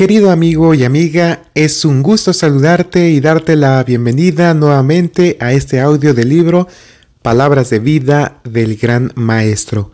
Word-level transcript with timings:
Querido 0.00 0.30
amigo 0.30 0.72
y 0.72 0.84
amiga, 0.84 1.42
es 1.54 1.84
un 1.84 2.02
gusto 2.02 2.32
saludarte 2.32 3.10
y 3.10 3.20
darte 3.20 3.54
la 3.54 3.84
bienvenida 3.84 4.54
nuevamente 4.54 5.36
a 5.40 5.52
este 5.52 5.78
audio 5.78 6.14
del 6.14 6.30
libro 6.30 6.68
Palabras 7.20 7.68
de 7.68 7.80
vida 7.80 8.40
del 8.44 8.78
gran 8.78 9.12
maestro. 9.14 9.90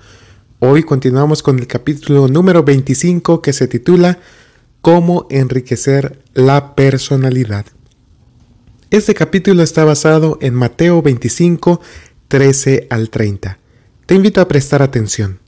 Hoy 0.60 0.84
continuamos 0.84 1.42
con 1.42 1.58
el 1.58 1.66
capítulo 1.66 2.28
número 2.28 2.62
25 2.62 3.42
que 3.42 3.52
se 3.52 3.66
titula 3.66 4.20
Cómo 4.80 5.26
enriquecer 5.28 6.22
la 6.34 6.76
personalidad. 6.76 7.66
Este 8.90 9.12
capítulo 9.12 9.64
está 9.64 9.84
basado 9.84 10.38
en 10.40 10.54
Mateo 10.54 11.02
25, 11.02 11.80
13 12.28 12.86
al 12.90 13.10
30. 13.10 13.58
Te 14.06 14.14
invito 14.14 14.40
a 14.40 14.46
prestar 14.46 14.82
atención. 14.82 15.40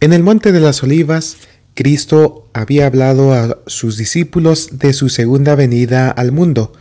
En 0.00 0.12
el 0.12 0.22
Monte 0.22 0.52
de 0.52 0.60
las 0.60 0.82
Olivas, 0.82 1.38
Cristo 1.80 2.46
había 2.52 2.84
hablado 2.84 3.32
a 3.32 3.56
sus 3.66 3.96
discípulos 3.96 4.68
de 4.72 4.92
su 4.92 5.08
segunda 5.08 5.54
venida 5.54 6.10
al 6.10 6.30
mundo. 6.30 6.74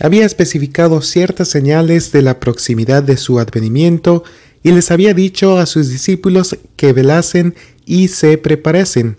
Había 0.00 0.26
especificado 0.26 1.00
ciertas 1.00 1.48
señales 1.48 2.12
de 2.12 2.20
la 2.20 2.38
proximidad 2.38 3.02
de 3.02 3.16
su 3.16 3.38
advenimiento 3.38 4.24
y 4.62 4.72
les 4.72 4.90
había 4.90 5.14
dicho 5.14 5.56
a 5.56 5.64
sus 5.64 5.88
discípulos 5.88 6.58
que 6.76 6.92
velasen 6.92 7.54
y 7.86 8.08
se 8.08 8.36
preparasen. 8.36 9.16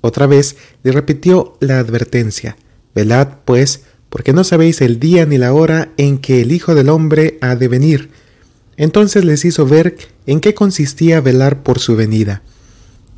Otra 0.00 0.26
vez 0.26 0.56
le 0.82 0.90
repitió 0.90 1.56
la 1.60 1.78
advertencia, 1.78 2.56
Velad, 2.92 3.28
pues, 3.44 3.82
porque 4.08 4.32
no 4.32 4.42
sabéis 4.42 4.80
el 4.80 4.98
día 4.98 5.26
ni 5.26 5.38
la 5.38 5.52
hora 5.52 5.92
en 5.96 6.18
que 6.18 6.40
el 6.40 6.50
Hijo 6.50 6.74
del 6.74 6.88
Hombre 6.88 7.38
ha 7.40 7.54
de 7.54 7.68
venir. 7.68 8.10
Entonces 8.76 9.24
les 9.24 9.44
hizo 9.44 9.64
ver 9.64 9.96
en 10.26 10.40
qué 10.40 10.54
consistía 10.54 11.20
velar 11.20 11.62
por 11.62 11.78
su 11.78 11.94
venida. 11.94 12.42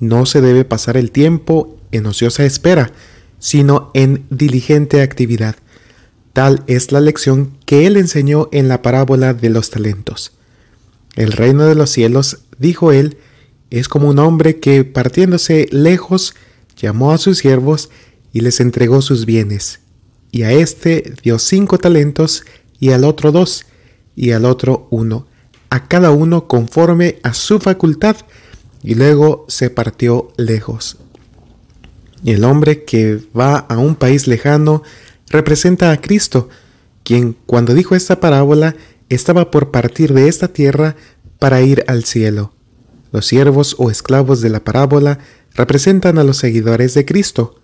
No 0.01 0.27
se 0.27 0.41
debe 0.41 0.65
pasar 0.65 0.97
el 0.97 1.11
tiempo 1.11 1.77
en 1.93 2.07
ociosa 2.07 2.45
espera, 2.45 2.93
sino 3.39 3.91
en 3.95 4.27
diligente 4.31 5.03
actividad. 5.03 5.57
Tal 6.33 6.63
es 6.67 6.93
la 6.93 7.01
lección 7.01 7.57
que 7.65 7.87
él 7.87 7.97
enseñó 7.97 8.49
en 8.53 8.69
la 8.69 8.83
parábola 8.83 9.33
de 9.33 9.51
los 9.51 9.71
talentos. 9.71 10.33
El 11.15 11.33
reino 11.33 11.65
de 11.65 11.75
los 11.75 11.91
cielos, 11.91 12.41
dijo 12.59 12.93
él, 12.93 13.17
es 13.71 13.89
como 13.89 14.09
un 14.09 14.19
hombre 14.19 14.61
que, 14.61 14.85
partiéndose 14.85 15.67
lejos, 15.71 16.35
llamó 16.77 17.13
a 17.13 17.19
sus 17.19 17.39
siervos 17.39 17.91
y 18.33 18.41
les 18.41 18.61
entregó 18.61 19.01
sus 19.01 19.25
bienes. 19.25 19.81
Y 20.31 20.43
a 20.43 20.53
éste 20.53 21.15
dio 21.23 21.39
cinco 21.39 21.79
talentos, 21.79 22.45
y 22.79 22.91
al 22.91 23.05
otro 23.05 23.33
dos, 23.33 23.65
y 24.15 24.33
al 24.33 24.45
otro 24.45 24.87
uno, 24.91 25.27
a 25.71 25.89
cada 25.89 26.11
uno 26.11 26.47
conforme 26.47 27.19
a 27.23 27.33
su 27.33 27.59
facultad, 27.59 28.17
y 28.87 28.95
luego 28.95 29.45
se 29.49 29.69
partió 29.69 30.29
lejos. 30.37 30.97
Y 32.23 32.31
el 32.31 32.45
hombre 32.45 32.85
que 32.85 33.21
va 33.37 33.57
a 33.59 33.79
un 33.79 33.97
país 33.97 34.29
lejano 34.29 34.85
representa 35.29 35.91
a 35.91 36.01
Cristo, 36.01 36.49
quien 37.03 37.37
cuando 37.47 37.75
dijo 37.75 37.97
esta 37.97 38.21
parábola 38.21 38.77
estaba 39.09 39.51
por 39.51 39.73
partir 39.73 40.15
de 40.15 40.29
esta 40.29 40.47
tierra 40.47 40.95
para 41.41 41.63
ir 41.63 41.85
al 41.89 42.05
cielo. 42.05 42.53
Los 43.11 43.27
siervos 43.27 43.75
o 43.79 43.91
esclavos 43.91 44.41
de 44.41 44.51
la 44.51 44.63
parábola 44.63 45.19
representan 45.53 46.17
a 46.19 46.25
los 46.25 46.37
seguidores 46.37 46.95
de 46.95 47.05
Cristo. 47.05 47.57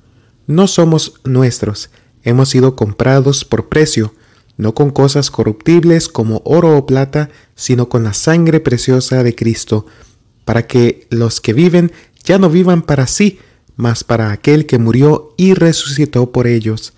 No 0.48 0.66
somos 0.66 1.20
nuestros, 1.22 1.90
hemos 2.24 2.48
sido 2.48 2.74
comprados 2.74 3.44
por 3.44 3.68
precio, 3.68 4.12
no 4.56 4.74
con 4.74 4.90
cosas 4.90 5.30
corruptibles 5.30 6.08
como 6.08 6.42
oro 6.44 6.76
o 6.76 6.84
plata, 6.84 7.30
sino 7.54 7.88
con 7.88 8.02
la 8.02 8.12
sangre 8.12 8.58
preciosa 8.58 9.22
de 9.22 9.36
Cristo, 9.36 9.86
para 10.44 10.66
que 10.66 11.06
los 11.10 11.40
que 11.40 11.52
viven 11.52 11.92
ya 12.24 12.38
no 12.38 12.50
vivan 12.50 12.82
para 12.82 13.06
sí, 13.06 13.38
mas 13.76 14.04
para 14.04 14.32
aquel 14.32 14.66
que 14.66 14.78
murió 14.78 15.34
y 15.36 15.54
resucitó 15.54 16.32
por 16.32 16.46
ellos. 16.46 16.92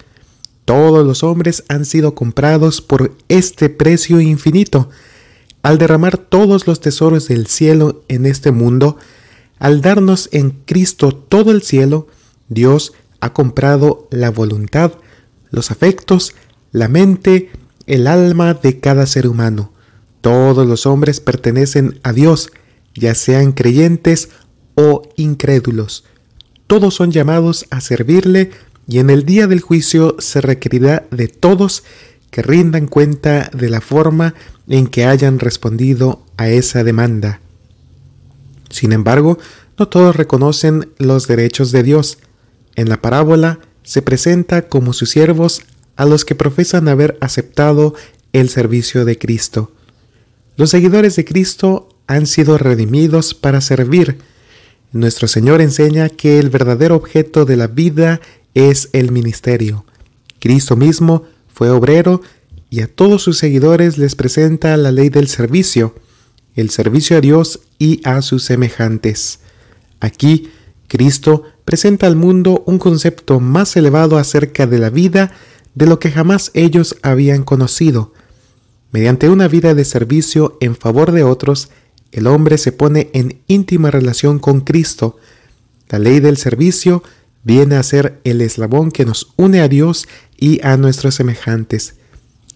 Todos 0.64 1.06
los 1.06 1.22
hombres 1.22 1.64
han 1.68 1.84
sido 1.84 2.14
comprados 2.14 2.80
por 2.80 3.14
este 3.28 3.68
precio 3.68 4.20
infinito. 4.20 4.88
Al 5.62 5.78
derramar 5.78 6.16
todos 6.16 6.66
los 6.66 6.80
tesoros 6.80 7.28
del 7.28 7.46
cielo 7.46 8.02
en 8.08 8.26
este 8.26 8.50
mundo, 8.50 8.96
al 9.58 9.80
darnos 9.80 10.28
en 10.32 10.50
Cristo 10.50 11.14
todo 11.14 11.50
el 11.50 11.62
cielo, 11.62 12.06
Dios 12.48 12.92
ha 13.20 13.32
comprado 13.32 14.08
la 14.10 14.30
voluntad, 14.30 14.92
los 15.50 15.70
afectos, 15.70 16.34
la 16.72 16.88
mente, 16.88 17.50
el 17.86 18.06
alma 18.06 18.54
de 18.54 18.80
cada 18.80 19.06
ser 19.06 19.26
humano. 19.28 19.72
Todos 20.20 20.66
los 20.66 20.86
hombres 20.86 21.20
pertenecen 21.20 22.00
a 22.02 22.12
Dios, 22.12 22.50
ya 22.94 23.14
sean 23.14 23.52
creyentes 23.52 24.30
o 24.74 25.02
incrédulos. 25.16 26.04
Todos 26.66 26.94
son 26.94 27.12
llamados 27.12 27.66
a 27.70 27.80
servirle 27.80 28.50
y 28.86 28.98
en 28.98 29.10
el 29.10 29.24
día 29.24 29.46
del 29.46 29.60
juicio 29.60 30.16
se 30.18 30.40
requerirá 30.40 31.06
de 31.10 31.28
todos 31.28 31.84
que 32.30 32.42
rindan 32.42 32.86
cuenta 32.86 33.50
de 33.52 33.70
la 33.70 33.80
forma 33.80 34.34
en 34.68 34.86
que 34.86 35.04
hayan 35.04 35.38
respondido 35.38 36.24
a 36.36 36.48
esa 36.48 36.82
demanda. 36.82 37.40
Sin 38.70 38.92
embargo, 38.92 39.38
no 39.78 39.88
todos 39.88 40.16
reconocen 40.16 40.90
los 40.98 41.28
derechos 41.28 41.70
de 41.70 41.82
Dios. 41.82 42.18
En 42.74 42.88
la 42.88 43.00
parábola 43.00 43.60
se 43.82 44.02
presenta 44.02 44.68
como 44.68 44.92
sus 44.92 45.10
siervos 45.10 45.62
a 45.96 46.06
los 46.06 46.24
que 46.24 46.34
profesan 46.34 46.88
haber 46.88 47.16
aceptado 47.20 47.94
el 48.32 48.48
servicio 48.48 49.04
de 49.04 49.16
Cristo. 49.16 49.70
Los 50.56 50.70
seguidores 50.70 51.14
de 51.16 51.24
Cristo 51.24 51.88
han 52.06 52.26
sido 52.26 52.58
redimidos 52.58 53.34
para 53.34 53.60
servir. 53.60 54.18
Nuestro 54.92 55.28
Señor 55.28 55.60
enseña 55.60 56.08
que 56.08 56.38
el 56.38 56.50
verdadero 56.50 56.96
objeto 56.96 57.44
de 57.44 57.56
la 57.56 57.66
vida 57.66 58.20
es 58.54 58.90
el 58.92 59.10
ministerio. 59.10 59.84
Cristo 60.38 60.76
mismo 60.76 61.24
fue 61.52 61.70
obrero 61.70 62.20
y 62.70 62.80
a 62.80 62.86
todos 62.86 63.22
sus 63.22 63.38
seguidores 63.38 63.98
les 63.98 64.14
presenta 64.14 64.76
la 64.76 64.92
ley 64.92 65.08
del 65.08 65.28
servicio, 65.28 65.94
el 66.54 66.70
servicio 66.70 67.16
a 67.16 67.20
Dios 67.20 67.60
y 67.78 68.00
a 68.04 68.22
sus 68.22 68.44
semejantes. 68.44 69.40
Aquí, 70.00 70.50
Cristo 70.88 71.44
presenta 71.64 72.06
al 72.06 72.16
mundo 72.16 72.62
un 72.66 72.78
concepto 72.78 73.40
más 73.40 73.76
elevado 73.76 74.18
acerca 74.18 74.66
de 74.66 74.78
la 74.78 74.90
vida 74.90 75.32
de 75.74 75.86
lo 75.86 75.98
que 75.98 76.10
jamás 76.10 76.50
ellos 76.54 76.96
habían 77.02 77.42
conocido. 77.42 78.12
Mediante 78.92 79.28
una 79.28 79.48
vida 79.48 79.74
de 79.74 79.84
servicio 79.84 80.56
en 80.60 80.76
favor 80.76 81.10
de 81.10 81.24
otros, 81.24 81.70
el 82.14 82.28
hombre 82.28 82.58
se 82.58 82.70
pone 82.70 83.10
en 83.12 83.40
íntima 83.48 83.90
relación 83.90 84.38
con 84.38 84.60
Cristo. 84.60 85.18
La 85.88 85.98
ley 85.98 86.20
del 86.20 86.36
servicio 86.36 87.02
viene 87.42 87.74
a 87.74 87.82
ser 87.82 88.20
el 88.22 88.40
eslabón 88.40 88.92
que 88.92 89.04
nos 89.04 89.32
une 89.34 89.60
a 89.60 89.66
Dios 89.66 90.06
y 90.36 90.64
a 90.64 90.76
nuestros 90.76 91.16
semejantes. 91.16 91.96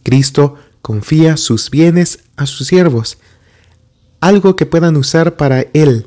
Cristo 0.05 0.55
confía 0.81 1.37
sus 1.37 1.71
bienes 1.71 2.21
a 2.37 2.47
sus 2.47 2.69
siervos, 2.69 3.19
algo 4.21 4.55
que 4.55 4.65
puedan 4.65 4.97
usar 4.97 5.37
para 5.37 5.63
Él. 5.73 6.07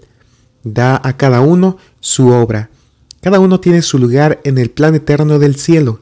Da 0.64 1.02
a 1.04 1.18
cada 1.18 1.42
uno 1.42 1.78
su 2.00 2.30
obra. 2.30 2.70
Cada 3.20 3.42
uno 3.42 3.60
tiene 3.60 3.82
su 3.82 4.00
lugar 4.00 4.40
en 4.46 4.60
el 4.60 4.70
plan 4.70 4.96
eterno 4.96 5.40
del 5.40 5.58
cielo. 5.58 6.00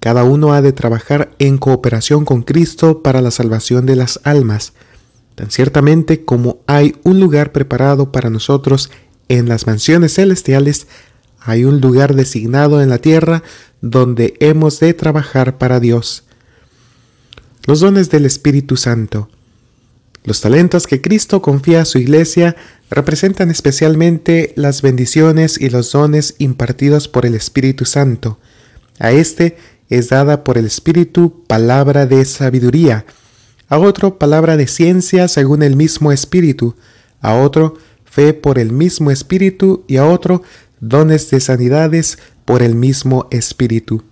Cada 0.00 0.24
uno 0.24 0.54
ha 0.54 0.60
de 0.60 0.72
trabajar 0.72 1.30
en 1.38 1.56
cooperación 1.56 2.24
con 2.24 2.42
Cristo 2.42 3.00
para 3.00 3.20
la 3.20 3.30
salvación 3.30 3.86
de 3.86 3.94
las 3.94 4.18
almas 4.24 4.72
tan 5.40 5.50
ciertamente 5.50 6.22
como 6.26 6.60
hay 6.66 6.96
un 7.02 7.18
lugar 7.18 7.50
preparado 7.50 8.12
para 8.12 8.28
nosotros 8.28 8.90
en 9.30 9.48
las 9.48 9.66
mansiones 9.66 10.12
celestiales, 10.12 10.86
hay 11.40 11.64
un 11.64 11.80
lugar 11.80 12.14
designado 12.14 12.82
en 12.82 12.90
la 12.90 12.98
tierra 12.98 13.42
donde 13.80 14.34
hemos 14.40 14.80
de 14.80 14.92
trabajar 14.92 15.56
para 15.56 15.80
Dios. 15.80 16.24
Los 17.64 17.80
dones 17.80 18.10
del 18.10 18.26
Espíritu 18.26 18.76
Santo. 18.76 19.30
Los 20.24 20.42
talentos 20.42 20.86
que 20.86 21.00
Cristo 21.00 21.40
confía 21.40 21.80
a 21.80 21.86
su 21.86 21.96
iglesia 21.96 22.54
representan 22.90 23.50
especialmente 23.50 24.52
las 24.56 24.82
bendiciones 24.82 25.58
y 25.58 25.70
los 25.70 25.90
dones 25.90 26.34
impartidos 26.36 27.08
por 27.08 27.24
el 27.24 27.34
Espíritu 27.34 27.86
Santo. 27.86 28.38
A 28.98 29.12
éste 29.12 29.56
es 29.88 30.10
dada 30.10 30.44
por 30.44 30.58
el 30.58 30.66
Espíritu 30.66 31.44
palabra 31.46 32.04
de 32.04 32.26
sabiduría, 32.26 33.06
a 33.70 33.78
otro 33.78 34.18
palabra 34.18 34.58
de 34.58 34.66
ciencia 34.66 35.28
según 35.28 35.62
el 35.62 35.76
mismo 35.76 36.12
Espíritu, 36.12 36.74
a 37.22 37.34
otro 37.34 37.78
fe 38.04 38.34
por 38.34 38.58
el 38.58 38.72
mismo 38.72 39.10
Espíritu. 39.10 39.84
Y 39.86 39.96
a 39.96 40.04
otro 40.04 40.42
dones 40.80 41.30
de 41.30 41.40
sanidades 41.40 42.18
por 42.44 42.62
el 42.62 42.74
mismo 42.74 43.28
Espíritu, 43.30 44.02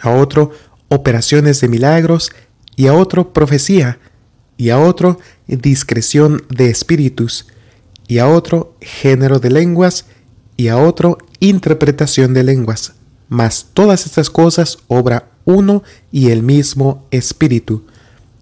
a 0.00 0.10
otro 0.10 0.52
operaciones 0.88 1.60
de 1.60 1.68
milagros. 1.68 2.30
Y 2.76 2.86
a 2.86 2.94
otro 2.94 3.32
profecía. 3.32 3.98
Y 4.56 4.70
a 4.70 4.78
otro 4.78 5.18
discreción 5.46 6.44
de 6.48 6.70
espíritus. 6.70 7.46
Y 8.06 8.18
a 8.18 8.28
otro 8.28 8.76
género 8.80 9.40
de 9.40 9.50
lenguas. 9.50 10.04
Y 10.56 10.68
a 10.68 10.76
otro 10.76 11.18
interpretación 11.40 12.34
de 12.34 12.44
lenguas. 12.44 12.92
Mas 13.28 13.66
todas 13.72 14.06
estas 14.06 14.30
cosas 14.30 14.78
obra 14.86 15.30
uno 15.44 15.82
y 16.12 16.30
el 16.30 16.42
mismo 16.42 17.06
Espíritu 17.10 17.84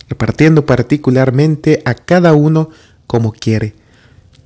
repartiendo 0.08 0.67
particularmente 0.67 1.82
a 1.85 1.94
cada 1.94 2.35
uno 2.35 2.70
como 3.06 3.32
quiere. 3.32 3.75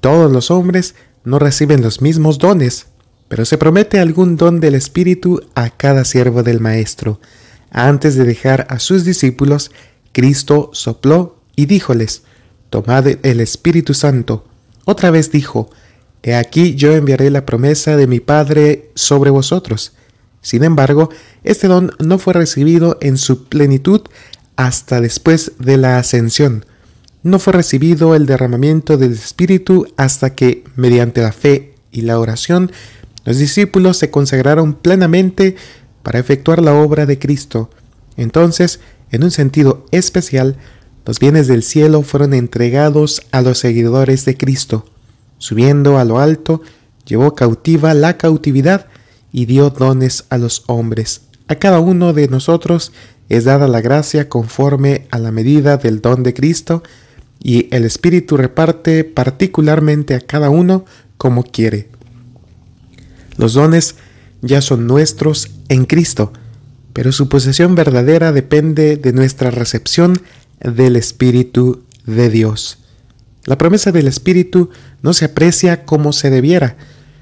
Todos 0.00 0.32
los 0.32 0.50
hombres 0.50 0.94
no 1.24 1.38
reciben 1.38 1.82
los 1.82 2.00
mismos 2.00 2.38
dones, 2.38 2.86
pero 3.28 3.44
se 3.44 3.58
promete 3.58 4.00
algún 4.00 4.36
don 4.36 4.60
del 4.60 4.74
Espíritu 4.74 5.42
a 5.54 5.70
cada 5.70 6.04
siervo 6.04 6.42
del 6.42 6.60
Maestro. 6.60 7.20
Antes 7.70 8.16
de 8.16 8.24
dejar 8.24 8.66
a 8.70 8.78
sus 8.78 9.04
discípulos, 9.04 9.70
Cristo 10.12 10.70
sopló 10.72 11.36
y 11.54 11.66
díjoles, 11.66 12.22
Tomad 12.70 13.06
el 13.22 13.40
Espíritu 13.40 13.94
Santo. 13.94 14.44
Otra 14.84 15.10
vez 15.10 15.30
dijo, 15.30 15.70
He 16.22 16.34
aquí 16.34 16.74
yo 16.74 16.92
enviaré 16.92 17.30
la 17.30 17.46
promesa 17.46 17.96
de 17.96 18.06
mi 18.06 18.20
Padre 18.20 18.90
sobre 18.94 19.30
vosotros. 19.30 19.92
Sin 20.42 20.64
embargo, 20.64 21.10
este 21.44 21.68
don 21.68 21.92
no 21.98 22.18
fue 22.18 22.32
recibido 22.32 22.96
en 23.00 23.18
su 23.18 23.44
plenitud 23.44 24.02
hasta 24.60 25.00
después 25.00 25.52
de 25.58 25.78
la 25.78 25.96
ascensión. 25.96 26.66
No 27.22 27.38
fue 27.38 27.54
recibido 27.54 28.14
el 28.14 28.26
derramamiento 28.26 28.98
del 28.98 29.12
Espíritu 29.12 29.86
hasta 29.96 30.34
que, 30.34 30.64
mediante 30.76 31.22
la 31.22 31.32
fe 31.32 31.76
y 31.90 32.02
la 32.02 32.18
oración, 32.18 32.70
los 33.24 33.38
discípulos 33.38 33.96
se 33.96 34.10
consagraron 34.10 34.74
plenamente 34.74 35.56
para 36.02 36.18
efectuar 36.18 36.60
la 36.60 36.74
obra 36.74 37.06
de 37.06 37.18
Cristo. 37.18 37.70
Entonces, 38.18 38.80
en 39.10 39.24
un 39.24 39.30
sentido 39.30 39.86
especial, 39.92 40.56
los 41.06 41.20
bienes 41.20 41.48
del 41.48 41.62
cielo 41.62 42.02
fueron 42.02 42.34
entregados 42.34 43.22
a 43.32 43.40
los 43.40 43.56
seguidores 43.58 44.26
de 44.26 44.36
Cristo. 44.36 44.84
Subiendo 45.38 45.98
a 45.98 46.04
lo 46.04 46.18
alto, 46.18 46.60
llevó 47.06 47.34
cautiva 47.34 47.94
la 47.94 48.18
cautividad 48.18 48.88
y 49.32 49.46
dio 49.46 49.70
dones 49.70 50.26
a 50.28 50.36
los 50.36 50.64
hombres. 50.66 51.22
A 51.48 51.54
cada 51.54 51.80
uno 51.80 52.12
de 52.12 52.28
nosotros 52.28 52.92
es 53.30 53.44
dada 53.44 53.68
la 53.68 53.80
gracia 53.80 54.28
conforme 54.28 55.06
a 55.10 55.18
la 55.18 55.32
medida 55.32 55.78
del 55.78 56.02
don 56.02 56.22
de 56.22 56.34
Cristo, 56.34 56.82
y 57.42 57.74
el 57.74 57.84
Espíritu 57.84 58.36
reparte 58.36 59.04
particularmente 59.04 60.14
a 60.14 60.20
cada 60.20 60.50
uno 60.50 60.84
como 61.16 61.44
quiere. 61.44 61.88
Los 63.38 63.54
dones 63.54 63.94
ya 64.42 64.60
son 64.60 64.86
nuestros 64.86 65.50
en 65.68 65.86
Cristo, 65.86 66.32
pero 66.92 67.12
su 67.12 67.28
posesión 67.28 67.74
verdadera 67.74 68.32
depende 68.32 68.96
de 68.96 69.12
nuestra 69.12 69.50
recepción 69.50 70.20
del 70.60 70.96
Espíritu 70.96 71.84
de 72.04 72.28
Dios. 72.28 72.78
La 73.44 73.56
promesa 73.56 73.92
del 73.92 74.08
Espíritu 74.08 74.70
no 75.02 75.14
se 75.14 75.26
aprecia 75.26 75.84
como 75.84 76.12
se 76.12 76.30
debiera, 76.30 76.76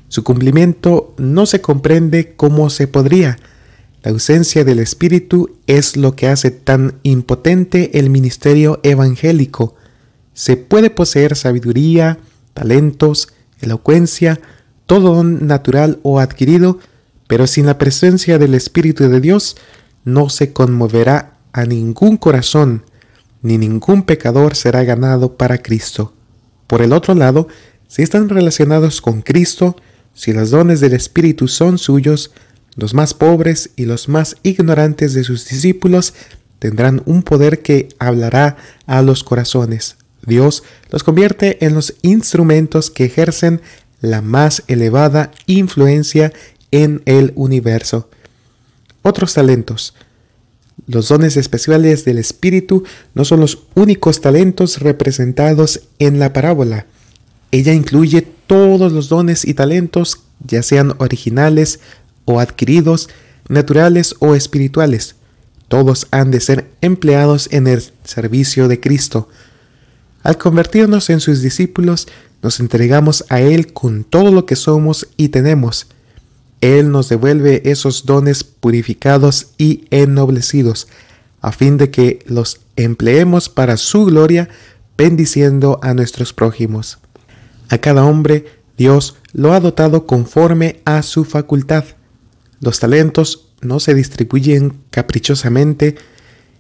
su 0.09 0.25
cumplimiento 0.25 1.15
no 1.19 1.45
se 1.45 1.61
comprende 1.61 2.33
como 2.35 2.71
se 2.71 2.89
podría. 2.89 3.39
La 4.03 4.13
ausencia 4.13 4.65
del 4.65 4.79
Espíritu 4.79 5.57
es 5.67 5.97
lo 5.97 6.15
que 6.15 6.29
hace 6.29 6.51
tan 6.51 6.95
impotente 7.03 7.99
el 7.99 8.11
ministerio 8.11 8.79
evangélico. 8.85 9.75
Se 10.35 10.57
puede 10.57 10.91
poseer 10.91 11.35
sabiduría, 11.35 12.19
talentos, 12.55 13.29
elocuencia, 13.61 14.41
todo 14.87 15.15
don 15.15 15.47
natural 15.47 15.99
o 16.03 16.21
adquirido, 16.21 16.79
pero 17.27 17.47
sin 17.47 17.67
la 17.67 17.77
presencia 17.77 18.39
del 18.39 18.55
Espíritu 18.55 19.09
de 19.09 19.21
Dios 19.21 19.57
no 20.05 20.31
se 20.31 20.53
conmoverá 20.53 21.39
a 21.53 21.65
ningún 21.65 22.17
corazón, 22.17 22.85
ni 23.43 23.59
ningún 23.59 24.05
pecador 24.05 24.55
será 24.55 24.85
ganado 24.85 25.37
para 25.37 25.59
Cristo. 25.59 26.15
Por 26.69 26.83
el 26.83 26.93
otro 26.93 27.15
lado, 27.15 27.49
si 27.89 28.03
están 28.03 28.29
relacionados 28.29 29.01
con 29.01 29.23
Cristo, 29.23 29.77
si 30.15 30.33
los 30.33 30.51
dones 30.51 30.81
del 30.81 30.93
Espíritu 30.93 31.49
son 31.49 31.79
suyos, 31.79 32.33
los 32.79 32.95
más 32.95 33.13
pobres 33.13 33.71
y 33.75 33.87
los 33.87 34.09
más 34.09 34.37
ignorantes 34.45 35.13
de 35.13 35.25
sus 35.25 35.49
discípulos 35.49 36.15
tendrán 36.61 37.03
un 37.07 37.25
poder 37.25 37.61
que 37.61 37.89
hablará 37.99 38.57
a 38.87 39.03
los 39.03 39.25
corazones. 39.25 39.97
Dios 40.25 40.63
los 40.89 41.03
convierte 41.03 41.65
en 41.67 41.75
los 41.75 41.95
instrumentos 42.03 42.93
que 42.93 43.07
ejercen 43.07 43.63
la 44.01 44.23
más 44.23 44.63
elevada 44.69 45.33
influencia 45.47 46.33
en 46.71 47.03
el 47.05 47.33
universo. 47.35 48.11
Otros 49.03 49.35
talentos. 49.35 49.95
Los 50.87 51.09
dones 51.09 51.37
especiales 51.37 52.05
del 52.05 52.19
Espíritu 52.19 52.85
no 53.13 53.25
son 53.25 53.41
los 53.41 53.67
únicos 53.75 54.21
talentos 54.21 54.79
representados 54.79 55.81
en 55.99 56.21
la 56.21 56.33
parábola. 56.33 56.87
Ella 57.51 57.73
incluye 57.73 58.23
todos 58.47 58.93
los 58.93 59.09
dones 59.09 59.45
y 59.45 59.55
talentos, 59.55 60.21
ya 60.47 60.63
sean 60.63 60.95
originales 60.99 61.81
o 62.29 62.41
adquiridos, 62.41 63.09
naturales 63.49 64.15
o 64.19 64.35
espirituales. 64.35 65.17
Todos 65.69 66.07
han 66.11 66.31
de 66.31 66.41
ser 66.41 66.71
empleados 66.83 67.49
en 67.51 67.67
el 67.67 67.83
servicio 68.05 68.69
de 68.69 68.81
Cristo. 68.81 69.29
Al 70.23 70.37
convertirnos 70.37 71.09
en 71.09 71.21
sus 71.21 71.41
discípulos, 71.41 72.07
nos 72.43 72.61
entregamos 72.61 73.25
a 73.31 73.41
Él 73.41 73.73
con 73.73 74.05
todo 74.05 74.31
lo 74.31 74.45
que 74.45 74.57
somos 74.57 75.09
y 75.17 75.31
tenemos. 75.31 75.87
Él 76.61 76.91
nos 76.91 77.09
devuelve 77.09 77.63
esos 77.65 78.05
dones 78.05 78.45
purificados 78.45 79.49
y 79.57 79.87
ennoblecidos, 79.91 80.87
a 81.41 81.53
fin 81.53 81.79
de 81.79 81.91
que 81.91 82.19
los 82.27 82.61
empleemos 82.77 83.49
para 83.49 83.77
su 83.77 84.05
gloria, 84.05 84.49
bendiciendo 84.99 85.79
a 85.83 85.95
nuestros 85.95 86.33
prójimos. 86.35 86.99
A 87.71 87.79
cada 87.79 88.05
hombre 88.05 88.45
Dios 88.77 89.17
lo 89.33 89.53
ha 89.53 89.61
dotado 89.61 90.07
conforme 90.07 90.81
a 90.85 91.03
su 91.03 91.25
facultad. 91.25 91.85
Los 92.61 92.81
talentos 92.81 93.49
no 93.61 93.81
se 93.81 93.95
distribuyen 93.95 94.75
caprichosamente. 94.91 95.97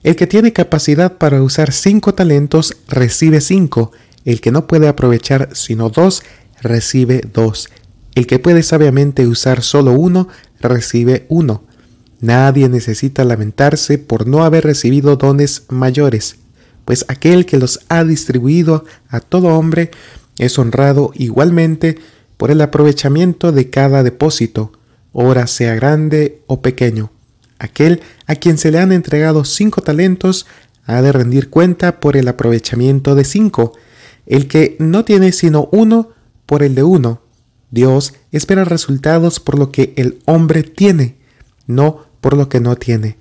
El 0.02 0.16
que 0.16 0.26
tiene 0.26 0.52
capacidad 0.52 1.18
para 1.18 1.42
usar 1.42 1.72
cinco 1.72 2.14
talentos 2.14 2.76
recibe 2.88 3.40
cinco 3.40 3.92
el 4.24 4.42
que 4.42 4.52
no 4.52 4.66
puede 4.66 4.88
aprovechar 4.88 5.48
sino 5.54 5.88
dos, 5.88 6.22
recibe 6.60 7.22
dos. 7.32 7.68
El 8.14 8.26
que 8.26 8.38
puede 8.38 8.62
sabiamente 8.62 9.26
usar 9.26 9.62
solo 9.62 9.92
uno, 9.92 10.28
recibe 10.60 11.24
uno. 11.30 11.64
Nadie 12.20 12.68
necesita 12.68 13.24
lamentarse 13.24 13.96
por 13.96 14.26
no 14.26 14.44
haber 14.44 14.64
recibido 14.64 15.16
dones 15.16 15.64
mayores, 15.70 16.36
pues 16.84 17.04
aquel 17.08 17.46
que 17.46 17.58
los 17.58 17.80
ha 17.88 18.04
distribuido 18.04 18.84
a 19.08 19.20
todo 19.20 19.48
hombre 19.48 19.92
es 20.36 20.58
honrado 20.58 21.12
igualmente 21.14 21.98
por 22.36 22.50
el 22.50 22.60
aprovechamiento 22.60 23.50
de 23.52 23.70
cada 23.70 24.02
depósito, 24.02 24.72
ora 25.20 25.48
sea 25.48 25.74
grande 25.74 26.42
o 26.46 26.62
pequeño. 26.62 27.10
Aquel 27.58 28.02
a 28.26 28.36
quien 28.36 28.56
se 28.56 28.70
le 28.70 28.78
han 28.78 28.92
entregado 28.92 29.44
cinco 29.44 29.82
talentos 29.82 30.46
ha 30.84 31.02
de 31.02 31.10
rendir 31.10 31.50
cuenta 31.50 31.98
por 31.98 32.16
el 32.16 32.28
aprovechamiento 32.28 33.16
de 33.16 33.24
cinco, 33.24 33.72
el 34.26 34.46
que 34.46 34.76
no 34.78 35.04
tiene 35.04 35.32
sino 35.32 35.68
uno 35.72 36.10
por 36.46 36.62
el 36.62 36.76
de 36.76 36.84
uno. 36.84 37.20
Dios 37.72 38.14
espera 38.30 38.64
resultados 38.64 39.40
por 39.40 39.58
lo 39.58 39.72
que 39.72 39.92
el 39.96 40.22
hombre 40.24 40.62
tiene, 40.62 41.16
no 41.66 42.06
por 42.20 42.36
lo 42.36 42.48
que 42.48 42.60
no 42.60 42.76
tiene. 42.76 43.16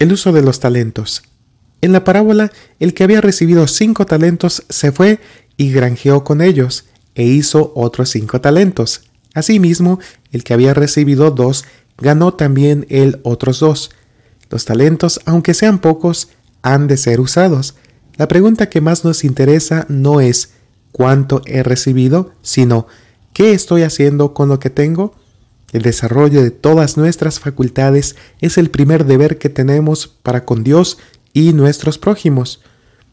El 0.00 0.12
uso 0.12 0.32
de 0.32 0.42
los 0.42 0.58
talentos. 0.58 1.22
En 1.82 1.92
la 1.92 2.02
parábola, 2.02 2.50
el 2.80 2.94
que 2.94 3.04
había 3.04 3.20
recibido 3.20 3.68
cinco 3.68 4.06
talentos 4.06 4.64
se 4.68 4.90
fue 4.90 5.20
y 5.56 5.70
granjeó 5.70 6.24
con 6.24 6.42
ellos, 6.42 6.86
e 7.14 7.22
hizo 7.22 7.72
otros 7.76 8.10
cinco 8.10 8.40
talentos. 8.40 9.05
Asimismo, 9.36 10.00
el 10.32 10.44
que 10.44 10.54
había 10.54 10.72
recibido 10.72 11.30
dos, 11.30 11.66
ganó 11.98 12.32
también 12.32 12.86
él 12.88 13.20
otros 13.22 13.60
dos. 13.60 13.90
Los 14.48 14.64
talentos, 14.64 15.20
aunque 15.26 15.52
sean 15.52 15.78
pocos, 15.78 16.30
han 16.62 16.86
de 16.86 16.96
ser 16.96 17.20
usados, 17.20 17.74
la 18.16 18.28
pregunta 18.28 18.70
que 18.70 18.80
más 18.80 19.04
nos 19.04 19.24
interesa 19.24 19.84
no 19.90 20.22
es 20.22 20.54
cuánto 20.90 21.42
he 21.44 21.62
recibido, 21.62 22.32
sino 22.40 22.86
qué 23.34 23.52
estoy 23.52 23.82
haciendo 23.82 24.32
con 24.32 24.48
lo 24.48 24.58
que 24.58 24.70
tengo. 24.70 25.14
El 25.72 25.82
desarrollo 25.82 26.42
de 26.42 26.50
todas 26.50 26.96
nuestras 26.96 27.38
facultades 27.38 28.16
es 28.40 28.56
el 28.56 28.70
primer 28.70 29.04
deber 29.04 29.36
que 29.36 29.50
tenemos 29.50 30.06
para 30.06 30.46
con 30.46 30.64
Dios 30.64 30.96
y 31.34 31.52
nuestros 31.52 31.98
prójimos. 31.98 32.62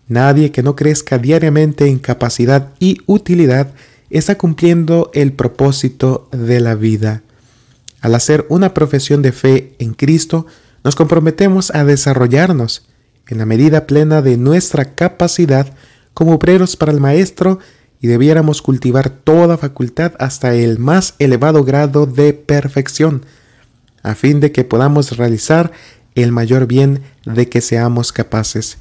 Nadie 0.08 0.54
que 0.54 0.64
no 0.64 0.78
crezca 0.78 1.18
diariamente 1.18 1.88
en 1.88 2.00
capacidad 2.00 2.70
y 2.80 3.00
utilidad 3.06 3.74
está 4.18 4.38
cumpliendo 4.38 5.12
el 5.14 5.34
propósito 5.34 6.30
de 6.32 6.60
la 6.60 6.76
vida. 6.76 7.24
Al 8.02 8.16
hacer 8.16 8.46
una 8.50 8.74
profesión 8.74 9.22
de 9.22 9.32
fe 9.32 9.76
en 9.80 9.94
Cristo, 9.94 10.46
nos 10.84 10.96
comprometemos 10.96 11.72
a 11.72 11.86
desarrollarnos, 11.86 12.86
en 13.28 13.38
la 13.38 13.46
medida 13.46 13.88
plena 13.88 14.22
de 14.22 14.38
nuestra 14.38 14.96
capacidad 14.96 15.74
como 16.14 16.34
obreros 16.34 16.76
para 16.76 16.92
el 16.92 17.00
Maestro 17.00 17.60
y 18.02 18.08
debiéramos 18.08 18.62
cultivar 18.62 19.10
toda 19.10 19.58
facultad 19.58 20.14
hasta 20.20 20.54
el 20.54 20.78
más 20.78 21.16
elevado 21.20 21.64
grado 21.64 22.06
de 22.06 22.34
perfección, 22.34 23.26
a 24.04 24.14
fin 24.14 24.42
de 24.42 24.52
que 24.52 24.66
podamos 24.66 25.16
realizar 25.16 25.72
el 26.16 26.32
mayor 26.32 26.68
bien 26.68 27.02
de 27.26 27.48
que 27.48 27.62
seamos 27.62 28.12
capaces. 28.12 28.78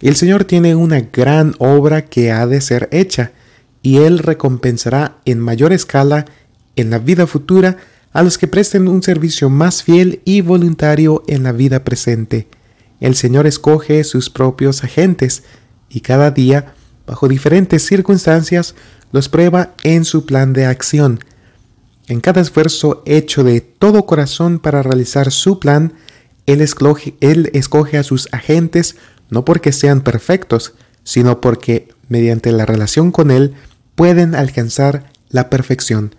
El 0.00 0.16
Señor 0.16 0.44
tiene 0.44 0.74
una 0.74 1.00
gran 1.00 1.54
obra 1.58 2.06
que 2.06 2.32
ha 2.32 2.46
de 2.46 2.60
ser 2.60 2.88
hecha, 2.90 3.32
y 3.82 3.98
Él 3.98 4.18
recompensará 4.18 5.18
en 5.24 5.38
mayor 5.40 5.72
escala 5.72 6.26
en 6.76 6.90
la 6.90 6.98
vida 6.98 7.26
futura 7.26 7.76
a 8.12 8.22
los 8.22 8.38
que 8.38 8.48
presten 8.48 8.88
un 8.88 9.02
servicio 9.02 9.50
más 9.50 9.82
fiel 9.82 10.20
y 10.24 10.40
voluntario 10.40 11.22
en 11.26 11.42
la 11.42 11.52
vida 11.52 11.84
presente. 11.84 12.48
El 13.00 13.14
Señor 13.14 13.46
escoge 13.46 14.02
sus 14.04 14.30
propios 14.30 14.82
agentes 14.82 15.44
y 15.88 16.00
cada 16.00 16.30
día, 16.30 16.74
bajo 17.06 17.28
diferentes 17.28 17.86
circunstancias, 17.86 18.74
los 19.12 19.28
prueba 19.28 19.74
en 19.82 20.04
su 20.04 20.26
plan 20.26 20.52
de 20.52 20.66
acción. 20.66 21.20
En 22.08 22.20
cada 22.20 22.40
esfuerzo 22.40 23.02
hecho 23.06 23.44
de 23.44 23.60
todo 23.60 24.06
corazón 24.06 24.58
para 24.58 24.82
realizar 24.82 25.30
su 25.30 25.60
plan, 25.60 25.92
él 26.48 26.62
escoge, 26.62 27.98
a 27.98 28.02
sus 28.02 28.28
agentes 28.32 28.96
no 29.28 29.44
porque 29.44 29.70
sean 29.70 30.00
perfectos, 30.00 30.72
sino 31.04 31.42
porque 31.42 31.88
mediante 32.08 32.50
la 32.52 32.64
relación 32.64 33.12
con 33.12 33.30
Él 33.30 33.54
pueden 33.98 34.36
alcanzar 34.36 35.10
la 35.28 35.50
perfección. 35.50 36.14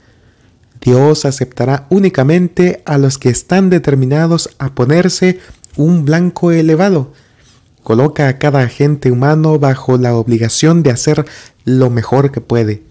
Dios 0.82 1.24
aceptará 1.24 1.88
únicamente 1.90 2.84
a 2.86 2.98
los 2.98 3.18
que 3.18 3.30
están 3.30 3.70
determinados 3.70 4.50
a 4.60 4.76
ponerse 4.76 5.40
un 5.78 6.04
blanco 6.04 6.52
elevado. 6.52 7.14
Coloca 7.82 8.28
a 8.28 8.38
cada 8.38 8.64
agente 8.64 9.12
humano 9.12 9.60
bajo 9.60 9.98
la 9.98 10.14
obligación 10.14 10.84
de 10.84 10.92
hacer 10.92 11.26
lo 11.64 11.90
mejor 11.90 12.34
que 12.34 12.42
puede. 12.42 12.84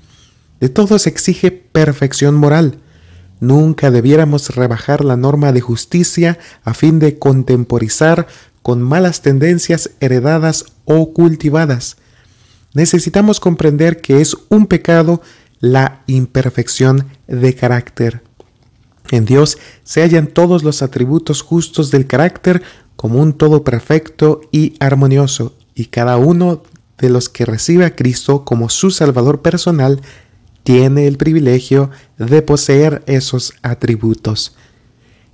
De 0.59 0.71
todos 0.71 1.07
exige 1.07 1.50
perfección 1.50 2.35
moral. 2.35 2.78
Nunca 3.40 3.90
debiéramos 3.90 4.57
rebajar 4.57 5.04
la 5.04 5.18
norma 5.18 5.52
de 5.52 5.61
justicia 5.61 6.38
a 6.64 6.73
fin 6.73 6.99
de 6.99 7.18
contemporizar 7.18 8.26
con 8.62 8.80
malas 8.80 9.21
tendencias 9.21 9.90
heredadas 10.00 10.64
o 10.87 11.12
cultivadas. 11.12 11.99
Necesitamos 12.75 13.40
comprender 13.40 14.00
que 14.00 14.20
es 14.20 14.37
un 14.48 14.66
pecado 14.66 15.22
la 15.60 16.02
imperfección 16.06 17.08
de 17.26 17.54
carácter. 17.54 18.22
En 19.10 19.25
Dios 19.25 19.58
se 19.84 20.02
hallan 20.02 20.26
todos 20.26 20.62
los 20.62 20.82
atributos 20.82 21.42
justos 21.42 21.90
del 21.90 22.06
carácter 22.06 22.62
como 22.96 23.20
un 23.20 23.32
todo 23.32 23.64
perfecto 23.64 24.40
y 24.52 24.75
armonioso, 24.80 25.54
y 25.75 25.87
cada 25.87 26.16
uno 26.16 26.62
de 26.98 27.10
los 27.10 27.28
que 27.28 27.46
recibe 27.46 27.84
a 27.84 27.94
Cristo 27.94 28.44
como 28.44 28.68
su 28.68 28.90
Salvador 28.90 29.40
personal 29.40 30.00
tiene 30.64 31.06
el 31.06 31.16
privilegio 31.16 31.90
de 32.18 32.42
poseer 32.42 33.02
esos 33.06 33.54
atributos. 33.62 34.56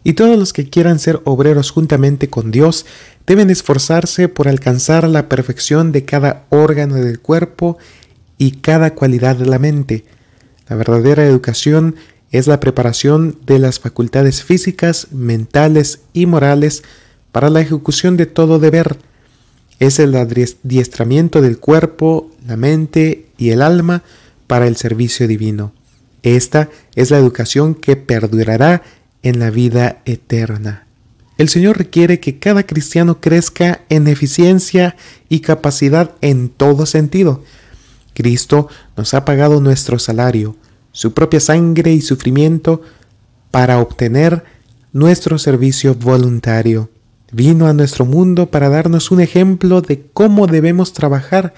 Y 0.05 0.13
todos 0.13 0.39
los 0.39 0.53
que 0.53 0.69
quieran 0.69 0.99
ser 0.99 1.21
obreros 1.25 1.71
juntamente 1.71 2.29
con 2.29 2.51
Dios 2.51 2.85
deben 3.27 3.49
esforzarse 3.49 4.29
por 4.29 4.49
alcanzar 4.49 5.09
la 5.09 5.31
perfección 5.31 5.93
de 5.93 6.05
cada 6.05 6.45
órgano 6.51 6.97
del 6.97 7.21
cuerpo 7.21 7.79
y 8.37 8.53
cada 8.53 8.95
cualidad 8.95 9.37
de 9.37 9.47
la 9.47 9.59
mente. 9.59 10.05
La 10.69 10.77
verdadera 10.77 11.25
educación 11.25 11.97
es 12.31 12.47
la 12.47 12.61
preparación 12.61 13.39
de 13.47 13.59
las 13.59 13.81
facultades 13.81 14.43
físicas, 14.43 15.09
mentales 15.11 16.01
y 16.13 16.27
morales 16.27 16.83
para 17.33 17.49
la 17.49 17.61
ejecución 17.61 18.17
de 18.17 18.27
todo 18.27 18.59
deber. 18.59 18.99
Es 19.79 19.99
el 19.99 20.15
adiestramiento 20.15 21.41
del 21.41 21.59
cuerpo, 21.59 22.31
la 22.47 22.57
mente 22.57 23.27
y 23.39 23.51
el 23.51 23.63
alma 23.63 24.03
para 24.47 24.67
el 24.67 24.77
servicio 24.77 25.27
divino. 25.27 25.73
Esta 26.23 26.71
es 26.95 27.11
la 27.11 27.19
educación 27.19 27.75
que 27.75 27.97
perdurará 27.97 28.83
en 29.25 29.41
la 29.41 29.51
vida 29.51 30.03
eterna. 30.05 30.87
El 31.37 31.49
Señor 31.49 31.79
requiere 31.79 32.21
que 32.21 32.39
cada 32.39 32.63
cristiano 32.65 33.21
crezca 33.21 33.81
en 33.89 34.07
eficiencia 34.07 34.95
y 35.29 35.41
capacidad 35.41 36.13
en 36.21 36.49
todo 36.49 36.87
sentido. 36.87 37.43
Cristo 38.13 38.69
nos 38.97 39.15
ha 39.15 39.25
pagado 39.25 39.61
nuestro 39.61 39.99
salario, 39.99 40.55
su 40.93 41.13
propia 41.13 41.41
sangre 41.41 41.93
y 41.93 42.03
sufrimiento 42.03 42.83
para 43.51 43.81
obtener 43.81 44.45
nuestro 44.93 45.39
servicio 45.39 45.97
voluntario. 45.97 46.91
Vino 47.33 47.67
a 47.67 47.73
nuestro 47.73 48.05
mundo 48.05 48.51
para 48.51 48.69
darnos 48.69 49.11
un 49.11 49.21
ejemplo 49.21 49.81
de 49.81 50.07
cómo 50.13 50.47
debemos 50.47 50.93
trabajar 50.93 51.55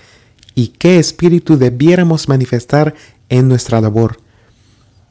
y 0.54 0.68
qué 0.68 0.98
espíritu 0.98 1.58
debiéramos 1.58 2.30
manifestar 2.30 2.94
en 3.28 3.48
nuestra 3.48 3.82
labor. 3.82 4.18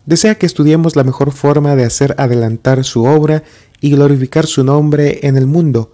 Desea 0.06 0.36
que 0.36 0.46
estudiemos 0.46 0.96
la 0.96 1.04
mejor 1.04 1.32
forma 1.32 1.76
de 1.76 1.84
hacer 1.84 2.16
adelantar 2.18 2.84
su 2.84 3.06
obra 3.06 3.44
y 3.82 3.92
glorificar 3.92 4.46
su 4.46 4.64
nombre 4.64 5.20
en 5.24 5.36
el 5.36 5.48
mundo, 5.48 5.94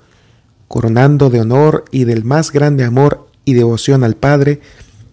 coronando 0.67 1.29
de 1.29 1.41
honor 1.41 1.85
y 1.91 2.03
del 2.03 2.25
más 2.25 2.51
grande 2.51 2.83
amor 2.83 3.27
y 3.45 3.53
devoción 3.53 4.03
al 4.03 4.15
Padre, 4.15 4.59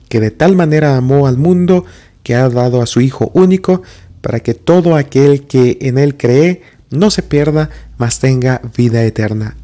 que 0.08 0.20
de 0.20 0.30
tal 0.30 0.56
manera 0.56 0.96
amó 0.96 1.26
al 1.26 1.38
mundo 1.38 1.84
que 2.22 2.34
ha 2.34 2.48
dado 2.48 2.82
a 2.82 2.86
su 2.86 3.00
Hijo 3.00 3.30
único, 3.34 3.82
para 4.20 4.40
que 4.40 4.54
todo 4.54 4.96
aquel 4.96 5.46
que 5.46 5.78
en 5.82 5.96
él 5.96 6.16
cree 6.16 6.62
no 6.90 7.10
se 7.10 7.22
pierda, 7.22 7.70
mas 7.98 8.18
tenga 8.18 8.60
vida 8.76 9.04
eterna. 9.04 9.56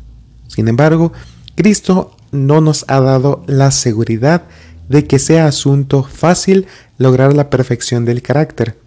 Sin 0.47 0.69
embargo, 0.69 1.13
Cristo 1.57 2.17
no 2.31 2.61
nos 2.61 2.85
ha 2.89 3.01
dado 3.01 3.43
la 3.47 3.71
seguridad 3.71 4.45
de 4.89 5.07
que 5.07 5.19
sea 5.19 5.47
asunto 5.47 6.05
fácil 6.05 6.67
lograr 6.99 7.35
la 7.35 7.51
perfección 7.51 8.05
del 8.05 8.23
carácter. 8.23 8.84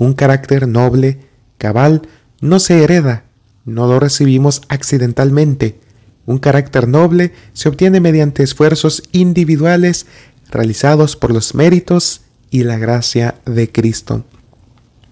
Un 0.00 0.14
carácter 0.14 0.66
noble, 0.66 1.20
cabal, 1.58 2.08
no 2.40 2.58
se 2.58 2.82
hereda, 2.82 3.24
no 3.66 3.86
lo 3.86 4.00
recibimos 4.00 4.62
accidentalmente. 4.70 5.78
Un 6.24 6.38
carácter 6.38 6.88
noble 6.88 7.34
se 7.52 7.68
obtiene 7.68 8.00
mediante 8.00 8.42
esfuerzos 8.42 9.02
individuales 9.12 10.06
realizados 10.50 11.16
por 11.16 11.34
los 11.34 11.54
méritos 11.54 12.22
y 12.50 12.62
la 12.62 12.78
gracia 12.78 13.34
de 13.44 13.70
Cristo. 13.70 14.24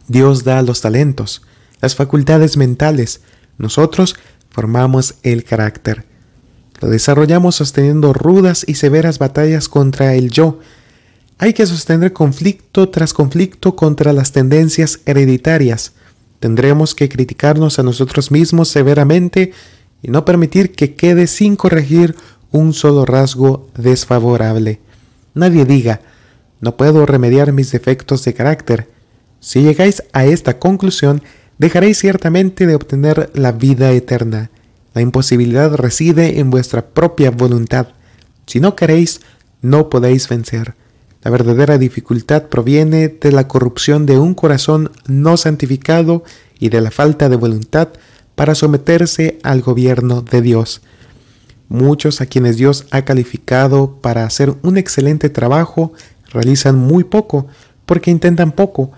Dios 0.06 0.42
da 0.42 0.62
los 0.62 0.80
talentos, 0.80 1.42
las 1.82 1.94
facultades 1.94 2.56
mentales, 2.56 3.20
nosotros 3.58 4.16
formamos 4.48 5.16
el 5.22 5.44
carácter. 5.44 6.06
Lo 6.80 6.88
desarrollamos 6.88 7.56
sosteniendo 7.56 8.14
rudas 8.14 8.64
y 8.66 8.76
severas 8.76 9.18
batallas 9.18 9.68
contra 9.68 10.14
el 10.14 10.30
yo. 10.30 10.60
Hay 11.40 11.52
que 11.52 11.66
sostener 11.66 12.12
conflicto 12.12 12.88
tras 12.88 13.12
conflicto 13.12 13.76
contra 13.76 14.12
las 14.12 14.32
tendencias 14.32 15.00
hereditarias. 15.06 15.92
Tendremos 16.40 16.96
que 16.96 17.08
criticarnos 17.08 17.78
a 17.78 17.84
nosotros 17.84 18.32
mismos 18.32 18.68
severamente 18.68 19.52
y 20.02 20.10
no 20.10 20.24
permitir 20.24 20.72
que 20.72 20.94
quede 20.94 21.28
sin 21.28 21.54
corregir 21.54 22.16
un 22.50 22.74
solo 22.74 23.04
rasgo 23.04 23.68
desfavorable. 23.76 24.80
Nadie 25.34 25.64
diga, 25.64 26.00
no 26.60 26.76
puedo 26.76 27.06
remediar 27.06 27.52
mis 27.52 27.70
defectos 27.70 28.24
de 28.24 28.34
carácter. 28.34 28.88
Si 29.38 29.62
llegáis 29.62 30.02
a 30.12 30.24
esta 30.24 30.58
conclusión, 30.58 31.22
dejaréis 31.58 31.98
ciertamente 31.98 32.66
de 32.66 32.74
obtener 32.74 33.30
la 33.34 33.52
vida 33.52 33.92
eterna. 33.92 34.50
La 34.92 35.02
imposibilidad 35.02 35.72
reside 35.76 36.40
en 36.40 36.50
vuestra 36.50 36.86
propia 36.86 37.30
voluntad. 37.30 37.90
Si 38.46 38.58
no 38.58 38.74
queréis, 38.74 39.20
no 39.62 39.88
podéis 39.88 40.28
vencer. 40.28 40.74
La 41.22 41.30
verdadera 41.30 41.78
dificultad 41.78 42.44
proviene 42.44 43.08
de 43.08 43.32
la 43.32 43.48
corrupción 43.48 44.06
de 44.06 44.18
un 44.18 44.34
corazón 44.34 44.92
no 45.06 45.36
santificado 45.36 46.22
y 46.58 46.68
de 46.68 46.80
la 46.80 46.90
falta 46.90 47.28
de 47.28 47.36
voluntad 47.36 47.88
para 48.34 48.54
someterse 48.54 49.38
al 49.42 49.60
gobierno 49.62 50.22
de 50.22 50.42
Dios. 50.42 50.80
Muchos 51.68 52.20
a 52.20 52.26
quienes 52.26 52.56
Dios 52.56 52.86
ha 52.92 53.04
calificado 53.04 53.96
para 54.00 54.24
hacer 54.24 54.54
un 54.62 54.78
excelente 54.78 55.28
trabajo 55.28 55.92
realizan 56.32 56.76
muy 56.76 57.04
poco 57.04 57.48
porque 57.84 58.10
intentan 58.10 58.52
poco. 58.52 58.92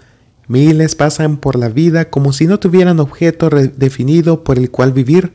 Miles 0.47 0.95
pasan 0.95 1.39
por 1.39 1.57
la 1.57 1.69
vida 1.69 2.11
como 2.11 2.33
si 2.33 2.47
no 2.47 2.61
tuvieran 2.61 3.01
objeto 3.01 3.49
definido 3.49 4.45
por 4.45 4.59
el 4.59 4.71
cual 4.71 4.93
vivir 4.93 5.33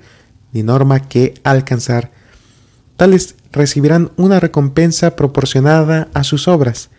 ni 0.52 0.62
norma 0.62 1.08
que 1.08 1.34
alcanzar. 1.44 2.12
Tales 2.96 3.36
recibirán 3.56 4.12
una 4.18 4.40
recompensa 4.40 5.16
proporcionada 5.16 6.10
a 6.14 6.24
sus 6.24 6.48
obras. 6.48 6.90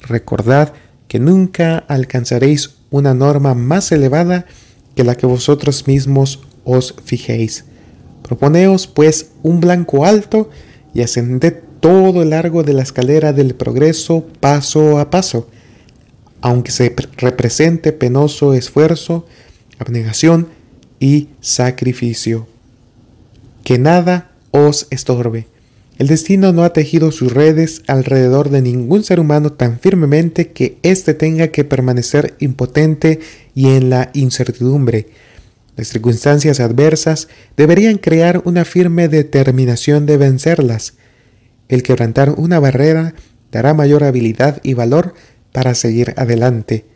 Recordad 0.00 0.72
que 1.08 1.18
nunca 1.18 1.78
alcanzaréis 1.78 2.76
una 2.90 3.14
norma 3.14 3.54
más 3.54 3.92
elevada 3.92 4.46
que 4.94 5.04
la 5.04 5.14
que 5.14 5.26
vosotros 5.26 5.86
mismos 5.86 6.40
os 6.64 6.94
fijéis. 7.04 7.64
Proponeos, 8.22 8.86
pues, 8.86 9.30
un 9.42 9.60
blanco 9.60 10.04
alto 10.04 10.50
y 10.92 11.02
ascended 11.02 11.60
todo 11.80 12.22
el 12.22 12.30
largo 12.30 12.62
de 12.62 12.74
la 12.74 12.82
escalera 12.82 13.32
del 13.32 13.54
progreso 13.54 14.26
paso 14.40 14.98
a 14.98 15.10
paso, 15.10 15.48
aunque 16.40 16.70
se 16.70 16.94
represente 17.16 17.92
penoso 17.92 18.54
esfuerzo, 18.54 19.26
abnegación 19.78 20.48
y 21.00 21.28
sacrificio 21.40 22.46
que 23.64 23.78
nada 23.78 24.32
os 24.50 24.86
estorbe. 24.90 25.51
El 25.98 26.06
destino 26.08 26.52
no 26.52 26.64
ha 26.64 26.72
tejido 26.72 27.12
sus 27.12 27.32
redes 27.32 27.82
alrededor 27.86 28.48
de 28.50 28.62
ningún 28.62 29.04
ser 29.04 29.20
humano 29.20 29.52
tan 29.52 29.78
firmemente 29.78 30.50
que 30.50 30.78
éste 30.82 31.14
tenga 31.14 31.48
que 31.48 31.64
permanecer 31.64 32.34
impotente 32.40 33.20
y 33.54 33.68
en 33.68 33.90
la 33.90 34.10
incertidumbre. 34.14 35.08
Las 35.76 35.88
circunstancias 35.88 36.60
adversas 36.60 37.28
deberían 37.56 37.98
crear 37.98 38.42
una 38.44 38.64
firme 38.64 39.08
determinación 39.08 40.06
de 40.06 40.16
vencerlas. 40.16 40.94
El 41.68 41.82
quebrantar 41.82 42.30
una 42.30 42.58
barrera 42.58 43.14
dará 43.50 43.74
mayor 43.74 44.04
habilidad 44.04 44.60
y 44.62 44.74
valor 44.74 45.14
para 45.52 45.74
seguir 45.74 46.14
adelante. 46.16 46.86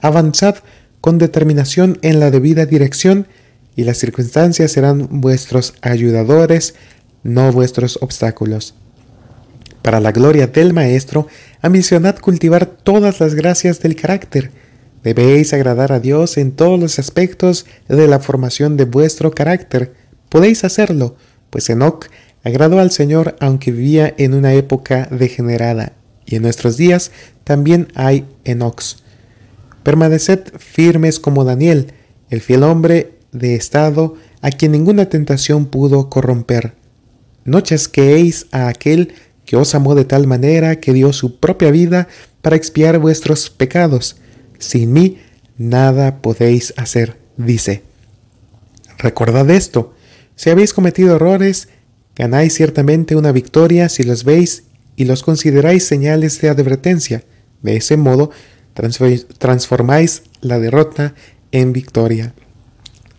Avanzad 0.00 0.56
con 1.00 1.18
determinación 1.18 1.98
en 2.02 2.20
la 2.20 2.30
debida 2.30 2.66
dirección 2.66 3.26
y 3.76 3.84
las 3.84 3.98
circunstancias 3.98 4.72
serán 4.72 5.20
vuestros 5.20 5.74
ayudadores, 5.82 6.74
no 7.26 7.52
vuestros 7.52 7.98
obstáculos. 8.00 8.74
Para 9.82 10.00
la 10.00 10.12
gloria 10.12 10.46
del 10.46 10.72
Maestro, 10.72 11.28
ambicionad 11.62 12.18
cultivar 12.18 12.66
todas 12.66 13.20
las 13.20 13.34
gracias 13.34 13.80
del 13.80 13.94
carácter. 13.94 14.50
Debéis 15.02 15.52
agradar 15.52 15.92
a 15.92 16.00
Dios 16.00 16.38
en 16.38 16.52
todos 16.52 16.80
los 16.80 16.98
aspectos 16.98 17.66
de 17.88 18.08
la 18.08 18.18
formación 18.18 18.76
de 18.76 18.84
vuestro 18.84 19.30
carácter. 19.30 19.92
Podéis 20.28 20.64
hacerlo, 20.64 21.16
pues 21.50 21.70
Enoch 21.70 22.06
agradó 22.42 22.80
al 22.80 22.90
Señor 22.90 23.36
aunque 23.40 23.70
vivía 23.70 24.12
en 24.18 24.34
una 24.34 24.54
época 24.54 25.08
degenerada, 25.10 25.92
y 26.24 26.36
en 26.36 26.42
nuestros 26.42 26.76
días 26.76 27.12
también 27.44 27.88
hay 27.94 28.26
Enochs. 28.44 29.04
Permaneced 29.84 30.52
firmes 30.58 31.20
como 31.20 31.44
Daniel, 31.44 31.92
el 32.28 32.40
fiel 32.40 32.64
hombre 32.64 33.12
de 33.30 33.54
estado 33.54 34.14
a 34.42 34.50
quien 34.50 34.72
ninguna 34.72 35.08
tentación 35.08 35.66
pudo 35.66 36.10
corromper. 36.10 36.74
No 37.46 37.60
chasqueéis 37.60 38.46
a 38.50 38.68
aquel 38.68 39.14
que 39.46 39.56
os 39.56 39.74
amó 39.74 39.94
de 39.94 40.04
tal 40.04 40.26
manera 40.26 40.80
que 40.80 40.92
dio 40.92 41.12
su 41.12 41.38
propia 41.38 41.70
vida 41.70 42.08
para 42.42 42.56
expiar 42.56 42.98
vuestros 42.98 43.48
pecados. 43.48 44.16
Sin 44.58 44.92
mí 44.92 45.18
nada 45.56 46.20
podéis 46.20 46.74
hacer, 46.76 47.16
dice. 47.36 47.82
Recordad 48.98 49.48
esto, 49.50 49.94
si 50.34 50.50
habéis 50.50 50.74
cometido 50.74 51.16
errores, 51.16 51.68
ganáis 52.14 52.54
ciertamente 52.54 53.14
una 53.14 53.32
victoria 53.32 53.88
si 53.88 54.02
los 54.02 54.24
veis 54.24 54.64
y 54.96 55.04
los 55.04 55.22
consideráis 55.22 55.84
señales 55.84 56.40
de 56.40 56.48
advertencia. 56.48 57.24
De 57.62 57.76
ese 57.76 57.96
modo, 57.96 58.30
transformáis 59.38 60.22
la 60.40 60.58
derrota 60.58 61.14
en 61.52 61.72
victoria, 61.72 62.34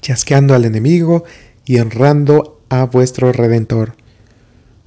chasqueando 0.02 0.54
al 0.54 0.66
enemigo 0.66 1.24
y 1.66 1.80
honrando 1.80 2.62
a 2.70 2.86
vuestro 2.86 3.32
Redentor. 3.32 3.96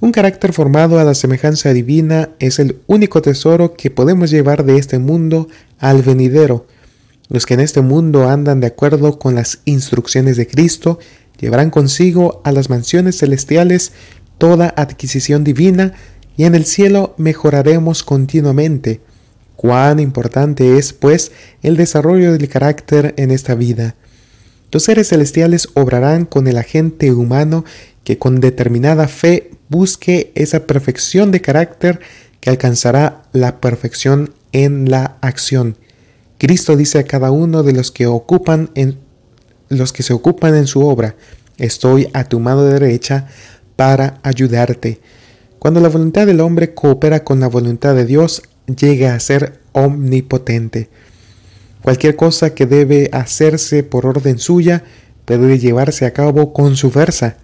Un 0.01 0.11
carácter 0.11 0.51
formado 0.51 0.99
a 0.99 1.03
la 1.03 1.13
semejanza 1.13 1.71
divina 1.73 2.31
es 2.39 2.57
el 2.57 2.79
único 2.87 3.21
tesoro 3.21 3.75
que 3.75 3.91
podemos 3.91 4.31
llevar 4.31 4.65
de 4.65 4.79
este 4.79 4.97
mundo 4.97 5.47
al 5.77 6.01
venidero. 6.01 6.65
Los 7.29 7.45
que 7.45 7.53
en 7.53 7.59
este 7.59 7.81
mundo 7.81 8.27
andan 8.27 8.61
de 8.61 8.67
acuerdo 8.67 9.19
con 9.19 9.35
las 9.35 9.59
instrucciones 9.65 10.37
de 10.37 10.47
Cristo 10.47 10.97
llevarán 11.39 11.69
consigo 11.69 12.41
a 12.43 12.51
las 12.51 12.67
mansiones 12.67 13.19
celestiales 13.19 13.91
toda 14.39 14.73
adquisición 14.75 15.43
divina 15.43 15.93
y 16.35 16.45
en 16.45 16.55
el 16.55 16.65
cielo 16.65 17.13
mejoraremos 17.17 18.01
continuamente. 18.01 19.01
Cuán 19.55 19.99
importante 19.99 20.79
es, 20.79 20.93
pues, 20.93 21.31
el 21.61 21.77
desarrollo 21.77 22.31
del 22.33 22.49
carácter 22.49 23.13
en 23.17 23.29
esta 23.29 23.53
vida. 23.53 23.93
Los 24.71 24.83
seres 24.83 25.09
celestiales 25.09 25.67
obrarán 25.75 26.25
con 26.25 26.47
el 26.47 26.57
agente 26.57 27.11
humano 27.11 27.65
que 28.03 28.17
con 28.17 28.39
determinada 28.39 29.07
fe 29.07 29.51
busque 29.69 30.31
esa 30.35 30.65
perfección 30.65 31.31
de 31.31 31.41
carácter 31.41 31.99
que 32.39 32.49
alcanzará 32.49 33.23
la 33.31 33.61
perfección 33.61 34.33
en 34.51 34.89
la 34.89 35.17
acción. 35.21 35.77
Cristo 36.37 36.75
dice 36.75 36.99
a 36.99 37.03
cada 37.03 37.31
uno 37.31 37.63
de 37.63 37.73
los 37.73 37.91
que 37.91 38.07
ocupan 38.07 38.71
en 38.75 38.97
los 39.69 39.93
que 39.93 40.03
se 40.03 40.13
ocupan 40.13 40.55
en 40.55 40.67
su 40.67 40.85
obra, 40.85 41.15
estoy 41.57 42.09
a 42.13 42.25
tu 42.25 42.39
mano 42.39 42.63
derecha 42.63 43.27
para 43.77 44.19
ayudarte. 44.23 44.99
Cuando 45.59 45.79
la 45.79 45.89
voluntad 45.89 46.25
del 46.25 46.41
hombre 46.41 46.73
coopera 46.73 47.23
con 47.23 47.39
la 47.39 47.47
voluntad 47.47 47.95
de 47.95 48.05
Dios, 48.05 48.41
llega 48.65 49.13
a 49.13 49.19
ser 49.19 49.61
omnipotente. 49.71 50.89
Cualquier 51.81 52.15
cosa 52.15 52.53
que 52.53 52.65
debe 52.65 53.09
hacerse 53.13 53.83
por 53.83 54.05
orden 54.05 54.39
suya 54.39 54.83
debe 55.25 55.57
llevarse 55.59 56.05
a 56.05 56.13
cabo 56.13 56.53
con 56.53 56.75
su 56.75 56.91
fuerza. 56.91 57.37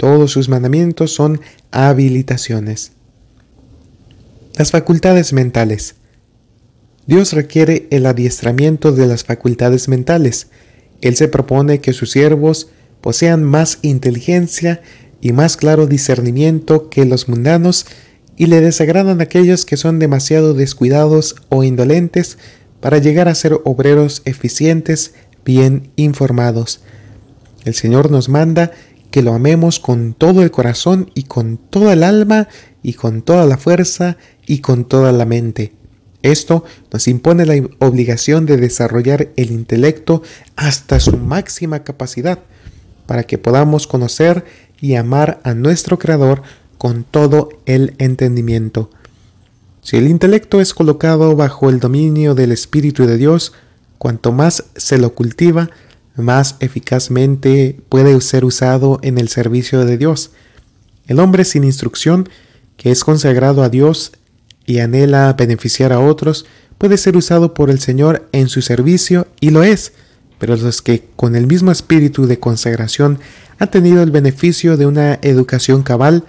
Todos 0.00 0.30
sus 0.30 0.48
mandamientos 0.48 1.12
son 1.12 1.42
habilitaciones. 1.72 2.92
Las 4.56 4.70
facultades 4.70 5.34
mentales. 5.34 5.96
Dios 7.06 7.34
requiere 7.34 7.86
el 7.90 8.06
adiestramiento 8.06 8.92
de 8.92 9.06
las 9.06 9.24
facultades 9.24 9.88
mentales. 9.88 10.46
Él 11.02 11.16
se 11.16 11.28
propone 11.28 11.82
que 11.82 11.92
sus 11.92 12.12
siervos 12.12 12.68
posean 13.02 13.44
más 13.44 13.78
inteligencia 13.82 14.80
y 15.20 15.32
más 15.32 15.58
claro 15.58 15.86
discernimiento 15.86 16.88
que 16.88 17.04
los 17.04 17.28
mundanos 17.28 17.84
y 18.38 18.46
le 18.46 18.62
desagradan 18.62 19.20
aquellos 19.20 19.66
que 19.66 19.76
son 19.76 19.98
demasiado 19.98 20.54
descuidados 20.54 21.36
o 21.50 21.62
indolentes 21.62 22.38
para 22.80 22.96
llegar 22.96 23.28
a 23.28 23.34
ser 23.34 23.60
obreros 23.64 24.22
eficientes, 24.24 25.12
bien 25.44 25.90
informados. 25.96 26.80
El 27.66 27.74
Señor 27.74 28.10
nos 28.10 28.30
manda 28.30 28.72
que 29.10 29.22
lo 29.22 29.34
amemos 29.34 29.80
con 29.80 30.14
todo 30.14 30.42
el 30.42 30.50
corazón 30.50 31.10
y 31.14 31.24
con 31.24 31.56
toda 31.56 31.92
el 31.92 32.02
alma 32.02 32.48
y 32.82 32.94
con 32.94 33.22
toda 33.22 33.46
la 33.46 33.58
fuerza 33.58 34.16
y 34.46 34.60
con 34.60 34.84
toda 34.84 35.12
la 35.12 35.26
mente. 35.26 35.72
Esto 36.22 36.64
nos 36.92 37.08
impone 37.08 37.46
la 37.46 37.54
obligación 37.78 38.46
de 38.46 38.56
desarrollar 38.56 39.30
el 39.36 39.50
intelecto 39.50 40.22
hasta 40.56 41.00
su 41.00 41.16
máxima 41.16 41.82
capacidad 41.82 42.40
para 43.06 43.24
que 43.24 43.38
podamos 43.38 43.86
conocer 43.86 44.44
y 44.80 44.94
amar 44.94 45.40
a 45.44 45.54
nuestro 45.54 45.98
Creador 45.98 46.42
con 46.78 47.04
todo 47.04 47.48
el 47.66 47.94
entendimiento. 47.98 48.90
Si 49.82 49.96
el 49.96 50.08
intelecto 50.08 50.60
es 50.60 50.74
colocado 50.74 51.34
bajo 51.36 51.70
el 51.70 51.80
dominio 51.80 52.34
del 52.34 52.52
Espíritu 52.52 53.06
de 53.06 53.16
Dios, 53.16 53.52
cuanto 53.98 54.32
más 54.32 54.64
se 54.76 54.98
lo 54.98 55.14
cultiva, 55.14 55.70
más 56.16 56.56
eficazmente 56.60 57.80
puede 57.88 58.20
ser 58.20 58.44
usado 58.44 58.98
en 59.02 59.18
el 59.18 59.28
servicio 59.28 59.84
de 59.84 59.96
Dios. 59.96 60.30
El 61.06 61.20
hombre 61.20 61.44
sin 61.44 61.64
instrucción, 61.64 62.28
que 62.76 62.90
es 62.90 63.04
consagrado 63.04 63.62
a 63.62 63.68
Dios 63.68 64.12
y 64.66 64.78
anhela 64.78 65.32
beneficiar 65.32 65.92
a 65.92 66.00
otros, 66.00 66.46
puede 66.78 66.96
ser 66.96 67.16
usado 67.16 67.52
por 67.54 67.70
el 67.70 67.80
Señor 67.80 68.28
en 68.32 68.48
su 68.48 68.62
servicio 68.62 69.26
y 69.40 69.50
lo 69.50 69.62
es, 69.62 69.92
pero 70.38 70.56
los 70.56 70.80
que 70.80 71.04
con 71.16 71.36
el 71.36 71.46
mismo 71.46 71.70
espíritu 71.70 72.26
de 72.26 72.38
consagración 72.38 73.18
han 73.58 73.70
tenido 73.70 74.02
el 74.02 74.10
beneficio 74.10 74.76
de 74.76 74.86
una 74.86 75.18
educación 75.22 75.82
cabal, 75.82 76.24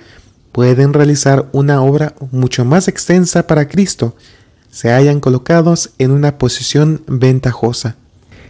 pueden 0.51 0.91
realizar 0.91 1.47
una 1.53 1.81
obra 1.81 2.15
mucho 2.31 2.65
más 2.65 2.89
extensa 2.89 3.47
para 3.47 3.69
Cristo, 3.69 4.15
se 4.69 4.91
hayan 4.91 5.19
colocados 5.19 5.91
en 5.97 6.11
una 6.11 6.37
posición 6.37 7.03
ventajosa. 7.07 7.95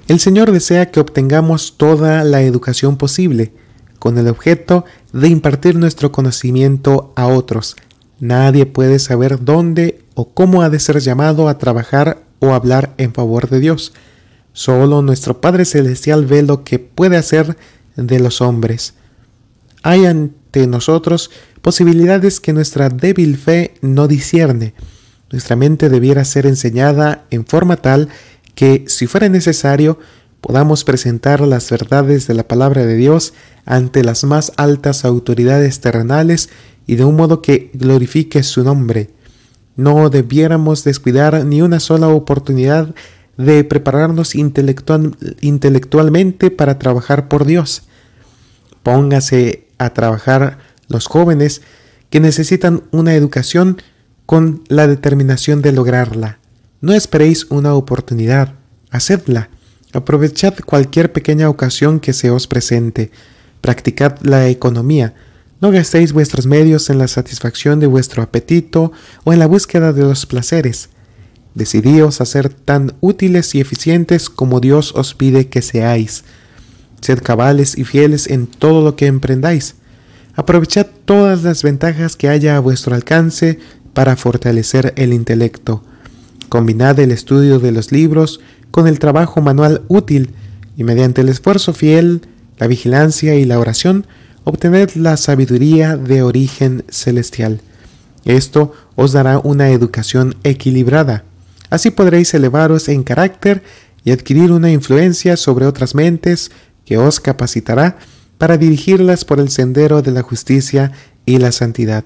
El 0.08 0.20
Señor 0.20 0.52
desea 0.52 0.92
que 0.92 1.00
obtengamos 1.00 1.78
toda 1.78 2.24
la 2.24 2.42
educación 2.42 2.98
posible, 2.98 3.54
con 4.00 4.18
el 4.18 4.28
objeto 4.28 4.84
de 5.14 5.28
impartir 5.28 5.76
nuestro 5.76 6.12
conocimiento 6.12 7.14
a 7.16 7.28
otros. 7.28 7.76
Nadie 8.20 8.66
puede 8.66 9.00
saber 9.00 9.44
dónde 9.44 10.04
o 10.16 10.34
cómo 10.34 10.62
ha 10.62 10.70
de 10.70 10.80
ser 10.80 11.00
llamado 11.00 11.48
a 11.48 11.58
trabajar 11.58 12.24
o 12.40 12.54
hablar 12.54 12.94
en 12.98 13.14
favor 13.14 13.50
de 13.50 13.60
Dios. 13.60 13.94
Solo 14.54 15.02
nuestro 15.02 15.40
Padre 15.40 15.66
Celestial 15.66 16.26
ve 16.26 16.42
lo 16.42 16.64
que 16.64 16.80
puede 16.80 17.18
hacer 17.18 17.58
de 17.96 18.20
los 18.20 18.42
hombres. 18.42 18.96
Hay 19.84 20.06
ante 20.06 20.68
nosotros 20.68 21.32
posibilidades 21.62 22.40
que 22.40 22.54
nuestra 22.54 22.90
débil 22.90 23.38
fe 23.38 23.76
no 23.82 24.08
discierne. 24.08 24.74
Nuestra 25.32 25.56
mente 25.56 25.90
debiera 25.90 26.26
ser 26.26 26.46
enseñada 26.46 27.26
en 27.30 27.46
forma 27.46 27.78
tal 27.78 28.10
que, 28.10 28.10
si 28.88 29.08
fuera 29.08 29.28
necesario, 29.28 29.98
podamos 30.40 30.84
presentar 30.84 31.42
las 31.42 31.72
verdades 31.72 32.28
de 32.28 32.36
la 32.36 32.48
palabra 32.48 32.86
de 32.86 32.96
Dios 32.96 33.34
ante 33.66 34.04
las 34.04 34.24
más 34.24 34.52
altas 34.58 35.04
autoridades 35.04 35.80
terrenales 35.80 36.50
y 36.86 36.96
de 36.96 37.06
un 37.06 37.16
modo 37.16 37.42
que 37.42 37.72
glorifique 37.74 38.44
su 38.44 38.64
nombre. 38.64 39.10
No 39.76 40.12
debiéramos 40.12 40.84
descuidar 40.84 41.44
ni 41.46 41.64
una 41.64 41.80
sola 41.80 42.10
oportunidad 42.10 42.94
de 43.38 43.64
prepararnos 43.64 44.36
intelectualmente 44.36 46.52
para 46.52 46.78
trabajar 46.78 47.30
por 47.30 47.46
Dios. 47.46 47.84
Póngase 48.84 49.66
a 49.80 49.92
trabajar 49.92 50.60
los 50.88 51.08
jóvenes 51.08 51.64
que 52.12 52.20
necesitan 52.20 52.84
una 52.92 53.16
educación 53.16 53.82
con 54.28 54.64
la 54.68 54.86
determinación 54.86 55.64
de 55.64 55.72
lograrla. 55.72 56.41
No 56.82 56.94
esperéis 56.94 57.46
una 57.52 57.76
oportunidad, 57.76 58.56
hacedla. 58.90 59.52
Aprovechad 59.94 60.56
cualquier 60.66 61.12
pequeña 61.14 61.48
ocasión 61.48 62.00
que 62.00 62.12
se 62.12 62.32
os 62.32 62.48
presente. 62.48 63.12
Practicad 63.62 64.18
la 64.24 64.48
economía. 64.48 65.14
No 65.60 65.70
gastéis 65.70 66.12
vuestros 66.12 66.48
medios 66.48 66.90
en 66.90 66.98
la 66.98 67.08
satisfacción 67.08 67.80
de 67.80 67.86
vuestro 67.86 68.24
apetito 68.24 68.92
o 69.24 69.32
en 69.32 69.38
la 69.38 69.46
búsqueda 69.46 69.94
de 69.94 70.02
los 70.02 70.26
placeres. 70.26 70.90
Decidíos 71.54 72.20
a 72.20 72.26
ser 72.26 72.50
tan 72.52 72.96
útiles 73.00 73.54
y 73.54 73.62
eficientes 73.62 74.28
como 74.28 74.60
Dios 74.60 74.92
os 74.96 75.14
pide 75.14 75.50
que 75.50 75.62
seáis. 75.62 76.24
Sed 77.00 77.20
cabales 77.22 77.78
y 77.78 77.84
fieles 77.84 78.28
en 78.28 78.48
todo 78.48 78.84
lo 78.84 78.96
que 78.96 79.06
emprendáis. 79.06 79.76
Aprovechad 80.34 80.88
todas 81.06 81.44
las 81.44 81.62
ventajas 81.62 82.16
que 82.16 82.28
haya 82.28 82.58
a 82.58 82.60
vuestro 82.60 82.96
alcance 82.96 83.60
para 83.94 84.16
fortalecer 84.16 84.94
el 84.96 85.14
intelecto. 85.14 85.84
Combinad 86.52 87.00
el 87.00 87.12
estudio 87.12 87.60
de 87.60 87.72
los 87.72 87.94
libros 87.94 88.42
con 88.72 88.86
el 88.86 89.00
trabajo 89.00 89.40
manual 89.40 89.84
útil 89.88 90.32
y 90.76 90.84
mediante 90.84 91.22
el 91.22 91.30
esfuerzo 91.30 91.74
fiel, 91.74 92.24
la 92.58 92.68
vigilancia 92.68 93.36
y 93.36 93.46
la 93.46 93.58
oración, 93.58 94.06
obtened 94.44 94.90
la 94.96 95.16
sabiduría 95.16 95.96
de 95.96 96.24
origen 96.24 96.84
celestial. 96.90 97.62
Esto 98.26 98.74
os 98.98 99.14
dará 99.14 99.40
una 99.40 99.70
educación 99.70 100.36
equilibrada. 100.44 101.24
Así 101.70 101.90
podréis 101.90 102.34
elevaros 102.34 102.90
en 102.90 103.04
carácter 103.04 103.64
y 104.04 104.12
adquirir 104.12 104.52
una 104.52 104.72
influencia 104.72 105.38
sobre 105.38 105.66
otras 105.66 105.96
mentes 105.96 106.52
que 106.84 106.98
os 106.98 107.22
capacitará 107.22 107.98
para 108.38 108.58
dirigirlas 108.58 109.24
por 109.24 109.40
el 109.40 109.48
sendero 109.52 110.02
de 110.02 110.12
la 110.12 110.22
justicia 110.22 110.92
y 111.26 111.38
la 111.38 111.54
santidad. 111.54 112.04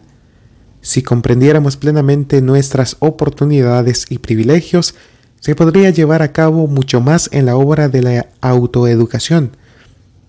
Si 0.85 1.01
comprendiéramos 1.01 1.77
plenamente 1.77 2.43
nuestras 2.43 2.97
oportunidades 2.99 4.05
y 4.09 4.19
privilegios, 4.19 4.93
se 5.39 5.55
podría 5.55 5.89
llevar 5.89 6.21
a 6.21 6.31
cabo 6.31 6.67
mucho 6.67 7.01
más 7.01 7.27
en 7.33 7.47
la 7.47 7.55
obra 7.55 7.89
de 7.89 8.03
la 8.03 8.27
autoeducación. 8.39 9.57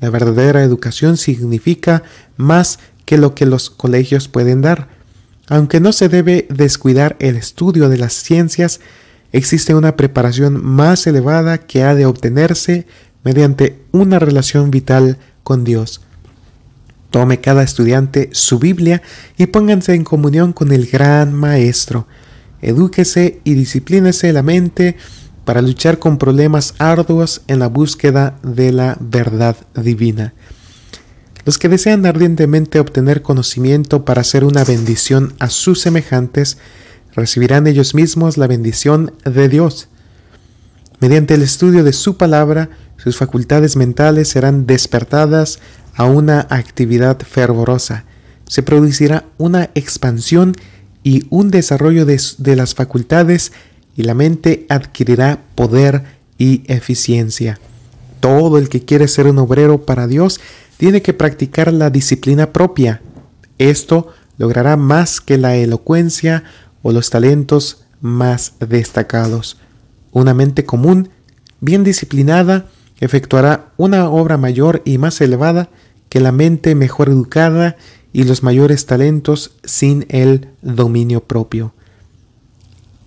La 0.00 0.08
verdadera 0.08 0.62
educación 0.62 1.18
significa 1.18 2.04
más 2.38 2.78
que 3.04 3.18
lo 3.18 3.34
que 3.34 3.44
los 3.44 3.68
colegios 3.68 4.28
pueden 4.28 4.62
dar. 4.62 4.88
Aunque 5.46 5.78
no 5.78 5.92
se 5.92 6.08
debe 6.08 6.46
descuidar 6.48 7.16
el 7.18 7.36
estudio 7.36 7.90
de 7.90 7.98
las 7.98 8.14
ciencias, 8.14 8.80
existe 9.32 9.74
una 9.74 9.94
preparación 9.94 10.64
más 10.64 11.06
elevada 11.06 11.58
que 11.58 11.82
ha 11.82 11.94
de 11.94 12.06
obtenerse 12.06 12.86
mediante 13.24 13.82
una 13.92 14.18
relación 14.18 14.70
vital 14.70 15.18
con 15.42 15.64
Dios. 15.64 16.05
Tome 17.10 17.40
cada 17.40 17.62
estudiante 17.62 18.30
su 18.32 18.58
Biblia 18.58 19.02
y 19.36 19.46
pónganse 19.46 19.94
en 19.94 20.04
comunión 20.04 20.52
con 20.52 20.72
el 20.72 20.86
gran 20.86 21.32
Maestro. 21.32 22.06
Edúquese 22.60 23.40
y 23.44 23.54
disciplínese 23.54 24.32
la 24.32 24.42
mente 24.42 24.96
para 25.44 25.62
luchar 25.62 25.98
con 25.98 26.18
problemas 26.18 26.74
arduos 26.78 27.42
en 27.46 27.60
la 27.60 27.68
búsqueda 27.68 28.36
de 28.42 28.72
la 28.72 28.96
verdad 29.00 29.56
divina. 29.74 30.34
Los 31.44 31.58
que 31.58 31.68
desean 31.68 32.04
ardientemente 32.04 32.80
obtener 32.80 33.22
conocimiento 33.22 34.04
para 34.04 34.24
ser 34.24 34.42
una 34.42 34.64
bendición 34.64 35.34
a 35.38 35.48
sus 35.48 35.80
semejantes, 35.80 36.58
recibirán 37.14 37.68
ellos 37.68 37.94
mismos 37.94 38.36
la 38.36 38.48
bendición 38.48 39.12
de 39.24 39.48
Dios. 39.48 39.88
Mediante 40.98 41.34
el 41.34 41.42
estudio 41.42 41.84
de 41.84 41.92
su 41.92 42.16
palabra, 42.16 42.70
sus 43.06 43.18
facultades 43.18 43.76
mentales 43.76 44.26
serán 44.26 44.66
despertadas 44.66 45.60
a 45.94 46.06
una 46.06 46.40
actividad 46.50 47.20
fervorosa. 47.20 48.04
Se 48.48 48.64
producirá 48.64 49.26
una 49.38 49.70
expansión 49.76 50.56
y 51.04 51.24
un 51.30 51.52
desarrollo 51.52 52.04
de, 52.04 52.20
de 52.38 52.56
las 52.56 52.74
facultades 52.74 53.52
y 53.96 54.02
la 54.02 54.14
mente 54.14 54.66
adquirirá 54.68 55.38
poder 55.54 56.02
y 56.36 56.64
eficiencia. 56.66 57.60
Todo 58.18 58.58
el 58.58 58.68
que 58.68 58.84
quiere 58.84 59.06
ser 59.06 59.28
un 59.28 59.38
obrero 59.38 59.86
para 59.86 60.08
Dios 60.08 60.40
tiene 60.76 61.00
que 61.00 61.14
practicar 61.14 61.72
la 61.72 61.90
disciplina 61.90 62.52
propia. 62.52 63.02
Esto 63.58 64.08
logrará 64.36 64.76
más 64.76 65.20
que 65.20 65.38
la 65.38 65.54
elocuencia 65.54 66.42
o 66.82 66.90
los 66.90 67.10
talentos 67.10 67.84
más 68.00 68.54
destacados. 68.58 69.58
Una 70.10 70.34
mente 70.34 70.64
común, 70.64 71.10
bien 71.60 71.84
disciplinada, 71.84 72.66
efectuará 73.00 73.72
una 73.76 74.08
obra 74.08 74.36
mayor 74.36 74.82
y 74.84 74.98
más 74.98 75.20
elevada 75.20 75.68
que 76.08 76.20
la 76.20 76.32
mente 76.32 76.74
mejor 76.74 77.08
educada 77.08 77.76
y 78.12 78.24
los 78.24 78.42
mayores 78.42 78.86
talentos 78.86 79.52
sin 79.64 80.06
el 80.08 80.48
dominio 80.62 81.20
propio. 81.24 81.74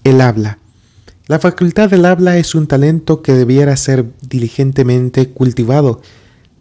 El 0.04 0.22
habla. 0.22 0.60
La 1.28 1.40
facultad 1.40 1.90
del 1.90 2.06
habla 2.06 2.38
es 2.38 2.56
un 2.56 2.68
talento 2.68 3.22
que 3.22 3.34
debiera 3.34 3.76
ser 3.78 4.06
diligentemente 4.22 5.30
cultivado. 5.30 6.02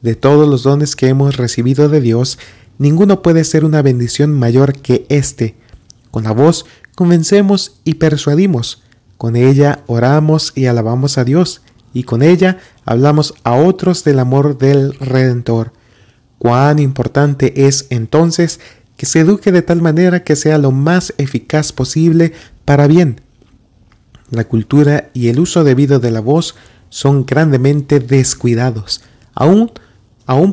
De 0.03 0.14
todos 0.14 0.49
los 0.49 0.62
dones 0.62 0.95
que 0.95 1.09
hemos 1.09 1.37
recibido 1.37 1.88
de 1.88 2.01
Dios, 2.01 2.38
ninguno 2.79 3.23
puede 3.23 3.45
ser 3.45 3.64
una 3.64 3.83
bendición 3.83 4.33
mayor 4.33 4.75
que 4.75 5.07
éste. 5.09 5.57
Con 6.11 6.25
la 6.25 6.33
voz 6.33 6.67
convencemos 6.95 7.81
y 7.85 7.95
persuadimos, 7.95 8.83
con 9.17 9.37
ella 9.37 9.83
oramos 9.87 10.53
y 10.55 10.67
alabamos 10.67 11.19
a 11.19 11.25
Dios, 11.25 11.62
y 11.93 12.05
con 12.05 12.23
ella 12.23 12.59
hablamos 12.88 13.35
a 13.44 13.55
otros 13.55 14.03
del 14.03 14.18
amor 14.18 14.57
del 14.57 14.94
Redentor. 14.94 15.74
Cuán 16.38 16.79
importante 16.79 17.66
es 17.66 17.87
entonces 17.90 18.61
que 18.96 19.05
se 19.05 19.20
eduque 19.20 19.53
de 19.53 19.61
tal 19.61 19.83
manera 19.83 20.24
que 20.24 20.37
sea 20.37 20.57
lo 20.57 20.70
más 20.70 21.12
eficaz 21.18 21.70
posible 21.70 22.33
para 22.64 22.87
bien. 22.87 23.20
La 24.31 24.44
cultura 24.44 25.11
y 25.12 25.29
el 25.29 25.38
uso 25.38 25.64
debido 25.64 25.98
de 25.98 26.11
la 26.11 26.20
voz 26.20 26.55
son 26.88 27.27
grandemente 27.27 28.01
descuidados, 28.01 29.03
aún, 29.35 29.70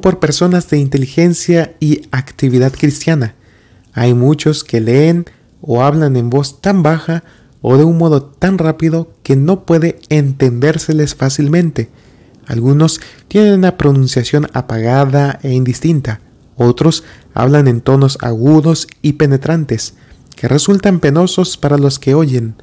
por 0.01 0.19
personas 0.19 0.69
de 0.69 0.77
inteligencia 0.77 1.75
y 1.79 2.01
actividad 2.11 2.73
cristiana. 2.73 3.35
Hay 3.93 4.13
muchos 4.13 4.65
que 4.65 4.81
leen 4.81 5.25
o 5.61 5.83
hablan 5.83 6.17
en 6.17 6.29
voz 6.29 6.59
tan 6.59 6.83
baja 6.83 7.23
o 7.61 7.77
de 7.77 7.85
un 7.85 7.97
modo 7.97 8.23
tan 8.23 8.57
rápido 8.57 9.13
que 9.23 9.37
no 9.37 9.65
puede 9.65 9.99
entendérseles 10.09 11.15
fácilmente. 11.15 11.89
Algunos 12.47 13.01
tienen 13.27 13.53
una 13.53 13.77
pronunciación 13.77 14.47
apagada 14.53 15.39
e 15.43 15.53
indistinta, 15.53 16.21
otros 16.57 17.03
hablan 17.33 17.67
en 17.67 17.81
tonos 17.81 18.17
agudos 18.21 18.87
y 19.01 19.13
penetrantes, 19.13 19.95
que 20.35 20.47
resultan 20.47 20.99
penosos 20.99 21.57
para 21.57 21.77
los 21.77 21.99
que 21.99 22.13
oyen. 22.13 22.55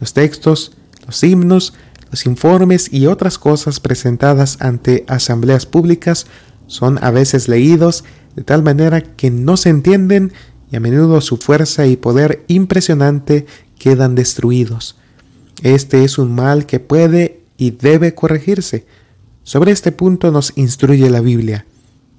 Los 0.00 0.12
textos, 0.12 0.72
los 1.06 1.22
himnos, 1.22 1.74
los 2.10 2.26
informes 2.26 2.92
y 2.92 3.06
otras 3.06 3.38
cosas 3.38 3.80
presentadas 3.80 4.58
ante 4.60 5.04
asambleas 5.08 5.66
públicas 5.66 6.26
son 6.66 7.02
a 7.02 7.10
veces 7.10 7.48
leídos 7.48 8.04
de 8.34 8.42
tal 8.42 8.62
manera 8.62 9.00
que 9.00 9.30
no 9.30 9.56
se 9.56 9.70
entienden 9.70 10.32
y 10.70 10.76
a 10.76 10.80
menudo 10.80 11.20
su 11.20 11.36
fuerza 11.36 11.86
y 11.86 11.96
poder 11.96 12.44
impresionante 12.48 13.46
quedan 13.78 14.14
destruidos. 14.14 14.96
Este 15.62 16.04
es 16.04 16.18
un 16.18 16.34
mal 16.34 16.66
que 16.66 16.80
puede 16.80 17.40
y 17.56 17.70
debe 17.70 18.14
corregirse. 18.14 18.86
Sobre 19.46 19.70
este 19.70 19.92
punto 19.92 20.32
nos 20.32 20.52
instruye 20.56 21.08
la 21.08 21.20
Biblia. 21.20 21.66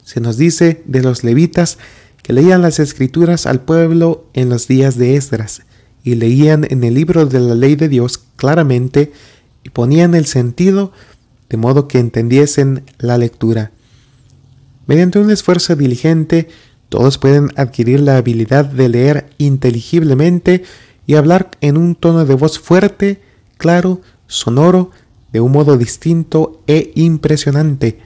Se 0.05 0.21
nos 0.21 0.37
dice 0.37 0.81
de 0.85 1.01
los 1.01 1.25
levitas 1.25 1.77
que 2.23 2.31
leían 2.31 2.61
las 2.61 2.79
escrituras 2.79 3.45
al 3.45 3.59
pueblo 3.59 4.23
en 4.31 4.47
los 4.47 4.69
días 4.69 4.97
de 4.97 5.17
Esdras 5.17 5.63
y 6.05 6.15
leían 6.15 6.65
en 6.69 6.85
el 6.85 6.93
libro 6.93 7.25
de 7.25 7.41
la 7.41 7.53
ley 7.53 7.75
de 7.75 7.89
Dios 7.89 8.17
claramente 8.37 9.11
y 9.65 9.71
ponían 9.71 10.15
el 10.15 10.25
sentido 10.25 10.93
de 11.49 11.57
modo 11.57 11.89
que 11.89 11.99
entendiesen 11.99 12.85
la 12.97 13.17
lectura. 13.17 13.71
Mediante 14.85 15.19
un 15.19 15.29
esfuerzo 15.29 15.75
diligente, 15.75 16.47
todos 16.87 17.17
pueden 17.17 17.49
adquirir 17.57 17.99
la 17.99 18.15
habilidad 18.15 18.63
de 18.63 18.87
leer 18.87 19.29
inteligiblemente 19.37 20.63
y 21.05 21.15
hablar 21.15 21.51
en 21.59 21.75
un 21.75 21.95
tono 21.95 22.23
de 22.23 22.35
voz 22.35 22.57
fuerte, 22.57 23.19
claro, 23.57 24.01
sonoro, 24.27 24.91
de 25.37 25.41
un 25.41 25.51
modo 25.51 25.77
distinto 25.77 26.63
e 26.65 26.91
impresionante. 26.95 27.99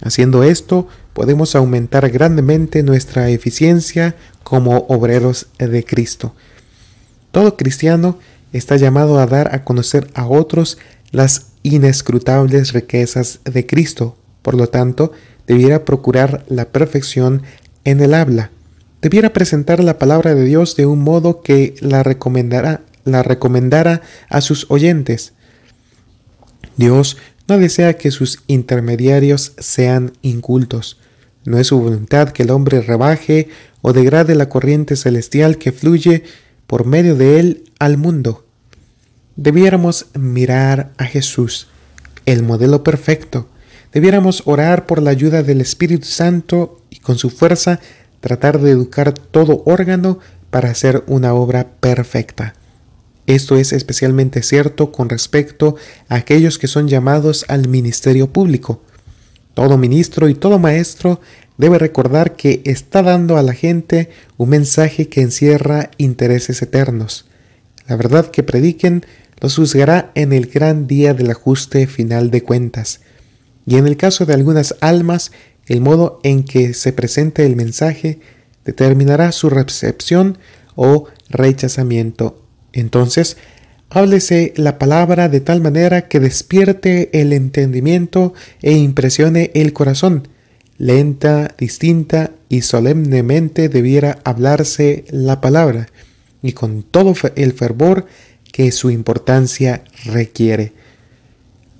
Haciendo 0.00 0.42
esto, 0.42 0.88
podemos 1.12 1.54
aumentar 1.54 2.08
grandemente 2.08 2.82
nuestra 2.82 3.28
eficiencia 3.28 4.16
como 4.42 4.86
obreros 4.88 5.48
de 5.58 5.84
Cristo. 5.84 6.34
Todo 7.30 7.58
cristiano 7.58 8.18
está 8.54 8.76
llamado 8.76 9.18
a 9.18 9.26
dar 9.26 9.54
a 9.54 9.64
conocer 9.64 10.08
a 10.14 10.26
otros 10.26 10.78
las 11.10 11.48
inescrutables 11.62 12.72
riquezas 12.72 13.40
de 13.44 13.66
Cristo. 13.66 14.16
Por 14.40 14.54
lo 14.54 14.70
tanto, 14.70 15.12
debiera 15.46 15.84
procurar 15.84 16.46
la 16.48 16.70
perfección 16.70 17.42
en 17.84 18.00
el 18.00 18.14
habla, 18.14 18.50
debiera 19.02 19.34
presentar 19.34 19.84
la 19.84 19.98
palabra 19.98 20.34
de 20.34 20.44
Dios 20.44 20.74
de 20.74 20.86
un 20.86 21.00
modo 21.04 21.42
que 21.42 21.74
la 21.82 22.02
la 23.04 23.22
recomendara 23.22 24.00
a 24.30 24.40
sus 24.40 24.70
oyentes. 24.70 25.34
Dios 26.78 27.18
no 27.48 27.58
desea 27.58 27.94
que 27.94 28.10
sus 28.10 28.42
intermediarios 28.46 29.52
sean 29.58 30.12
incultos. 30.22 30.98
No 31.44 31.58
es 31.58 31.66
su 31.66 31.80
voluntad 31.80 32.30
que 32.30 32.44
el 32.44 32.50
hombre 32.50 32.80
rebaje 32.80 33.48
o 33.82 33.92
degrade 33.92 34.34
la 34.34 34.48
corriente 34.48 34.96
celestial 34.96 35.58
que 35.58 35.72
fluye 35.72 36.22
por 36.66 36.86
medio 36.86 37.16
de 37.16 37.40
él 37.40 37.64
al 37.78 37.98
mundo. 37.98 38.44
Debiéramos 39.36 40.06
mirar 40.18 40.92
a 40.98 41.04
Jesús, 41.04 41.68
el 42.26 42.42
modelo 42.42 42.84
perfecto. 42.84 43.48
Debiéramos 43.92 44.42
orar 44.44 44.86
por 44.86 45.02
la 45.02 45.10
ayuda 45.10 45.42
del 45.42 45.60
Espíritu 45.60 46.06
Santo 46.06 46.80
y 46.90 47.00
con 47.00 47.18
su 47.18 47.30
fuerza 47.30 47.80
tratar 48.20 48.60
de 48.60 48.70
educar 48.70 49.12
todo 49.12 49.62
órgano 49.64 50.18
para 50.50 50.70
hacer 50.70 51.02
una 51.06 51.34
obra 51.34 51.68
perfecta. 51.80 52.54
Esto 53.28 53.58
es 53.58 53.74
especialmente 53.74 54.42
cierto 54.42 54.90
con 54.90 55.10
respecto 55.10 55.76
a 56.08 56.14
aquellos 56.14 56.58
que 56.58 56.66
son 56.66 56.88
llamados 56.88 57.44
al 57.48 57.68
ministerio 57.68 58.32
público. 58.32 58.82
Todo 59.52 59.76
ministro 59.76 60.30
y 60.30 60.34
todo 60.34 60.58
maestro 60.58 61.20
debe 61.58 61.78
recordar 61.78 62.36
que 62.36 62.62
está 62.64 63.02
dando 63.02 63.36
a 63.36 63.42
la 63.42 63.52
gente 63.52 64.08
un 64.38 64.48
mensaje 64.48 65.10
que 65.10 65.20
encierra 65.20 65.90
intereses 65.98 66.62
eternos. 66.62 67.26
La 67.86 67.96
verdad 67.96 68.30
que 68.30 68.42
prediquen 68.42 69.04
los 69.42 69.56
juzgará 69.56 70.10
en 70.14 70.32
el 70.32 70.46
gran 70.46 70.86
día 70.86 71.12
del 71.12 71.30
ajuste 71.30 71.86
final 71.86 72.30
de 72.30 72.42
cuentas. 72.42 73.02
Y 73.66 73.76
en 73.76 73.86
el 73.86 73.98
caso 73.98 74.24
de 74.24 74.32
algunas 74.32 74.74
almas 74.80 75.32
el 75.66 75.82
modo 75.82 76.18
en 76.22 76.44
que 76.44 76.72
se 76.72 76.94
presente 76.94 77.44
el 77.44 77.56
mensaje 77.56 78.20
determinará 78.64 79.32
su 79.32 79.50
recepción 79.50 80.38
o 80.76 81.08
rechazamiento. 81.28 82.47
Entonces, 82.72 83.36
Háblese 83.90 84.52
la 84.56 84.78
palabra 84.78 85.30
de 85.30 85.40
tal 85.40 85.62
manera 85.62 86.08
que 86.08 86.20
despierte 86.20 87.08
el 87.18 87.32
entendimiento 87.32 88.34
e 88.60 88.72
impresione 88.72 89.50
el 89.54 89.72
corazón. 89.72 90.28
Lenta, 90.76 91.54
distinta 91.56 92.32
y 92.50 92.60
solemnemente 92.62 93.70
debiera 93.70 94.18
hablarse 94.24 95.04
la 95.10 95.40
palabra, 95.40 95.88
y 96.42 96.52
con 96.52 96.82
todo 96.82 97.14
el 97.34 97.52
fervor 97.54 98.06
que 98.52 98.70
su 98.72 98.90
importancia 98.90 99.82
requiere. 100.04 100.72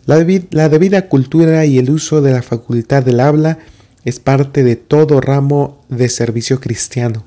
La, 0.06 0.26
la 0.50 0.68
debida 0.70 1.08
cultura 1.08 1.66
y 1.66 1.78
el 1.78 1.90
uso 1.90 2.22
de 2.22 2.32
la 2.32 2.42
facultad 2.42 3.02
del 3.02 3.20
habla 3.20 3.58
es 4.04 4.18
parte 4.18 4.64
de 4.64 4.76
todo 4.76 5.20
ramo 5.20 5.84
de 5.90 6.08
servicio 6.08 6.58
cristiano. 6.58 7.26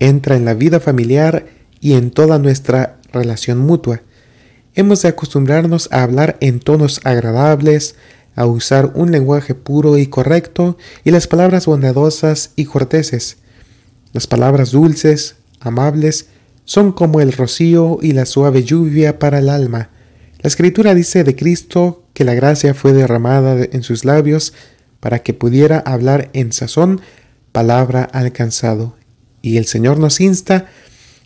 Entra 0.00 0.36
en 0.36 0.46
la 0.46 0.54
vida 0.54 0.80
familiar 0.80 1.46
y 1.80 1.94
en 1.94 2.10
toda 2.10 2.38
nuestra 2.38 2.98
relación 3.12 3.58
mutua. 3.58 4.02
Hemos 4.74 5.02
de 5.02 5.08
acostumbrarnos 5.08 5.88
a 5.92 6.02
hablar 6.02 6.36
en 6.40 6.60
tonos 6.60 7.00
agradables, 7.04 7.96
a 8.34 8.46
usar 8.46 8.92
un 8.94 9.10
lenguaje 9.10 9.54
puro 9.54 9.96
y 9.96 10.06
correcto 10.06 10.76
y 11.04 11.10
las 11.10 11.26
palabras 11.26 11.66
bondadosas 11.66 12.50
y 12.56 12.66
corteses. 12.66 13.38
Las 14.12 14.26
palabras 14.26 14.72
dulces, 14.72 15.36
amables, 15.60 16.28
son 16.64 16.92
como 16.92 17.20
el 17.20 17.32
rocío 17.32 17.98
y 18.02 18.12
la 18.12 18.26
suave 18.26 18.64
lluvia 18.64 19.18
para 19.18 19.38
el 19.38 19.48
alma. 19.48 19.90
La 20.40 20.48
escritura 20.48 20.94
dice 20.94 21.24
de 21.24 21.34
Cristo 21.34 22.04
que 22.12 22.24
la 22.24 22.34
gracia 22.34 22.74
fue 22.74 22.92
derramada 22.92 23.56
en 23.72 23.82
sus 23.82 24.04
labios 24.04 24.52
para 25.00 25.20
que 25.20 25.32
pudiera 25.32 25.78
hablar 25.78 26.30
en 26.32 26.52
sazón 26.52 27.00
palabra 27.52 28.04
alcanzado. 28.04 28.96
Y 29.40 29.56
el 29.56 29.66
Señor 29.66 29.98
nos 29.98 30.20
insta, 30.20 30.66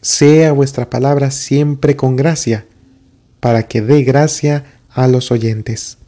sea 0.00 0.52
vuestra 0.52 0.88
palabra 0.88 1.30
siempre 1.30 1.96
con 1.96 2.16
gracia, 2.16 2.66
para 3.40 3.64
que 3.64 3.82
dé 3.82 4.02
gracia 4.02 4.64
a 4.90 5.08
los 5.08 5.30
oyentes. 5.30 5.98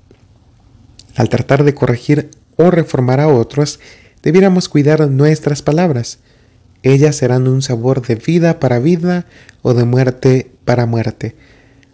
Al 1.14 1.28
tratar 1.28 1.64
de 1.64 1.74
corregir 1.74 2.30
o 2.56 2.70
reformar 2.70 3.20
a 3.20 3.28
otros, 3.28 3.80
debiéramos 4.22 4.68
cuidar 4.68 5.08
nuestras 5.08 5.62
palabras. 5.62 6.18
Ellas 6.82 7.16
serán 7.16 7.46
un 7.48 7.62
sabor 7.62 8.06
de 8.06 8.14
vida 8.14 8.60
para 8.60 8.78
vida 8.78 9.26
o 9.62 9.74
de 9.74 9.84
muerte 9.84 10.52
para 10.64 10.86
muerte. 10.86 11.36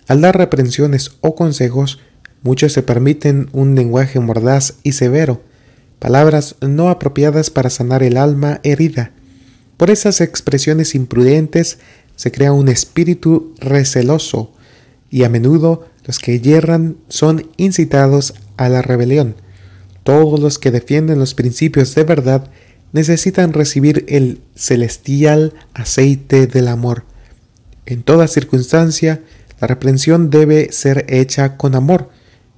Al 0.07 0.21
dar 0.21 0.37
reprensiones 0.37 1.19
o 1.21 1.35
consejos, 1.35 2.01
muchos 2.43 2.73
se 2.73 2.83
permiten 2.83 3.49
un 3.53 3.75
lenguaje 3.75 4.21
mordaz 4.21 4.75
y 4.83 4.93
severo, 4.93 5.43
palabras 5.99 6.57
no 6.61 6.89
apropiadas 6.89 7.51
para 7.51 7.71
sanar 7.71 8.03
el 8.03 8.17
alma 8.17 8.61
herida. 8.63 9.13
Por 9.79 9.91
esas 9.91 10.21
expresiones 10.21 10.95
imprudentes 10.95 11.79
se 12.17 12.31
crea 12.31 12.53
un 12.53 12.69
espíritu 12.69 13.55
receloso, 13.61 14.53
y 15.09 15.25
a 15.25 15.31
menudo 15.31 15.87
los 16.05 16.19
que 16.19 16.41
yerran 16.41 16.97
son 17.09 17.49
incitados 17.57 18.35
a 18.57 18.69
la 18.69 18.83
rebelión. 18.83 19.37
Todos 20.03 20.41
los 20.41 20.59
que 20.59 20.71
defienden 20.71 21.19
los 21.19 21.35
principios 21.35 21.95
de 21.95 22.03
verdad 22.03 22.51
necesitan 22.93 23.53
recibir 23.53 24.05
el 24.09 24.41
celestial 24.55 25.55
aceite 25.75 26.47
del 26.47 26.69
amor. 26.69 27.05
En 27.87 28.03
toda 28.03 28.27
circunstancia, 28.27 29.23
la 29.61 29.69
reprensión 29.69 30.29
debe 30.29 30.73
ser 30.73 31.07
hecha 31.09 31.57
con 31.57 31.75
amor. 31.75 32.11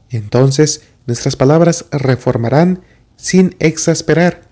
Entonces 0.09 0.83
nuestras 1.07 1.37
palabras 1.37 1.85
reformarán 1.93 2.83
sin 3.17 3.57
exasperar. 3.59 4.50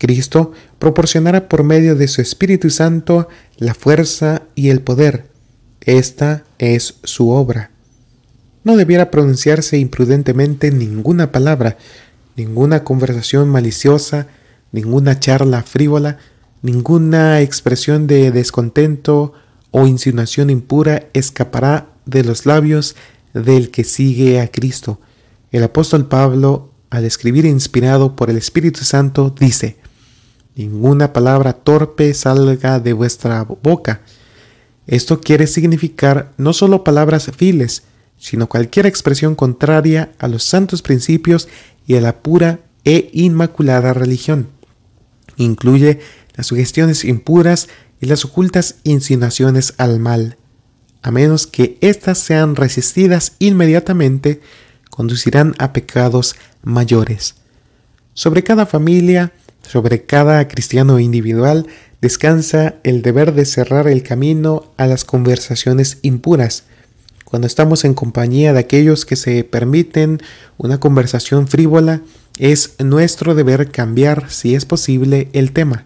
Cristo 0.00 0.52
proporcionará 0.80 1.48
por 1.48 1.62
medio 1.62 1.94
de 1.94 2.08
su 2.08 2.20
Espíritu 2.20 2.70
Santo 2.70 3.28
la 3.58 3.74
fuerza 3.74 4.42
y 4.56 4.70
el 4.70 4.80
poder. 4.80 5.26
Esta 5.82 6.42
es 6.58 6.96
su 7.04 7.30
obra. 7.30 7.70
No 8.64 8.76
debiera 8.76 9.10
pronunciarse 9.10 9.78
imprudentemente 9.78 10.72
ninguna 10.72 11.30
palabra, 11.30 11.78
ninguna 12.36 12.82
conversación 12.82 13.48
maliciosa, 13.48 14.26
ninguna 14.72 15.20
charla 15.20 15.62
frívola, 15.62 16.18
ninguna 16.62 17.40
expresión 17.40 18.06
de 18.06 18.30
descontento 18.30 19.32
o 19.70 19.86
insinuación 19.86 20.50
impura 20.50 21.06
escapará 21.12 21.88
de 22.06 22.24
los 22.24 22.46
labios 22.46 22.96
del 23.32 23.70
que 23.70 23.84
sigue 23.84 24.40
a 24.40 24.48
Cristo. 24.48 25.00
El 25.52 25.62
apóstol 25.62 26.06
Pablo, 26.06 26.72
al 26.90 27.04
escribir 27.04 27.44
inspirado 27.44 28.16
por 28.16 28.30
el 28.30 28.36
Espíritu 28.36 28.84
Santo, 28.84 29.34
dice, 29.38 29.79
Ninguna 30.60 31.14
palabra 31.14 31.54
torpe 31.54 32.12
salga 32.12 32.80
de 32.80 32.92
vuestra 32.92 33.44
boca, 33.44 34.02
esto 34.86 35.22
quiere 35.22 35.46
significar 35.46 36.34
no 36.36 36.52
solo 36.52 36.84
palabras 36.84 37.30
files, 37.34 37.84
sino 38.18 38.46
cualquier 38.46 38.84
expresión 38.84 39.34
contraria 39.36 40.12
a 40.18 40.28
los 40.28 40.44
santos 40.44 40.82
principios 40.82 41.48
y 41.86 41.96
a 41.96 42.02
la 42.02 42.18
pura 42.18 42.60
e 42.84 43.08
inmaculada 43.14 43.94
religión. 43.94 44.48
Incluye 45.36 46.00
las 46.34 46.48
sugestiones 46.48 47.06
impuras 47.06 47.70
y 47.98 48.04
las 48.04 48.26
ocultas 48.26 48.74
insinuaciones 48.84 49.72
al 49.78 49.98
mal. 49.98 50.36
A 51.00 51.10
menos 51.10 51.46
que 51.46 51.78
éstas 51.80 52.18
sean 52.18 52.54
resistidas 52.54 53.32
inmediatamente, 53.38 54.42
conducirán 54.90 55.54
a 55.56 55.72
pecados 55.72 56.36
mayores. 56.62 57.36
Sobre 58.12 58.44
cada 58.44 58.66
familia, 58.66 59.32
sobre 59.70 60.02
cada 60.02 60.48
cristiano 60.48 60.98
individual, 60.98 61.68
descansa 62.00 62.74
el 62.82 63.02
deber 63.02 63.34
de 63.34 63.44
cerrar 63.44 63.86
el 63.86 64.02
camino 64.02 64.64
a 64.76 64.88
las 64.88 65.04
conversaciones 65.04 65.98
impuras. 66.02 66.64
Cuando 67.24 67.46
estamos 67.46 67.84
en 67.84 67.94
compañía 67.94 68.52
de 68.52 68.58
aquellos 68.58 69.06
que 69.06 69.14
se 69.14 69.44
permiten 69.44 70.20
una 70.58 70.80
conversación 70.80 71.46
frívola, 71.46 72.00
es 72.36 72.74
nuestro 72.80 73.36
deber 73.36 73.70
cambiar, 73.70 74.28
si 74.28 74.56
es 74.56 74.64
posible, 74.64 75.28
el 75.34 75.52
tema. 75.52 75.84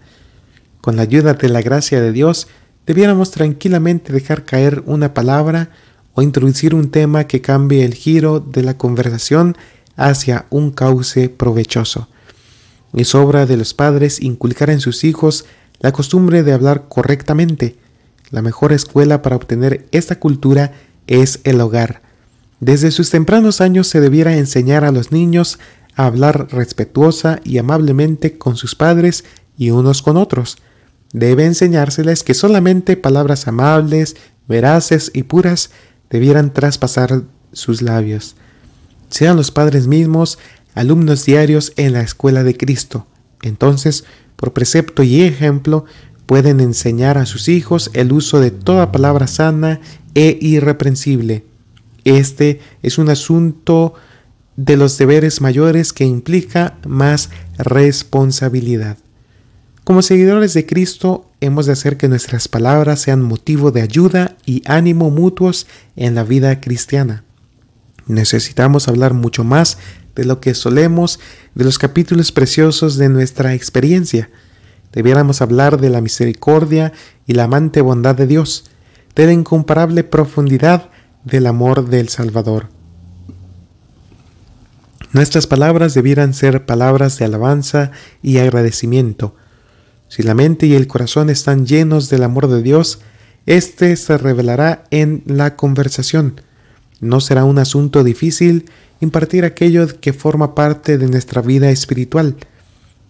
Con 0.81 0.97
la 0.97 1.03
ayuda 1.03 1.35
de 1.35 1.51
la 1.51 1.61
gracia 1.61 2.01
de 2.01 2.13
Dios, 2.13 2.49
debiéramos 2.87 3.33
tranquilamente 3.33 4.15
dejar 4.15 4.47
caer 4.47 4.83
una 4.87 5.13
palabra 5.13 5.69
o 6.15 6.23
introducir 6.23 6.75
un 6.75 6.91
tema 6.91 7.25
que 7.25 7.43
cambie 7.43 7.85
el 7.85 7.93
giro 7.93 8.41
de 8.41 8.63
la 8.63 8.79
conversación 8.79 9.59
hacia 9.95 10.47
un 10.49 10.71
cauce 10.71 11.29
provechoso. 11.29 12.09
Es 12.95 13.15
obra 13.15 13.45
de 13.45 13.57
los 13.57 13.75
padres 13.75 14.23
inculcar 14.23 14.71
en 14.71 14.81
sus 14.81 15.05
hijos 15.05 15.47
la 15.81 15.93
costumbre 15.93 16.43
de 16.43 16.53
hablar 16.53 16.85
correctamente. 16.89 17.77
La 18.31 18.41
mejor 18.41 18.73
escuela 18.73 19.21
para 19.21 19.37
obtener 19.37 19.87
esta 19.91 20.21
cultura 20.21 20.73
es 21.07 21.41
el 21.45 21.61
hogar. 21.61 22.03
Desde 22.61 22.93
sus 22.93 23.11
tempranos 23.11 23.61
años 23.61 23.89
se 23.89 24.01
debiera 24.01 24.37
enseñar 24.37 24.85
a 24.85 24.93
los 24.93 25.13
niños 25.13 25.59
a 25.97 26.07
hablar 26.07 26.49
respetuosa 26.51 27.41
y 27.45 27.59
amablemente 27.59 28.39
con 28.39 28.57
sus 28.57 28.75
padres 28.75 29.25
y 29.59 29.71
unos 29.71 30.01
con 30.01 30.17
otros. 30.17 30.59
Debe 31.13 31.45
enseñárseles 31.45 32.23
que 32.23 32.35
solamente 32.35 32.97
palabras 32.97 33.47
amables, 33.47 34.17
veraces 34.49 35.11
y 35.15 35.25
puras 35.25 35.71
debieran 36.11 36.53
traspasar 36.53 37.23
sus 37.53 37.83
labios. 37.83 38.37
Sean 39.11 39.37
los 39.37 39.51
padres 39.51 39.87
mismos 39.87 40.39
alumnos 40.75 41.25
diarios 41.25 41.73
en 41.77 41.93
la 41.93 42.03
escuela 42.03 42.45
de 42.45 42.57
Cristo. 42.57 43.07
Entonces 43.43 44.05
por 44.37 44.53
precepto 44.53 45.03
y 45.03 45.23
ejemplo, 45.23 45.85
pueden 46.27 46.61
enseñar 46.61 47.19
a 47.19 47.27
sus 47.27 47.49
hijos 47.49 47.91
el 47.95 48.13
uso 48.13 48.41
de 48.41 48.51
toda 48.51 48.93
palabra 48.93 49.27
sana 49.27 49.81
e 50.15 50.39
irreprensible. 50.41 51.45
Este 52.05 52.61
es 52.83 52.99
un 52.99 53.09
asunto 53.09 53.95
de 54.57 54.77
los 54.77 54.99
deberes 54.99 55.41
mayores 55.41 55.93
que 55.93 56.05
implica 56.05 56.79
más 56.87 57.31
responsabilidad. 57.59 58.99
Como 59.85 60.03
seguidores 60.03 60.55
de 60.55 60.65
Cristo, 60.67 61.31
hemos 61.41 61.67
de 61.67 61.73
hacer 61.73 61.97
que 61.97 62.09
nuestras 62.09 62.49
palabras 62.49 63.01
sean 63.01 63.23
motivo 63.23 63.71
de 63.71 63.83
ayuda 63.83 64.37
y 64.47 64.63
ánimo 64.67 65.11
mutuos 65.11 65.67
en 65.97 66.15
la 66.15 66.25
vida 66.25 66.61
cristiana. 66.61 67.25
Necesitamos 68.07 68.89
hablar 68.89 69.15
mucho 69.15 69.45
más 69.45 69.79
de 70.15 70.25
lo 70.25 70.41
que 70.41 70.55
solemos, 70.55 71.21
de 71.55 71.65
los 71.65 71.79
capítulos 71.79 72.33
preciosos 72.33 72.97
de 72.97 73.09
nuestra 73.09 73.55
experiencia. 73.55 74.31
Debiéramos 74.93 75.43
hablar 75.43 75.81
de 75.81 75.91
la 75.91 76.01
misericordia 76.01 76.93
y 77.27 77.33
la 77.33 77.45
amante 77.45 77.81
bondad 77.81 78.15
de 78.15 78.27
Dios, 78.27 78.65
de 79.15 79.27
la 79.27 79.33
incomparable 79.33 80.05
profundidad 80.05 80.91
del 81.25 81.47
amor 81.47 81.89
del 81.89 82.09
Salvador. 82.09 82.69
Nuestras 85.13 85.47
palabras 85.47 85.95
debieran 85.95 86.35
ser 86.35 86.67
palabras 86.67 87.19
de 87.19 87.25
alabanza 87.25 87.93
y 88.21 88.39
agradecimiento. 88.39 89.37
Si 90.09 90.23
la 90.23 90.35
mente 90.35 90.67
y 90.67 90.75
el 90.75 90.87
corazón 90.87 91.31
están 91.31 91.67
llenos 91.67 92.09
del 92.11 92.25
amor 92.25 92.49
de 92.49 92.63
Dios, 92.63 92.99
éste 93.47 93.97
se 93.97 94.19
revelará 94.19 94.85
en 94.91 95.23
la 95.27 95.57
conversación. 95.57 96.41
No 97.05 97.21
será 97.21 97.45
un 97.45 97.59
asunto 97.59 98.03
difícil 98.03 98.71
impartir 99.01 99.45
aquello 99.45 99.87
que 100.01 100.15
forma 100.15 100.55
parte 100.55 100.97
de 100.97 101.07
nuestra 101.07 101.43
vida 101.43 101.71
espiritual, 101.71 102.37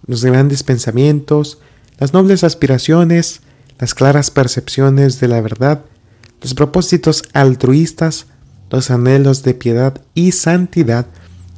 los 0.07 0.25
grandes 0.25 0.65
pensamientos, 0.65 1.61
las 1.99 2.13
nobles 2.13 2.43
aspiraciones, 2.43 3.43
las 3.79 3.95
claras 3.95 4.33
percepciones 4.33 5.21
de 5.21 5.29
la 5.29 5.41
verdad, 5.41 5.85
Los 6.43 6.53
propósitos 6.53 7.23
altruistas, 7.33 8.27
los 8.69 8.91
anhelos 8.91 9.45
de 9.45 9.55
piedad 9.55 10.03
y 10.13 10.33
santidad 10.33 11.07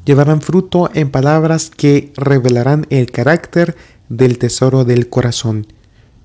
llevarán 0.04 0.40
fruto 0.42 0.90
en 0.94 1.10
palabras 1.10 1.72
que 1.76 2.12
revelarán 2.16 2.86
el 2.90 3.10
carácter 3.10 3.74
del 4.08 4.38
tesoro 4.38 4.84
del 4.84 5.08
corazón. 5.08 5.66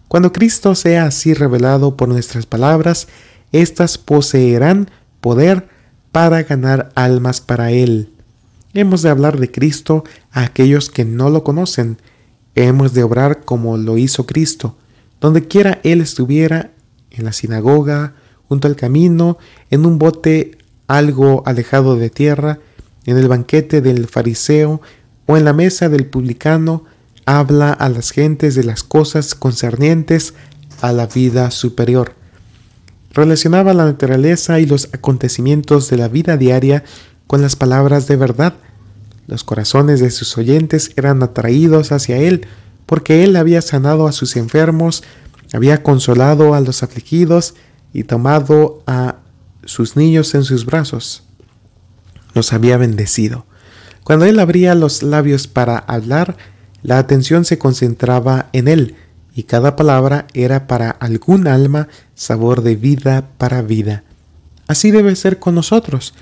Cuando 0.07 0.31
Cristo 0.31 0.75
sea 0.75 1.05
así 1.05 1.33
revelado 1.33 1.97
por 1.97 2.07
nuestras 2.09 2.45
palabras, 2.45 3.07
éstas 3.51 3.97
poseerán 3.97 4.91
poder 5.21 5.67
para 6.11 6.43
ganar 6.43 6.91
almas 6.95 7.41
para 7.41 7.71
Él. 7.71 8.09
Hemos 8.73 9.01
de 9.01 9.09
hablar 9.09 9.39
de 9.39 9.51
Cristo 9.51 10.03
a 10.31 10.43
aquellos 10.43 10.89
que 10.89 11.05
no 11.05 11.29
lo 11.29 11.43
conocen. 11.43 11.97
Hemos 12.55 12.93
de 12.93 13.03
obrar 13.03 13.43
como 13.43 13.77
lo 13.77 13.97
hizo 13.97 14.25
Cristo, 14.25 14.77
donde 15.19 15.47
quiera 15.47 15.79
Él 15.83 16.01
estuviera, 16.01 16.71
en 17.09 17.25
la 17.25 17.33
sinagoga, 17.33 18.13
junto 18.47 18.67
al 18.67 18.75
camino, 18.75 19.37
en 19.69 19.85
un 19.85 19.97
bote 19.97 20.57
algo 20.87 21.43
alejado 21.45 21.95
de 21.95 22.09
tierra, 22.09 22.59
en 23.05 23.17
el 23.17 23.27
banquete 23.27 23.81
del 23.81 24.07
fariseo 24.07 24.81
o 25.25 25.37
en 25.37 25.45
la 25.45 25.53
mesa 25.53 25.89
del 25.89 26.05
publicano, 26.05 26.83
habla 27.25 27.71
a 27.71 27.89
las 27.89 28.11
gentes 28.11 28.55
de 28.55 28.63
las 28.63 28.83
cosas 28.83 29.35
concernientes 29.35 30.33
a 30.81 30.91
la 30.91 31.07
vida 31.07 31.51
superior. 31.51 32.20
Relacionaba 33.13 33.73
la 33.73 33.85
naturaleza 33.85 34.59
y 34.59 34.65
los 34.65 34.89
acontecimientos 34.93 35.89
de 35.89 35.97
la 35.97 36.07
vida 36.07 36.37
diaria 36.37 36.83
con 37.27 37.41
las 37.41 37.55
palabras 37.55 38.07
de 38.07 38.15
verdad. 38.15 38.53
Los 39.27 39.43
corazones 39.43 39.99
de 39.99 40.11
sus 40.11 40.37
oyentes 40.37 40.91
eran 40.95 41.21
atraídos 41.21 41.91
hacia 41.91 42.17
él, 42.17 42.47
porque 42.85 43.23
él 43.23 43.35
había 43.35 43.61
sanado 43.61 44.07
a 44.07 44.11
sus 44.11 44.35
enfermos, 44.35 45.03
había 45.53 45.83
consolado 45.83 46.53
a 46.53 46.61
los 46.61 46.83
afligidos 46.83 47.55
y 47.93 48.03
tomado 48.03 48.81
a 48.87 49.17
sus 49.65 49.95
niños 49.95 50.33
en 50.33 50.43
sus 50.43 50.65
brazos. 50.65 51.23
Los 52.33 52.53
había 52.53 52.77
bendecido. 52.77 53.45
Cuando 54.03 54.25
él 54.25 54.39
abría 54.39 54.73
los 54.73 55.03
labios 55.03 55.47
para 55.47 55.77
hablar, 55.77 56.37
la 56.81 56.97
atención 56.97 57.45
se 57.45 57.57
concentraba 57.57 58.49
en 58.53 58.67
él, 58.67 58.95
y 59.33 59.43
cada 59.43 59.75
palabra 59.75 60.27
era 60.33 60.67
para 60.67 60.89
algún 60.89 61.47
alma 61.47 61.87
sabor 62.15 62.61
de 62.61 62.75
vida 62.75 63.29
para 63.37 63.61
vida. 63.61 64.03
Así 64.67 64.91
debe 64.91 65.15
ser 65.15 65.39
con 65.39 65.55
nosotros. 65.55 66.13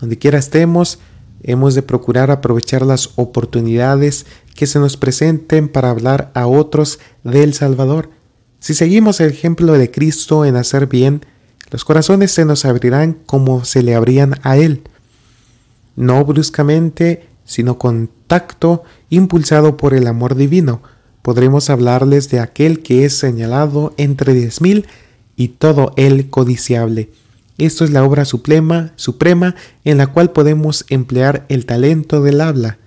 Donde 0.00 0.18
quiera 0.18 0.38
estemos, 0.38 0.98
hemos 1.42 1.74
de 1.74 1.82
procurar 1.82 2.30
aprovechar 2.30 2.82
las 2.82 3.10
oportunidades 3.16 4.26
que 4.54 4.66
se 4.66 4.78
nos 4.78 4.96
presenten 4.96 5.68
para 5.68 5.90
hablar 5.90 6.30
a 6.34 6.46
otros 6.46 6.98
del 7.24 7.54
Salvador. 7.54 8.10
Si 8.58 8.74
seguimos 8.74 9.20
el 9.20 9.30
ejemplo 9.30 9.72
de 9.74 9.90
Cristo 9.90 10.44
en 10.44 10.56
hacer 10.56 10.86
bien, 10.86 11.24
los 11.70 11.84
corazones 11.84 12.32
se 12.32 12.44
nos 12.44 12.64
abrirán 12.64 13.14
como 13.26 13.64
se 13.64 13.82
le 13.82 13.94
abrían 13.94 14.34
a 14.42 14.56
Él. 14.56 14.82
No 15.94 16.24
bruscamente, 16.24 17.28
sino 17.44 17.78
con 17.78 18.10
tacto, 18.26 18.82
impulsado 19.08 19.76
por 19.76 19.94
el 19.94 20.06
amor 20.06 20.34
divino, 20.34 20.82
podremos 21.26 21.70
hablarles 21.70 22.30
de 22.30 22.38
aquel 22.38 22.84
que 22.84 23.04
es 23.04 23.18
señalado 23.18 23.92
entre 23.96 24.32
diez 24.32 24.60
mil 24.60 24.86
y 25.34 25.48
todo 25.48 25.92
el 25.96 26.30
codiciable. 26.30 27.10
Esto 27.58 27.82
es 27.82 27.90
la 27.90 28.04
obra 28.04 28.24
suprema, 28.24 28.92
suprema 28.94 29.56
en 29.82 29.98
la 29.98 30.06
cual 30.06 30.30
podemos 30.30 30.84
emplear 30.88 31.44
el 31.48 31.66
talento 31.66 32.22
del 32.22 32.40
habla. 32.40 32.78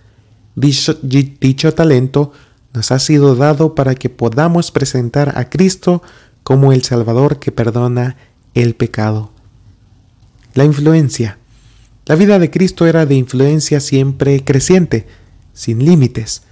Dicho, 0.56 0.98
dicho 1.02 1.74
talento 1.74 2.32
nos 2.74 2.94
ha 2.94 3.00
sido 3.00 3.36
dado 3.36 3.76
para 3.76 3.94
que 3.94 4.08
podamos 4.08 4.72
presentar 4.72 5.38
a 5.38 5.50
Cristo 5.50 6.02
como 6.44 6.72
el 6.72 6.82
Salvador 6.86 7.40
que 7.40 7.52
perdona 7.52 8.16
el 8.54 8.74
pecado. 8.74 9.34
La 10.54 10.64
influencia. 10.64 11.40
La 12.06 12.16
vida 12.16 12.40
de 12.40 12.50
Cristo 12.50 12.88
era 12.88 13.06
de 13.06 13.16
influencia 13.16 13.82
siempre 13.82 14.46
creciente, 14.46 15.08
sin 15.52 15.84
límites 15.84 16.44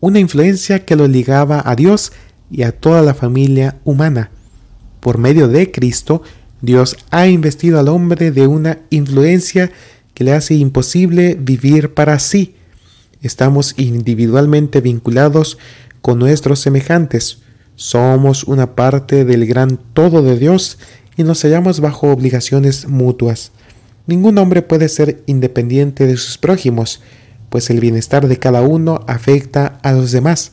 una 0.00 0.18
influencia 0.18 0.84
que 0.84 0.96
lo 0.96 1.06
ligaba 1.06 1.62
a 1.64 1.76
Dios 1.76 2.12
y 2.50 2.62
a 2.62 2.72
toda 2.72 3.02
la 3.02 3.14
familia 3.14 3.78
humana. 3.84 4.30
Por 5.00 5.18
medio 5.18 5.48
de 5.48 5.70
Cristo, 5.70 6.22
Dios 6.62 6.96
ha 7.10 7.26
investido 7.26 7.78
al 7.78 7.88
hombre 7.88 8.30
de 8.30 8.46
una 8.46 8.80
influencia 8.90 9.70
que 10.14 10.24
le 10.24 10.32
hace 10.32 10.54
imposible 10.54 11.36
vivir 11.40 11.94
para 11.94 12.18
sí. 12.18 12.54
Estamos 13.22 13.74
individualmente 13.78 14.80
vinculados 14.80 15.58
con 16.00 16.18
nuestros 16.18 16.60
semejantes. 16.60 17.38
Somos 17.76 18.44
una 18.44 18.74
parte 18.74 19.24
del 19.24 19.46
gran 19.46 19.78
todo 19.94 20.22
de 20.22 20.38
Dios 20.38 20.78
y 21.16 21.22
nos 21.22 21.42
hallamos 21.42 21.80
bajo 21.80 22.08
obligaciones 22.08 22.88
mutuas. 22.88 23.52
Ningún 24.06 24.38
hombre 24.38 24.62
puede 24.62 24.88
ser 24.88 25.22
independiente 25.26 26.06
de 26.06 26.16
sus 26.16 26.36
prójimos 26.36 27.00
pues 27.50 27.68
el 27.68 27.80
bienestar 27.80 28.26
de 28.28 28.38
cada 28.38 28.62
uno 28.62 29.04
afecta 29.06 29.78
a 29.82 29.92
los 29.92 30.12
demás. 30.12 30.52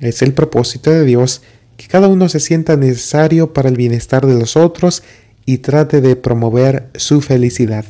Es 0.00 0.20
el 0.20 0.34
propósito 0.34 0.90
de 0.90 1.04
Dios 1.04 1.42
que 1.78 1.86
cada 1.86 2.08
uno 2.08 2.28
se 2.28 2.40
sienta 2.40 2.76
necesario 2.76 3.54
para 3.54 3.68
el 3.68 3.76
bienestar 3.76 4.26
de 4.26 4.38
los 4.38 4.56
otros 4.56 5.04
y 5.46 5.58
trate 5.58 6.00
de 6.00 6.16
promover 6.16 6.90
su 6.96 7.22
felicidad. 7.22 7.86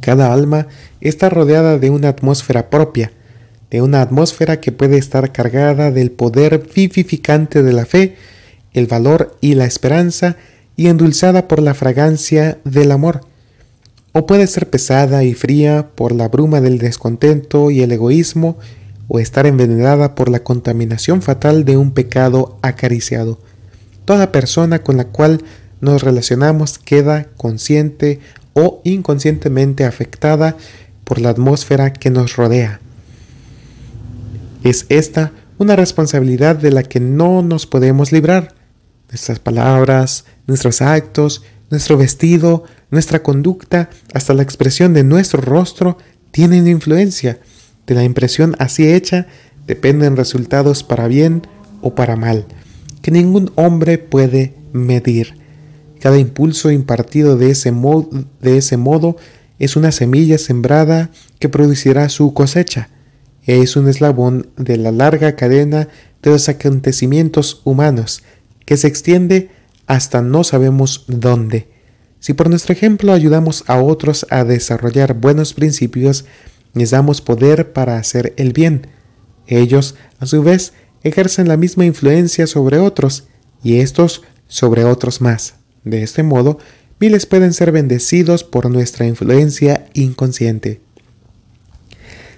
Cada 0.00 0.32
alma 0.32 0.66
está 1.00 1.30
rodeada 1.30 1.78
de 1.78 1.90
una 1.90 2.08
atmósfera 2.08 2.68
propia, 2.70 3.12
de 3.70 3.82
una 3.82 4.02
atmósfera 4.02 4.60
que 4.60 4.72
puede 4.72 4.98
estar 4.98 5.32
cargada 5.32 5.90
del 5.90 6.10
poder 6.10 6.66
vivificante 6.74 7.62
de 7.62 7.72
la 7.72 7.86
fe, 7.86 8.16
el 8.72 8.86
valor 8.86 9.36
y 9.40 9.54
la 9.54 9.64
esperanza, 9.64 10.36
y 10.76 10.88
endulzada 10.88 11.48
por 11.48 11.62
la 11.62 11.74
fragancia 11.74 12.58
del 12.64 12.92
amor 12.92 13.22
o 14.18 14.24
puede 14.24 14.46
ser 14.46 14.70
pesada 14.70 15.24
y 15.24 15.34
fría 15.34 15.90
por 15.94 16.10
la 16.12 16.28
bruma 16.28 16.62
del 16.62 16.78
descontento 16.78 17.70
y 17.70 17.82
el 17.82 17.92
egoísmo, 17.92 18.56
o 19.08 19.20
estar 19.20 19.46
envenenada 19.46 20.14
por 20.14 20.30
la 20.30 20.42
contaminación 20.42 21.20
fatal 21.20 21.66
de 21.66 21.76
un 21.76 21.90
pecado 21.90 22.56
acariciado. 22.62 23.38
Toda 24.06 24.32
persona 24.32 24.78
con 24.78 24.96
la 24.96 25.04
cual 25.04 25.42
nos 25.82 26.02
relacionamos 26.02 26.78
queda 26.78 27.26
consciente 27.36 28.20
o 28.54 28.80
inconscientemente 28.84 29.84
afectada 29.84 30.56
por 31.04 31.20
la 31.20 31.28
atmósfera 31.28 31.92
que 31.92 32.08
nos 32.08 32.36
rodea. 32.36 32.80
Es 34.64 34.86
esta 34.88 35.32
una 35.58 35.76
responsabilidad 35.76 36.56
de 36.56 36.70
la 36.70 36.84
que 36.84 37.00
no 37.00 37.42
nos 37.42 37.66
podemos 37.66 38.12
librar. 38.12 38.54
Nuestras 39.10 39.40
palabras, 39.40 40.24
nuestros 40.46 40.80
actos, 40.80 41.42
nuestro 41.70 41.96
vestido, 41.96 42.64
nuestra 42.90 43.22
conducta, 43.22 43.90
hasta 44.14 44.34
la 44.34 44.42
expresión 44.42 44.94
de 44.94 45.04
nuestro 45.04 45.40
rostro 45.40 45.98
tienen 46.30 46.66
influencia. 46.68 47.38
De 47.86 47.94
la 47.94 48.04
impresión 48.04 48.56
así 48.58 48.88
hecha 48.88 49.26
dependen 49.66 50.16
resultados 50.16 50.82
para 50.82 51.08
bien 51.08 51.42
o 51.80 51.94
para 51.94 52.16
mal, 52.16 52.46
que 53.02 53.10
ningún 53.10 53.52
hombre 53.56 53.98
puede 53.98 54.54
medir. 54.72 55.34
Cada 56.00 56.18
impulso 56.18 56.70
impartido 56.70 57.36
de 57.36 57.50
ese, 57.50 57.72
de 58.40 58.56
ese 58.58 58.76
modo 58.76 59.16
es 59.58 59.76
una 59.76 59.92
semilla 59.92 60.38
sembrada 60.38 61.10
que 61.38 61.48
producirá 61.48 62.08
su 62.08 62.34
cosecha. 62.34 62.90
Es 63.44 63.76
un 63.76 63.88
eslabón 63.88 64.50
de 64.56 64.76
la 64.76 64.92
larga 64.92 65.36
cadena 65.36 65.88
de 66.22 66.30
los 66.30 66.48
acontecimientos 66.48 67.62
humanos 67.64 68.22
que 68.64 68.76
se 68.76 68.88
extiende 68.88 69.50
hasta 69.86 70.22
no 70.22 70.44
sabemos 70.44 71.04
dónde. 71.08 71.68
Si 72.18 72.34
por 72.34 72.50
nuestro 72.50 72.72
ejemplo 72.72 73.12
ayudamos 73.12 73.64
a 73.66 73.80
otros 73.80 74.26
a 74.30 74.44
desarrollar 74.44 75.14
buenos 75.14 75.54
principios, 75.54 76.24
les 76.74 76.90
damos 76.90 77.20
poder 77.20 77.72
para 77.72 77.96
hacer 77.96 78.34
el 78.36 78.52
bien. 78.52 78.88
Ellos, 79.46 79.94
a 80.18 80.26
su 80.26 80.42
vez, 80.42 80.72
ejercen 81.02 81.48
la 81.48 81.56
misma 81.56 81.84
influencia 81.84 82.46
sobre 82.46 82.78
otros 82.78 83.28
y 83.62 83.78
estos 83.78 84.22
sobre 84.48 84.84
otros 84.84 85.20
más. 85.20 85.54
De 85.84 86.02
este 86.02 86.22
modo, 86.22 86.58
miles 86.98 87.26
pueden 87.26 87.52
ser 87.52 87.72
bendecidos 87.72 88.44
por 88.44 88.70
nuestra 88.70 89.06
influencia 89.06 89.86
inconsciente. 89.94 90.80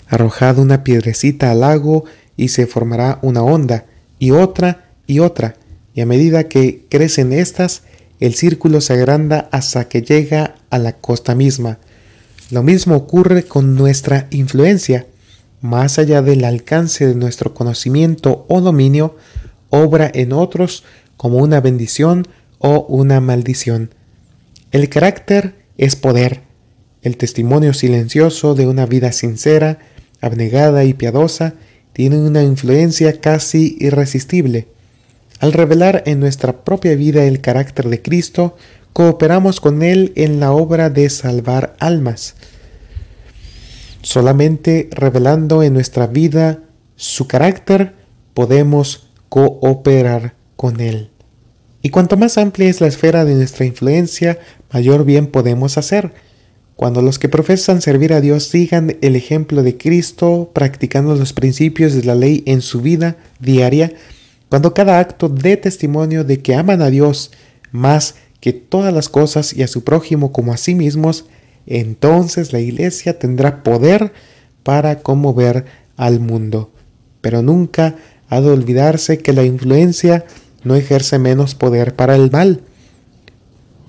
Arrojad 0.07 0.59
una 0.59 0.85
piedrecita 0.85 1.51
al 1.51 1.61
lago 1.61 2.05
y 2.37 2.49
se 2.49 2.67
formará 2.67 3.19
una 3.23 3.43
onda, 3.43 3.87
y 4.19 4.31
otra 4.31 4.93
y 5.07 5.21
otra, 5.21 5.57
y 5.99 6.01
a 6.01 6.07
medida 6.07 6.45
que 6.45 6.85
crecen 6.89 7.33
estas, 7.33 7.83
el 8.21 8.35
círculo 8.35 8.81
se 8.81 8.93
agranda 8.93 9.49
hasta 9.51 9.89
que 9.89 10.01
llega 10.01 10.55
a 10.71 10.79
la 10.79 10.93
costa 10.93 11.35
misma. 11.35 11.81
Lo 12.53 12.63
mismo 12.63 12.95
ocurre 12.95 13.43
con 13.43 13.75
nuestra 13.75 14.29
influencia. 14.31 15.09
Más 15.61 15.99
allá 15.99 16.23
del 16.23 16.45
alcance 16.45 17.05
de 17.05 17.17
nuestro 17.17 17.53
conocimiento 17.53 18.47
o 18.49 18.61
dominio, 18.61 19.17
obra 19.71 20.09
en 20.15 20.33
otros 20.33 20.85
como 21.17 21.39
una 21.39 21.61
bendición 21.61 22.29
o 22.59 22.87
una 22.89 23.21
maldición. 23.21 23.93
El 24.71 24.89
carácter 24.91 25.57
es 25.79 25.97
poder. 25.97 26.43
El 27.03 27.17
testimonio 27.17 27.75
silencioso 27.75 28.55
de 28.55 28.69
una 28.69 28.87
vida 28.87 29.11
sincera, 29.11 29.81
abnegada 30.21 30.85
y 30.85 30.95
piadosa 30.95 31.55
tiene 31.93 32.19
una 32.19 32.45
influencia 32.45 33.21
casi 33.21 33.77
irresistible. 33.81 34.69
Al 35.41 35.53
revelar 35.53 36.03
en 36.07 36.19
nuestra 36.19 36.65
propia 36.65 36.97
vida 36.97 37.25
el 37.25 37.41
carácter 37.41 37.89
de 37.89 38.03
Cristo, 38.03 38.57
cooperamos 38.93 39.61
con 39.61 39.83
Él 39.83 40.13
en 40.17 40.41
la 40.41 40.51
obra 40.51 40.91
de 40.91 41.09
salvar 41.11 41.77
almas. 41.79 42.35
Solamente 44.03 44.89
revelando 44.91 45.63
en 45.63 45.75
nuestra 45.75 46.07
vida 46.07 46.61
su 46.97 47.29
carácter 47.29 47.95
podemos 48.35 49.11
cooperar 49.29 50.35
con 50.57 50.81
Él. 50.81 51.11
Y 51.83 51.91
cuanto 51.91 52.17
más 52.17 52.39
amplia 52.39 52.69
es 52.69 52.81
la 52.81 52.89
esfera 52.89 53.25
de 53.25 53.35
nuestra 53.35 53.65
influencia, 53.65 54.39
mayor 54.73 55.05
bien 55.05 55.29
podemos 55.29 55.79
hacer. 55.79 56.13
Cuando 56.75 57.03
los 57.03 57.21
que 57.21 57.29
profesan 57.29 57.81
servir 57.81 58.13
a 58.13 58.21
Dios 58.21 58.45
sigan 58.49 58.97
el 59.01 59.15
ejemplo 59.15 59.63
de 59.63 59.77
Cristo, 59.77 60.51
practicando 60.53 61.15
los 61.15 61.33
principios 61.33 61.95
de 61.95 62.05
la 62.05 62.17
ley 62.17 62.43
en 62.47 62.61
su 62.61 62.81
vida 62.81 63.17
diaria, 63.41 63.93
cuando 64.49 64.75
cada 64.75 64.99
acto 64.99 65.29
dé 65.29 65.57
testimonio 65.57 66.25
de 66.25 66.41
que 66.41 66.55
aman 66.55 66.83
a 66.83 66.91
Dios 66.91 67.31
más 67.71 68.15
que 68.41 68.53
todas 68.53 68.95
las 68.95 69.09
cosas 69.09 69.53
y 69.55 69.63
a 69.63 69.69
su 69.69 69.85
prójimo 69.85 70.33
como 70.33 70.53
a 70.53 70.57
sí 70.57 70.75
mismos, 70.75 71.27
entonces 71.67 72.53
la 72.53 72.61
iglesia 72.61 73.19
tendrá 73.19 73.63
poder 73.63 74.13
para 74.63 75.01
conmover 75.01 75.67
al 75.97 76.21
mundo. 76.21 76.71
Pero 77.21 77.43
nunca 77.43 77.97
ha 78.29 78.41
de 78.41 78.51
olvidarse 78.51 79.19
que 79.19 79.33
la 79.33 79.45
influencia 79.45 80.25
no 80.65 80.77
ejerce 80.77 81.19
menos 81.19 81.55
poder 81.55 81.95
para 81.95 82.15
el 82.15 82.31
mal. 82.31 82.63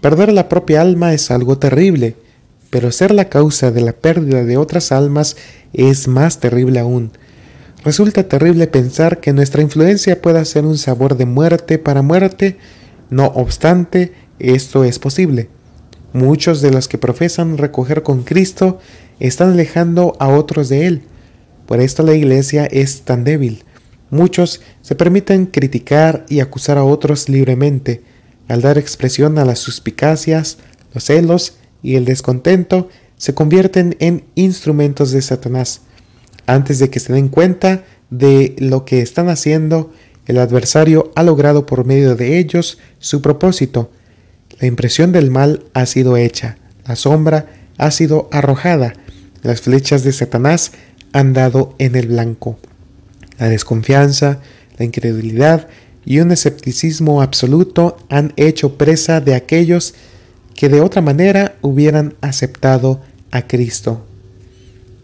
Perder 0.02 0.34
la 0.34 0.50
propia 0.50 0.82
alma 0.82 1.14
es 1.14 1.32
algo 1.32 1.58
terrible, 1.58 2.16
pero 2.70 2.92
ser 2.92 3.12
la 3.12 3.30
causa 3.30 3.72
de 3.72 3.82
la 3.82 3.94
pérdida 3.94 4.44
de 4.44 4.58
otras 4.58 4.92
almas 4.92 5.36
es 5.74 6.08
más 6.08 6.40
terrible 6.40 6.80
aún. 6.80 7.12
Resulta 7.84 8.28
terrible 8.28 8.68
pensar 8.68 9.22
que 9.22 9.32
nuestra 9.32 9.62
influencia 9.62 10.22
pueda 10.22 10.44
ser 10.44 10.66
un 10.66 10.78
sabor 10.78 11.16
de 11.16 11.26
muerte 11.26 11.78
para 11.78 12.02
muerte, 12.02 12.58
no 13.10 13.28
obstante, 13.28 14.14
esto 14.38 14.84
es 14.84 15.00
posible. 15.00 15.50
Muchos 16.12 16.62
de 16.62 16.72
los 16.72 16.88
que 16.88 16.98
profesan 16.98 17.58
recoger 17.58 18.04
con 18.04 18.24
Cristo 18.24 18.80
están 19.20 19.52
alejando 19.52 20.16
a 20.20 20.28
otros 20.28 20.68
de 20.68 20.88
Él. 20.88 21.04
Por 21.68 21.80
esto 21.80 22.04
la 22.04 22.14
iglesia 22.14 22.66
es 22.66 23.04
tan 23.04 23.24
débil. 23.24 23.64
Muchos 24.10 24.62
se 24.82 24.96
permiten 24.96 25.46
criticar 25.46 26.26
y 26.28 26.40
acusar 26.40 26.78
a 26.78 26.84
otros 26.84 27.30
libremente. 27.30 28.02
Al 28.48 28.62
dar 28.62 28.78
expresión 28.78 29.38
a 29.38 29.46
las 29.46 29.60
suspicacias, 29.60 30.58
los 30.94 31.06
celos 31.06 31.58
y 31.84 31.96
el 31.96 32.06
descontento, 32.06 32.90
se 33.18 33.34
convierten 33.34 33.96
en 34.00 34.26
instrumentos 34.36 35.12
de 35.12 35.22
Satanás. 35.22 35.82
Antes 36.50 36.80
de 36.80 36.90
que 36.90 37.00
se 37.00 37.14
den 37.14 37.28
cuenta 37.28 37.84
de 38.10 38.56
lo 38.58 38.84
que 38.84 39.02
están 39.04 39.30
haciendo, 39.30 39.94
el 40.26 40.40
adversario 40.40 41.12
ha 41.16 41.22
logrado 41.22 41.68
por 41.68 41.86
medio 41.86 42.16
de 42.16 42.40
ellos 42.40 42.80
su 42.98 43.22
propósito. 43.22 43.92
La 44.60 44.66
impresión 44.66 45.12
del 45.12 45.30
mal 45.30 45.66
ha 45.76 45.86
sido 45.86 46.18
hecha, 46.18 46.58
la 46.88 46.96
sombra 46.96 47.46
ha 47.78 47.92
sido 47.92 48.30
arrojada, 48.32 48.96
las 49.44 49.62
flechas 49.62 50.04
de 50.04 50.12
Satanás 50.12 50.72
han 51.14 51.34
dado 51.34 51.76
en 51.78 51.96
el 51.96 52.08
blanco. 52.08 52.58
La 53.38 53.48
desconfianza, 53.48 54.40
la 54.80 54.86
incredulidad 54.86 55.68
y 56.04 56.20
un 56.20 56.32
escepticismo 56.32 57.22
absoluto 57.22 57.98
han 58.10 58.34
hecho 58.38 58.76
presa 58.76 59.22
de 59.22 59.36
aquellos 59.36 59.94
que 60.56 60.68
de 60.68 60.82
otra 60.82 61.04
manera 61.04 61.58
hubieran 61.62 62.16
aceptado 62.22 63.02
a 63.30 63.44
Cristo. 63.44 64.04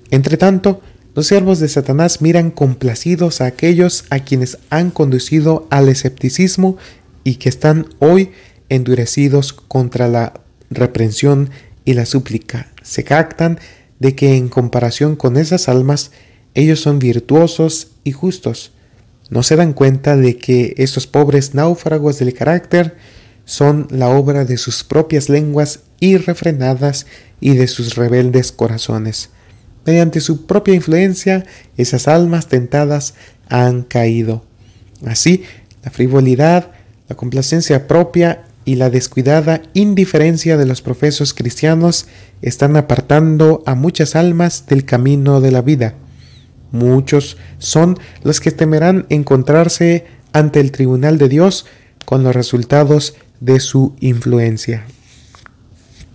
Entretanto, 0.10 0.82
los 1.16 1.28
siervos 1.28 1.60
de 1.60 1.70
Satanás 1.70 2.22
miran 2.22 2.52
complacidos 2.52 3.40
a 3.40 3.46
aquellos 3.46 4.04
a 4.10 4.20
quienes 4.20 4.58
han 4.70 4.92
conducido 4.92 5.66
al 5.70 5.88
escepticismo 5.88 6.78
y 7.24 7.36
que 7.36 7.48
están 7.48 7.88
hoy 8.00 8.32
endurecidos 8.68 9.54
contra 9.54 10.10
la 10.10 10.34
reprensión 10.70 11.52
y 11.86 11.94
la 11.94 12.06
súplica. 12.06 12.70
Se 12.84 13.06
cactan 13.06 13.60
de 14.00 14.14
que 14.14 14.36
en 14.36 14.50
comparación 14.50 15.16
con 15.16 15.38
esas 15.38 15.70
almas 15.70 16.12
ellos 16.54 16.82
son 16.82 17.00
virtuosos 17.00 17.92
y 18.04 18.12
justos. 18.12 18.74
No 19.30 19.42
se 19.42 19.56
dan 19.56 19.72
cuenta 19.72 20.18
de 20.18 20.36
que 20.36 20.74
esos 20.78 21.08
pobres 21.08 21.54
náufragos 21.54 22.20
del 22.20 22.34
carácter 22.34 22.98
son 23.46 23.88
la 23.90 24.10
obra 24.10 24.44
de 24.44 24.58
sus 24.58 24.84
propias 24.84 25.30
lenguas 25.30 25.82
irrefrenadas 26.02 27.06
y 27.40 27.56
de 27.56 27.68
sus 27.68 27.96
rebeldes 27.96 28.52
corazones. 28.52 29.30
Mediante 29.86 30.20
su 30.20 30.46
propia 30.46 30.74
influencia, 30.74 31.46
esas 31.78 32.08
almas 32.08 32.48
tentadas 32.48 33.14
han 33.50 33.84
caído. 33.84 34.44
Así, 35.06 35.44
la 35.84 35.92
frivolidad, 35.92 36.72
la 37.08 37.16
complacencia 37.16 37.88
propia 37.88 38.46
y 38.66 38.76
la 38.76 38.90
descuidada 38.90 39.62
indiferencia 39.74 40.58
de 40.58 40.66
los 40.66 40.82
profesos 40.82 41.34
cristianos 41.36 42.08
están 42.42 42.76
apartando 42.76 43.62
a 43.68 43.76
muchas 43.76 44.16
almas 44.16 44.66
del 44.66 44.86
camino 44.86 45.40
de 45.40 45.52
la 45.52 45.62
vida. 45.62 45.94
Muchos 46.72 47.38
son 47.60 47.98
los 48.24 48.40
que 48.40 48.52
temerán 48.52 49.06
encontrarse 49.10 50.06
ante 50.34 50.60
el 50.60 50.72
tribunal 50.72 51.20
de 51.20 51.30
Dios 51.30 51.68
con 52.06 52.24
los 52.24 52.36
resultados 52.36 53.16
de 53.40 53.60
su 53.60 53.96
influencia. 54.00 54.84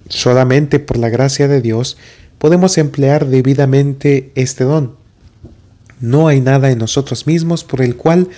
Solamente 0.08 0.80
por 0.80 0.98
la 0.98 1.08
gracia 1.08 1.46
de 1.46 1.60
Dios 1.60 1.96
podemos 2.40 2.78
emplear 2.78 3.26
debidamente 3.26 4.32
este 4.34 4.64
don. 4.64 4.96
No 6.00 6.26
hay 6.26 6.40
nada 6.40 6.70
en 6.70 6.78
nosotros 6.78 7.26
mismos 7.26 7.64
por 7.64 7.82
el 7.82 7.96
cual 7.96 8.28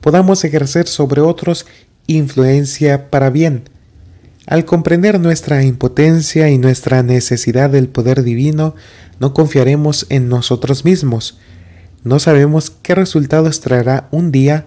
podamos 0.00 0.42
ejercer 0.44 0.88
sobre 0.88 1.20
otros 1.20 1.66
influencia 2.06 3.10
para 3.10 3.28
bien. 3.28 3.64
Al 4.46 4.64
comprender 4.64 5.20
nuestra 5.20 5.62
impotencia 5.62 6.48
y 6.48 6.56
nuestra 6.56 7.02
necesidad 7.02 7.68
del 7.68 7.88
poder 7.88 8.22
divino, 8.22 8.74
no 9.20 9.34
confiaremos 9.34 10.06
en 10.08 10.30
nosotros 10.30 10.86
mismos, 10.86 11.38
no 12.02 12.18
sabemos 12.18 12.70
qué 12.70 12.94
resultados 12.94 13.60
traerá 13.60 14.08
un 14.10 14.32
día, 14.32 14.64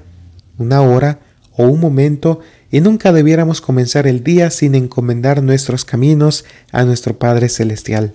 una 0.59 0.83
hora 0.83 1.19
o 1.57 1.65
un 1.65 1.79
momento 1.79 2.41
y 2.69 2.79
nunca 2.79 3.11
debiéramos 3.11 3.59
comenzar 3.59 4.05
el 4.05 4.23
día 4.23 4.51
sin 4.51 4.75
encomendar 4.75 5.41
nuestros 5.41 5.83
caminos 5.83 6.45
a 6.71 6.83
nuestro 6.83 7.17
Padre 7.17 7.49
Celestial. 7.49 8.13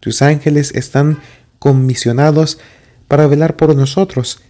Tus 0.00 0.22
ángeles 0.22 0.72
están 0.74 1.20
comisionados 1.58 2.58
para 3.08 3.26
velar 3.26 3.56
por 3.56 3.74
nosotros, 3.74 4.40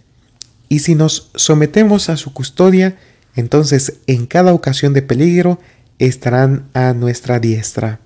y 0.68 0.80
si 0.80 0.94
nos 0.94 1.30
sometemos 1.34 2.10
a 2.10 2.16
su 2.16 2.32
custodia, 2.32 2.98
entonces 3.34 3.94
en 4.06 4.26
cada 4.26 4.52
ocasión 4.52 4.92
de 4.92 5.02
peligro 5.02 5.58
estarán 5.98 6.68
a 6.74 6.92
nuestra 6.92 7.40
diestra. 7.40 8.00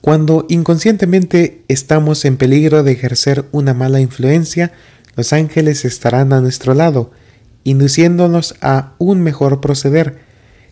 Cuando 0.00 0.44
inconscientemente 0.50 1.62
estamos 1.68 2.24
en 2.26 2.36
peligro 2.36 2.82
de 2.82 2.92
ejercer 2.92 3.46
una 3.52 3.72
mala 3.72 4.00
influencia, 4.00 4.72
los 5.16 5.32
ángeles 5.32 5.84
estarán 5.84 6.32
a 6.32 6.40
nuestro 6.40 6.74
lado, 6.74 7.10
induciéndonos 7.64 8.54
a 8.60 8.92
un 8.98 9.22
mejor 9.22 9.62
proceder, 9.62 10.18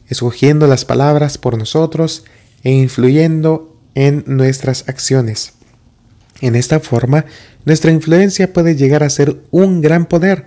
escogiendo 0.06 0.66
las 0.66 0.84
palabras 0.84 1.38
por 1.38 1.56
nosotros 1.56 2.24
e 2.62 2.72
influyendo 2.72 3.71
en 3.94 4.24
nuestras 4.26 4.88
acciones. 4.88 5.54
En 6.40 6.56
esta 6.56 6.80
forma, 6.80 7.24
nuestra 7.64 7.92
influencia 7.92 8.52
puede 8.52 8.74
llegar 8.74 9.02
a 9.02 9.10
ser 9.10 9.42
un 9.50 9.80
gran 9.80 10.06
poder, 10.06 10.46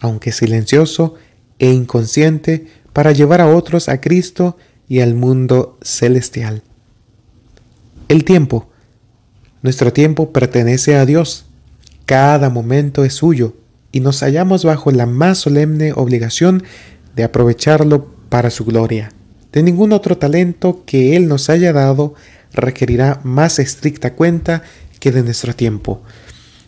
aunque 0.00 0.32
silencioso 0.32 1.14
e 1.58 1.70
inconsciente, 1.70 2.66
para 2.92 3.12
llevar 3.12 3.40
a 3.40 3.54
otros 3.54 3.88
a 3.88 4.00
Cristo 4.00 4.56
y 4.88 5.00
al 5.00 5.14
mundo 5.14 5.78
celestial. 5.82 6.62
El 8.08 8.24
tiempo. 8.24 8.70
Nuestro 9.62 9.92
tiempo 9.92 10.32
pertenece 10.32 10.96
a 10.96 11.04
Dios. 11.04 11.44
Cada 12.06 12.48
momento 12.48 13.04
es 13.04 13.14
suyo 13.14 13.54
y 13.92 14.00
nos 14.00 14.20
hallamos 14.20 14.64
bajo 14.64 14.90
la 14.90 15.04
más 15.04 15.38
solemne 15.38 15.92
obligación 15.92 16.62
de 17.14 17.24
aprovecharlo 17.24 18.14
para 18.30 18.50
su 18.50 18.64
gloria. 18.64 19.12
De 19.52 19.62
ningún 19.62 19.92
otro 19.92 20.16
talento 20.16 20.84
que 20.86 21.16
Él 21.16 21.28
nos 21.28 21.50
haya 21.50 21.72
dado 21.72 22.14
requerirá 22.52 23.20
más 23.24 23.58
estricta 23.58 24.14
cuenta 24.14 24.62
que 25.00 25.12
de 25.12 25.22
nuestro 25.22 25.54
tiempo. 25.54 26.02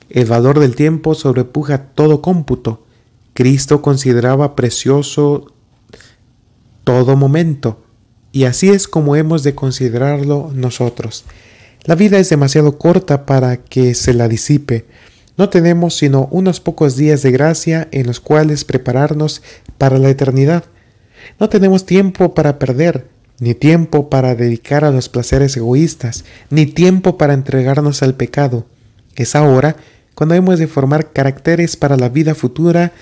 El 0.08 0.26
valor 0.26 0.58
del 0.58 0.74
tiempo 0.74 1.14
sobrepuja 1.14 1.78
todo 1.94 2.20
cómputo. 2.22 2.84
Cristo 3.32 3.80
consideraba 3.80 4.56
precioso 4.56 5.52
todo 6.84 7.16
momento 7.16 7.84
y 8.32 8.44
así 8.44 8.68
es 8.68 8.88
como 8.88 9.16
hemos 9.16 9.42
de 9.42 9.54
considerarlo 9.54 10.50
nosotros. 10.54 11.24
La 11.84 11.94
vida 11.94 12.18
es 12.18 12.28
demasiado 12.28 12.78
corta 12.78 13.26
para 13.26 13.56
que 13.56 13.94
se 13.94 14.14
la 14.14 14.28
disipe. 14.28 14.86
No 15.36 15.48
tenemos 15.48 15.96
sino 15.96 16.28
unos 16.30 16.60
pocos 16.60 16.96
días 16.96 17.22
de 17.22 17.30
gracia 17.30 17.88
en 17.90 18.06
los 18.06 18.20
cuales 18.20 18.64
prepararnos 18.64 19.42
para 19.78 19.98
la 19.98 20.10
eternidad. 20.10 20.64
No 21.38 21.48
tenemos 21.48 21.86
tiempo 21.86 22.34
para 22.34 22.58
perder, 22.58 23.08
ni 23.40 23.54
tiempo 23.54 24.08
para 24.10 24.34
dedicar 24.34 24.84
a 24.84 24.90
los 24.90 25.08
placeres 25.08 25.56
egoístas, 25.56 26.24
ni 26.50 26.66
tiempo 26.66 27.18
para 27.18 27.34
entregarnos 27.34 28.02
al 28.02 28.14
pecado. 28.14 28.66
Es 29.16 29.34
ahora 29.34 29.76
cuando 30.14 30.34
hemos 30.34 30.58
de 30.58 30.66
formar 30.66 31.12
caracteres 31.12 31.76
para 31.76 31.96
la 31.96 32.10
vida 32.10 32.34
futura 32.34 32.92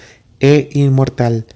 e 0.41 0.71
inmortal. 0.73 1.47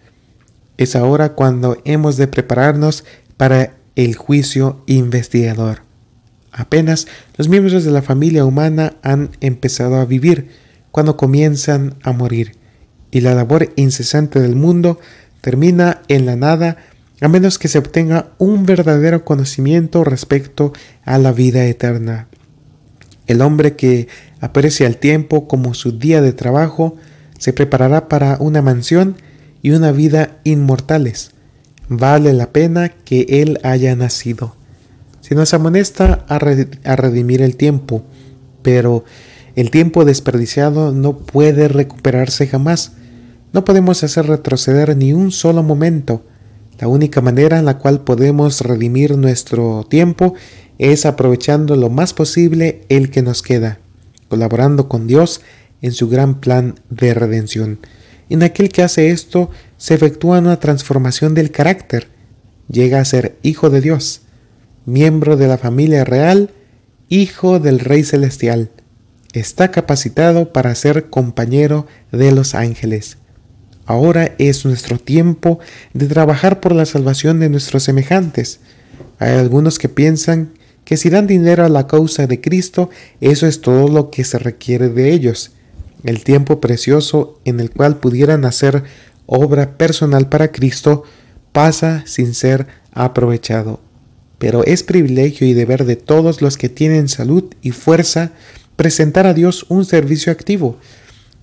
Es 0.76 0.97
ahora 0.97 1.35
cuando 1.35 1.78
hemos 1.85 2.16
de 2.16 2.26
prepararnos 2.26 3.05
para 3.37 3.76
el 3.95 4.16
juicio 4.16 4.83
investigador. 4.87 5.83
Apenas 6.51 7.07
los 7.37 7.49
miembros 7.49 7.85
de 7.85 7.91
la 7.93 8.03
familia 8.03 8.45
humana 8.45 8.95
han 9.03 9.30
empezado 9.41 9.97
a 9.97 10.05
vivir 10.05 10.51
cuando 10.91 11.16
comienzan 11.16 11.95
a 12.03 12.12
morir, 12.12 12.57
y 13.11 13.20
la 13.20 13.35
labor 13.35 13.72
incesante 13.76 14.41
del 14.41 14.57
mundo 14.57 14.99
termina 15.41 16.03
en 16.09 16.26
la 16.26 16.37
nada 16.37 16.76
a 17.23 17.29
menos 17.29 17.61
que 17.61 17.68
se 17.68 17.79
obtenga 17.79 18.33
un 18.39 18.66
verdadero 18.66 19.25
conocimiento 19.25 20.03
respecto 20.03 20.73
a 21.05 21.18
la 21.18 21.31
vida 21.31 21.64
eterna. 21.66 22.27
El 23.29 23.43
hombre 23.43 23.77
que 23.77 24.09
aprecia 24.41 24.89
el 24.89 24.97
tiempo 24.97 25.47
como 25.47 25.73
su 25.75 25.97
día 25.97 26.20
de 26.20 26.33
trabajo 26.33 26.97
se 27.39 27.53
preparará 27.53 28.09
para 28.09 28.39
una 28.41 28.61
mansión 28.61 29.14
y 29.62 29.70
una 29.70 29.93
vida 29.93 30.41
inmortales. 30.43 31.31
Vale 31.89 32.33
la 32.33 32.51
pena 32.51 32.89
que 32.89 33.25
él 33.29 33.61
haya 33.62 33.95
nacido. 33.95 34.57
Se 35.20 35.37
nos 35.37 35.55
amonesta 35.55 36.25
a, 36.27 36.41
redimir 36.97 37.41
el 37.41 37.55
tiempo, 37.55 38.03
pero 38.62 39.05
el 39.55 39.70
tiempo 39.70 40.05
desperdiciado 40.05 40.91
no 40.91 41.18
puede 41.18 41.68
recuperarse 41.68 42.49
jamás. 42.49 42.95
No 43.53 43.64
podemos 43.64 44.03
hacer 44.03 44.27
retroceder 44.27 44.97
ni 44.97 45.12
un 45.12 45.31
solo 45.31 45.62
momento 45.62 46.25
la 46.79 46.89
única 46.89 47.20
manera 47.20 47.59
en 47.59 47.64
la 47.64 47.79
cual 47.79 48.01
podemos 48.01 48.61
redimir 48.61 49.16
nuestro 49.16 49.87
tiempo 49.89 50.35
es 50.79 51.07
aprovechando 51.07 51.77
lo 51.77 51.91
más 51.91 52.12
posible 52.12 52.85
el 52.89 53.11
que 53.11 53.23
nos 53.23 53.43
queda, 53.43 53.79
colaborando 54.29 54.89
con 54.89 55.07
Dios 55.07 55.43
en 55.81 55.93
su 55.93 56.09
gran 56.09 56.41
plan 56.41 56.81
de 56.91 57.14
redención. 57.14 57.79
En 58.29 58.43
aquel 58.43 58.70
que 58.70 58.83
hace 58.83 59.11
esto 59.11 59.51
se 59.77 59.95
efectúa 59.95 60.39
una 60.39 60.59
transformación 60.59 61.35
del 61.35 61.51
carácter, 61.51 62.09
llega 62.68 63.01
a 63.01 63.05
ser 63.05 63.37
hijo 63.43 63.70
de 63.70 63.81
Dios, 63.81 64.23
miembro 64.87 65.37
de 65.37 65.49
la 65.49 65.59
familia 65.59 66.05
real, 66.05 66.51
hijo 67.09 67.61
del 67.61 67.79
Rey 67.79 68.05
Celestial. 68.05 68.70
Está 69.35 69.70
capacitado 69.70 70.53
para 70.53 70.75
ser 70.75 71.11
compañero 71.11 71.87
de 72.11 72.33
los 72.33 72.55
ángeles. 72.55 73.18
Ahora 73.93 74.34
es 74.38 74.64
nuestro 74.64 74.99
tiempo 74.99 75.59
de 75.93 76.07
trabajar 76.07 76.61
por 76.61 76.72
la 76.72 76.86
salvación 76.86 77.40
de 77.40 77.51
nuestros 77.51 77.82
semejantes. 77.82 78.61
Hay 79.18 79.32
algunos 79.32 79.78
que 79.78 79.90
piensan 79.90 80.55
que 80.86 80.97
si 80.97 81.11
dan 81.11 81.26
dinero 81.26 81.62
a 81.62 81.68
la 81.68 81.86
causa 81.86 82.26
de 82.26 82.40
Cristo, 82.40 82.88
eso 83.20 83.47
es 83.47 83.61
todo 83.61 83.88
lo 83.88 84.09
que 84.09 84.24
se 84.24 84.38
requiere 84.38 84.88
de 84.88 85.12
ellos. 85.12 85.53
El 86.05 86.24
tiempo 86.24 86.59
precioso 86.59 87.38
en 87.45 87.61
el 87.61 87.70
cual 87.70 87.99
pudieran 87.99 88.47
hacer 88.47 88.82
obra 89.26 89.76
personal 89.76 90.26
para 90.26 90.53
Cristo 90.53 91.03
pasa 91.53 92.03
sin 92.07 92.32
ser 92.32 92.68
aprovechado. 92.93 93.78
Pero 94.38 94.64
es 94.64 94.84
privilegio 94.84 95.47
y 95.47 95.53
deber 95.53 95.84
de 95.84 95.97
todos 95.97 96.40
los 96.40 96.57
que 96.57 96.70
tienen 96.70 97.11
salud 97.11 97.45
y 97.61 97.72
fuerza 97.72 98.32
presentar 98.76 99.26
a 99.26 99.34
Dios 99.34 99.66
un 99.68 99.84
servicio 99.84 100.32
activo, 100.32 100.78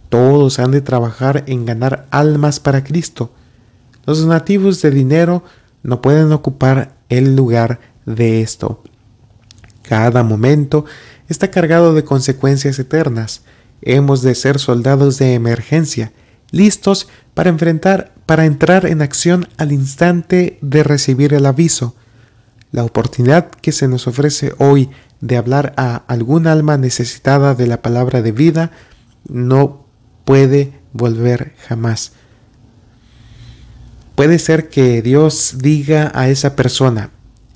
todos 0.09 0.59
han 0.59 0.71
de 0.71 0.81
trabajar 0.81 1.43
en 1.47 1.65
ganar 1.65 2.07
almas 2.11 2.59
para 2.59 2.83
Cristo. 2.83 3.31
Los 4.05 4.25
nativos 4.25 4.81
de 4.81 4.91
dinero 4.91 5.43
no 5.83 6.01
pueden 6.01 6.31
ocupar 6.31 6.95
el 7.09 7.35
lugar 7.35 7.79
de 8.05 8.41
esto. 8.41 8.83
Cada 9.83 10.23
momento 10.23 10.85
está 11.29 11.51
cargado 11.51 11.93
de 11.93 12.03
consecuencias 12.03 12.77
eternas. 12.79 13.43
Hemos 13.81 14.21
de 14.21 14.35
ser 14.35 14.59
soldados 14.59 15.17
de 15.19 15.35
emergencia, 15.35 16.11
listos 16.51 17.07
para 17.33 17.49
enfrentar, 17.49 18.13
para 18.25 18.45
entrar 18.45 18.85
en 18.85 19.01
acción 19.01 19.47
al 19.57 19.71
instante 19.71 20.57
de 20.61 20.83
recibir 20.83 21.33
el 21.33 21.45
aviso. 21.45 21.95
La 22.71 22.83
oportunidad 22.83 23.49
que 23.49 23.71
se 23.71 23.87
nos 23.87 24.07
ofrece 24.07 24.53
hoy 24.57 24.89
de 25.21 25.37
hablar 25.37 25.73
a 25.77 25.95
algún 26.07 26.47
alma 26.47 26.77
necesitada 26.77 27.55
de 27.55 27.67
la 27.67 27.81
palabra 27.81 28.21
de 28.21 28.31
vida 28.31 28.71
no 29.27 29.88
puede 30.29 30.73
volver 30.93 31.53
jamás. 31.67 32.11
Puede 34.13 34.37
ser 34.37 34.69
que 34.69 35.01
Dios 35.01 35.55
diga 35.57 36.11
a 36.13 36.29
esa 36.29 36.55
persona, 36.55 37.09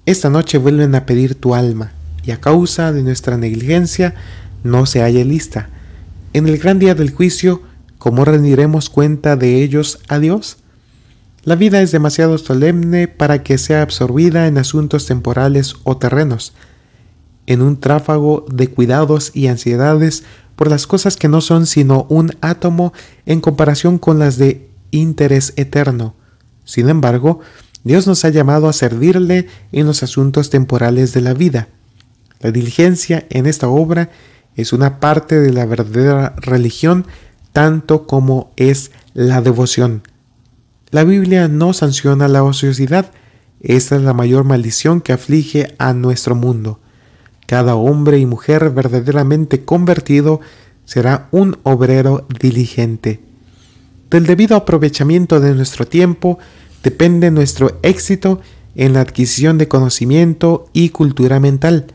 esta 0.07 0.31
noche 0.31 0.57
vuelven 0.57 0.95
a 0.95 1.05
pedir 1.05 1.35
tu 1.35 1.53
alma 1.53 1.91
y 2.23 2.31
a 2.31 2.41
causa 2.41 2.91
de 2.91 3.03
nuestra 3.03 3.37
negligencia 3.37 4.15
no 4.63 4.87
se 4.87 5.01
halla 5.01 5.23
lista. 5.23 5.69
En 6.33 6.47
el 6.47 6.57
gran 6.57 6.79
día 6.79 6.95
del 6.95 7.11
juicio, 7.11 7.61
¿cómo 7.99 8.25
rendiremos 8.25 8.89
cuenta 8.89 9.35
de 9.35 9.61
ellos 9.61 9.99
a 10.07 10.17
Dios? 10.17 10.57
La 11.43 11.55
vida 11.55 11.79
es 11.79 11.91
demasiado 11.91 12.39
solemne 12.39 13.07
para 13.07 13.43
que 13.43 13.59
sea 13.59 13.83
absorbida 13.83 14.47
en 14.47 14.57
asuntos 14.57 15.05
temporales 15.05 15.75
o 15.83 15.97
terrenos, 15.97 16.53
en 17.45 17.61
un 17.61 17.79
tráfago 17.79 18.47
de 18.51 18.69
cuidados 18.69 19.29
y 19.35 19.45
ansiedades 19.45 20.23
por 20.63 20.69
las 20.69 20.87
cosas 20.87 21.17
que 21.17 21.27
no 21.27 21.41
son 21.41 21.65
sino 21.65 22.05
un 22.07 22.37
átomo 22.39 22.93
en 23.25 23.41
comparación 23.41 23.97
con 23.97 24.17
las 24.17 24.37
de 24.37 24.69
interés 24.91 25.51
eterno. 25.57 26.15
Sin 26.63 26.87
embargo, 26.87 27.41
Dios 27.83 28.07
nos 28.07 28.23
ha 28.23 28.29
llamado 28.29 28.69
a 28.69 28.71
servirle 28.71 29.49
en 29.73 29.85
los 29.85 30.03
asuntos 30.03 30.49
temporales 30.49 31.11
de 31.11 31.19
la 31.19 31.33
vida. 31.33 31.67
La 32.39 32.51
diligencia 32.51 33.25
en 33.29 33.45
esta 33.45 33.67
obra 33.67 34.09
es 34.55 34.71
una 34.71 35.01
parte 35.01 35.37
de 35.37 35.51
la 35.51 35.65
verdadera 35.65 36.33
religión 36.37 37.07
tanto 37.51 38.07
como 38.07 38.53
es 38.55 38.91
la 39.13 39.41
devoción. 39.41 40.01
La 40.91 41.03
Biblia 41.03 41.49
no 41.49 41.73
sanciona 41.73 42.29
la 42.29 42.41
ociosidad, 42.41 43.11
esta 43.59 43.97
es 43.97 44.01
la 44.01 44.13
mayor 44.13 44.45
maldición 44.45 45.01
que 45.01 45.11
aflige 45.11 45.75
a 45.77 45.91
nuestro 45.91 46.35
mundo. 46.35 46.79
Cada 47.47 47.75
hombre 47.75 48.19
y 48.19 48.25
mujer 48.25 48.69
verdaderamente 48.69 49.63
convertido 49.65 50.41
será 50.85 51.27
un 51.31 51.57
obrero 51.63 52.27
diligente. 52.39 53.19
Del 54.09 54.25
debido 54.25 54.55
aprovechamiento 54.55 55.39
de 55.39 55.55
nuestro 55.55 55.85
tiempo 55.87 56.39
depende 56.83 57.31
nuestro 57.31 57.79
éxito 57.81 58.41
en 58.75 58.93
la 58.93 59.01
adquisición 59.01 59.57
de 59.57 59.67
conocimiento 59.67 60.67
y 60.73 60.89
cultura 60.89 61.39
mental. 61.39 61.87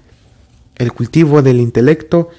El 0.76 0.92
cultivo 0.92 1.42
del 1.42 1.60
intelecto 1.60 2.30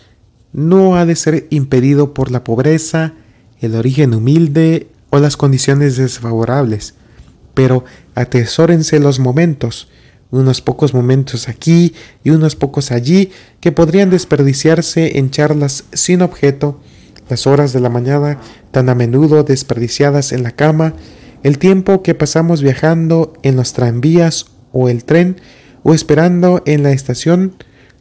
no 0.51 0.95
ha 0.95 1.05
de 1.05 1.15
ser 1.15 1.47
impedido 1.49 2.13
por 2.13 2.31
la 2.31 2.43
pobreza, 2.43 3.13
el 3.59 3.75
origen 3.75 4.13
humilde 4.13 4.87
o 5.09 5.19
las 5.19 5.37
condiciones 5.37 5.97
desfavorables, 5.97 6.95
pero 7.53 7.83
atesórense 8.15 8.99
los 8.99 9.19
momentos, 9.19 9.89
unos 10.31 10.61
pocos 10.61 10.93
momentos 10.93 11.49
aquí 11.49 11.93
y 12.23 12.29
unos 12.29 12.55
pocos 12.55 12.91
allí 12.91 13.31
que 13.59 13.71
podrían 13.71 14.09
desperdiciarse 14.09 15.17
en 15.17 15.31
charlas 15.31 15.85
sin 15.93 16.21
objeto, 16.21 16.79
las 17.29 17.47
horas 17.47 17.73
de 17.73 17.79
la 17.79 17.89
mañana 17.89 18.39
tan 18.71 18.89
a 18.89 18.95
menudo 18.95 19.43
desperdiciadas 19.43 20.31
en 20.31 20.43
la 20.43 20.51
cama, 20.51 20.93
el 21.43 21.57
tiempo 21.57 22.03
que 22.03 22.15
pasamos 22.15 22.61
viajando 22.61 23.33
en 23.43 23.55
los 23.55 23.73
tranvías 23.73 24.47
o 24.71 24.89
el 24.89 25.03
tren 25.03 25.37
o 25.83 25.93
esperando 25.93 26.61
en 26.65 26.83
la 26.83 26.91
estación, 26.91 27.55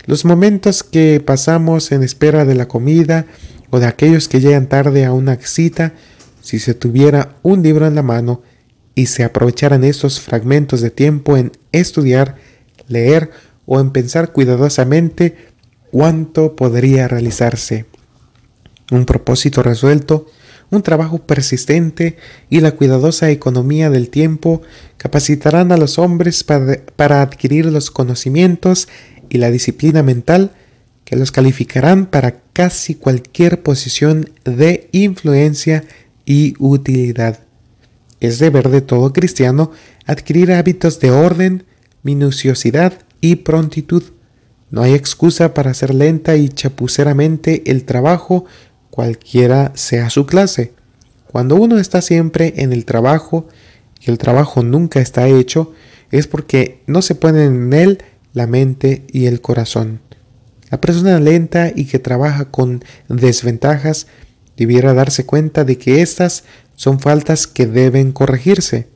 los 0.07 0.25
momentos 0.25 0.83
que 0.83 1.23
pasamos 1.25 1.93
en 1.93 2.03
espera 2.03 2.45
de 2.45 2.55
la 2.55 2.67
comida 2.67 3.27
o 3.71 3.79
de 3.79 3.87
aquellos 3.87 4.29
que 4.29 4.41
llegan 4.41 4.69
tarde 4.69 5.05
a 5.05 5.13
una 5.13 5.37
cita, 5.37 5.93
si 6.41 6.59
se 6.59 6.75
tuviera 6.75 7.37
un 7.43 7.63
libro 7.63 7.87
en 7.87 7.95
la 7.95 8.03
mano, 8.03 8.43
y 8.99 9.07
se 9.07 9.23
aprovecharan 9.23 9.85
estos 9.85 10.19
fragmentos 10.19 10.81
de 10.81 10.91
tiempo 10.91 11.37
en 11.37 11.53
estudiar, 11.71 12.35
leer 12.89 13.31
o 13.65 13.79
en 13.79 13.93
pensar 13.93 14.33
cuidadosamente 14.33 15.37
cuánto 15.93 16.57
podría 16.57 17.07
realizarse. 17.07 17.85
Un 18.91 19.05
propósito 19.05 19.63
resuelto, 19.63 20.27
un 20.71 20.83
trabajo 20.83 21.19
persistente 21.19 22.17
y 22.51 22.59
la 22.59 22.73
cuidadosa 22.73 23.31
economía 23.31 23.89
del 23.89 24.09
tiempo 24.09 24.63
capacitarán 24.97 25.71
a 25.71 25.77
los 25.77 26.01
hombres 26.01 26.43
para, 26.43 26.81
para 26.97 27.23
adquirir 27.23 27.67
los 27.67 27.93
conocimientos 27.93 28.89
y 29.29 29.39
la 29.39 29.53
disciplina 29.53 30.03
mental 30.03 30.51
que 31.05 31.15
los 31.15 31.31
calificarán 31.31 32.07
para 32.07 32.41
casi 32.53 32.97
cualquier 32.97 33.63
posición 33.63 34.31
de 34.43 34.89
influencia 34.91 35.85
y 36.27 36.55
utilidad. 36.59 37.48
Es 38.21 38.39
deber 38.39 38.69
de 38.69 38.81
todo 38.81 39.13
cristiano 39.13 39.71
adquirir 40.07 40.53
hábitos 40.53 41.01
de 41.01 41.11
orden, 41.11 41.65
minuciosidad 42.03 42.95
y 43.21 43.37
prontitud. 43.37 44.03
No 44.71 44.83
hay 44.83 44.95
excusa 44.95 45.55
para 45.55 45.71
hacer 45.71 45.95
lenta 45.95 46.37
y 46.37 46.49
chapuceramente 46.49 47.71
el 47.71 47.85
trabajo, 47.85 48.45
cualquiera 48.91 49.73
sea 49.75 50.11
su 50.11 50.27
clase. 50.27 50.73
Cuando 51.27 51.57
uno 51.57 51.79
está 51.79 52.03
siempre 52.03 52.55
en 52.57 52.73
el 52.73 52.85
trabajo 52.85 53.47
y 54.01 54.11
el 54.11 54.19
trabajo 54.19 54.63
nunca 54.63 55.01
está 55.01 55.29
hecho, 55.29 55.73
es 56.11 56.27
porque 56.27 56.83
no 56.87 57.03
se 57.03 57.15
ponen 57.15 57.55
en 57.55 57.73
él 57.73 57.99
la 58.33 58.47
mente 58.47 59.05
y 59.13 59.27
el 59.27 59.41
corazón. 59.41 60.01
La 60.71 60.81
persona 60.81 61.19
lenta 61.19 61.73
y 61.75 61.87
que 61.87 61.99
trabaja 61.99 62.51
con 62.51 62.85
desventajas 63.09 64.07
debiera 64.57 64.93
darse 64.93 65.25
cuenta 65.25 65.65
de 65.65 65.79
que 65.79 66.03
éstas 66.03 66.45
son 66.79 67.01
faltas 67.01 67.49
que 67.49 67.67
deben 67.67 68.13
corregirse. 68.13 68.87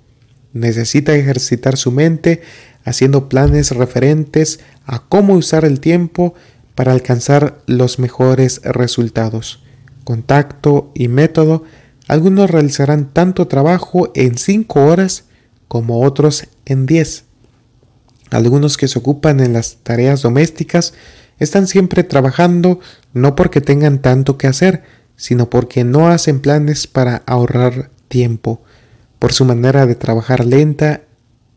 Necesita 0.52 1.16
ejercitar 1.16 1.76
su 1.76 1.90
mente 1.90 2.40
haciendo 2.84 3.28
planes 3.28 3.72
referentes 3.72 4.60
a 4.86 5.00
cómo 5.00 5.34
usar 5.34 5.64
el 5.64 5.80
tiempo 5.80 6.34
para 6.76 6.92
alcanzar 6.92 7.58
los 7.66 7.98
mejores 7.98 8.60
resultados. 8.62 9.64
Contacto 10.04 10.92
y 10.94 11.08
método, 11.08 11.64
algunos 12.06 12.52
realizarán 12.52 13.12
tanto 13.12 13.48
trabajo 13.48 14.12
en 14.14 14.38
5 14.38 14.84
horas 14.84 15.24
como 15.66 16.02
otros 16.02 16.46
en 16.64 16.86
10. 16.86 17.24
Algunos 18.30 18.76
que 18.76 18.86
se 18.86 19.00
ocupan 19.00 19.40
en 19.40 19.54
las 19.54 19.78
tareas 19.82 20.22
domésticas 20.22 20.94
están 21.40 21.66
siempre 21.66 22.04
trabajando 22.04 22.78
no 23.12 23.34
porque 23.34 23.60
tengan 23.60 23.98
tanto 23.98 24.38
que 24.38 24.46
hacer, 24.46 24.84
sino 25.22 25.48
porque 25.48 25.84
no 25.84 26.08
hacen 26.08 26.40
planes 26.40 26.88
para 26.88 27.22
ahorrar 27.26 27.90
tiempo. 28.08 28.60
Por 29.20 29.32
su 29.32 29.44
manera 29.44 29.86
de 29.86 29.94
trabajar 29.94 30.44
lenta 30.44 31.02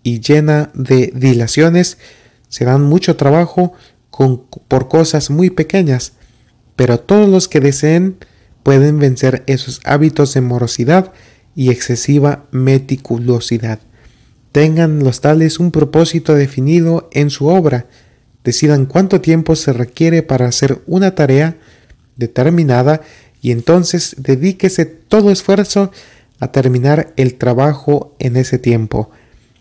y 0.03 0.19
llena 0.19 0.69
de 0.75 1.11
dilaciones, 1.15 1.97
se 2.47 2.63
dan 2.63 2.83
mucho 2.83 3.15
trabajo 3.15 3.73
por 4.67 4.87
cosas 4.87 5.31
muy 5.31 5.49
pequeñas, 5.49 6.13
pero 6.75 6.99
todos 6.99 7.27
los 7.27 7.47
que 7.47 7.59
deseen 7.59 8.17
pueden 8.61 8.99
vencer 8.99 9.41
esos 9.47 9.81
hábitos 9.83 10.35
de 10.35 10.41
morosidad 10.41 11.11
y 11.55 11.71
excesiva 11.71 12.45
meticulosidad. 12.51 13.79
Tengan 14.51 15.03
los 15.03 15.21
tales 15.21 15.59
un 15.59 15.71
propósito 15.71 16.35
definido 16.35 17.09
en 17.13 17.31
su 17.31 17.47
obra, 17.47 17.87
decidan 18.43 18.85
cuánto 18.85 19.21
tiempo 19.21 19.55
se 19.55 19.73
requiere 19.73 20.21
para 20.21 20.45
hacer 20.45 20.83
una 20.85 21.15
tarea 21.15 21.57
determinada 22.15 23.01
y 23.45 23.51
entonces 23.51 24.15
dedíquese 24.17 24.85
todo 24.87 25.29
esfuerzo 25.29 25.91
a 26.39 26.51
terminar 26.51 27.13
el 27.15 27.35
trabajo 27.35 28.15
en 28.17 28.37
ese 28.37 28.57
tiempo. 28.57 29.11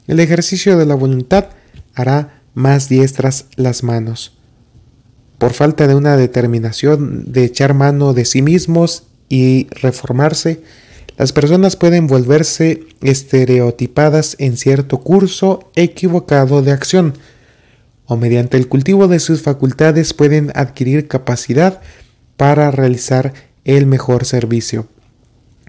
El 0.07 0.21
ejercicio 0.21 0.79
de 0.79 0.87
la 0.87 0.95
voluntad 0.95 1.51
hará 1.95 2.41
más 2.55 2.89
diestras 2.89 3.45
las 3.57 3.83
manos. 3.83 4.39
Por 5.37 5.53
falta 5.53 5.87
de 5.87 5.95
una 5.95 6.17
determinación 6.17 7.31
de 7.31 7.45
echar 7.45 7.75
mano 7.75 8.15
de 8.15 8.25
sí 8.25 8.41
mismos 8.41 9.03
y 9.29 9.67
reformarse, 9.83 10.63
las 11.19 11.35
personas 11.35 11.77
pueden 11.77 12.07
volverse 12.07 12.85
estereotipadas 13.03 14.35
en 14.39 14.57
cierto 14.57 15.01
curso 15.01 15.71
equivocado 15.75 16.63
de 16.63 16.73
acción, 16.73 17.19
o 18.07 18.17
mediante 18.17 18.57
el 18.57 18.67
cultivo 18.67 19.09
de 19.09 19.21
sus 19.21 19.43
facultades 19.43 20.15
pueden 20.15 20.53
adquirir 20.55 21.07
capacidad 21.07 21.83
para 22.39 22.71
realizar 22.71 23.35
el 23.65 23.87
mejor 23.87 24.25
servicio. 24.25 24.89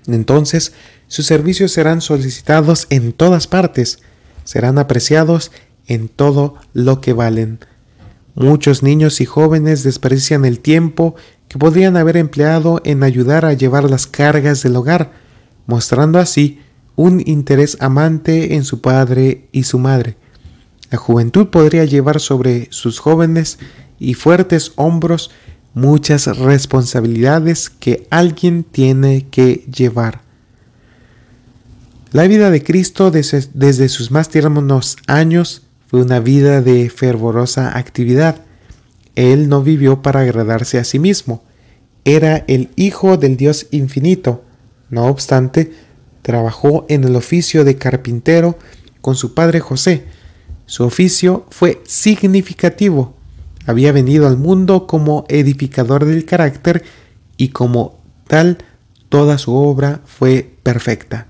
Entonces, 0.07 0.73
sus 1.07 1.25
servicios 1.25 1.71
serán 1.71 2.01
solicitados 2.01 2.87
en 2.89 3.13
todas 3.13 3.47
partes, 3.47 3.99
serán 4.43 4.77
apreciados 4.77 5.51
en 5.87 6.07
todo 6.07 6.55
lo 6.73 7.01
que 7.01 7.13
valen. 7.13 7.59
Muchos 8.35 8.83
niños 8.83 9.21
y 9.21 9.25
jóvenes 9.25 9.83
desperdician 9.83 10.45
el 10.45 10.59
tiempo 10.59 11.15
que 11.47 11.57
podrían 11.57 11.95
haber 11.95 12.17
empleado 12.17 12.81
en 12.83 13.03
ayudar 13.03 13.45
a 13.45 13.53
llevar 13.53 13.89
las 13.89 14.07
cargas 14.07 14.61
del 14.61 14.75
hogar, 14.75 15.11
mostrando 15.67 16.19
así 16.19 16.59
un 16.95 17.21
interés 17.25 17.77
amante 17.79 18.55
en 18.55 18.63
su 18.63 18.81
padre 18.81 19.47
y 19.51 19.63
su 19.63 19.79
madre. 19.79 20.17
La 20.91 20.97
juventud 20.97 21.47
podría 21.47 21.85
llevar 21.85 22.19
sobre 22.19 22.67
sus 22.71 22.99
jóvenes 22.99 23.57
y 23.99 24.13
fuertes 24.13 24.73
hombros 24.75 25.31
muchas 25.75 26.25
responsabilidades 26.37 27.69
que 27.69 28.07
alguien 28.09 28.63
tiene 28.63 29.27
que 29.29 29.65
llevar. 29.71 30.21
La 32.11 32.27
vida 32.27 32.49
de 32.49 32.63
Cristo 32.63 33.11
desde, 33.11 33.89
sus 33.89 34.09
más 34.09 34.29
tiernos 34.29 34.97
años 35.05 35.61
fue 35.87 36.01
una 36.01 36.19
vida 36.19 36.61
de 36.61 36.89
fervorosa 36.89 37.77
actividad. 37.77 38.41
Él 39.13 39.49
no 39.49 39.61
vivió 39.61 40.01
para 40.01 40.21
agradarse 40.21 40.79
a 40.79 40.83
sí 40.83 40.97
mismo. 40.97 41.43
Era 42.05 42.43
el 42.47 42.69
Hijo 42.75 43.17
del 43.17 43.37
Dios 43.37 43.67
infinito 43.69 44.45
no 44.89 45.05
obstante, 45.05 45.73
trabajó 46.21 46.85
en 46.89 47.03
el 47.03 47.15
oficio 47.15 47.63
de 47.63 47.77
carpintero 47.77 48.57
con 49.01 49.15
su 49.15 49.33
padre 49.33 49.59
José. 49.59 50.05
Su 50.65 50.83
oficio 50.83 51.45
fue 51.49 51.81
significativo. 51.85 53.14
Había 53.65 53.91
venido 53.91 54.27
al 54.27 54.37
mundo 54.37 54.87
como 54.87 55.25
edificador 55.27 56.05
del 56.05 56.25
carácter 56.25 56.83
y 57.37 57.49
como 57.49 57.99
tal 58.27 58.59
toda 59.09 59.37
su 59.37 59.55
obra 59.55 60.01
fue 60.05 60.55
perfecta. 60.63 61.27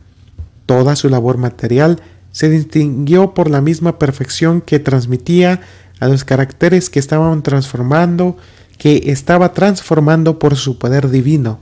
Toda 0.65 0.95
su 0.95 1.09
labor 1.09 1.37
material 1.37 2.01
se 2.31 2.49
distinguió 2.49 3.33
por 3.33 3.49
la 3.49 3.61
misma 3.61 3.97
perfección 3.97 4.61
que 4.61 4.79
transmitía 4.79 5.61
a 5.99 6.07
los 6.07 6.23
caracteres 6.23 6.89
que 6.89 6.99
estaban 6.99 7.43
transformando, 7.43 8.37
que 8.77 9.03
estaba 9.05 9.53
transformando 9.53 10.39
por 10.39 10.55
su 10.55 10.77
poder 10.77 11.09
divino. 11.09 11.59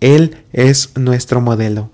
Él 0.00 0.36
es 0.52 0.90
nuestro 0.96 1.40
modelo. 1.40 1.90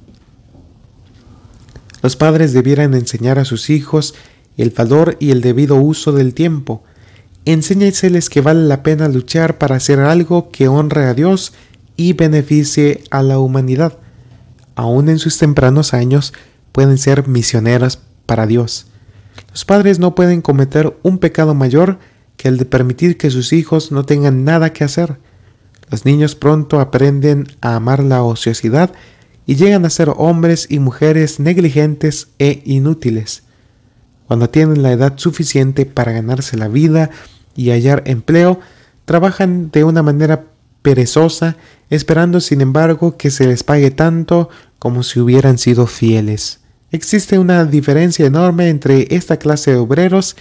Los 2.02 2.16
padres 2.16 2.52
debieran 2.52 2.94
enseñar 2.94 3.38
a 3.38 3.44
sus 3.44 3.70
hijos 3.70 4.14
el 4.56 4.70
valor 4.70 5.16
y 5.20 5.30
el 5.30 5.40
debido 5.40 5.76
uso 5.76 6.12
del 6.12 6.34
tiempo. 6.34 6.82
Enséñeseles 7.44 8.30
que 8.30 8.40
vale 8.40 8.62
la 8.68 8.84
pena 8.84 9.08
luchar 9.08 9.58
para 9.58 9.76
hacer 9.76 9.98
algo 9.98 10.50
que 10.50 10.68
honre 10.68 11.06
a 11.06 11.14
Dios 11.14 11.52
y 11.96 12.12
beneficie 12.12 13.02
a 13.10 13.22
la 13.22 13.40
humanidad. 13.40 13.98
Aún 14.76 15.08
en 15.08 15.18
sus 15.18 15.38
tempranos 15.38 15.92
años 15.92 16.32
pueden 16.70 16.98
ser 16.98 17.26
misioneros 17.26 17.98
para 18.26 18.46
Dios. 18.46 18.86
Los 19.50 19.64
padres 19.64 19.98
no 19.98 20.14
pueden 20.14 20.40
cometer 20.40 20.96
un 21.02 21.18
pecado 21.18 21.54
mayor 21.54 21.98
que 22.36 22.48
el 22.48 22.58
de 22.58 22.64
permitir 22.64 23.18
que 23.18 23.30
sus 23.30 23.52
hijos 23.52 23.90
no 23.90 24.04
tengan 24.04 24.44
nada 24.44 24.72
que 24.72 24.84
hacer. 24.84 25.18
Los 25.90 26.04
niños 26.04 26.36
pronto 26.36 26.80
aprenden 26.80 27.48
a 27.60 27.74
amar 27.74 28.04
la 28.04 28.22
ociosidad 28.22 28.92
y 29.46 29.56
llegan 29.56 29.84
a 29.84 29.90
ser 29.90 30.12
hombres 30.16 30.66
y 30.70 30.78
mujeres 30.78 31.40
negligentes 31.40 32.28
e 32.38 32.62
inútiles. 32.64 33.42
Cuando 34.32 34.48
tienen 34.48 34.82
la 34.82 34.92
edad 34.92 35.18
suficiente 35.18 35.84
para 35.84 36.10
ganarse 36.10 36.56
la 36.56 36.66
vida 36.66 37.10
y 37.54 37.68
hallar 37.68 38.02
empleo, 38.06 38.60
trabajan 39.04 39.70
de 39.70 39.84
una 39.84 40.02
manera 40.02 40.46
perezosa, 40.80 41.58
esperando 41.90 42.40
sin 42.40 42.62
embargo 42.62 43.18
que 43.18 43.30
se 43.30 43.46
les 43.46 43.62
pague 43.62 43.90
tanto 43.90 44.48
como 44.78 45.02
si 45.02 45.20
hubieran 45.20 45.58
sido 45.58 45.86
fieles. 45.86 46.60
Existe 46.92 47.38
una 47.38 47.66
diferencia 47.66 48.24
enorme 48.24 48.70
entre 48.70 49.06
esta 49.14 49.36
clase 49.36 49.72
de 49.72 49.76
obreros 49.76 50.34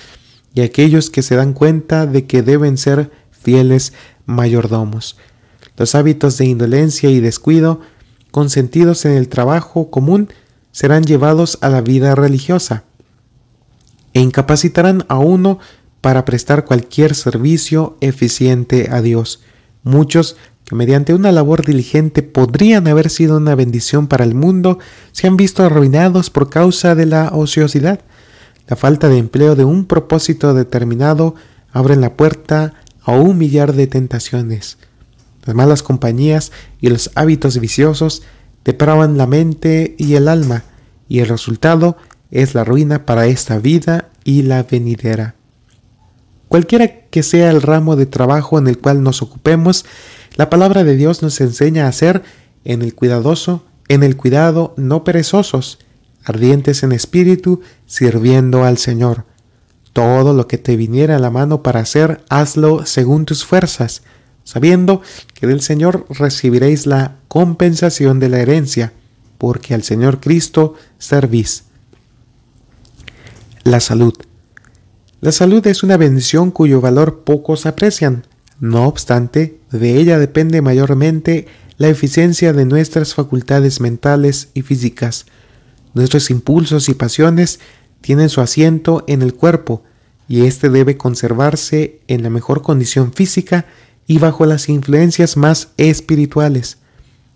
y 0.53 0.61
aquellos 0.61 1.09
que 1.09 1.21
se 1.21 1.35
dan 1.35 1.51
cuenta 1.51 2.05
de 2.05 2.25
que 2.25 2.43
deben 2.43 2.77
ser 2.77 3.11
fieles 3.29 3.91
mayordomos. 4.25 5.17
Los 5.75 5.95
hábitos 5.95 6.37
de 6.37 6.45
indolencia 6.45 7.09
y 7.09 7.19
descuido 7.19 7.81
consentidos 8.31 9.03
en 9.03 9.11
el 9.11 9.27
trabajo 9.27 9.91
común 9.91 10.29
serán 10.71 11.03
llevados 11.03 11.57
a 11.59 11.67
la 11.67 11.81
vida 11.81 12.15
religiosa 12.15 12.85
e 14.13 14.19
incapacitarán 14.19 15.05
a 15.07 15.19
uno 15.19 15.59
para 16.01 16.25
prestar 16.25 16.65
cualquier 16.65 17.15
servicio 17.15 17.97
eficiente 18.01 18.89
a 18.91 19.01
Dios. 19.01 19.41
Muchos 19.83 20.35
que 20.65 20.75
mediante 20.75 21.13
una 21.13 21.31
labor 21.31 21.65
diligente 21.65 22.23
podrían 22.23 22.87
haber 22.87 23.09
sido 23.09 23.37
una 23.37 23.55
bendición 23.55 24.07
para 24.07 24.23
el 24.23 24.35
mundo 24.35 24.79
se 25.11 25.27
han 25.27 25.37
visto 25.37 25.63
arruinados 25.63 26.29
por 26.29 26.49
causa 26.49 26.95
de 26.95 27.05
la 27.05 27.29
ociosidad. 27.33 28.01
La 28.67 28.75
falta 28.75 29.09
de 29.09 29.17
empleo 29.17 29.55
de 29.55 29.65
un 29.65 29.85
propósito 29.85 30.53
determinado 30.53 31.35
abre 31.71 31.95
la 31.95 32.15
puerta 32.15 32.73
a 33.03 33.13
un 33.13 33.37
millar 33.37 33.73
de 33.73 33.87
tentaciones. 33.87 34.77
Las 35.45 35.55
malas 35.55 35.83
compañías 35.83 36.51
y 36.79 36.89
los 36.89 37.11
hábitos 37.15 37.59
viciosos 37.59 38.23
depravan 38.63 39.17
la 39.17 39.25
mente 39.25 39.95
y 39.97 40.13
el 40.15 40.27
alma, 40.27 40.63
y 41.09 41.19
el 41.19 41.27
resultado 41.27 41.97
es 41.97 42.10
la 42.31 42.63
ruina 42.63 43.05
para 43.05 43.27
esta 43.27 43.59
vida 43.59 44.09
y 44.23 44.43
la 44.43 44.63
venidera. 44.63 45.35
Cualquiera 46.47 46.87
que 47.09 47.23
sea 47.23 47.49
el 47.49 47.61
ramo 47.61 47.95
de 47.95 48.05
trabajo 48.05 48.57
en 48.57 48.67
el 48.67 48.77
cual 48.77 49.03
nos 49.03 49.21
ocupemos, 49.21 49.85
la 50.35 50.49
palabra 50.49 50.83
de 50.83 50.95
Dios 50.95 51.21
nos 51.21 51.39
enseña 51.41 51.87
a 51.87 51.91
ser 51.91 52.23
en 52.63 52.81
el 52.81 52.95
cuidadoso, 52.95 53.65
en 53.87 54.03
el 54.03 54.15
cuidado 54.15 54.73
no 54.77 55.03
perezosos, 55.03 55.79
ardientes 56.23 56.83
en 56.83 56.91
espíritu, 56.91 57.61
sirviendo 57.85 58.63
al 58.63 58.77
Señor. 58.77 59.25
Todo 59.93 60.33
lo 60.33 60.47
que 60.47 60.57
te 60.57 60.77
viniera 60.77 61.17
a 61.17 61.19
la 61.19 61.29
mano 61.29 61.63
para 61.63 61.81
hacer, 61.81 62.23
hazlo 62.29 62.85
según 62.85 63.25
tus 63.25 63.45
fuerzas, 63.45 64.03
sabiendo 64.43 65.01
que 65.33 65.47
del 65.47 65.61
Señor 65.61 66.05
recibiréis 66.09 66.85
la 66.85 67.17
compensación 67.27 68.19
de 68.19 68.29
la 68.29 68.39
herencia, 68.39 68.93
porque 69.37 69.73
al 69.73 69.83
Señor 69.83 70.19
Cristo 70.19 70.75
servís. 70.97 71.70
La 73.63 73.79
salud. 73.79 74.13
La 75.19 75.31
salud 75.31 75.65
es 75.67 75.83
una 75.83 75.95
bendición 75.95 76.49
cuyo 76.49 76.81
valor 76.81 77.23
pocos 77.23 77.67
aprecian. 77.67 78.25
No 78.59 78.87
obstante, 78.87 79.59
de 79.71 79.97
ella 79.97 80.17
depende 80.17 80.63
mayormente 80.63 81.45
la 81.77 81.87
eficiencia 81.87 82.53
de 82.53 82.65
nuestras 82.65 83.13
facultades 83.13 83.79
mentales 83.79 84.49
y 84.55 84.63
físicas. 84.63 85.27
Nuestros 85.93 86.31
impulsos 86.31 86.89
y 86.89 86.95
pasiones 86.95 87.59
tienen 88.01 88.29
su 88.29 88.41
asiento 88.41 89.03
en 89.07 89.21
el 89.21 89.35
cuerpo, 89.35 89.83
y 90.27 90.45
éste 90.47 90.69
debe 90.69 90.97
conservarse 90.97 91.99
en 92.07 92.23
la 92.23 92.31
mejor 92.31 92.63
condición 92.63 93.13
física 93.13 93.67
y 94.07 94.17
bajo 94.17 94.47
las 94.47 94.69
influencias 94.69 95.37
más 95.37 95.69
espirituales, 95.77 96.79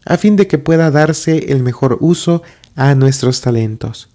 a 0.05 0.17
fin 0.17 0.37
de 0.37 0.47
que 0.47 0.57
pueda 0.57 0.89
darse 0.89 1.51
el 1.51 1.61
mejor 1.61 1.99
uso 1.99 2.41
a 2.75 2.95
nuestros 2.95 3.41
talentos. 3.41 4.09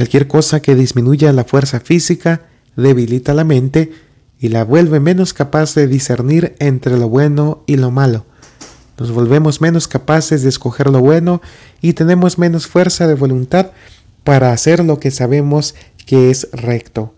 Cualquier 0.00 0.28
cosa 0.28 0.62
que 0.62 0.74
disminuya 0.74 1.30
la 1.30 1.44
fuerza 1.44 1.78
física 1.78 2.46
debilita 2.74 3.34
la 3.34 3.44
mente 3.44 3.92
y 4.40 4.48
la 4.48 4.64
vuelve 4.64 4.98
menos 4.98 5.34
capaz 5.34 5.74
de 5.74 5.86
discernir 5.88 6.56
entre 6.58 6.96
lo 6.96 7.10
bueno 7.10 7.64
y 7.66 7.76
lo 7.76 7.90
malo. 7.90 8.24
Nos 8.98 9.10
volvemos 9.10 9.60
menos 9.60 9.88
capaces 9.88 10.42
de 10.42 10.48
escoger 10.48 10.88
lo 10.88 11.00
bueno 11.00 11.42
y 11.82 11.92
tenemos 11.92 12.38
menos 12.38 12.66
fuerza 12.66 13.06
de 13.06 13.12
voluntad 13.12 13.72
para 14.24 14.54
hacer 14.54 14.82
lo 14.82 14.98
que 14.98 15.10
sabemos 15.10 15.74
que 16.06 16.30
es 16.30 16.48
recto. 16.52 17.12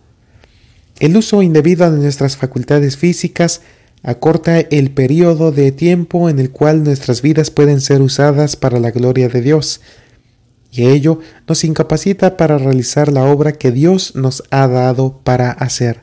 El 0.99 1.17
uso 1.17 1.41
indebido 1.41 1.89
de 1.89 1.99
nuestras 1.99 2.37
facultades 2.37 2.97
físicas 2.97 3.61
acorta 4.03 4.59
el 4.59 4.91
periodo 4.91 5.53
de 5.53 5.71
tiempo 5.71 6.29
en 6.29 6.41
el 6.41 6.51
cual 6.51 6.83
nuestras 6.83 7.23
vidas 7.23 7.53
pueden 7.53 7.81
ser 7.81 8.03
usadas 8.03 8.57
para 8.57 8.81
la 8.81 8.91
gloria 8.91 9.29
de 9.29 9.41
Dios, 9.41 9.83
y 10.73 10.87
ello 10.87 11.21
nos 11.47 11.65
incapacita 11.65 12.39
para 12.39 12.57
realizar 12.57 13.13
la 13.13 13.25
obra 13.25 13.53
que 13.53 13.71
Dios 13.71 14.17
nos 14.17 14.43
ha 14.51 14.67
dado 14.67 15.21
para 15.23 15.51
hacer. 15.53 16.03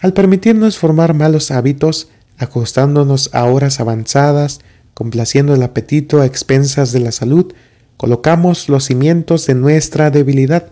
Al 0.00 0.14
permitirnos 0.14 0.78
formar 0.78 1.12
malos 1.12 1.50
hábitos, 1.50 2.08
acostándonos 2.38 3.28
a 3.34 3.44
horas 3.44 3.78
avanzadas, 3.78 4.60
complaciendo 4.94 5.54
el 5.54 5.62
apetito 5.62 6.22
a 6.22 6.26
expensas 6.26 6.92
de 6.92 7.00
la 7.00 7.12
salud, 7.12 7.52
colocamos 7.98 8.70
los 8.70 8.84
cimientos 8.84 9.46
de 9.46 9.54
nuestra 9.54 10.10
debilidad, 10.10 10.68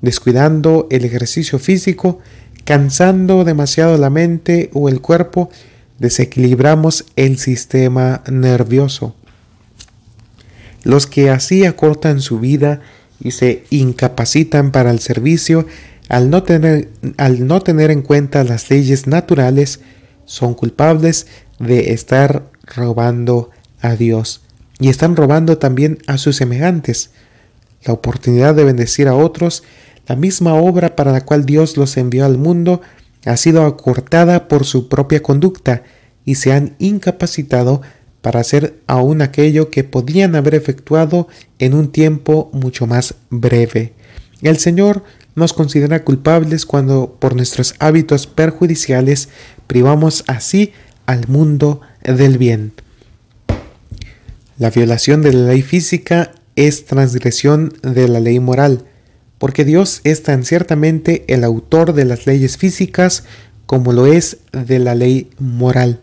descuidando 0.00 0.86
el 0.90 1.04
ejercicio 1.04 1.58
físico, 1.58 2.20
cansando 2.64 3.44
demasiado 3.44 3.98
la 3.98 4.08
mente 4.08 4.70
o 4.72 4.88
el 4.88 5.02
cuerpo, 5.02 5.50
desequilibramos 5.98 7.04
el 7.16 7.36
sistema 7.36 8.22
nervioso. 8.30 9.14
Los 10.82 11.06
que 11.06 11.30
así 11.30 11.64
acortan 11.64 12.20
su 12.20 12.40
vida 12.40 12.80
y 13.22 13.32
se 13.32 13.64
incapacitan 13.70 14.72
para 14.72 14.90
el 14.90 15.00
servicio 15.00 15.66
al 16.08 16.30
no 16.30 16.42
tener, 16.42 16.88
al 17.18 17.46
no 17.46 17.60
tener 17.60 17.90
en 17.90 18.02
cuenta 18.02 18.42
las 18.42 18.68
leyes 18.70 19.06
naturales, 19.06 19.80
son 20.24 20.54
culpables 20.54 21.26
de 21.58 21.92
estar 21.92 22.50
robando 22.62 23.50
a 23.80 23.94
Dios. 23.94 24.42
Y 24.78 24.88
están 24.88 25.14
robando 25.14 25.58
también 25.58 25.98
a 26.06 26.18
sus 26.18 26.36
semejantes. 26.36 27.10
La 27.84 27.92
oportunidad 27.92 28.54
de 28.54 28.64
bendecir 28.64 29.06
a 29.08 29.14
otros, 29.14 29.62
la 30.06 30.16
misma 30.16 30.54
obra 30.54 30.96
para 30.96 31.12
la 31.12 31.24
cual 31.24 31.46
Dios 31.46 31.76
los 31.76 31.96
envió 31.96 32.24
al 32.24 32.38
mundo 32.38 32.80
ha 33.24 33.36
sido 33.36 33.64
acortada 33.64 34.48
por 34.48 34.64
su 34.64 34.88
propia 34.88 35.22
conducta 35.22 35.82
y 36.24 36.36
se 36.36 36.52
han 36.52 36.74
incapacitado 36.78 37.82
para 38.20 38.40
hacer 38.40 38.80
aún 38.86 39.22
aquello 39.22 39.70
que 39.70 39.84
podían 39.84 40.36
haber 40.36 40.54
efectuado 40.54 41.28
en 41.58 41.74
un 41.74 41.90
tiempo 41.90 42.50
mucho 42.52 42.86
más 42.86 43.14
breve. 43.30 43.94
El 44.42 44.58
Señor 44.58 45.04
nos 45.34 45.52
considera 45.52 46.04
culpables 46.04 46.66
cuando 46.66 47.16
por 47.18 47.34
nuestros 47.34 47.74
hábitos 47.78 48.26
perjudiciales 48.26 49.28
privamos 49.66 50.24
así 50.26 50.72
al 51.06 51.28
mundo 51.28 51.80
del 52.02 52.38
bien. 52.38 52.72
La 54.58 54.70
violación 54.70 55.22
de 55.22 55.32
la 55.32 55.48
ley 55.48 55.62
física 55.62 56.32
es 56.56 56.84
transgresión 56.84 57.72
de 57.82 58.08
la 58.08 58.20
ley 58.20 58.40
moral, 58.40 58.84
porque 59.38 59.64
Dios 59.64 60.02
es 60.04 60.22
tan 60.22 60.44
ciertamente 60.44 61.24
el 61.28 61.44
autor 61.44 61.94
de 61.94 62.04
las 62.04 62.26
leyes 62.26 62.58
físicas 62.58 63.24
como 63.64 63.92
lo 63.92 64.06
es 64.06 64.38
de 64.52 64.78
la 64.78 64.94
ley 64.94 65.30
moral. 65.38 66.00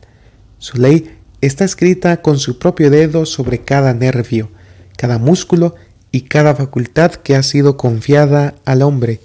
Su 0.57 0.77
ley 0.77 1.16
está 1.41 1.65
escrita 1.65 2.21
con 2.21 2.39
su 2.39 2.59
propio 2.59 2.89
dedo 2.89 3.25
sobre 3.25 3.59
cada 3.59 3.93
nervio, 3.93 4.49
cada 4.97 5.17
músculo 5.17 5.75
y 6.11 6.21
cada 6.21 6.55
facultad 6.55 7.11
que 7.11 7.35
ha 7.35 7.43
sido 7.43 7.77
confiada 7.77 8.55
al 8.65 8.81
hombre, 8.81 9.19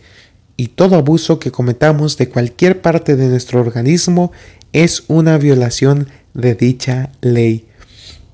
y 0.56 0.68
todo 0.68 0.96
abuso 0.96 1.38
que 1.38 1.50
cometamos 1.50 2.18
de 2.18 2.28
cualquier 2.28 2.80
parte 2.80 3.16
de 3.16 3.28
nuestro 3.28 3.60
organismo 3.60 4.32
es 4.72 5.04
una 5.08 5.38
violación 5.38 6.08
de 6.34 6.54
dicha 6.54 7.10
ley. 7.20 7.66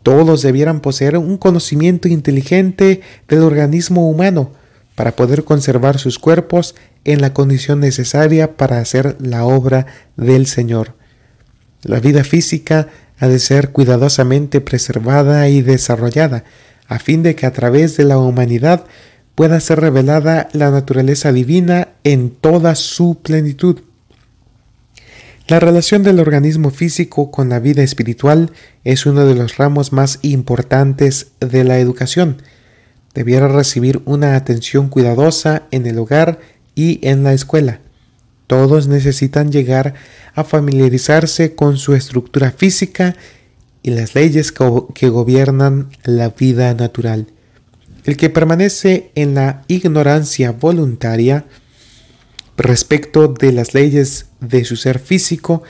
Todos 0.02 0.42
debieran 0.42 0.80
poseer 0.80 1.16
un 1.16 1.36
conocimiento 1.38 2.08
inteligente 2.08 3.02
del 3.28 3.40
organismo 3.40 4.08
humano 4.08 4.52
para 4.94 5.14
poder 5.14 5.44
conservar 5.44 5.98
sus 5.98 6.18
cuerpos 6.18 6.74
en 7.04 7.20
la 7.20 7.32
condición 7.32 7.80
necesaria 7.80 8.56
para 8.56 8.78
hacer 8.80 9.16
la 9.20 9.44
obra 9.44 9.86
del 10.16 10.46
Señor. 10.46 10.94
La 11.82 12.00
vida 12.00 12.24
física 12.24 12.88
ha 13.18 13.28
de 13.28 13.38
ser 13.38 13.70
cuidadosamente 13.70 14.60
preservada 14.60 15.48
y 15.48 15.62
desarrollada, 15.62 16.44
a 16.86 16.98
fin 16.98 17.22
de 17.22 17.34
que 17.34 17.46
a 17.46 17.52
través 17.52 17.96
de 17.96 18.04
la 18.04 18.18
humanidad 18.18 18.84
pueda 19.34 19.60
ser 19.60 19.80
revelada 19.80 20.48
la 20.52 20.70
naturaleza 20.70 21.32
divina 21.32 21.88
en 22.04 22.30
toda 22.30 22.74
su 22.74 23.18
plenitud. 23.22 23.80
La 25.46 25.60
relación 25.60 26.02
del 26.02 26.20
organismo 26.20 26.70
físico 26.70 27.30
con 27.30 27.48
la 27.48 27.58
vida 27.58 27.82
espiritual 27.82 28.52
es 28.84 29.06
uno 29.06 29.24
de 29.24 29.34
los 29.34 29.56
ramos 29.56 29.92
más 29.92 30.18
importantes 30.22 31.28
de 31.40 31.64
la 31.64 31.78
educación. 31.78 32.42
Debiera 33.14 33.48
recibir 33.48 34.02
una 34.04 34.36
atención 34.36 34.88
cuidadosa 34.90 35.62
en 35.70 35.86
el 35.86 35.98
hogar 35.98 36.40
y 36.74 37.00
en 37.02 37.24
la 37.24 37.32
escuela. 37.32 37.80
Todos 38.46 38.88
necesitan 38.88 39.50
llegar 39.50 39.94
a 40.34 40.44
familiarizarse 40.44 41.54
con 41.54 41.78
su 41.78 41.94
estructura 41.94 42.50
física 42.50 43.16
y 43.82 43.90
las 43.90 44.14
leyes 44.14 44.52
que 44.94 45.08
gobiernan 45.08 45.88
la 46.04 46.30
vida 46.30 46.74
natural. 46.74 47.26
El 48.04 48.16
que 48.16 48.30
permanece 48.30 49.10
en 49.14 49.34
la 49.34 49.64
ignorancia 49.68 50.52
voluntaria 50.52 51.44
respecto 52.56 53.28
de 53.28 53.52
las 53.52 53.72
leyes 53.74 54.26
de 54.40 54.64
su 54.64 54.76
ser 54.76 54.98
físico 54.98 55.62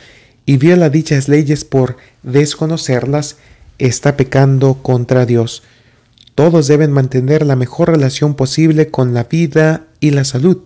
y 0.46 0.56
viola 0.56 0.88
dichas 0.88 1.28
leyes 1.28 1.64
por 1.64 1.98
desconocerlas, 2.22 3.36
está 3.78 4.16
pecando 4.16 4.82
contra 4.82 5.26
Dios. 5.26 5.62
Todos 6.34 6.66
deben 6.68 6.90
mantener 6.90 7.44
la 7.44 7.56
mejor 7.56 7.90
relación 7.90 8.34
posible 8.34 8.90
con 8.90 9.12
la 9.12 9.24
vida 9.24 9.86
y 10.00 10.11
la 10.11 10.24
salud. 10.24 10.59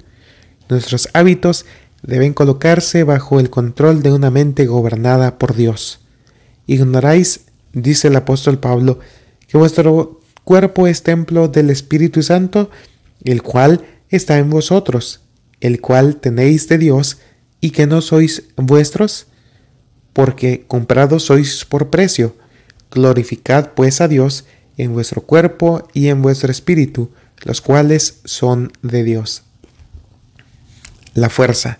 Nuestros 0.68 1.08
hábitos 1.12 1.66
deben 2.02 2.34
colocarse 2.34 3.04
bajo 3.04 3.40
el 3.40 3.50
control 3.50 4.02
de 4.02 4.12
una 4.12 4.30
mente 4.30 4.66
gobernada 4.66 5.38
por 5.38 5.54
Dios. 5.54 6.00
Ignoráis, 6.66 7.42
dice 7.72 8.08
el 8.08 8.16
apóstol 8.16 8.58
Pablo, 8.58 8.98
que 9.46 9.58
vuestro 9.58 10.20
cuerpo 10.44 10.86
es 10.86 11.02
templo 11.02 11.48
del 11.48 11.70
Espíritu 11.70 12.22
Santo, 12.22 12.70
el 13.24 13.42
cual 13.42 13.84
está 14.08 14.38
en 14.38 14.50
vosotros, 14.50 15.20
el 15.60 15.80
cual 15.80 16.16
tenéis 16.16 16.68
de 16.68 16.78
Dios, 16.78 17.18
y 17.60 17.70
que 17.70 17.86
no 17.86 18.00
sois 18.00 18.42
vuestros, 18.56 19.26
porque 20.12 20.64
comprados 20.66 21.24
sois 21.24 21.64
por 21.64 21.90
precio. 21.90 22.36
Glorificad 22.90 23.70
pues 23.74 24.00
a 24.00 24.08
Dios 24.08 24.44
en 24.76 24.92
vuestro 24.92 25.22
cuerpo 25.22 25.88
y 25.94 26.08
en 26.08 26.20
vuestro 26.22 26.50
espíritu, 26.50 27.10
los 27.44 27.60
cuales 27.60 28.20
son 28.24 28.72
de 28.82 29.04
Dios. 29.04 29.44
La 31.14 31.30
fuerza. 31.30 31.78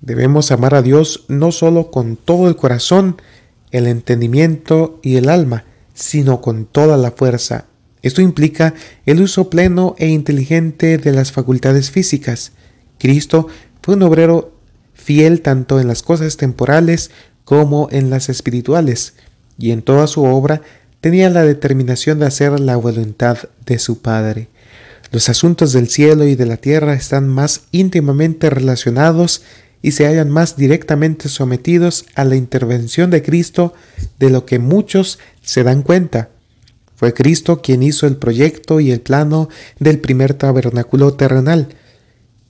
Debemos 0.00 0.52
amar 0.52 0.74
a 0.74 0.82
Dios 0.82 1.24
no 1.28 1.52
solo 1.52 1.90
con 1.90 2.16
todo 2.16 2.48
el 2.48 2.56
corazón, 2.56 3.20
el 3.70 3.86
entendimiento 3.86 5.00
y 5.02 5.16
el 5.16 5.28
alma, 5.28 5.64
sino 5.94 6.40
con 6.40 6.64
toda 6.64 6.96
la 6.96 7.10
fuerza. 7.10 7.66
Esto 8.02 8.22
implica 8.22 8.74
el 9.06 9.20
uso 9.20 9.50
pleno 9.50 9.96
e 9.98 10.08
inteligente 10.08 10.98
de 10.98 11.12
las 11.12 11.32
facultades 11.32 11.90
físicas. 11.90 12.52
Cristo 12.98 13.48
fue 13.82 13.94
un 13.94 14.02
obrero 14.02 14.52
fiel 14.94 15.42
tanto 15.42 15.80
en 15.80 15.88
las 15.88 16.02
cosas 16.02 16.36
temporales 16.36 17.10
como 17.44 17.88
en 17.90 18.10
las 18.10 18.28
espirituales, 18.28 19.14
y 19.58 19.72
en 19.72 19.82
toda 19.82 20.06
su 20.06 20.22
obra 20.22 20.62
tenía 21.00 21.30
la 21.30 21.42
determinación 21.42 22.18
de 22.20 22.26
hacer 22.26 22.60
la 22.60 22.76
voluntad 22.76 23.38
de 23.66 23.78
su 23.78 24.00
Padre. 24.00 24.48
Los 25.10 25.28
asuntos 25.28 25.72
del 25.72 25.88
cielo 25.88 26.24
y 26.26 26.34
de 26.34 26.46
la 26.46 26.58
tierra 26.58 26.92
están 26.94 27.28
más 27.28 27.62
íntimamente 27.72 28.50
relacionados 28.50 29.42
y 29.82 29.92
se 29.92 30.06
hallan 30.06 30.30
más 30.30 30.56
directamente 30.56 31.28
sometidos 31.28 32.06
a 32.14 32.24
la 32.24 32.36
intervención 32.36 33.10
de 33.10 33.22
Cristo 33.22 33.74
de 34.18 34.30
lo 34.30 34.44
que 34.44 34.58
muchos 34.58 35.18
se 35.42 35.62
dan 35.62 35.82
cuenta. 35.82 36.30
Fue 36.96 37.14
Cristo 37.14 37.62
quien 37.62 37.82
hizo 37.82 38.06
el 38.06 38.16
proyecto 38.16 38.80
y 38.80 38.90
el 38.90 39.00
plano 39.00 39.48
del 39.78 40.00
primer 40.00 40.34
tabernáculo 40.34 41.14
terrenal. 41.14 41.68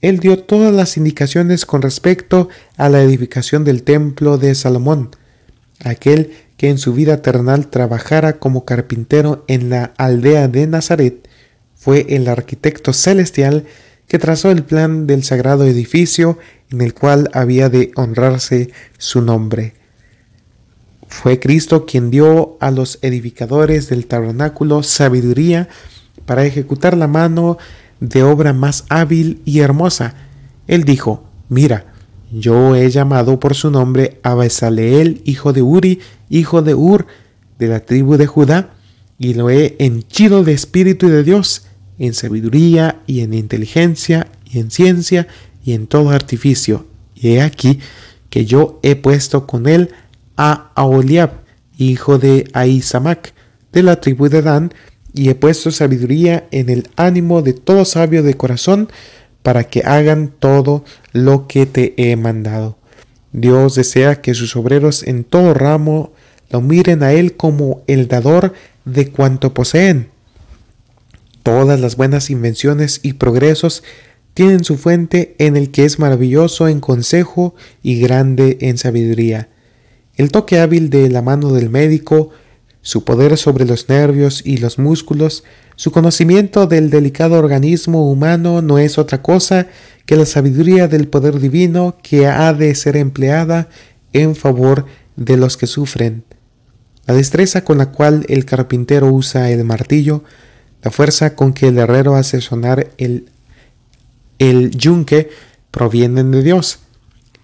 Él 0.01 0.19
dio 0.19 0.39
todas 0.39 0.73
las 0.73 0.97
indicaciones 0.97 1.65
con 1.65 1.81
respecto 1.81 2.49
a 2.77 2.89
la 2.89 3.01
edificación 3.01 3.63
del 3.63 3.83
templo 3.83 4.37
de 4.37 4.55
Salomón, 4.55 5.11
aquel 5.83 6.31
que 6.57 6.69
en 6.69 6.77
su 6.77 6.93
vida 6.93 7.21
terrenal 7.21 7.67
trabajara 7.67 8.39
como 8.39 8.65
carpintero 8.65 9.45
en 9.47 9.69
la 9.69 9.93
aldea 9.97 10.47
de 10.47 10.67
Nazaret, 10.67 11.29
fue 11.75 12.07
el 12.09 12.27
arquitecto 12.27 12.91
celestial 12.91 13.65
que 14.07 14.19
trazó 14.19 14.51
el 14.51 14.63
plan 14.63 15.07
del 15.07 15.23
sagrado 15.23 15.65
edificio 15.65 16.37
en 16.71 16.81
el 16.81 16.93
cual 16.93 17.29
había 17.33 17.69
de 17.69 17.91
honrarse 17.95 18.71
su 18.97 19.21
nombre. 19.21 19.73
Fue 21.07 21.39
Cristo 21.39 21.85
quien 21.85 22.11
dio 22.11 22.57
a 22.59 22.69
los 22.71 22.99
edificadores 23.01 23.89
del 23.89 24.05
tabernáculo 24.05 24.83
sabiduría 24.83 25.67
para 26.25 26.45
ejecutar 26.45 26.95
la 26.95 27.07
mano 27.07 27.57
de 27.99 28.23
obra 28.23 28.53
más 28.53 28.85
hábil 28.89 29.41
y 29.45 29.59
hermosa. 29.59 30.13
Él 30.67 30.83
dijo, 30.83 31.23
mira, 31.49 31.87
yo 32.31 32.75
he 32.75 32.89
llamado 32.91 33.39
por 33.39 33.55
su 33.55 33.71
nombre 33.71 34.19
a 34.21 34.35
Besaleel, 34.35 35.21
hijo 35.25 35.51
de 35.51 35.63
Uri, 35.63 35.99
hijo 36.29 36.61
de 36.61 36.75
Ur, 36.75 37.07
de 37.57 37.67
la 37.67 37.79
tribu 37.79 38.17
de 38.17 38.27
Judá, 38.27 38.69
y 39.17 39.33
lo 39.33 39.49
he 39.49 39.75
henchido 39.79 40.43
de 40.43 40.53
espíritu 40.53 41.09
de 41.09 41.23
Dios, 41.23 41.63
en 41.97 42.13
sabiduría 42.13 43.01
y 43.07 43.21
en 43.21 43.33
inteligencia 43.33 44.27
y 44.45 44.59
en 44.59 44.71
ciencia 44.71 45.27
y 45.69 45.73
en 45.73 45.85
todo 45.85 46.09
artificio. 46.09 46.87
Y 47.13 47.33
he 47.33 47.41
aquí 47.43 47.79
que 48.31 48.45
yo 48.45 48.79
he 48.81 48.95
puesto 48.95 49.45
con 49.45 49.67
él 49.67 49.91
a 50.35 50.71
Aholiab, 50.73 51.31
hijo 51.77 52.17
de 52.17 52.49
Ahisamac, 52.53 53.33
de 53.71 53.83
la 53.83 54.01
tribu 54.01 54.29
de 54.29 54.41
Dan, 54.41 54.73
y 55.13 55.29
he 55.29 55.35
puesto 55.35 55.69
sabiduría 55.69 56.47
en 56.49 56.69
el 56.69 56.89
ánimo 56.95 57.43
de 57.43 57.53
todo 57.53 57.85
sabio 57.85 58.23
de 58.23 58.33
corazón, 58.33 58.89
para 59.43 59.65
que 59.65 59.83
hagan 59.85 60.33
todo 60.39 60.83
lo 61.13 61.47
que 61.47 61.67
te 61.67 61.93
he 61.97 62.15
mandado. 62.15 62.77
Dios 63.31 63.75
desea 63.75 64.21
que 64.21 64.33
sus 64.33 64.55
obreros 64.55 65.03
en 65.03 65.23
todo 65.23 65.53
ramo 65.53 66.13
lo 66.49 66.61
miren 66.61 67.03
a 67.03 67.13
Él 67.13 67.35
como 67.35 67.83
el 67.85 68.07
dador 68.07 68.53
de 68.85 69.11
cuanto 69.11 69.53
poseen. 69.53 70.09
Todas 71.43 71.79
las 71.79 71.95
buenas 71.95 72.31
invenciones 72.31 73.01
y 73.03 73.13
progresos 73.13 73.83
tienen 74.33 74.63
su 74.63 74.77
fuente 74.77 75.35
en 75.39 75.57
el 75.57 75.71
que 75.71 75.85
es 75.85 75.99
maravilloso 75.99 76.67
en 76.67 76.79
consejo 76.79 77.55
y 77.83 77.99
grande 77.99 78.57
en 78.61 78.77
sabiduría. 78.77 79.49
El 80.15 80.31
toque 80.31 80.59
hábil 80.59 80.89
de 80.89 81.09
la 81.09 81.21
mano 81.21 81.53
del 81.53 81.69
médico, 81.69 82.29
su 82.81 83.03
poder 83.03 83.37
sobre 83.37 83.65
los 83.65 83.89
nervios 83.89 84.41
y 84.45 84.57
los 84.57 84.79
músculos, 84.79 85.43
su 85.75 85.91
conocimiento 85.91 86.67
del 86.67 86.89
delicado 86.89 87.37
organismo 87.37 88.11
humano 88.11 88.61
no 88.61 88.79
es 88.79 88.97
otra 88.97 89.21
cosa 89.21 89.67
que 90.05 90.15
la 90.15 90.25
sabiduría 90.25 90.87
del 90.87 91.07
poder 91.07 91.39
divino 91.39 91.97
que 92.01 92.27
ha 92.27 92.53
de 92.53 92.73
ser 92.75 92.97
empleada 92.97 93.69
en 94.11 94.35
favor 94.35 94.85
de 95.15 95.37
los 95.37 95.55
que 95.55 95.67
sufren. 95.67 96.23
La 97.05 97.13
destreza 97.13 97.63
con 97.63 97.77
la 97.77 97.91
cual 97.91 98.25
el 98.29 98.45
carpintero 98.45 99.07
usa 99.07 99.51
el 99.51 99.63
martillo, 99.63 100.23
la 100.81 100.91
fuerza 100.91 101.35
con 101.35 101.53
que 101.53 101.67
el 101.67 101.77
herrero 101.77 102.15
hace 102.15 102.41
sonar 102.41 102.91
el, 102.97 103.29
el 104.39 104.71
yunque, 104.71 105.29
provienen 105.71 106.31
de 106.31 106.41
Dios. 106.41 106.79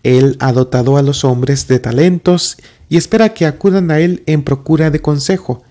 Él 0.04 0.38
ha 0.40 0.52
dotado 0.54 0.98
a 0.98 1.02
los 1.02 1.24
hombres 1.24 1.68
de 1.68 1.80
talentos 1.80 2.58
y 2.90 2.98
espera 2.98 3.30
que 3.30 3.46
acudan 3.46 3.92
a 3.92 4.00
Él 4.00 4.24
en 4.26 4.44
procura 4.44 4.90
de 4.92 5.02
consejo. 5.02 5.64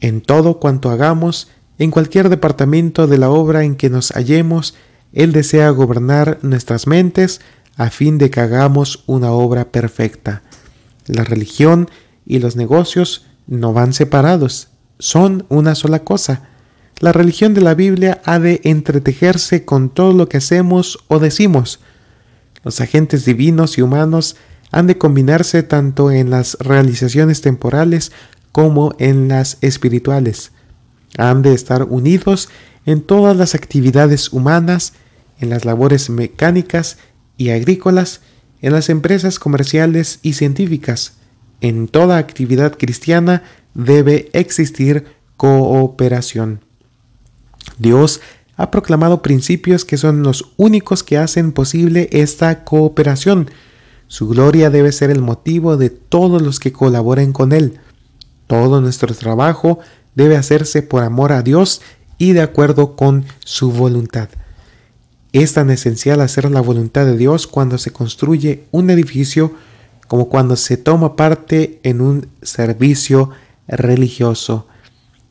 En 0.00 0.20
todo 0.20 0.60
cuanto 0.60 0.90
hagamos, 0.90 1.48
en 1.78 1.90
cualquier 1.90 2.28
departamento 2.28 3.06
de 3.06 3.18
la 3.18 3.30
obra 3.30 3.64
en 3.64 3.76
que 3.76 3.90
nos 3.90 4.12
hallemos, 4.12 4.74
Él 5.12 5.32
desea 5.32 5.70
gobernar 5.70 6.38
nuestras 6.42 6.86
mentes 6.86 7.40
a 7.76 7.90
fin 7.90 8.18
de 8.18 8.30
que 8.30 8.40
hagamos 8.40 9.02
una 9.06 9.32
obra 9.32 9.72
perfecta. 9.72 10.42
La 11.06 11.24
religión 11.24 11.88
y 12.26 12.38
los 12.38 12.56
negocios 12.56 13.26
no 13.46 13.72
van 13.72 13.92
separados, 13.92 14.68
son 14.98 15.46
una 15.48 15.74
sola 15.74 16.04
cosa. 16.04 16.48
La 17.00 17.12
religión 17.12 17.54
de 17.54 17.60
la 17.60 17.74
Biblia 17.74 18.20
ha 18.24 18.38
de 18.38 18.60
entretejerse 18.64 19.64
con 19.64 19.90
todo 19.90 20.12
lo 20.12 20.28
que 20.28 20.36
hacemos 20.36 20.98
o 21.08 21.18
decimos. 21.18 21.80
Los 22.62 22.80
agentes 22.80 23.24
divinos 23.24 23.78
y 23.78 23.82
humanos 23.82 24.36
han 24.70 24.86
de 24.86 24.96
combinarse 24.96 25.62
tanto 25.62 26.10
en 26.10 26.30
las 26.30 26.56
realizaciones 26.60 27.40
temporales 27.40 28.12
como 28.52 28.94
en 28.98 29.28
las 29.28 29.58
espirituales. 29.60 30.52
Han 31.18 31.42
de 31.42 31.54
estar 31.54 31.84
unidos 31.84 32.48
en 32.86 33.02
todas 33.02 33.36
las 33.36 33.54
actividades 33.54 34.32
humanas, 34.32 34.94
en 35.40 35.50
las 35.50 35.64
labores 35.64 36.10
mecánicas 36.10 36.98
y 37.36 37.50
agrícolas, 37.50 38.20
en 38.62 38.72
las 38.72 38.88
empresas 38.88 39.38
comerciales 39.38 40.20
y 40.22 40.34
científicas. 40.34 41.14
En 41.60 41.88
toda 41.88 42.18
actividad 42.18 42.76
cristiana 42.78 43.42
debe 43.74 44.30
existir 44.32 45.06
cooperación. 45.36 46.63
Dios 47.78 48.20
ha 48.56 48.70
proclamado 48.70 49.22
principios 49.22 49.84
que 49.84 49.96
son 49.96 50.22
los 50.22 50.52
únicos 50.56 51.02
que 51.02 51.18
hacen 51.18 51.52
posible 51.52 52.08
esta 52.12 52.64
cooperación. 52.64 53.50
Su 54.06 54.28
gloria 54.28 54.70
debe 54.70 54.92
ser 54.92 55.10
el 55.10 55.22
motivo 55.22 55.76
de 55.76 55.90
todos 55.90 56.40
los 56.40 56.60
que 56.60 56.72
colaboren 56.72 57.32
con 57.32 57.52
Él. 57.52 57.80
Todo 58.46 58.80
nuestro 58.80 59.14
trabajo 59.14 59.80
debe 60.14 60.36
hacerse 60.36 60.82
por 60.82 61.02
amor 61.02 61.32
a 61.32 61.42
Dios 61.42 61.80
y 62.18 62.32
de 62.32 62.42
acuerdo 62.42 62.94
con 62.94 63.24
su 63.44 63.72
voluntad. 63.72 64.28
Es 65.32 65.54
tan 65.54 65.70
esencial 65.70 66.20
hacer 66.20 66.48
la 66.50 66.60
voluntad 66.60 67.06
de 67.06 67.16
Dios 67.16 67.48
cuando 67.48 67.76
se 67.78 67.92
construye 67.92 68.64
un 68.70 68.88
edificio 68.90 69.52
como 70.06 70.28
cuando 70.28 70.54
se 70.54 70.76
toma 70.76 71.16
parte 71.16 71.80
en 71.82 72.00
un 72.00 72.28
servicio 72.42 73.30
religioso. 73.66 74.68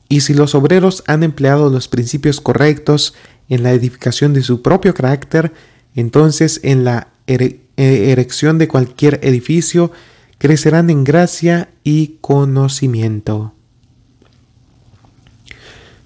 Y 0.09 0.21
si 0.21 0.33
los 0.33 0.55
obreros 0.55 1.03
han 1.07 1.23
empleado 1.23 1.69
los 1.69 1.87
principios 1.87 2.41
correctos 2.41 3.13
en 3.49 3.63
la 3.63 3.71
edificación 3.71 4.33
de 4.33 4.43
su 4.43 4.61
propio 4.61 4.93
carácter, 4.93 5.53
entonces 5.95 6.59
en 6.63 6.83
la 6.83 7.09
eh, 7.27 7.59
erección 7.77 8.57
de 8.57 8.67
cualquier 8.67 9.19
edificio 9.23 9.91
crecerán 10.37 10.89
en 10.89 11.03
gracia 11.03 11.69
y 11.83 12.17
conocimiento. 12.21 13.53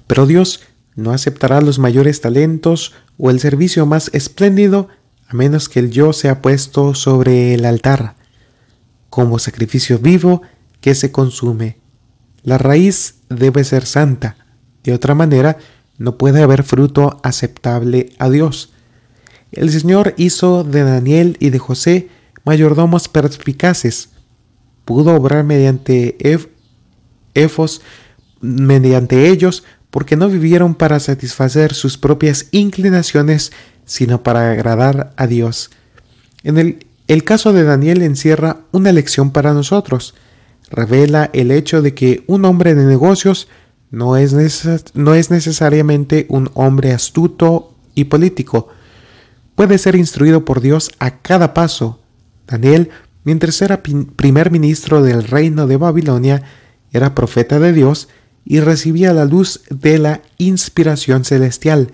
Pero 0.06 0.26
Dios 0.26 0.62
no 0.95 1.12
aceptará 1.12 1.62
los 1.62 1.80
mayores 1.80 2.22
talentos 2.22 2.93
o 3.18 3.30
el 3.30 3.39
servicio 3.39 3.86
más 3.86 4.10
espléndido 4.14 4.89
a 5.28 5.36
menos 5.36 5.68
que 5.68 5.80
el 5.80 5.91
yo 5.91 6.14
sea 6.14 6.41
puesto 6.41 6.95
sobre 6.95 7.54
el 7.54 7.66
altar, 7.66 8.16
como 9.10 9.39
sacrificio 9.39 10.00
vivo 10.00 10.41
que 10.80 10.95
se 10.95 11.12
consume. 11.12 11.78
La 12.43 12.58
raíz 12.58 13.16
debe 13.30 13.63
ser 13.63 13.86
santa, 13.86 14.38
de 14.84 14.93
otra 14.93 15.15
manera 15.15 15.57
no 15.97 16.17
puede 16.17 16.41
haber 16.41 16.63
fruto 16.63 17.19
aceptable 17.23 18.11
a 18.19 18.30
Dios. 18.30 18.71
El 19.51 19.69
Señor 19.71 20.13
hizo 20.17 20.63
de 20.63 20.84
Daniel 20.84 21.38
y 21.39 21.49
de 21.49 21.59
José 21.59 22.09
mayordomos 22.43 23.07
perspicaces. 23.09 24.09
Pudo 24.86 25.15
obrar 25.15 25.43
mediante 25.43 26.17
efos, 27.34 27.82
mediante 28.39 29.30
ellos, 29.30 29.63
porque 29.89 30.15
no 30.15 30.30
vivieron 30.30 30.75
para 30.75 30.99
satisfacer 30.99 31.73
sus 31.73 31.97
propias 31.97 32.47
inclinaciones, 32.51 33.51
sino 33.86 34.23
para 34.23 34.51
agradar 34.51 35.13
a 35.17 35.28
Dios. 35.28 35.71
En 36.43 36.57
el, 36.57 36.86
el 37.07 37.23
caso 37.23 37.53
de 37.53 37.63
Daniel 37.63 38.01
encierra 38.01 38.61
una 38.71 38.91
lección 38.91 39.32
para 39.32 39.53
nosotros. 39.53 40.13
Revela 40.70 41.30
el 41.34 41.51
hecho 41.51 41.82
de 41.82 41.93
que 41.93 42.24
un 42.28 42.45
hombre 42.45 42.76
de 42.76 42.86
negocios 42.86 43.47
no 43.89 44.18
es, 44.18 44.34
no 44.93 45.13
es 45.13 45.32
necesariamente 45.32 46.26
un 46.30 46.49
hombre 46.53 46.91
astuto 46.91 47.74
y 47.95 48.05
político. 48.05 48.68
Puede 49.55 49.78
ser 49.78 49.95
instruido 49.95 50.45
por 50.45 50.61
Dios 50.61 50.91
a 50.99 51.20
cada 51.20 51.53
paso. 51.53 51.99
Daniel, 52.47 52.89
mientras 53.24 53.61
era 53.61 53.82
primer 53.82 54.51
ministro 54.51 55.01
del 55.01 55.24
reino 55.24 55.68
de 55.68 55.78
Babilonia, 55.78 56.43
era 56.91 57.15
profeta 57.15 57.59
de 57.59 57.74
Dios 57.74 58.07
y 58.45 58.59
recibía 58.59 59.13
la 59.13 59.26
luz 59.26 59.61
de 59.70 59.99
la 59.99 60.22
inspiración 60.38 61.26
celestial. 61.26 61.93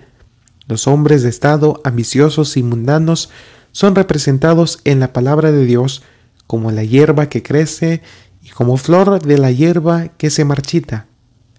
Los 0.66 0.86
hombres 0.86 1.22
de 1.22 1.28
estado 1.28 1.80
ambiciosos 1.84 2.56
y 2.56 2.62
mundanos 2.62 3.30
son 3.72 3.94
representados 3.94 4.80
en 4.84 5.00
la 5.00 5.12
palabra 5.12 5.50
de 5.50 5.64
Dios 5.64 6.02
como 6.46 6.70
la 6.70 6.84
hierba 6.84 7.28
que 7.28 7.42
crece 7.42 8.02
y 8.44 8.50
como 8.50 8.76
flor 8.76 9.22
de 9.22 9.38
la 9.38 9.50
hierba 9.50 10.08
que 10.18 10.28
se 10.28 10.44
marchita. 10.44 11.06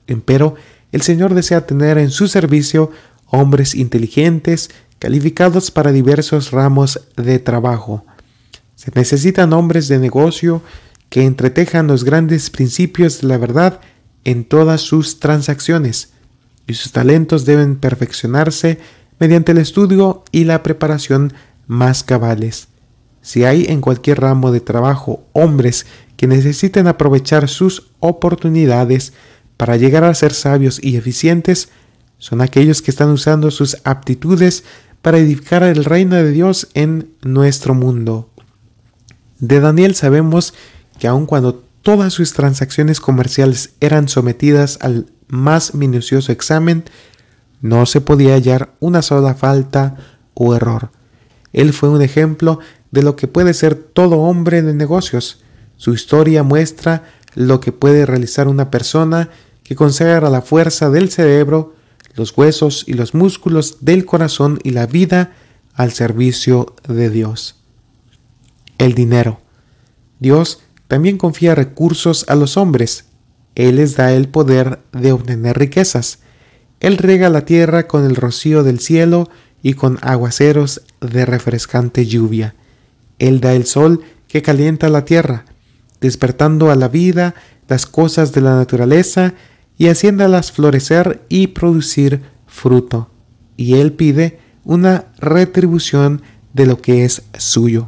Empero, 0.05 0.55
el 0.91 1.01
Señor 1.01 1.33
desea 1.33 1.65
tener 1.65 1.97
en 1.97 2.11
su 2.11 2.27
servicio 2.27 2.91
hombres 3.25 3.73
inteligentes, 3.73 4.69
calificados 4.99 5.71
para 5.71 5.91
diversos 5.91 6.51
ramos 6.51 7.01
de 7.17 7.39
trabajo. 7.39 8.05
Se 8.75 8.91
necesitan 8.93 9.51
hombres 9.51 9.87
de 9.87 9.97
negocio 9.97 10.61
que 11.09 11.25
entretejan 11.25 11.87
los 11.87 12.03
grandes 12.03 12.51
principios 12.51 13.21
de 13.21 13.27
la 13.29 13.37
verdad 13.39 13.81
en 14.23 14.45
todas 14.45 14.81
sus 14.81 15.19
transacciones, 15.19 16.11
y 16.67 16.75
sus 16.75 16.91
talentos 16.91 17.45
deben 17.45 17.77
perfeccionarse 17.77 18.79
mediante 19.19 19.53
el 19.53 19.57
estudio 19.57 20.23
y 20.31 20.43
la 20.43 20.61
preparación 20.61 21.33
más 21.67 22.03
cabales. 22.03 22.67
Si 23.21 23.43
hay 23.43 23.65
en 23.69 23.81
cualquier 23.81 24.21
ramo 24.21 24.51
de 24.51 24.59
trabajo 24.59 25.25
hombres 25.33 25.87
que 26.17 26.27
necesiten 26.27 26.87
aprovechar 26.87 27.49
sus 27.49 27.91
oportunidades 27.99 29.13
para 29.57 29.77
llegar 29.77 30.03
a 30.03 30.13
ser 30.13 30.33
sabios 30.33 30.79
y 30.83 30.97
eficientes, 30.97 31.69
son 32.17 32.41
aquellos 32.41 32.81
que 32.81 32.91
están 32.91 33.09
usando 33.09 33.51
sus 33.51 33.77
aptitudes 33.83 34.63
para 35.01 35.19
edificar 35.19 35.63
el 35.63 35.85
reino 35.85 36.15
de 36.15 36.31
Dios 36.31 36.69
en 36.73 37.11
nuestro 37.21 37.75
mundo. 37.75 38.29
De 39.39 39.59
Daniel 39.59 39.95
sabemos 39.95 40.53
que 40.97 41.07
aun 41.07 41.25
cuando 41.25 41.63
todas 41.81 42.13
sus 42.13 42.33
transacciones 42.33 42.99
comerciales 42.99 43.75
eran 43.79 44.07
sometidas 44.07 44.79
al 44.81 45.07
más 45.27 45.75
minucioso 45.75 46.31
examen, 46.31 46.85
no 47.61 47.85
se 47.85 48.01
podía 48.01 48.33
hallar 48.33 48.73
una 48.79 49.01
sola 49.01 49.35
falta 49.35 49.95
o 50.33 50.55
error. 50.55 50.91
Él 51.53 51.73
fue 51.73 51.89
un 51.89 52.01
ejemplo 52.01 52.59
de 52.91 53.03
lo 53.03 53.15
que 53.15 53.27
puede 53.27 53.53
ser 53.53 53.75
todo 53.75 54.17
hombre 54.17 54.61
de 54.61 54.73
negocios. 54.73 55.43
Su 55.77 55.93
historia 55.93 56.43
muestra 56.43 57.03
lo 57.35 57.59
que 57.59 57.71
puede 57.71 58.05
realizar 58.05 58.47
una 58.47 58.71
persona 58.71 59.29
que 59.63 59.75
consagra 59.75 60.29
la 60.29 60.41
fuerza 60.41 60.89
del 60.89 61.09
cerebro, 61.09 61.75
los 62.15 62.37
huesos 62.37 62.83
y 62.87 62.93
los 62.93 63.13
músculos 63.13 63.77
del 63.81 64.05
corazón 64.05 64.59
y 64.63 64.71
la 64.71 64.85
vida 64.85 65.33
al 65.73 65.91
servicio 65.91 66.75
de 66.87 67.09
Dios. 67.09 67.55
El 68.77 68.93
dinero. 68.93 69.41
Dios 70.19 70.61
también 70.87 71.17
confía 71.17 71.55
recursos 71.55 72.25
a 72.29 72.35
los 72.35 72.57
hombres. 72.57 73.05
Él 73.55 73.77
les 73.77 73.95
da 73.95 74.13
el 74.13 74.29
poder 74.29 74.79
de 74.91 75.11
obtener 75.11 75.57
riquezas. 75.57 76.19
Él 76.79 76.97
rega 76.97 77.29
la 77.29 77.45
tierra 77.45 77.87
con 77.87 78.05
el 78.05 78.15
rocío 78.15 78.63
del 78.63 78.79
cielo 78.79 79.29
y 79.61 79.73
con 79.73 79.97
aguaceros 80.01 80.81
de 81.01 81.25
refrescante 81.25 82.05
lluvia. 82.05 82.55
Él 83.17 83.41
da 83.41 83.53
el 83.53 83.65
sol 83.65 84.03
que 84.27 84.41
calienta 84.41 84.89
la 84.89 85.05
tierra, 85.05 85.45
despertando 86.01 86.71
a 86.71 86.75
la 86.75 86.87
vida 86.87 87.35
las 87.67 87.85
cosas 87.85 88.31
de 88.31 88.41
la 88.41 88.55
naturaleza 88.55 89.33
y 89.77 89.87
haciéndolas 89.87 90.51
florecer 90.51 91.25
y 91.29 91.47
producir 91.47 92.21
fruto. 92.47 93.09
Y 93.57 93.75
Él 93.75 93.93
pide 93.93 94.39
una 94.63 95.05
retribución 95.17 96.21
de 96.53 96.65
lo 96.65 96.81
que 96.81 97.05
es 97.05 97.23
suyo. 97.37 97.87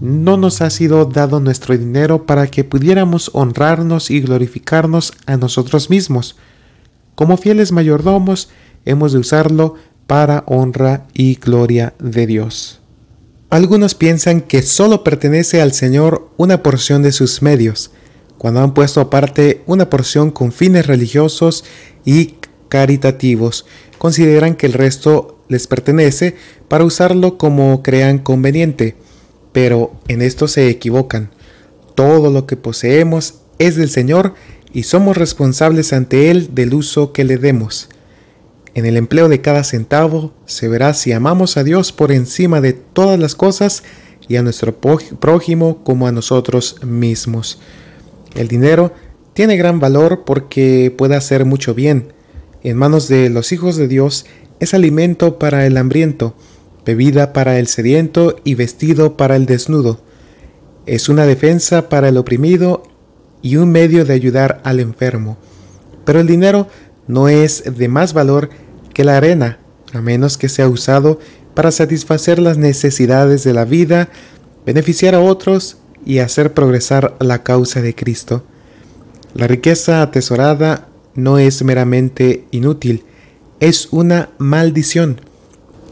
No 0.00 0.36
nos 0.36 0.62
ha 0.62 0.70
sido 0.70 1.04
dado 1.04 1.38
nuestro 1.38 1.76
dinero 1.76 2.26
para 2.26 2.48
que 2.48 2.64
pudiéramos 2.64 3.30
honrarnos 3.34 4.10
y 4.10 4.20
glorificarnos 4.20 5.12
a 5.26 5.36
nosotros 5.36 5.90
mismos. 5.90 6.36
Como 7.14 7.36
fieles 7.36 7.70
mayordomos, 7.70 8.48
hemos 8.84 9.12
de 9.12 9.20
usarlo 9.20 9.76
para 10.08 10.42
honra 10.46 11.06
y 11.14 11.36
gloria 11.36 11.94
de 12.00 12.26
Dios. 12.26 12.81
Algunos 13.52 13.94
piensan 13.94 14.40
que 14.40 14.62
solo 14.62 15.04
pertenece 15.04 15.60
al 15.60 15.74
Señor 15.74 16.30
una 16.38 16.62
porción 16.62 17.02
de 17.02 17.12
sus 17.12 17.42
medios, 17.42 17.90
cuando 18.38 18.62
han 18.62 18.72
puesto 18.72 18.98
aparte 18.98 19.60
una 19.66 19.90
porción 19.90 20.30
con 20.30 20.52
fines 20.52 20.86
religiosos 20.86 21.62
y 22.02 22.36
caritativos, 22.70 23.66
consideran 23.98 24.54
que 24.54 24.64
el 24.64 24.72
resto 24.72 25.38
les 25.48 25.66
pertenece 25.66 26.34
para 26.68 26.86
usarlo 26.86 27.36
como 27.36 27.82
crean 27.82 28.20
conveniente, 28.20 28.96
pero 29.52 29.92
en 30.08 30.22
esto 30.22 30.48
se 30.48 30.70
equivocan. 30.70 31.30
Todo 31.94 32.30
lo 32.30 32.46
que 32.46 32.56
poseemos 32.56 33.42
es 33.58 33.76
del 33.76 33.90
Señor 33.90 34.32
y 34.72 34.84
somos 34.84 35.18
responsables 35.18 35.92
ante 35.92 36.30
Él 36.30 36.54
del 36.54 36.72
uso 36.72 37.12
que 37.12 37.24
le 37.24 37.36
demos. 37.36 37.90
En 38.72 38.86
el 38.86 38.96
empleo 38.96 39.28
de 39.28 39.42
cada 39.42 39.62
centavo 39.62 40.32
se 40.46 40.68
verá 40.68 40.94
si 40.94 41.12
amamos 41.12 41.58
a 41.58 41.64
Dios 41.64 41.92
por 41.92 42.12
encima 42.12 42.62
de 42.62 42.80
todas 42.92 43.18
las 43.18 43.34
cosas 43.34 43.82
y 44.28 44.36
a 44.36 44.42
nuestro 44.42 44.74
prójimo 44.76 45.82
como 45.84 46.06
a 46.06 46.12
nosotros 46.12 46.76
mismos. 46.84 47.58
El 48.34 48.48
dinero 48.48 48.92
tiene 49.34 49.56
gran 49.56 49.80
valor 49.80 50.24
porque 50.24 50.94
puede 50.96 51.16
hacer 51.16 51.44
mucho 51.44 51.74
bien. 51.74 52.12
En 52.62 52.76
manos 52.76 53.08
de 53.08 53.28
los 53.30 53.52
hijos 53.52 53.76
de 53.76 53.88
Dios 53.88 54.26
es 54.60 54.74
alimento 54.74 55.38
para 55.38 55.66
el 55.66 55.76
hambriento, 55.76 56.34
bebida 56.84 57.32
para 57.32 57.58
el 57.58 57.66
sediento 57.66 58.36
y 58.44 58.54
vestido 58.54 59.16
para 59.16 59.36
el 59.36 59.46
desnudo. 59.46 60.00
Es 60.86 61.08
una 61.08 61.26
defensa 61.26 61.88
para 61.88 62.08
el 62.08 62.16
oprimido 62.16 62.82
y 63.42 63.56
un 63.56 63.70
medio 63.70 64.04
de 64.04 64.14
ayudar 64.14 64.60
al 64.64 64.80
enfermo. 64.80 65.36
Pero 66.04 66.20
el 66.20 66.26
dinero 66.26 66.68
no 67.06 67.28
es 67.28 67.64
de 67.76 67.88
más 67.88 68.14
valor 68.14 68.50
que 68.94 69.04
la 69.04 69.16
arena, 69.16 69.58
a 69.92 70.00
menos 70.00 70.38
que 70.38 70.48
sea 70.48 70.68
usado 70.68 71.18
para 71.54 71.70
satisfacer 71.70 72.38
las 72.38 72.58
necesidades 72.58 73.44
de 73.44 73.52
la 73.52 73.64
vida, 73.64 74.08
beneficiar 74.64 75.14
a 75.14 75.20
otros 75.20 75.78
y 76.04 76.18
hacer 76.18 76.54
progresar 76.54 77.16
la 77.20 77.42
causa 77.42 77.80
de 77.82 77.94
Cristo. 77.94 78.44
La 79.34 79.46
riqueza 79.46 80.02
atesorada 80.02 80.88
no 81.14 81.38
es 81.38 81.62
meramente 81.62 82.46
inútil, 82.50 83.04
es 83.60 83.88
una 83.90 84.30
maldición. 84.38 85.20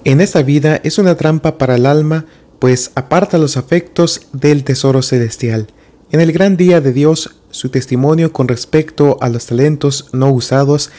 En 0.04 0.20
esta 0.20 0.42
vida 0.42 0.80
es 0.82 0.98
una 0.98 1.16
trampa 1.16 1.58
para 1.58 1.76
el 1.76 1.86
alma, 1.86 2.26
pues 2.58 2.90
aparta 2.94 3.38
los 3.38 3.56
afectos 3.56 4.28
del 4.32 4.64
tesoro 4.64 5.02
celestial. 5.02 5.68
En 6.10 6.20
el 6.20 6.32
gran 6.32 6.56
día 6.56 6.80
de 6.80 6.92
Dios, 6.92 7.36
su 7.50 7.68
testimonio 7.68 8.32
con 8.32 8.48
respecto 8.48 9.18
a 9.20 9.28
los 9.28 9.46
talentos 9.46 10.08
no 10.12 10.30
usados 10.30 10.90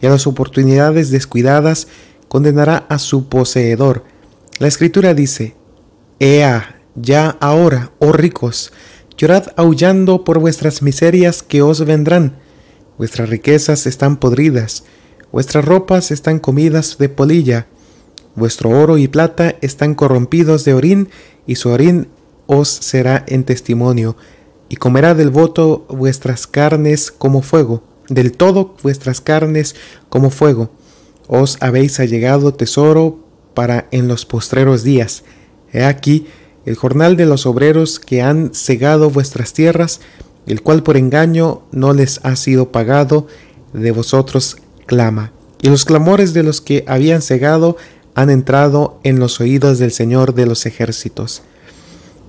y 0.00 0.06
a 0.06 0.10
las 0.10 0.26
oportunidades 0.26 1.10
descuidadas 1.10 1.88
condenará 2.28 2.86
a 2.88 2.98
su 2.98 3.28
poseedor. 3.28 4.04
La 4.60 4.68
escritura 4.68 5.14
dice, 5.14 5.56
Ea, 6.20 6.82
ya 6.94 7.30
ahora, 7.40 7.90
oh 7.98 8.12
ricos, 8.12 8.72
llorad 9.16 9.46
aullando 9.56 10.22
por 10.22 10.38
vuestras 10.38 10.82
miserias 10.82 11.42
que 11.42 11.62
os 11.62 11.84
vendrán. 11.84 12.36
Vuestras 12.98 13.30
riquezas 13.30 13.86
están 13.86 14.18
podridas, 14.18 14.84
vuestras 15.32 15.64
ropas 15.64 16.12
están 16.12 16.38
comidas 16.38 16.98
de 16.98 17.08
polilla, 17.08 17.66
vuestro 18.36 18.70
oro 18.70 18.98
y 18.98 19.08
plata 19.08 19.56
están 19.62 19.94
corrompidos 19.94 20.64
de 20.64 20.74
orín, 20.74 21.08
y 21.46 21.56
su 21.56 21.70
orín 21.70 22.08
os 22.46 22.68
será 22.68 23.24
en 23.26 23.44
testimonio, 23.44 24.16
y 24.68 24.76
comerá 24.76 25.14
del 25.14 25.30
voto 25.30 25.86
vuestras 25.88 26.46
carnes 26.46 27.10
como 27.10 27.42
fuego 27.42 27.82
del 28.10 28.32
todo 28.32 28.74
vuestras 28.82 29.22
carnes 29.22 29.74
como 30.10 30.28
fuego. 30.28 30.70
Os 31.28 31.56
habéis 31.60 31.98
allegado 32.00 32.52
tesoro 32.52 33.29
para 33.60 33.88
en 33.90 34.08
los 34.08 34.24
postreros 34.24 34.84
días. 34.84 35.22
He 35.70 35.84
aquí 35.84 36.26
el 36.64 36.76
jornal 36.76 37.18
de 37.18 37.26
los 37.26 37.44
obreros 37.44 38.00
que 38.00 38.22
han 38.22 38.54
cegado 38.54 39.10
vuestras 39.10 39.52
tierras, 39.52 40.00
el 40.46 40.62
cual 40.62 40.82
por 40.82 40.96
engaño 40.96 41.60
no 41.70 41.92
les 41.92 42.20
ha 42.22 42.36
sido 42.36 42.72
pagado, 42.72 43.26
de 43.74 43.90
vosotros 43.90 44.56
clama. 44.86 45.32
Y 45.60 45.68
los 45.68 45.84
clamores 45.84 46.32
de 46.32 46.42
los 46.42 46.62
que 46.62 46.86
habían 46.88 47.20
cegado 47.20 47.76
han 48.14 48.30
entrado 48.30 48.98
en 49.04 49.18
los 49.18 49.42
oídos 49.42 49.78
del 49.78 49.92
Señor 49.92 50.32
de 50.32 50.46
los 50.46 50.64
ejércitos. 50.64 51.42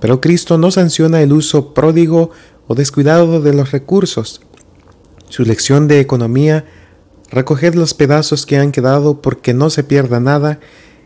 Pero 0.00 0.20
Cristo 0.20 0.58
no 0.58 0.70
sanciona 0.70 1.22
el 1.22 1.32
uso 1.32 1.72
pródigo 1.72 2.30
o 2.66 2.74
descuidado 2.74 3.40
de 3.40 3.54
los 3.54 3.72
recursos, 3.72 4.42
su 5.30 5.44
lección 5.44 5.88
de 5.88 5.98
economía, 5.98 6.66
recoged 7.30 7.74
los 7.74 7.94
pedazos 7.94 8.44
que 8.44 8.58
han 8.58 8.70
quedado 8.70 9.22
porque 9.22 9.54
no 9.54 9.70
se 9.70 9.82
pierda 9.82 10.20
nada, 10.20 10.60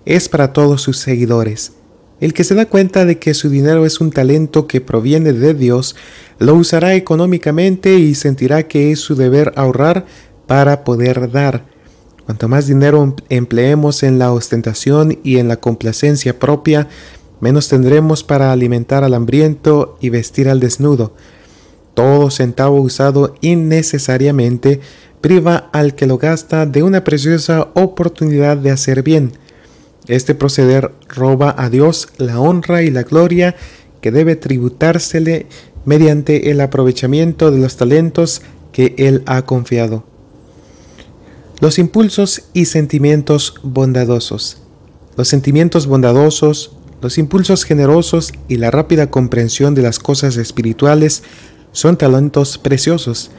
es 0.07 0.31
para 0.31 0.55
todos 0.55 0.81
sus 0.81 0.97
seguidores. 0.97 1.73
El 2.19 2.33
que 2.33 2.45
se 2.45 2.55
da 2.55 2.65
cuenta 2.65 3.05
de 3.05 3.19
que 3.19 3.35
su 3.35 3.51
dinero 3.51 3.85
es 3.85 4.01
un 4.01 4.11
talento 4.11 4.67
que 4.67 4.81
proviene 4.81 5.35
de 5.35 5.53
Dios, 5.53 5.97
lo 6.39 6.55
usará 6.55 6.95
económicamente 6.95 7.99
y 7.99 8.15
sentirá 8.15 8.67
que 8.69 8.91
es 8.91 9.01
su 9.01 9.15
deber 9.17 9.53
ahorrar 9.57 10.07
para 10.47 10.83
poder 10.85 11.31
dar. 11.31 11.67
Cuanto 12.25 12.49
más 12.49 12.67
dinero 12.67 13.03
em-, 13.03 13.15
empleemos 13.29 14.03
en 14.03 14.19
la 14.19 14.33
ostentación 14.33 15.19
y 15.23 15.37
en 15.37 15.49
la 15.49 15.57
complacencia 15.57 16.39
propia, 16.39 16.89
menos 17.41 17.69
tendremos 17.69 18.25
para 18.25 18.51
alimentar 18.51 19.05
al 19.05 19.13
hambriento 19.13 19.99
y 20.01 20.09
vestir 20.09 20.49
al 20.49 20.59
desnudo. 20.59 21.15
Todo 21.93 22.31
centavo 22.31 22.81
usado 22.81 23.35
innecesariamente 23.43 24.81
priva 25.21 25.69
al 25.73 25.95
que 25.95 26.07
lo 26.07 26.19
gasta 26.19 26.65
de 26.65 26.83
una 26.83 27.05
preciosa 27.05 27.69
oportunidad 27.75 28.57
de 28.57 28.71
hacer 28.71 29.03
bien. 29.03 29.33
Este 30.09 30.35
proceder 30.35 30.93
roba 31.09 31.55
a 31.59 31.69
Dios 31.71 32.09
la 32.19 32.41
honra 32.41 32.83
y 32.83 32.91
la 32.91 33.03
gloria 33.03 33.57
que 34.01 34.11
debe 34.11 34.37
tributársele 34.37 35.47
mediante 35.85 36.51
el 36.51 36.61
aprovechamiento 36.61 37.51
de 37.51 37.59
los 37.59 37.77
talentos 37.77 38.43
que 38.73 38.95
Él 38.99 39.23
ha 39.27 39.43
confiado. 39.43 40.05
Los 41.61 41.79
impulsos 41.79 42.43
y 42.53 42.67
sentimientos 42.67 43.55
bondadosos. 43.63 44.59
Los 45.17 45.29
sentimientos 45.29 45.87
bondadosos, 45.87 46.77
los 47.01 47.17
impulsos 47.17 47.65
generosos 47.65 48.33
y 48.49 48.57
la 48.57 48.71
rápida 48.71 49.11
comprensión 49.11 49.75
de 49.75 49.83
las 49.83 49.99
cosas 49.99 50.37
espirituales 50.37 51.23
son 51.73 51.97
talentos 51.97 52.59
preciosos 52.59 53.31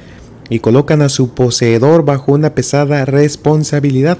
y 0.50 0.60
colocan 0.60 1.02
a 1.02 1.10
su 1.10 1.36
poseedor 1.36 2.06
bajo 2.06 2.32
una 2.32 2.56
pesada 2.56 3.06
responsabilidad. 3.06 4.18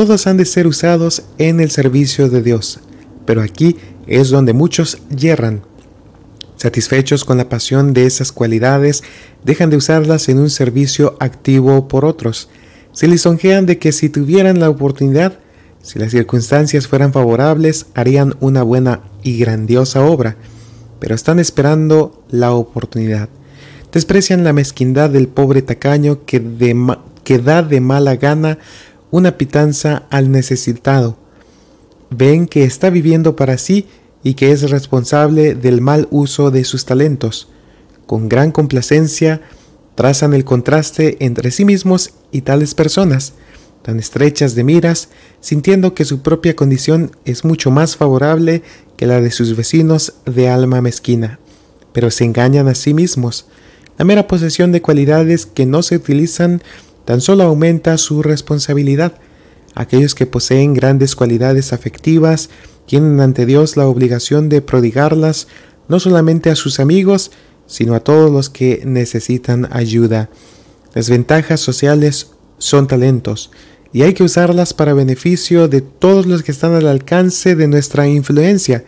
Todos 0.00 0.26
han 0.26 0.38
de 0.38 0.46
ser 0.46 0.66
usados 0.66 1.24
en 1.36 1.60
el 1.60 1.70
servicio 1.70 2.30
de 2.30 2.40
Dios, 2.40 2.80
pero 3.26 3.42
aquí 3.42 3.76
es 4.06 4.30
donde 4.30 4.54
muchos 4.54 4.96
yerran. 5.14 5.60
Satisfechos 6.56 7.26
con 7.26 7.36
la 7.36 7.50
pasión 7.50 7.92
de 7.92 8.06
esas 8.06 8.32
cualidades, 8.32 9.02
dejan 9.44 9.68
de 9.68 9.76
usarlas 9.76 10.30
en 10.30 10.38
un 10.38 10.48
servicio 10.48 11.18
activo 11.20 11.86
por 11.86 12.06
otros. 12.06 12.48
Se 12.92 13.08
lisonjean 13.08 13.66
de 13.66 13.76
que 13.76 13.92
si 13.92 14.08
tuvieran 14.08 14.58
la 14.58 14.70
oportunidad, 14.70 15.38
Si 15.82 15.98
las 15.98 16.12
circunstancias 16.12 16.88
fueran 16.88 17.12
favorables, 17.12 17.84
harían 17.94 18.36
una 18.40 18.62
buena 18.62 19.02
y 19.22 19.36
grandiosa 19.36 20.02
obra, 20.02 20.36
pero 20.98 21.14
están 21.14 21.38
esperando 21.38 22.24
la 22.30 22.52
oportunidad. 22.52 23.28
Desprecian 23.92 24.44
la 24.44 24.54
mezquindad 24.54 25.10
del 25.10 25.28
pobre 25.28 25.60
tacaño 25.60 26.24
que, 26.24 26.42
que 27.22 27.38
da 27.38 27.62
de 27.62 27.80
mala 27.82 28.16
gana 28.16 28.58
una 29.10 29.36
pitanza 29.38 30.04
al 30.10 30.30
necesitado. 30.30 31.18
Ven 32.10 32.46
que 32.46 32.64
está 32.64 32.90
viviendo 32.90 33.36
para 33.36 33.58
sí 33.58 33.86
y 34.22 34.34
que 34.34 34.52
es 34.52 34.70
responsable 34.70 35.54
del 35.54 35.80
mal 35.80 36.08
uso 36.10 36.50
de 36.50 36.64
sus 36.64 36.84
talentos. 36.84 37.48
Con 38.06 38.28
gran 38.28 38.50
complacencia 38.50 39.40
trazan 39.94 40.34
el 40.34 40.44
contraste 40.44 41.16
entre 41.20 41.50
sí 41.50 41.64
mismos 41.64 42.14
y 42.32 42.42
tales 42.42 42.74
personas, 42.74 43.34
tan 43.82 43.98
estrechas 43.98 44.54
de 44.54 44.64
miras, 44.64 45.08
sintiendo 45.40 45.94
que 45.94 46.04
su 46.04 46.20
propia 46.20 46.56
condición 46.56 47.12
es 47.24 47.44
mucho 47.44 47.70
más 47.70 47.96
favorable 47.96 48.62
que 48.96 49.06
la 49.06 49.20
de 49.20 49.30
sus 49.30 49.56
vecinos 49.56 50.14
de 50.26 50.48
alma 50.48 50.80
mezquina, 50.80 51.38
pero 51.92 52.10
se 52.10 52.24
engañan 52.24 52.68
a 52.68 52.74
sí 52.74 52.94
mismos. 52.94 53.46
La 53.98 54.04
mera 54.04 54.26
posesión 54.26 54.72
de 54.72 54.82
cualidades 54.82 55.46
que 55.46 55.66
no 55.66 55.82
se 55.82 55.96
utilizan 55.96 56.62
tan 57.04 57.20
solo 57.20 57.44
aumenta 57.44 57.96
su 57.98 58.22
responsabilidad. 58.22 59.14
Aquellos 59.74 60.14
que 60.14 60.26
poseen 60.26 60.74
grandes 60.74 61.14
cualidades 61.16 61.72
afectivas 61.72 62.50
tienen 62.86 63.20
ante 63.20 63.46
Dios 63.46 63.76
la 63.76 63.86
obligación 63.86 64.48
de 64.48 64.62
prodigarlas 64.62 65.46
no 65.88 66.00
solamente 66.00 66.50
a 66.50 66.56
sus 66.56 66.80
amigos, 66.80 67.32
sino 67.66 67.94
a 67.94 68.00
todos 68.00 68.30
los 68.30 68.50
que 68.50 68.82
necesitan 68.84 69.68
ayuda. 69.70 70.30
Las 70.94 71.08
ventajas 71.08 71.60
sociales 71.60 72.32
son 72.58 72.86
talentos, 72.86 73.50
y 73.92 74.02
hay 74.02 74.14
que 74.14 74.22
usarlas 74.22 74.74
para 74.74 74.94
beneficio 74.94 75.68
de 75.68 75.80
todos 75.80 76.26
los 76.26 76.42
que 76.42 76.52
están 76.52 76.74
al 76.74 76.86
alcance 76.86 77.56
de 77.56 77.66
nuestra 77.66 78.08
influencia. 78.08 78.84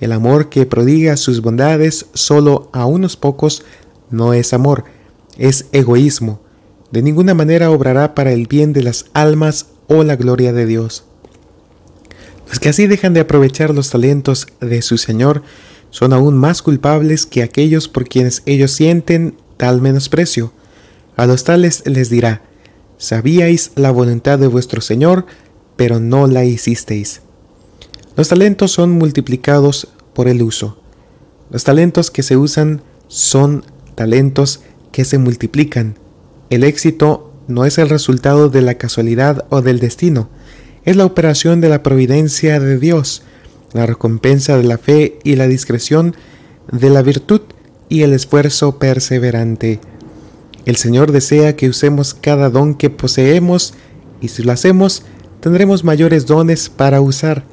El 0.00 0.12
amor 0.12 0.48
que 0.48 0.66
prodiga 0.66 1.16
sus 1.16 1.42
bondades 1.42 2.06
solo 2.14 2.70
a 2.72 2.86
unos 2.86 3.16
pocos 3.16 3.64
no 4.10 4.32
es 4.32 4.52
amor, 4.52 4.84
es 5.36 5.66
egoísmo. 5.72 6.40
De 6.92 7.02
ninguna 7.02 7.34
manera 7.34 7.70
obrará 7.70 8.14
para 8.14 8.32
el 8.32 8.46
bien 8.46 8.72
de 8.72 8.82
las 8.82 9.06
almas 9.14 9.66
o 9.88 10.04
la 10.04 10.16
gloria 10.16 10.52
de 10.52 10.66
Dios. 10.66 11.04
Los 12.48 12.60
que 12.60 12.68
así 12.68 12.86
dejan 12.86 13.14
de 13.14 13.20
aprovechar 13.20 13.74
los 13.74 13.88
talentos 13.88 14.46
de 14.60 14.82
su 14.82 14.98
Señor 14.98 15.42
son 15.88 16.12
aún 16.12 16.36
más 16.36 16.60
culpables 16.60 17.24
que 17.24 17.42
aquellos 17.42 17.88
por 17.88 18.06
quienes 18.06 18.42
ellos 18.44 18.72
sienten 18.72 19.36
tal 19.56 19.80
menosprecio. 19.80 20.52
A 21.16 21.26
los 21.26 21.44
tales 21.44 21.82
les 21.86 22.10
dirá, 22.10 22.42
sabíais 22.98 23.72
la 23.74 23.90
voluntad 23.90 24.38
de 24.38 24.46
vuestro 24.48 24.82
Señor, 24.82 25.24
pero 25.76 25.98
no 25.98 26.26
la 26.26 26.44
hicisteis. 26.44 27.22
Los 28.16 28.28
talentos 28.28 28.70
son 28.70 28.90
multiplicados 28.90 29.88
por 30.12 30.28
el 30.28 30.42
uso. 30.42 30.78
Los 31.50 31.64
talentos 31.64 32.10
que 32.10 32.22
se 32.22 32.36
usan 32.36 32.82
son 33.08 33.64
talentos 33.94 34.60
que 34.92 35.06
se 35.06 35.16
multiplican. 35.16 36.01
El 36.52 36.64
éxito 36.64 37.32
no 37.48 37.64
es 37.64 37.78
el 37.78 37.88
resultado 37.88 38.50
de 38.50 38.60
la 38.60 38.74
casualidad 38.74 39.46
o 39.48 39.62
del 39.62 39.80
destino, 39.80 40.28
es 40.84 40.96
la 40.96 41.06
operación 41.06 41.62
de 41.62 41.70
la 41.70 41.82
providencia 41.82 42.60
de 42.60 42.78
Dios, 42.78 43.22
la 43.72 43.86
recompensa 43.86 44.58
de 44.58 44.64
la 44.64 44.76
fe 44.76 45.18
y 45.24 45.36
la 45.36 45.48
discreción 45.48 46.14
de 46.70 46.90
la 46.90 47.00
virtud 47.00 47.40
y 47.88 48.02
el 48.02 48.12
esfuerzo 48.12 48.78
perseverante. 48.78 49.80
El 50.66 50.76
Señor 50.76 51.10
desea 51.10 51.56
que 51.56 51.70
usemos 51.70 52.12
cada 52.12 52.50
don 52.50 52.74
que 52.74 52.90
poseemos 52.90 53.72
y 54.20 54.28
si 54.28 54.42
lo 54.42 54.52
hacemos 54.52 55.04
tendremos 55.40 55.84
mayores 55.84 56.26
dones 56.26 56.68
para 56.68 57.00
usar. 57.00 57.46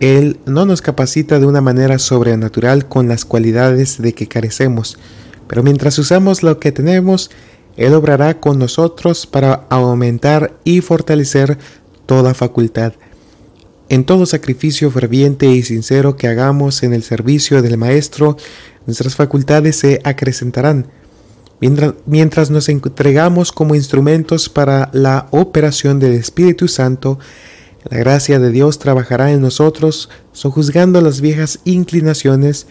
Él 0.00 0.40
no 0.44 0.66
nos 0.66 0.82
capacita 0.82 1.38
de 1.38 1.46
una 1.46 1.60
manera 1.60 2.00
sobrenatural 2.00 2.88
con 2.88 3.06
las 3.06 3.24
cualidades 3.24 4.02
de 4.02 4.12
que 4.12 4.26
carecemos, 4.26 4.98
pero 5.46 5.62
mientras 5.62 5.96
usamos 6.00 6.42
lo 6.42 6.58
que 6.58 6.72
tenemos, 6.72 7.30
Él 7.78 7.94
obrará 7.94 8.40
con 8.40 8.58
nosotros 8.58 9.24
para 9.26 9.66
aumentar 9.70 10.58
y 10.64 10.80
fortalecer 10.80 11.58
toda 12.06 12.34
facultad. 12.34 12.92
En 13.88 14.04
todo 14.04 14.26
sacrificio 14.26 14.90
ferviente 14.90 15.46
y 15.46 15.62
sincero 15.62 16.16
que 16.16 16.26
hagamos 16.26 16.82
en 16.82 16.92
el 16.92 17.04
servicio 17.04 17.62
del 17.62 17.78
Maestro, 17.78 18.36
nuestras 18.84 19.14
facultades 19.14 19.76
se 19.76 20.00
acrecentarán. 20.02 20.88
Mientras, 21.60 21.94
mientras, 22.04 22.50
nos 22.50 22.68
entregamos 22.68 23.52
como 23.52 23.76
instrumentos 23.76 24.48
para 24.48 24.90
la 24.92 25.28
operación 25.30 26.00
del 26.00 26.14
Espíritu 26.14 26.66
Santo, 26.66 27.20
la 27.88 27.98
gracia 27.98 28.40
de 28.40 28.50
Dios 28.50 28.80
trabajará 28.80 29.30
en 29.30 29.40
nosotros, 29.40 30.10
sojuzgando 30.32 31.00
las 31.00 31.20
viejas 31.20 31.60
inclinaciones, 31.64 32.66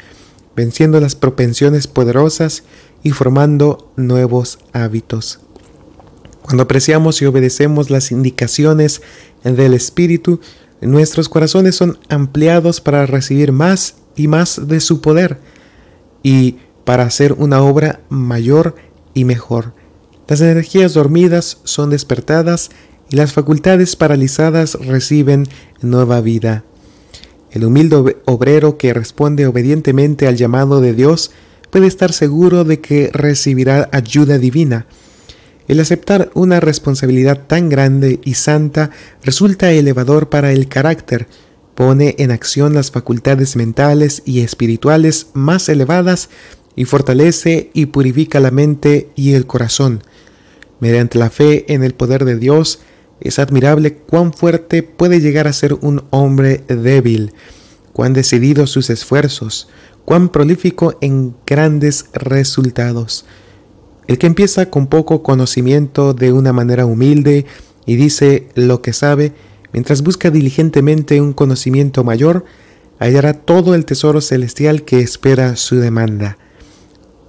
venciendo 0.54 1.00
las 1.00 1.16
propensiones 1.16 1.88
poderosas 1.88 2.64
y 3.08 3.12
formando 3.12 3.90
nuevos 3.96 4.60
hábitos. 4.74 5.40
Cuando 6.42 6.64
apreciamos 6.64 7.22
y 7.22 7.26
obedecemos 7.26 7.90
las 7.90 8.12
indicaciones 8.12 9.02
del 9.46 9.74
Espíritu, 9.74 10.42
nuestros 10.82 11.30
corazones 11.30 11.76
son 11.76 12.00
ampliados 12.10 12.82
para 12.82 13.06
recibir 13.06 13.54
más 13.54 13.96
y 14.18 14.28
más 14.28 14.68
de 14.68 14.82
su 14.82 15.00
poder 15.00 15.40
y 16.22 16.58
para 16.84 17.04
hacer 17.04 17.32
una 17.32 17.62
obra 17.62 18.02
mayor 18.10 18.76
y 19.14 19.24
mejor. 19.24 19.72
Las 20.28 20.42
energías 20.42 20.94
dormidas 20.94 21.60
son 21.64 21.90
despertadas 21.90 22.72
y 23.10 23.16
las 23.16 23.32
facultades 23.32 23.96
paralizadas 23.96 24.74
reciben 24.74 25.48
nueva 25.82 26.20
vida. 26.20 26.66
El 27.52 27.64
humilde 27.64 28.18
obrero 28.26 28.78
que 28.78 28.94
responde 28.94 29.48
obedientemente 29.48 30.28
al 30.28 30.36
llamado 30.36 30.82
de 30.82 30.92
Dios 30.92 31.32
puede 31.78 31.90
estar 31.90 32.12
seguro 32.12 32.64
de 32.64 32.80
que 32.80 33.12
recibirá 33.14 33.88
ayuda 33.92 34.40
divina. 34.40 34.88
El 35.68 35.80
aceptar 35.80 36.32
una 36.34 36.60
responsabilidad 36.60 37.46
tan 37.46 37.70
grande 37.70 38.20
y 38.24 38.34
santa 38.34 38.90
resulta 39.22 39.72
elevador 39.72 40.28
para 40.28 40.52
el 40.52 40.70
carácter, 40.70 41.28
pone 41.76 42.16
en 42.18 42.32
acción 42.32 42.74
las 42.74 42.90
facultades 42.90 43.56
mentales 43.56 44.24
y 44.26 44.40
espirituales 44.40 45.28
más 45.34 45.70
elevadas 45.70 46.30
y 46.76 46.86
fortalece 46.86 47.70
y 47.76 47.86
purifica 47.86 48.40
la 48.40 48.50
mente 48.50 49.12
y 49.16 49.34
el 49.34 49.46
corazón. 49.46 50.02
Mediante 50.80 51.20
la 51.20 51.30
fe 51.30 51.72
en 51.72 51.84
el 51.84 51.94
poder 51.94 52.26
de 52.26 52.38
Dios, 52.38 52.80
es 53.20 53.38
admirable 53.38 53.94
cuán 53.94 54.34
fuerte 54.34 54.82
puede 54.82 55.22
llegar 55.22 55.48
a 55.48 55.54
ser 55.54 55.76
un 55.76 56.06
hombre 56.10 56.64
débil, 56.68 57.34
cuán 57.94 58.14
decididos 58.14 58.72
sus 58.72 58.90
esfuerzos, 58.90 59.68
cuán 60.08 60.30
prolífico 60.30 60.98
en 61.02 61.36
grandes 61.46 62.06
resultados. 62.14 63.26
El 64.08 64.18
que 64.18 64.28
empieza 64.28 64.70
con 64.70 64.88
poco 64.88 65.22
conocimiento 65.22 66.14
de 66.14 66.32
una 66.32 66.54
manera 66.54 66.86
humilde 66.86 67.46
y 67.86 67.98
dice 67.98 68.48
lo 68.56 68.82
que 68.82 68.94
sabe, 68.94 69.34
mientras 69.74 70.04
busca 70.04 70.32
diligentemente 70.32 71.20
un 71.20 71.34
conocimiento 71.34 72.06
mayor, 72.06 72.46
hallará 73.00 73.34
todo 73.34 73.76
el 73.76 73.84
tesoro 73.84 74.22
celestial 74.22 74.84
que 74.84 75.02
espera 75.02 75.58
su 75.58 75.76
demanda. 75.76 76.38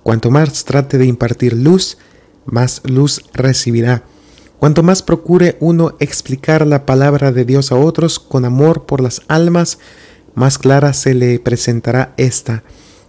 Cuanto 0.04 0.30
más 0.30 0.64
trate 0.64 0.98
de 0.98 1.06
impartir 1.06 1.54
luz, 1.54 1.98
más 2.44 2.82
luz 2.84 3.22
recibirá. 3.34 4.04
Cuanto 4.60 4.84
más 4.84 5.02
procure 5.02 5.56
uno 5.58 5.96
explicar 5.98 6.64
la 6.64 6.86
palabra 6.86 7.32
de 7.32 7.44
Dios 7.44 7.72
a 7.72 7.74
otros 7.74 8.20
con 8.20 8.44
amor 8.44 8.86
por 8.86 9.00
las 9.00 9.22
almas, 9.26 9.80
más 10.38 10.56
clara 10.56 10.92
se 10.92 11.14
le 11.14 11.38
presentará 11.40 12.14
ésta. 12.16 12.62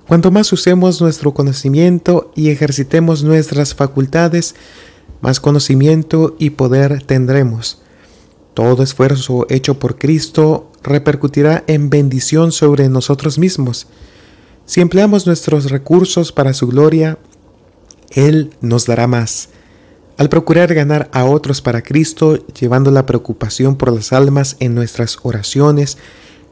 Cuanto 0.08 0.32
más 0.32 0.52
usemos 0.52 1.00
nuestro 1.00 1.34
conocimiento 1.34 2.32
y 2.36 2.50
ejercitemos 2.50 3.24
nuestras 3.24 3.76
facultades, 3.76 4.56
más 5.22 5.40
conocimiento 5.40 6.36
y 6.40 6.50
poder 6.50 7.04
tendremos. 7.04 7.82
Todo 8.56 8.82
esfuerzo 8.82 9.46
hecho 9.50 9.78
por 9.78 10.00
Cristo 10.00 10.72
repercutirá 10.82 11.64
en 11.68 11.92
bendición 11.92 12.52
sobre 12.52 12.90
nosotros 12.90 13.38
mismos. 13.38 13.88
Si 14.66 14.82
empleamos 14.82 15.28
nuestros 15.28 15.70
recursos 15.70 16.32
para 16.32 16.54
su 16.54 16.68
gloria, 16.68 17.20
Él 18.10 18.52
nos 18.62 18.88
dará 18.88 19.06
más. 19.06 19.50
Al 20.18 20.30
procurar 20.30 20.74
ganar 20.74 21.10
a 21.14 21.26
otros 21.26 21.62
para 21.62 21.84
Cristo, 21.84 22.44
llevando 22.60 22.92
la 22.92 23.06
preocupación 23.06 23.78
por 23.78 23.94
las 23.94 24.12
almas 24.12 24.58
en 24.60 24.76
nuestras 24.76 25.20
oraciones, 25.22 25.98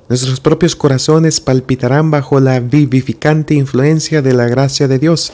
Nuestros 0.10 0.40
propios 0.40 0.78
corazones 0.78 1.42
palpitarán 1.42 2.12
bajo 2.12 2.40
la 2.40 2.62
vivificante 2.62 3.56
influencia 3.56 4.22
de 4.22 4.34
la 4.34 4.48
gracia 4.48 4.88
de 4.88 5.00
Dios. 5.00 5.34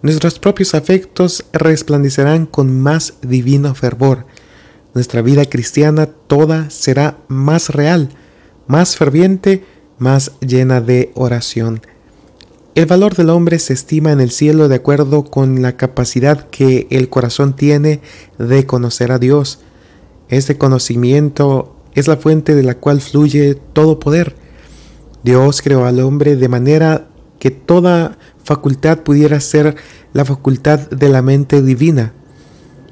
Nuestros 0.00 0.38
propios 0.38 0.74
afectos 0.74 1.44
resplandecerán 1.52 2.46
con 2.46 2.80
más 2.80 3.14
divino 3.20 3.74
fervor. 3.74 4.24
Nuestra 4.94 5.20
vida 5.20 5.44
cristiana 5.44 6.06
toda 6.06 6.70
será 6.70 7.18
más 7.28 7.68
real, 7.68 8.08
más 8.66 8.96
ferviente, 8.96 9.64
más 9.98 10.32
llena 10.40 10.80
de 10.80 11.12
oración. 11.14 11.82
El 12.74 12.86
valor 12.86 13.14
del 13.14 13.28
hombre 13.28 13.58
se 13.58 13.74
estima 13.74 14.12
en 14.12 14.22
el 14.22 14.30
cielo 14.30 14.68
de 14.68 14.76
acuerdo 14.76 15.24
con 15.24 15.60
la 15.60 15.76
capacidad 15.76 16.48
que 16.48 16.86
el 16.90 17.10
corazón 17.10 17.54
tiene 17.54 18.00
de 18.38 18.64
conocer 18.64 19.12
a 19.12 19.18
Dios. 19.18 19.58
Este 20.30 20.56
conocimiento 20.56 21.76
es 21.94 22.08
la 22.08 22.16
fuente 22.16 22.54
de 22.54 22.62
la 22.62 22.76
cual 22.76 23.00
fluye 23.00 23.54
todo 23.72 23.98
poder. 23.98 24.36
Dios 25.22 25.62
creó 25.62 25.84
al 25.84 26.00
hombre 26.00 26.36
de 26.36 26.48
manera 26.48 27.08
que 27.38 27.50
toda 27.50 28.18
facultad 28.44 29.00
pudiera 29.00 29.40
ser 29.40 29.76
la 30.12 30.24
facultad 30.24 30.90
de 30.90 31.08
la 31.08 31.22
mente 31.22 31.62
divina, 31.62 32.12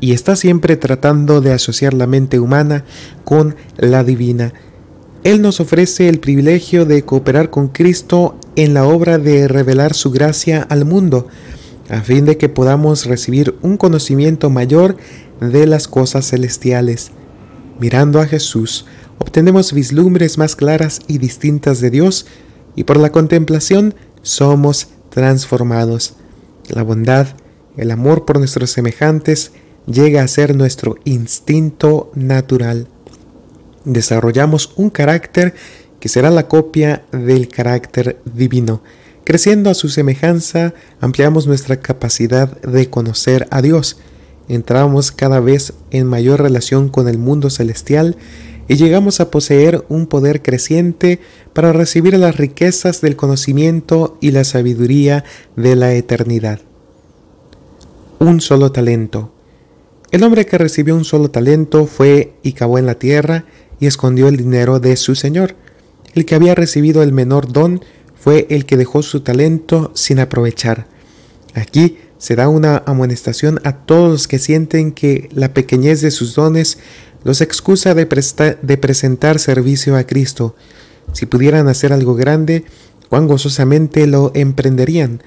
y 0.01 0.13
está 0.13 0.35
siempre 0.35 0.77
tratando 0.77 1.41
de 1.41 1.53
asociar 1.53 1.93
la 1.93 2.07
mente 2.07 2.41
humana 2.41 2.85
con 3.25 3.57
la 3.77 4.03
divina. 4.03 4.53
Él 5.23 5.43
nos 5.43 5.61
ofrece 5.61 6.09
el 6.09 6.19
privilegio 6.19 6.87
de 6.87 7.03
cooperar 7.05 7.51
con 7.51 7.69
Cristo 7.69 8.39
en 8.57 8.73
la 8.73 8.87
obra 8.87 9.19
de 9.19 9.49
revelar 9.49 9.93
su 9.93 10.11
gracia 10.11 10.63
al 10.63 10.87
mundo, 10.87 11.29
a 11.91 12.01
fin 12.01 12.25
de 12.25 12.39
que 12.39 12.49
podamos 12.49 13.05
recibir 13.05 13.55
un 13.61 13.77
conocimiento 13.77 14.49
mayor 14.49 14.97
de 15.41 15.67
las 15.67 15.89
cosas 15.89 16.31
celestiales. 16.31 17.13
Mirando 17.81 18.21
a 18.21 18.27
Jesús, 18.27 18.85
obtenemos 19.17 19.73
vislumbres 19.73 20.37
más 20.37 20.55
claras 20.55 21.01
y 21.09 21.17
distintas 21.17 21.81
de 21.81 21.89
Dios, 21.89 22.27
y 22.77 22.85
por 22.85 22.99
la 22.99 23.11
contemplación 23.11 23.95
somos 24.21 24.89
transformados. 25.09 26.15
La 26.69 26.83
bondad, 26.83 27.29
el 27.79 27.91
amor 27.91 28.27
por 28.27 28.39
nuestros 28.39 28.71
semejantes, 28.71 29.53
llega 29.87 30.23
a 30.23 30.29
ser 30.29 30.55
nuestro 30.55 30.97
instinto 31.05 32.13
natural. 32.15 32.87
Desarrollamos 33.87 34.75
un 34.77 34.91
carácter 34.91 35.55
que 36.01 36.11
será 36.11 36.31
la 36.31 36.49
copia 36.49 37.05
del 37.13 37.49
carácter 37.49 38.21
divino. 38.27 38.83
Creciendo 39.25 39.71
a 39.71 39.75
su 39.75 39.89
semejanza, 39.89 40.75
ampliamos 41.01 41.47
nuestra 41.47 41.81
capacidad 41.81 42.61
de 42.61 42.91
conocer 42.91 43.49
a 43.51 43.63
Dios. 43.63 43.99
Entramos 44.51 45.13
cada 45.13 45.39
vez 45.39 45.75
en 45.93 46.09
mayor 46.09 46.43
relación 46.43 46.89
con 46.89 47.07
el 47.07 47.19
mundo 47.19 47.51
celestial 47.51 48.17
y 48.67 48.75
llegamos 48.75 49.21
a 49.21 49.31
poseer 49.31 49.85
un 49.89 50.09
poder 50.09 50.43
creciente 50.43 51.21
para 51.53 51.73
recibir 51.73 52.19
las 52.19 52.37
riquezas 52.37 53.01
del 53.01 53.15
conocimiento 53.15 54.19
y 54.21 54.33
la 54.33 54.43
sabiduría 54.43 55.23
de 55.55 55.77
la 55.77 55.95
eternidad. 55.95 56.59
Un 58.19 58.41
solo 58.41 58.73
talento. 58.73 59.33
El 60.11 60.25
hombre 60.25 60.47
que 60.47 60.59
recibió 60.59 60.97
un 60.97 61.05
solo 61.05 61.31
talento 61.31 61.87
fue 61.87 62.33
y 62.43 62.55
cavó 62.55 62.77
en 62.77 62.87
la 62.87 62.99
tierra 62.99 63.45
y 63.79 63.87
escondió 63.87 64.27
el 64.27 64.37
dinero 64.37 64.81
de 64.81 64.97
su 64.97 65.15
señor. 65.15 65.55
El 66.13 66.27
que 66.27 66.35
había 66.35 66.57
recibido 66.57 67.05
el 67.05 67.13
menor 67.13 67.53
don 67.53 67.85
fue 68.17 68.49
el 68.51 68.67
que 68.67 68.77
dejó 68.77 69.05
su 69.05 69.21
talento 69.21 69.93
sin 69.95 70.19
aprovechar. 70.19 70.89
Aquí 71.55 71.99
se 72.21 72.37
da 72.37 72.49
una 72.49 72.83
amonestación 72.87 73.61
a 73.65 73.73
todos 73.73 74.11
los 74.11 74.29
que 74.29 74.39
sienten 74.39 74.93
que 74.93 75.31
la 75.33 75.55
pequeñez 75.55 76.03
de 76.03 76.11
sus 76.11 76.35
dones 76.35 76.79
los 77.25 77.41
excusa 77.41 77.95
de, 77.95 78.07
de 78.63 78.77
presentar 78.77 79.39
servicio 79.39 79.97
a 79.97 80.05
Cristo. 80.05 80.55
Si 81.15 81.25
pudieran 81.25 81.67
hacer 81.67 81.95
algo 81.95 82.15
grande, 82.15 82.65
cuán 83.09 83.27
gozosamente 83.27 84.07
lo 84.07 84.33
emprenderían. 84.35 85.23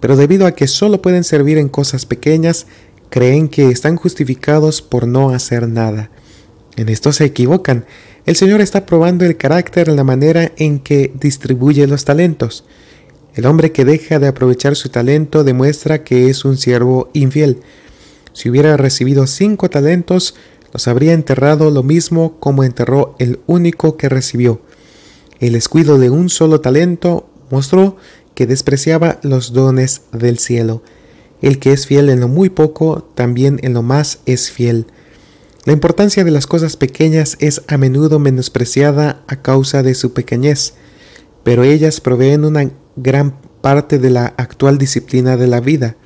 Pero 0.00 0.16
debido 0.16 0.46
a 0.46 0.52
que 0.52 0.66
solo 0.66 1.00
pueden 1.00 1.22
servir 1.22 1.58
en 1.58 1.68
cosas 1.68 2.06
pequeñas, 2.06 2.66
creen 3.08 3.48
que 3.48 3.68
están 3.68 3.94
justificados 3.94 4.82
por 4.82 5.06
no 5.06 5.30
hacer 5.30 5.68
nada. 5.68 6.10
En 6.76 6.88
esto 6.88 7.12
se 7.12 7.24
equivocan. 7.24 7.86
El 8.26 8.34
Señor 8.34 8.60
está 8.60 8.84
probando 8.84 9.24
el 9.24 9.36
carácter 9.36 9.88
en 9.88 9.94
la 9.94 10.04
manera 10.04 10.50
en 10.56 10.80
que 10.80 11.12
distribuye 11.14 11.86
los 11.86 12.04
talentos. 12.04 12.64
El 13.34 13.46
hombre 13.46 13.72
que 13.72 13.84
deja 13.86 14.18
de 14.18 14.28
aprovechar 14.28 14.76
su 14.76 14.90
talento 14.90 15.42
demuestra 15.42 16.04
que 16.04 16.28
es 16.28 16.44
un 16.44 16.58
siervo 16.58 17.08
infiel. 17.14 17.60
Si 18.34 18.50
hubiera 18.50 18.76
recibido 18.76 19.26
cinco 19.26 19.70
talentos, 19.70 20.34
los 20.72 20.86
habría 20.86 21.14
enterrado 21.14 21.70
lo 21.70 21.82
mismo 21.82 22.38
como 22.40 22.62
enterró 22.62 23.14
el 23.18 23.40
único 23.46 23.96
que 23.96 24.08
recibió. 24.10 24.60
El 25.40 25.54
descuido 25.54 25.98
de 25.98 26.10
un 26.10 26.28
solo 26.28 26.60
talento 26.60 27.28
mostró 27.50 27.96
que 28.34 28.46
despreciaba 28.46 29.18
los 29.22 29.52
dones 29.52 30.02
del 30.12 30.38
cielo. 30.38 30.82
El 31.40 31.58
que 31.58 31.72
es 31.72 31.86
fiel 31.86 32.10
en 32.10 32.20
lo 32.20 32.28
muy 32.28 32.50
poco, 32.50 33.08
también 33.14 33.60
en 33.62 33.72
lo 33.72 33.82
más 33.82 34.20
es 34.26 34.50
fiel. 34.50 34.86
La 35.64 35.72
importancia 35.72 36.24
de 36.24 36.30
las 36.30 36.46
cosas 36.46 36.76
pequeñas 36.76 37.36
es 37.40 37.62
a 37.68 37.78
menudo 37.78 38.18
menospreciada 38.18 39.22
a 39.26 39.42
causa 39.42 39.82
de 39.82 39.94
su 39.94 40.12
pequeñez, 40.12 40.74
pero 41.44 41.64
ellas 41.64 42.00
proveen 42.00 42.44
una 42.44 42.70
gran 42.96 43.40
parte 43.60 43.98
de 43.98 44.10
la 44.10 44.26
actual 44.36 44.78
disciplina 44.78 45.36
de 45.36 45.46
la 45.46 45.60
vida. 45.60 45.96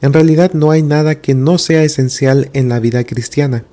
En 0.00 0.12
realidad 0.12 0.52
no 0.52 0.70
hay 0.70 0.82
nada 0.82 1.20
que 1.20 1.34
no 1.34 1.58
sea 1.58 1.82
esencial 1.82 2.50
en 2.52 2.68
la 2.68 2.80
vida 2.80 3.04
cristiana. 3.04 3.64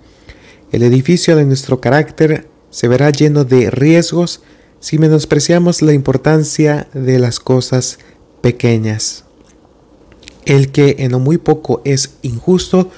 El 0.71 0.83
edificio 0.83 1.35
de 1.35 1.45
nuestro 1.45 1.79
carácter 1.79 2.47
se 2.69 2.87
verá 2.87 3.09
lleno 3.09 3.45
de 3.45 3.69
riesgos 3.69 4.41
si 4.79 4.97
menospreciamos 4.97 5.81
la 5.81 5.93
importancia 5.93 6.87
de 6.93 7.19
las 7.19 7.39
cosas 7.39 7.99
pequeñas. 8.41 9.23
El 10.45 10.71
que 10.71 10.97
en 10.99 11.11
lo 11.11 11.19
muy 11.19 11.37
poco 11.37 11.81
es 11.85 12.15
injusto, 12.21 12.91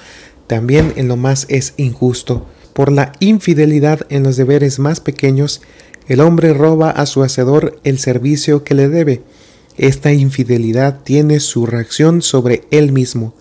también 0.46 0.92
en 0.96 1.08
lo 1.08 1.16
más 1.16 1.46
es 1.48 1.74
injusto. 1.76 2.46
Por 2.72 2.92
la 2.92 3.12
infidelidad 3.20 4.06
en 4.10 4.22
los 4.22 4.36
deberes 4.36 4.78
más 4.78 5.00
pequeños, 5.00 5.62
el 6.08 6.20
hombre 6.20 6.54
roba 6.54 6.90
a 6.90 7.06
su 7.06 7.22
hacedor 7.22 7.78
el 7.84 7.98
servicio 7.98 8.64
que 8.64 8.74
le 8.74 8.88
debe. 8.88 9.22
Esta 9.78 10.12
infidelidad 10.12 11.02
tiene 11.04 11.38
su 11.38 11.64
reacción 11.64 12.20
sobre 12.20 12.64
él 12.72 12.90
mismo. 12.90 13.32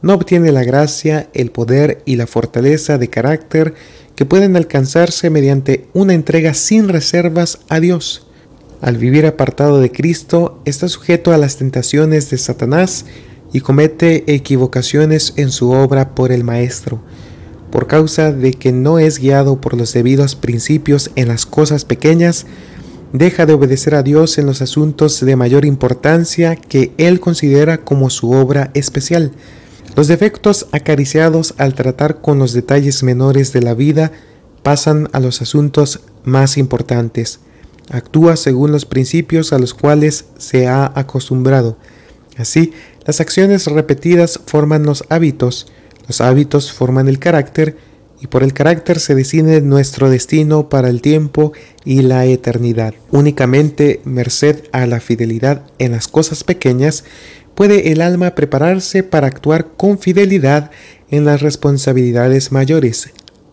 No 0.00 0.14
obtiene 0.14 0.52
la 0.52 0.62
gracia, 0.62 1.28
el 1.34 1.50
poder 1.50 2.02
y 2.06 2.14
la 2.14 2.28
fortaleza 2.28 2.98
de 2.98 3.08
carácter 3.08 3.74
que 4.14 4.24
pueden 4.24 4.56
alcanzarse 4.56 5.28
mediante 5.28 5.88
una 5.92 6.14
entrega 6.14 6.54
sin 6.54 6.88
reservas 6.88 7.58
a 7.68 7.80
Dios. 7.80 8.26
Al 8.80 8.96
vivir 8.96 9.26
apartado 9.26 9.80
de 9.80 9.90
Cristo, 9.90 10.60
está 10.64 10.88
sujeto 10.88 11.32
a 11.32 11.38
las 11.38 11.56
tentaciones 11.56 12.30
de 12.30 12.38
Satanás 12.38 13.04
y 13.52 13.60
comete 13.60 14.32
equivocaciones 14.32 15.32
en 15.36 15.50
su 15.50 15.70
obra 15.70 16.14
por 16.14 16.30
el 16.30 16.44
Maestro, 16.44 17.00
por 17.72 17.88
causa 17.88 18.32
de 18.32 18.52
que 18.52 18.70
no 18.70 18.98
es 19.00 19.18
guiado 19.18 19.60
por 19.60 19.76
los 19.76 19.92
debidos 19.92 20.36
principios 20.36 21.10
en 21.16 21.28
las 21.28 21.44
cosas 21.44 21.84
pequeñas, 21.84 22.46
deja 23.12 23.46
de 23.46 23.52
obedecer 23.52 23.94
a 23.94 24.02
Dios 24.02 24.38
en 24.38 24.46
los 24.46 24.62
asuntos 24.62 25.20
de 25.20 25.36
mayor 25.36 25.64
importancia 25.64 26.56
que 26.56 26.92
Él 26.98 27.20
considera 27.20 27.78
como 27.78 28.10
su 28.10 28.32
obra 28.32 28.70
especial. 28.74 29.32
Los 29.94 30.08
defectos 30.08 30.66
acariciados 30.72 31.54
al 31.58 31.74
tratar 31.74 32.20
con 32.20 32.38
los 32.38 32.52
detalles 32.52 33.02
menores 33.02 33.52
de 33.52 33.62
la 33.62 33.74
vida 33.74 34.12
pasan 34.62 35.08
a 35.12 35.20
los 35.20 35.40
asuntos 35.40 36.00
más 36.24 36.58
importantes. 36.58 37.40
Actúa 37.90 38.36
según 38.36 38.72
los 38.72 38.84
principios 38.84 39.52
a 39.52 39.58
los 39.58 39.72
cuales 39.72 40.26
se 40.38 40.66
ha 40.66 40.92
acostumbrado. 40.94 41.78
Así, 42.36 42.72
las 43.06 43.20
acciones 43.20 43.66
repetidas 43.66 44.40
forman 44.44 44.82
los 44.82 45.04
hábitos, 45.08 45.68
los 46.06 46.20
hábitos 46.20 46.72
forman 46.72 47.08
el 47.08 47.18
carácter, 47.18 47.76
y 48.20 48.28
por 48.28 48.42
el 48.42 48.52
carácter 48.52 48.98
se 48.98 49.14
decide 49.14 49.60
nuestro 49.60 50.10
destino 50.10 50.68
para 50.68 50.88
el 50.88 51.02
tiempo 51.02 51.52
y 51.84 52.02
la 52.02 52.24
eternidad. 52.24 52.94
Únicamente 53.10 54.00
merced 54.04 54.64
a 54.72 54.86
la 54.86 55.00
fidelidad 55.00 55.62
en 55.78 55.92
las 55.92 56.08
cosas 56.08 56.44
pequeñas 56.44 57.04
puede 57.54 57.92
el 57.92 58.00
alma 58.00 58.34
prepararse 58.34 59.02
para 59.02 59.26
actuar 59.26 59.68
con 59.76 59.98
fidelidad 59.98 60.70
en 61.10 61.24
las 61.24 61.42
responsabilidades 61.42 62.52
mayores. 62.52 63.10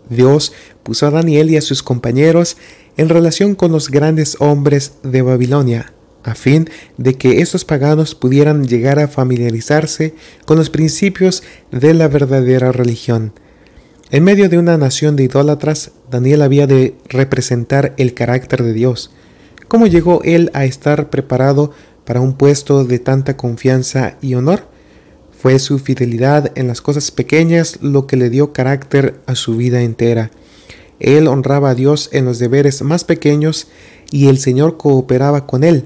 Dios 0.09 0.53
puso 0.83 1.07
a 1.07 1.11
Daniel 1.11 1.49
y 1.49 1.57
a 1.57 1.61
sus 1.61 1.83
compañeros 1.83 2.57
en 2.97 3.09
relación 3.09 3.55
con 3.55 3.71
los 3.71 3.89
grandes 3.89 4.37
hombres 4.39 4.93
de 5.03 5.21
Babilonia, 5.21 5.93
a 6.23 6.35
fin 6.35 6.69
de 6.97 7.15
que 7.15 7.41
estos 7.41 7.65
paganos 7.65 8.15
pudieran 8.15 8.67
llegar 8.67 8.99
a 8.99 9.07
familiarizarse 9.07 10.13
con 10.45 10.57
los 10.57 10.69
principios 10.69 11.43
de 11.71 11.93
la 11.93 12.07
verdadera 12.07 12.71
religión. 12.71 13.33
En 14.13 14.23
medio 14.23 14.47
de 14.47 14.59
una 14.59 14.77
nación 14.77 15.15
de 15.15 15.23
idólatras, 15.23 15.89
Daniel 16.11 16.43
había 16.43 16.67
de 16.67 16.93
representar 17.09 17.95
el 17.97 18.13
carácter 18.13 18.61
de 18.61 18.71
Dios. 18.71 19.09
¿Cómo 19.67 19.87
llegó 19.87 20.21
él 20.23 20.51
a 20.53 20.65
estar 20.65 21.09
preparado 21.09 21.71
para 22.05 22.21
un 22.21 22.33
puesto 22.33 22.85
de 22.85 22.99
tanta 22.99 23.37
confianza 23.37 24.17
y 24.21 24.35
honor? 24.35 24.67
Fue 25.31 25.57
su 25.57 25.79
fidelidad 25.79 26.51
en 26.53 26.67
las 26.67 26.79
cosas 26.79 27.09
pequeñas 27.09 27.79
lo 27.81 28.05
que 28.05 28.15
le 28.15 28.29
dio 28.29 28.53
carácter 28.53 29.19
a 29.25 29.33
su 29.33 29.57
vida 29.57 29.81
entera. 29.81 30.29
Él 30.99 31.27
honraba 31.27 31.71
a 31.71 31.75
Dios 31.75 32.09
en 32.11 32.25
los 32.25 32.37
deberes 32.37 32.83
más 32.83 33.05
pequeños 33.05 33.67
y 34.11 34.27
el 34.27 34.37
Señor 34.37 34.77
cooperaba 34.77 35.47
con 35.47 35.63
él. 35.63 35.85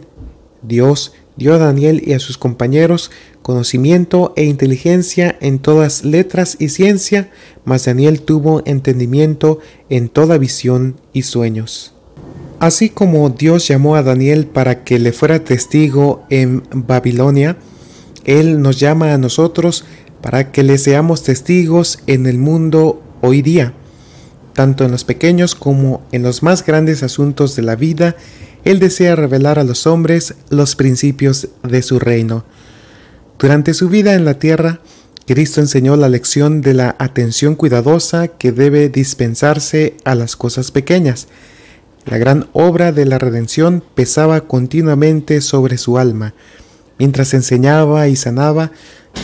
Dios 0.63 1.13
dio 1.37 1.53
a 1.53 1.59
Daniel 1.59 2.03
y 2.05 2.11
a 2.11 2.19
sus 2.19 2.37
compañeros 2.37 3.09
conocimiento 3.47 4.33
e 4.35 4.43
inteligencia 4.43 5.37
en 5.39 5.59
todas 5.59 6.03
letras 6.03 6.57
y 6.59 6.67
ciencia, 6.67 7.31
mas 7.63 7.85
Daniel 7.85 8.19
tuvo 8.19 8.61
entendimiento 8.65 9.59
en 9.89 10.09
toda 10.09 10.37
visión 10.37 10.97
y 11.13 11.21
sueños. 11.21 11.93
Así 12.59 12.89
como 12.89 13.29
Dios 13.29 13.65
llamó 13.65 13.95
a 13.95 14.03
Daniel 14.03 14.47
para 14.47 14.83
que 14.83 14.99
le 14.99 15.13
fuera 15.13 15.45
testigo 15.45 16.25
en 16.29 16.61
Babilonia, 16.73 17.55
Él 18.25 18.61
nos 18.61 18.81
llama 18.81 19.13
a 19.13 19.17
nosotros 19.17 19.85
para 20.21 20.51
que 20.51 20.63
le 20.63 20.77
seamos 20.77 21.23
testigos 21.23 21.99
en 22.05 22.25
el 22.25 22.39
mundo 22.39 23.01
hoy 23.21 23.41
día. 23.41 23.71
Tanto 24.51 24.83
en 24.83 24.91
los 24.91 25.05
pequeños 25.05 25.55
como 25.55 26.01
en 26.11 26.21
los 26.21 26.43
más 26.43 26.65
grandes 26.65 27.01
asuntos 27.01 27.55
de 27.55 27.61
la 27.61 27.77
vida, 27.77 28.17
Él 28.65 28.79
desea 28.79 29.15
revelar 29.15 29.57
a 29.57 29.63
los 29.63 29.87
hombres 29.87 30.33
los 30.49 30.75
principios 30.75 31.47
de 31.63 31.81
su 31.81 31.97
reino. 31.97 32.43
Durante 33.39 33.75
su 33.75 33.87
vida 33.87 34.15
en 34.15 34.25
la 34.25 34.39
tierra, 34.39 34.79
Cristo 35.27 35.61
enseñó 35.61 35.95
la 35.95 36.09
lección 36.09 36.61
de 36.61 36.73
la 36.73 36.95
atención 36.97 37.55
cuidadosa 37.55 38.29
que 38.29 38.51
debe 38.51 38.89
dispensarse 38.89 39.95
a 40.05 40.15
las 40.15 40.35
cosas 40.35 40.71
pequeñas. 40.71 41.27
La 42.05 42.17
gran 42.17 42.49
obra 42.53 42.91
de 42.91 43.05
la 43.05 43.19
redención 43.19 43.83
pesaba 43.93 44.47
continuamente 44.47 45.41
sobre 45.41 45.77
su 45.77 45.99
alma. 45.99 46.33
Mientras 46.97 47.35
enseñaba 47.35 48.07
y 48.07 48.15
sanaba, 48.15 48.71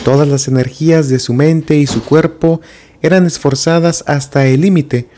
todas 0.04 0.28
las 0.28 0.46
energías 0.46 1.08
de 1.08 1.18
su 1.18 1.34
mente 1.34 1.76
y 1.76 1.86
su 1.88 2.04
cuerpo 2.04 2.60
eran 3.02 3.26
esforzadas 3.26 4.04
hasta 4.06 4.46
el 4.46 4.60
límite. 4.60 5.08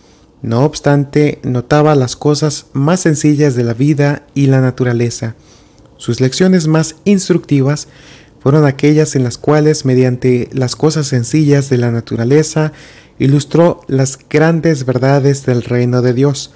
No 0.41 0.65
obstante, 0.65 1.41
notaba 1.43 1.95
las 1.97 2.17
cosas 2.17 2.67
más 2.73 3.01
sencillas 3.01 3.57
de 3.57 3.65
la 3.65 3.75
vida 3.75 4.27
y 4.35 4.47
la 4.47 4.63
naturaleza. 4.63 5.35
Sus 5.99 6.21
lecciones 6.21 6.67
más 6.67 6.97
instructivas 7.05 7.89
fueron 8.41 8.65
aquellas 8.65 9.17
en 9.17 9.25
las 9.25 9.39
cuales, 9.39 9.85
mediante 9.85 10.49
las 10.53 10.77
cosas 10.77 11.07
sencillas 11.07 11.69
de 11.71 11.79
la 11.79 11.91
naturaleza, 11.91 12.73
ilustró 13.19 13.81
las 13.89 14.19
grandes 14.29 14.85
verdades 14.85 15.47
del 15.47 15.63
reino 15.63 16.03
de 16.03 16.13
Dios. 16.13 16.53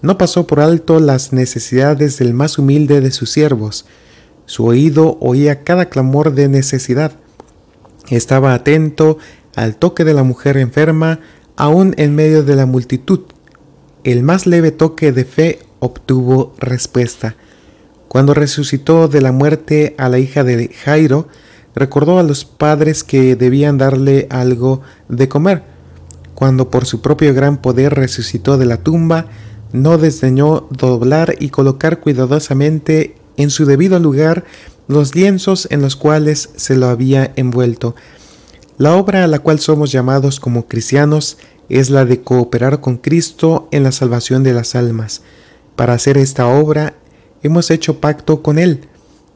No 0.00 0.18
pasó 0.18 0.46
por 0.46 0.60
alto 0.60 0.98
las 0.98 1.32
necesidades 1.32 2.18
del 2.18 2.34
más 2.34 2.58
humilde 2.58 3.00
de 3.00 3.12
sus 3.12 3.30
siervos. 3.30 3.86
Su 4.46 4.66
oído 4.66 5.16
oía 5.20 5.62
cada 5.62 5.86
clamor 5.86 6.34
de 6.34 6.48
necesidad. 6.48 7.12
Estaba 8.08 8.54
atento 8.54 9.18
al 9.54 9.76
toque 9.76 10.04
de 10.04 10.14
la 10.14 10.24
mujer 10.24 10.56
enferma, 10.56 11.20
aún 11.56 11.94
en 11.98 12.14
medio 12.14 12.42
de 12.42 12.56
la 12.56 12.66
multitud. 12.66 13.20
El 14.02 14.22
más 14.22 14.46
leve 14.46 14.72
toque 14.72 15.12
de 15.12 15.24
fe 15.24 15.60
obtuvo 15.78 16.54
respuesta. 16.58 17.36
Cuando 18.12 18.34
resucitó 18.34 19.08
de 19.08 19.22
la 19.22 19.32
muerte 19.32 19.94
a 19.96 20.10
la 20.10 20.18
hija 20.18 20.44
de 20.44 20.68
Jairo, 20.84 21.28
recordó 21.74 22.18
a 22.18 22.22
los 22.22 22.44
padres 22.44 23.04
que 23.04 23.36
debían 23.36 23.78
darle 23.78 24.26
algo 24.28 24.82
de 25.08 25.30
comer. 25.30 25.62
Cuando 26.34 26.68
por 26.68 26.84
su 26.84 27.00
propio 27.00 27.32
gran 27.32 27.62
poder 27.62 27.94
resucitó 27.94 28.58
de 28.58 28.66
la 28.66 28.76
tumba, 28.76 29.28
no 29.72 29.96
desdeñó 29.96 30.68
doblar 30.68 31.36
y 31.40 31.48
colocar 31.48 32.00
cuidadosamente 32.00 33.14
en 33.38 33.48
su 33.48 33.64
debido 33.64 33.98
lugar 33.98 34.44
los 34.88 35.14
lienzos 35.14 35.66
en 35.70 35.80
los 35.80 35.96
cuales 35.96 36.50
se 36.54 36.76
lo 36.76 36.88
había 36.88 37.32
envuelto. 37.36 37.94
La 38.76 38.94
obra 38.94 39.24
a 39.24 39.26
la 39.26 39.38
cual 39.38 39.58
somos 39.58 39.90
llamados 39.90 40.38
como 40.38 40.66
cristianos 40.66 41.38
es 41.70 41.88
la 41.88 42.04
de 42.04 42.20
cooperar 42.20 42.82
con 42.82 42.98
Cristo 42.98 43.68
en 43.70 43.84
la 43.84 43.90
salvación 43.90 44.42
de 44.42 44.52
las 44.52 44.74
almas. 44.74 45.22
Para 45.76 45.94
hacer 45.94 46.18
esta 46.18 46.46
obra 46.46 46.96
hemos 47.42 47.70
hecho 47.70 48.00
pacto 48.00 48.42
con 48.42 48.58
Él. 48.58 48.88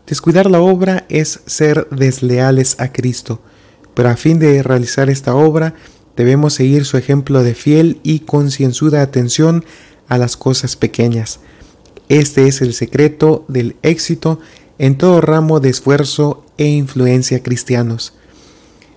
Descuidar 0.07 0.51
la 0.51 0.61
obra 0.61 1.05
es 1.09 1.41
ser 1.47 1.89
desleales 1.91 2.77
a 2.79 2.93
Cristo, 2.93 3.41
pero 3.95 4.09
a 4.09 4.17
fin 4.17 4.39
de 4.39 4.63
realizar 4.63 5.11
esta 5.11 5.35
obra 5.35 5.75
debemos 6.17 6.55
seguir 6.55 6.85
su 6.85 6.97
ejemplo 6.97 7.43
de 7.43 7.55
fiel 7.55 8.01
y 8.03 8.21
concienzuda 8.21 9.03
atención 9.03 9.65
a 10.09 10.19
las 10.19 10.37
cosas 10.37 10.77
pequeñas. 10.77 11.41
Este 12.09 12.47
es 12.47 12.63
el 12.63 12.73
secreto 12.73 13.45
del 13.49 13.77
éxito 13.83 14.39
en 14.79 14.97
todo 14.97 15.21
ramo 15.21 15.61
de 15.61 15.71
esfuerzo 15.71 16.45
e 16.59 16.67
influencia 16.67 17.43
cristianos. 17.43 18.15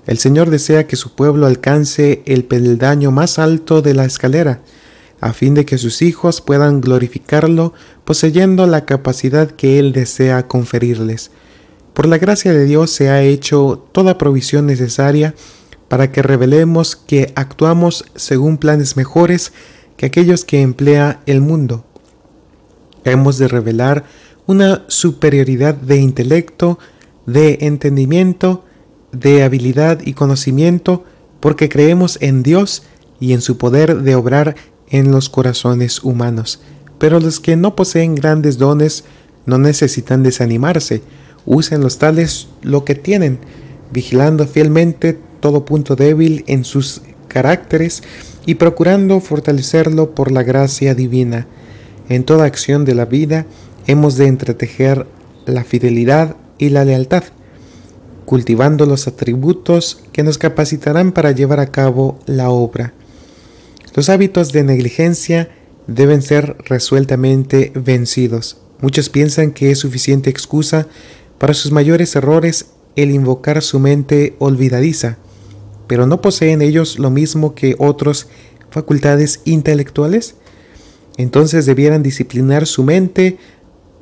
El 0.06 0.18
Señor 0.18 0.50
desea 0.50 0.88
que 0.88 0.96
su 0.96 1.14
pueblo 1.14 1.46
alcance 1.46 2.22
el 2.26 2.44
peldaño 2.44 3.12
más 3.12 3.40
alto 3.40 3.82
de 3.82 3.94
la 3.94 4.06
escalera, 4.06 4.62
a 5.22 5.34
fin 5.34 5.54
de 5.54 5.66
que 5.66 5.78
sus 5.78 6.02
hijos 6.02 6.42
puedan 6.42 6.82
glorificarlo 6.82 7.74
poseyendo 8.06 8.66
la 8.68 8.86
capacidad 8.86 9.52
que 9.52 9.80
Él 9.80 9.92
desea 9.92 10.48
conferirles. 10.48 11.32
Por 11.94 12.06
la 12.06 12.18
gracia 12.18 12.54
de 12.54 12.66
Dios 12.66 12.92
se 12.92 13.10
ha 13.10 13.22
hecho 13.22 13.86
toda 13.92 14.18
provisión 14.18 14.66
necesaria 14.66 15.36
para 15.90 16.12
que 16.12 16.22
revelemos 16.22 16.96
que 16.96 17.34
actuamos 17.36 18.06
según 18.16 18.58
planes 18.58 18.96
mejores 18.96 19.52
que 19.98 20.06
aquellos 20.06 20.46
que 20.46 20.62
emplea 20.62 21.22
el 21.26 21.42
mundo. 21.42 21.84
Hemos 23.04 23.38
de 23.38 23.48
revelar 23.48 24.06
una 24.46 24.86
superioridad 24.88 25.76
de 25.76 25.98
intelecto, 25.98 26.80
de 27.26 27.58
entendimiento, 27.62 28.64
de 29.12 29.44
habilidad 29.44 30.00
y 30.04 30.14
conocimiento, 30.14 31.04
porque 31.40 31.70
creemos 31.70 32.18
en 32.22 32.44
Dios 32.44 32.84
y 33.20 33.34
en 33.34 33.42
su 33.42 33.58
poder 33.58 34.02
de 34.02 34.16
obrar 34.16 34.56
en 34.90 35.12
los 35.12 35.30
corazones 35.30 36.04
humanos. 36.04 36.60
Pero 36.98 37.20
los 37.20 37.40
que 37.40 37.56
no 37.56 37.76
poseen 37.76 38.16
grandes 38.16 38.58
dones 38.58 39.04
no 39.46 39.58
necesitan 39.58 40.24
desanimarse, 40.24 41.02
usen 41.46 41.82
los 41.82 41.98
tales 41.98 42.48
lo 42.62 42.86
que 42.86 42.96
tienen, 42.96 43.40
vigilando 43.92 44.46
fielmente 44.46 45.18
todo 45.40 45.66
punto 45.66 45.96
débil 45.96 46.44
en 46.48 46.64
sus 46.64 47.02
caracteres 47.28 48.04
y 48.46 48.56
procurando 48.56 49.20
fortalecerlo 49.22 50.14
por 50.14 50.32
la 50.32 50.44
gracia 50.44 50.96
divina. 50.96 51.48
En 52.10 52.24
toda 52.24 52.46
acción 52.46 52.86
de 52.86 52.96
la 52.96 53.06
vida 53.06 53.46
hemos 53.88 54.18
de 54.18 54.28
entretejer 54.28 55.06
la 55.46 55.64
fidelidad 55.64 56.36
y 56.58 56.70
la 56.70 56.86
lealtad, 56.86 57.24
cultivando 58.26 58.86
los 58.86 59.08
atributos 59.08 60.04
que 60.12 60.24
nos 60.24 60.38
capacitarán 60.38 61.12
para 61.12 61.32
llevar 61.32 61.60
a 61.60 61.72
cabo 61.72 62.20
la 62.26 62.50
obra. 62.50 62.94
Los 63.96 64.10
hábitos 64.10 64.52
de 64.52 64.64
negligencia 64.64 65.50
deben 65.88 66.22
ser 66.22 66.58
resueltamente 66.66 67.72
vencidos. 67.76 68.62
Muchos 68.82 69.10
piensan 69.10 69.52
que 69.52 69.72
es 69.72 69.80
suficiente 69.80 70.30
excusa 70.30 70.88
para 71.38 71.54
sus 71.54 71.72
mayores 71.72 72.16
errores 72.16 72.68
el 72.96 73.12
invocar 73.12 73.62
su 73.62 73.80
mente 73.80 74.36
olvidadiza, 74.40 75.18
pero 75.88 76.06
¿no 76.06 76.22
poseen 76.22 76.62
ellos 76.62 77.00
lo 77.00 77.10
mismo 77.10 77.56
que 77.56 77.76
otros 77.80 78.28
facultades 78.70 79.42
intelectuales? 79.46 80.36
Entonces 81.18 81.66
debieran 81.66 82.04
disciplinar 82.04 82.68
su 82.68 82.84
mente 82.84 83.38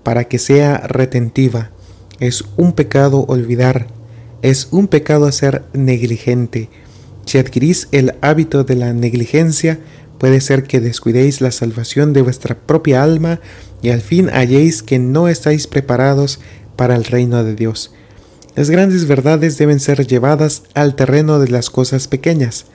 para 0.03 0.25
que 0.25 0.39
sea 0.39 0.77
retentiva. 0.87 1.71
Es 2.19 2.43
un 2.57 2.73
pecado 2.73 3.25
olvidar, 3.27 3.87
es 4.41 4.67
un 4.71 4.87
pecado 4.87 5.31
ser 5.31 5.63
negligente. 5.73 6.69
Si 7.27 7.37
adquirís 7.37 7.89
el 7.91 8.15
hábito 8.21 8.63
de 8.63 8.75
la 8.75 8.93
negligencia, 8.93 9.79
puede 10.17 10.39
ser 10.39 10.63
que 10.63 10.79
descuidéis 10.79 11.41
la 11.41 11.51
salvación 11.51 12.13
de 12.13 12.21
vuestra 12.21 12.55
propia 12.55 13.03
alma 13.03 13.41
y 13.81 13.89
al 13.89 13.99
fin 13.99 14.29
halléis 14.29 14.81
que 14.81 14.97
no 14.97 15.27
estáis 15.27 15.67
preparados 15.67 16.39
para 16.77 16.95
el 16.95 17.03
reino 17.03 17.43
de 17.43 17.53
Dios. 17.53 17.93
Las 18.55 18.69
grandes 18.69 19.07
verdades 19.07 19.57
deben 19.57 19.81
ser 19.81 20.07
llevadas 20.07 20.63
al 20.73 20.95
terreno 20.95 21.37
de 21.39 21.49
las 21.49 21.69
cosas 21.69 22.07
pequeñas. 22.07 22.67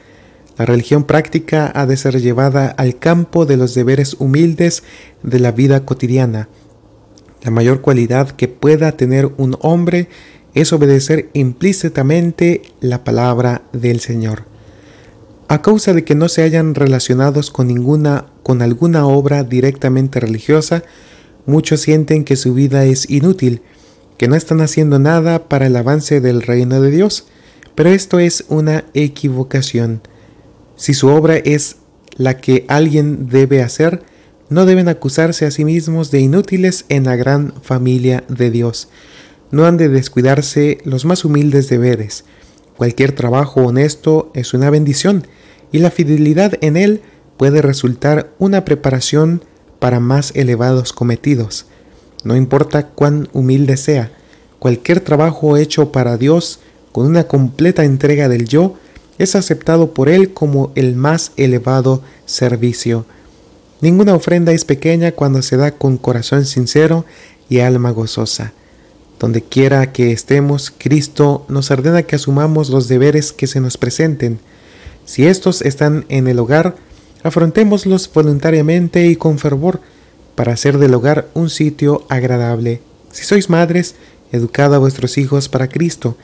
La 0.58 0.66
religión 0.66 1.04
práctica 1.04 1.72
ha 1.74 1.86
de 1.86 1.96
ser 1.96 2.20
llevada 2.20 2.68
al 2.68 2.98
campo 2.98 3.46
de 3.46 3.56
los 3.56 3.74
deberes 3.74 4.16
humildes 4.18 4.82
de 5.22 5.38
la 5.38 5.52
vida 5.52 5.86
cotidiana. 5.86 6.50
La 7.42 7.50
mayor 7.50 7.80
cualidad 7.80 8.30
que 8.32 8.48
pueda 8.48 8.92
tener 8.92 9.32
un 9.38 9.56
hombre 9.62 10.10
es 10.54 10.72
obedecer 10.72 11.30
implícitamente 11.32 12.62
la 12.80 13.04
palabra 13.04 13.62
del 13.72 14.00
Señor. 14.00 14.44
A 15.48 15.62
causa 15.62 15.92
de 15.92 16.04
que 16.04 16.14
no 16.14 16.28
se 16.28 16.42
hayan 16.42 16.74
relacionados 16.74 17.50
con 17.50 17.68
ninguna 17.68 18.26
con 18.42 18.60
alguna 18.60 19.06
obra 19.06 19.44
directamente 19.44 20.18
religiosa, 20.18 20.82
muchos 21.46 21.80
sienten 21.80 22.24
que 22.24 22.36
su 22.36 22.54
vida 22.54 22.84
es 22.84 23.08
inútil, 23.08 23.62
que 24.18 24.28
no 24.28 24.34
están 24.34 24.60
haciendo 24.60 24.98
nada 24.98 25.48
para 25.48 25.66
el 25.66 25.76
avance 25.76 26.20
del 26.20 26.42
reino 26.42 26.80
de 26.80 26.90
Dios, 26.90 27.26
pero 27.74 27.90
esto 27.90 28.18
es 28.18 28.44
una 28.48 28.84
equivocación. 28.94 30.00
Si 30.76 30.94
su 30.94 31.08
obra 31.08 31.36
es 31.36 31.76
la 32.16 32.38
que 32.38 32.64
alguien 32.68 33.28
debe 33.28 33.62
hacer, 33.62 34.02
no 34.48 34.66
deben 34.66 34.88
acusarse 34.88 35.46
a 35.46 35.50
sí 35.50 35.64
mismos 35.64 36.10
de 36.10 36.20
inútiles 36.20 36.84
en 36.88 37.04
la 37.04 37.16
gran 37.16 37.54
familia 37.62 38.24
de 38.28 38.50
Dios 38.50 38.88
no 39.52 39.64
han 39.64 39.76
de 39.76 39.88
descuidarse 39.88 40.78
los 40.84 41.04
más 41.04 41.24
humildes 41.24 41.68
deberes. 41.68 42.24
Cualquier 42.76 43.12
trabajo 43.12 43.60
honesto 43.60 44.32
es 44.34 44.54
una 44.54 44.70
bendición 44.70 45.26
y 45.70 45.78
la 45.78 45.92
fidelidad 45.92 46.54
en 46.60 46.76
él 46.76 47.02
puede 47.36 47.62
resultar 47.62 48.32
una 48.38 48.64
preparación 48.64 49.44
para 49.78 50.00
más 50.00 50.32
elevados 50.34 50.92
cometidos. 50.92 51.66
No 52.24 52.36
importa 52.36 52.88
cuán 52.88 53.28
humilde 53.32 53.76
sea, 53.76 54.12
cualquier 54.58 55.00
trabajo 55.00 55.56
hecho 55.56 55.92
para 55.92 56.16
Dios 56.16 56.60
con 56.92 57.06
una 57.06 57.24
completa 57.24 57.84
entrega 57.84 58.28
del 58.28 58.46
yo 58.48 58.76
es 59.18 59.34
aceptado 59.34 59.92
por 59.92 60.08
Él 60.08 60.32
como 60.32 60.72
el 60.74 60.94
más 60.94 61.32
elevado 61.36 62.02
servicio. 62.26 63.06
Ninguna 63.80 64.14
ofrenda 64.14 64.52
es 64.52 64.64
pequeña 64.64 65.12
cuando 65.12 65.42
se 65.42 65.56
da 65.56 65.72
con 65.72 65.98
corazón 65.98 66.44
sincero 66.44 67.04
y 67.48 67.58
alma 67.58 67.90
gozosa. 67.90 68.52
Donde 69.22 69.40
quiera 69.40 69.90
que 69.92 70.12
estemos, 70.12 70.70
Cristo 70.76 71.46
nos 71.48 71.70
ordena 71.70 72.02
que 72.02 72.16
asumamos 72.16 72.68
los 72.68 72.88
deberes 72.88 73.32
que 73.32 73.46
se 73.46 73.60
nos 73.60 73.78
presenten. 73.78 74.38
Si 75.06 75.26
estos 75.26 75.62
están 75.62 76.04
en 76.10 76.28
el 76.28 76.38
hogar, 76.38 76.76
Afrontémoslos 77.22 78.10
voluntariamente 78.12 79.06
y 79.06 79.16
con 79.16 79.38
fervor 79.38 79.80
para 80.34 80.52
hacer 80.52 80.78
del 80.78 80.94
hogar 80.94 81.28
un 81.34 81.50
sitio 81.50 82.04
agradable. 82.08 82.80
Si 83.12 83.24
sois 83.24 83.48
madres, 83.48 83.94
educad 84.32 84.74
a 84.74 84.78
vuestros 84.78 85.18
hijos 85.18 85.48
para 85.48 85.68
Cristo. 85.68 86.16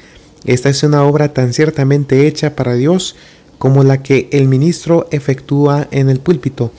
Esta 0.44 0.68
es 0.68 0.82
una 0.82 1.04
obra 1.04 1.32
tan 1.32 1.52
ciertamente 1.52 2.26
hecha 2.26 2.56
para 2.56 2.74
Dios 2.74 3.14
como 3.58 3.84
la 3.84 4.02
que 4.02 4.28
el 4.32 4.48
ministro 4.48 5.06
efectúa 5.10 5.86
en 5.90 6.08
el 6.10 6.20
púlpito. 6.20 6.72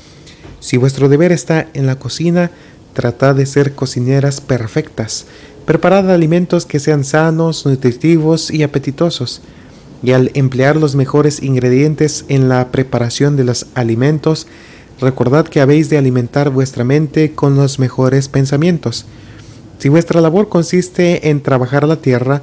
Si 0.59 0.75
vuestro 0.75 1.07
deber 1.07 1.31
está 1.31 1.67
en 1.73 1.85
la 1.85 1.97
cocina, 1.97 2.51
tratad 2.93 3.35
de 3.35 3.45
ser 3.45 3.73
cocineras 3.73 4.41
perfectas. 4.41 5.25
Preparad 5.69 6.09
alimentos 6.09 6.65
que 6.65 6.79
sean 6.79 7.03
sanos, 7.03 7.63
nutritivos 7.67 8.49
y 8.49 8.63
apetitosos. 8.63 9.43
Y 10.01 10.13
al 10.13 10.31
emplear 10.33 10.75
los 10.75 10.95
mejores 10.95 11.43
ingredientes 11.43 12.25
en 12.27 12.49
la 12.49 12.71
preparación 12.71 13.37
de 13.37 13.43
los 13.43 13.67
alimentos, 13.75 14.47
recordad 14.99 15.47
que 15.47 15.61
habéis 15.61 15.87
de 15.91 15.99
alimentar 15.99 16.49
vuestra 16.49 16.83
mente 16.83 17.35
con 17.35 17.55
los 17.55 17.77
mejores 17.77 18.29
pensamientos. 18.29 19.05
Si 19.77 19.89
vuestra 19.89 20.21
labor 20.21 20.49
consiste 20.49 21.29
en 21.29 21.43
trabajar 21.43 21.87
la 21.87 21.97
tierra, 21.97 22.41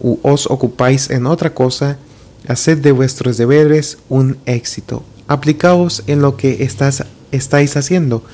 u 0.00 0.18
os 0.22 0.50
ocupáis 0.50 1.08
en 1.10 1.26
otra 1.26 1.54
cosa, 1.54 1.98
haced 2.48 2.78
de 2.78 2.90
vuestros 2.90 3.36
deberes 3.36 3.98
un 4.08 4.38
éxito. 4.44 5.04
Aplicaos 5.28 6.02
en 6.08 6.20
lo 6.20 6.36
que 6.36 6.68
estáis 7.30 7.76
haciendo. 7.76 8.24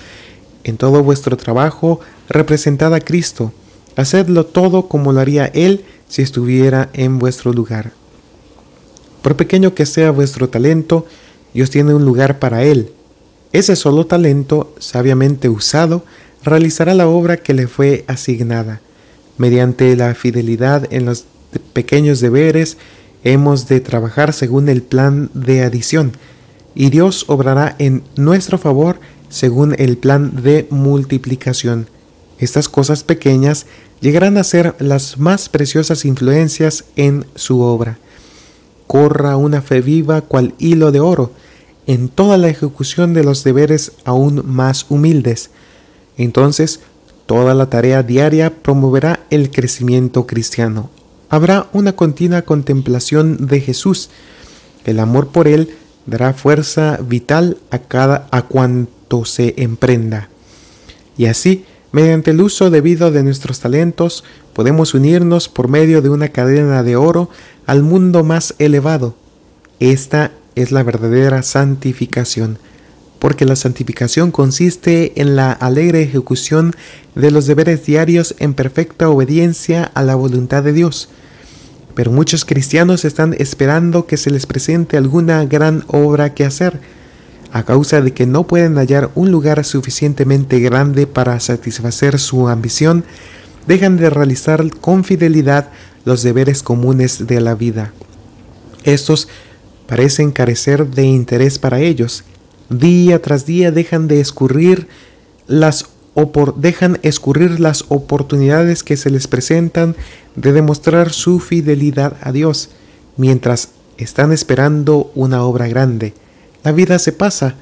En 0.65 0.79
todo 0.79 1.03
vuestro 1.03 1.37
trabajo, 1.37 2.01
representad 2.31 2.95
a 2.95 3.01
Cristo. 3.01 3.53
Hacedlo 3.97 4.47
todo 4.47 4.89
como 4.89 5.13
lo 5.13 5.21
haría 5.21 5.47
Él 5.47 5.85
si 6.09 6.23
estuviera 6.23 6.91
en 6.93 7.19
vuestro 7.19 7.53
lugar. 7.53 7.93
Por 9.23 9.37
pequeño 9.37 9.75
que 9.75 9.87
sea 9.87 10.11
vuestro 10.11 10.49
talento, 10.49 11.07
Dios 11.55 11.71
tiene 11.71 11.95
un 11.95 12.05
lugar 12.05 12.39
para 12.39 12.65
Él. 12.65 12.93
Ese 13.53 13.77
solo 13.77 14.07
talento, 14.07 14.75
sabiamente 14.79 15.49
usado, 15.49 16.05
realizará 16.43 16.95
la 16.95 17.07
obra 17.07 17.37
que 17.37 17.55
le 17.55 17.69
fue 17.69 18.05
asignada. 18.09 18.81
Mediante 19.37 19.95
la 19.97 20.15
fidelidad 20.15 20.93
en 20.93 21.05
los 21.05 21.27
pequeños 21.73 22.21
deberes, 22.21 22.79
hemos 23.25 23.69
de 23.69 23.81
trabajar 23.81 24.33
según 24.33 24.69
el 24.69 24.83
plan 24.83 25.31
de 25.35 25.63
adición, 25.63 26.13
y 26.75 26.91
Dios 26.91 27.27
obrará 27.29 27.77
en 27.79 28.03
nuestro 28.17 28.59
favor 28.59 28.99
según 29.29 29.75
el 29.79 29.99
plan 29.99 30.43
de 30.43 30.67
multiplicación. 30.71 31.87
Estas 32.43 32.69
cosas 32.69 33.05
pequeñas 33.05 33.67
llegarán 34.01 34.37
a 34.37 34.43
ser 34.43 34.75
las 34.81 35.17
más 35.17 35.49
preciosas 35.49 36.05
influencias 36.05 36.85
en 36.97 37.25
su 37.37 37.61
obra. 37.61 37.99
Corra 38.89 39.37
una 39.37 39.63
fe 39.63 39.81
viva 39.81 40.23
cual 40.23 40.53
hilo 40.59 40.91
de 40.91 40.99
oro 40.99 41.31
en 41.87 42.09
toda 42.09 42.39
la 42.39 42.49
ejecución 42.49 43.15
de 43.15 43.23
los 43.23 43.45
deberes 43.45 43.93
aún 44.05 44.43
más 44.45 44.87
humildes. 44.89 45.51
Entonces, 46.17 46.81
toda 47.27 47.55
la 47.55 47.71
tarea 47.71 48.03
diaria 48.03 48.53
promoverá 48.53 49.21
el 49.31 49.53
crecimiento 49.53 50.27
cristiano. 50.27 50.91
Habrá 51.29 51.69
una 51.73 51.95
continua 51.95 52.43
contemplación 52.43 53.47
de 53.47 53.61
Jesús. 53.61 54.11
El 54.85 54.99
amor 54.99 55.29
por 55.29 55.47
Él 55.47 55.77
dará 56.07 56.35
fuerza 56.35 56.99
vital 57.07 57.59
a 57.71 57.79
cada 57.79 58.27
a 58.33 58.43
cuanto 58.43 59.25
se 59.27 59.55
emprenda. 59.59 60.29
Y 61.17 61.27
así, 61.27 61.67
mediante 61.93 62.33
el 62.33 62.41
uso 62.41 62.71
debido 62.71 63.11
de 63.11 63.23
nuestros 63.23 63.61
talentos, 63.61 64.25
podemos 64.55 64.95
unirnos 64.95 65.49
por 65.49 65.69
medio 65.69 66.03
de 66.03 66.09
una 66.09 66.29
cadena 66.29 66.83
de 66.83 66.97
oro 66.97 67.29
al 67.67 67.83
mundo 67.83 68.25
más 68.25 68.55
elevado. 68.59 69.15
Esta 69.79 70.33
es 70.55 70.73
la 70.73 70.83
verdadera 70.83 71.43
santificación, 71.43 72.59
porque 73.19 73.45
la 73.45 73.57
santificación 73.57 74.31
consiste 74.31 75.21
en 75.21 75.37
la 75.37 75.53
alegre 75.53 76.03
ejecución 76.03 76.75
de 77.15 77.31
los 77.31 77.47
deberes 77.47 77.85
diarios 77.85 78.35
en 78.39 78.55
perfecta 78.55 79.09
obediencia 79.09 79.85
a 79.95 80.03
la 80.03 80.15
voluntad 80.15 80.63
de 80.63 80.73
Dios. 80.73 81.09
Pero 81.95 82.11
muchos 82.11 82.45
cristianos 82.45 83.05
están 83.05 83.35
esperando 83.39 84.07
que 84.07 84.17
se 84.17 84.31
les 84.31 84.47
presente 84.47 84.97
alguna 84.97 85.45
gran 85.45 85.85
obra 85.89 86.33
que 86.33 86.45
hacer, 86.45 86.81
a 87.53 87.65
causa 87.65 88.01
de 88.01 88.13
que 88.13 88.27
no 88.27 88.47
pueden 88.47 88.77
hallar 88.77 89.11
un 89.15 89.31
lugar 89.31 89.65
suficientemente 89.65 90.59
grande 90.61 91.07
para 91.07 91.39
satisfacer 91.39 92.19
su 92.19 92.49
ambición, 92.49 93.05
dejan 93.67 93.97
de 93.99 94.11
realizar 94.11 94.73
con 94.81 95.05
fidelidad 95.05 95.69
los 96.05 96.23
deberes 96.23 96.63
comunes 96.63 97.27
de 97.27 97.41
la 97.41 97.55
vida. 97.55 97.93
Estos 98.85 99.29
parecen 99.87 100.33
carecer 100.33 100.89
de 100.89 101.05
interés 101.05 101.59
para 101.59 101.81
ellos. 101.81 102.25
Día 102.71 103.21
tras 103.21 103.45
día 103.45 103.71
dejan 103.71 104.09
de 104.09 104.21
escurrir 104.21 104.89
las 105.47 105.87
dejan 106.57 106.99
escurrir 107.03 107.59
las 107.59 107.87
oportunidades 107.89 108.83
que 108.83 108.99
se 108.99 109.09
les 109.11 109.27
presentan 109.29 109.97
de 110.37 110.53
demostrar 110.53 111.11
su 111.11 111.41
fidelidad 111.41 112.17
a 112.21 112.33
Dios, 112.33 112.69
mientras 113.17 113.71
están 113.97 114.31
esperando 114.33 115.11
una 115.15 115.43
obra 115.43 115.69
grande. 115.69 116.13
La 116.65 116.73
vida 116.73 116.99
se 116.99 117.13
pasa, 117.13 117.57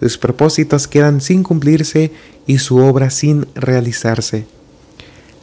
sus 0.00 0.18
propósitos 0.18 0.88
quedan 0.88 1.20
sin 1.20 1.42
cumplirse 1.42 2.12
y 2.46 2.58
su 2.58 2.78
obra 2.78 3.10
sin 3.10 3.46
realizarse. 3.54 4.46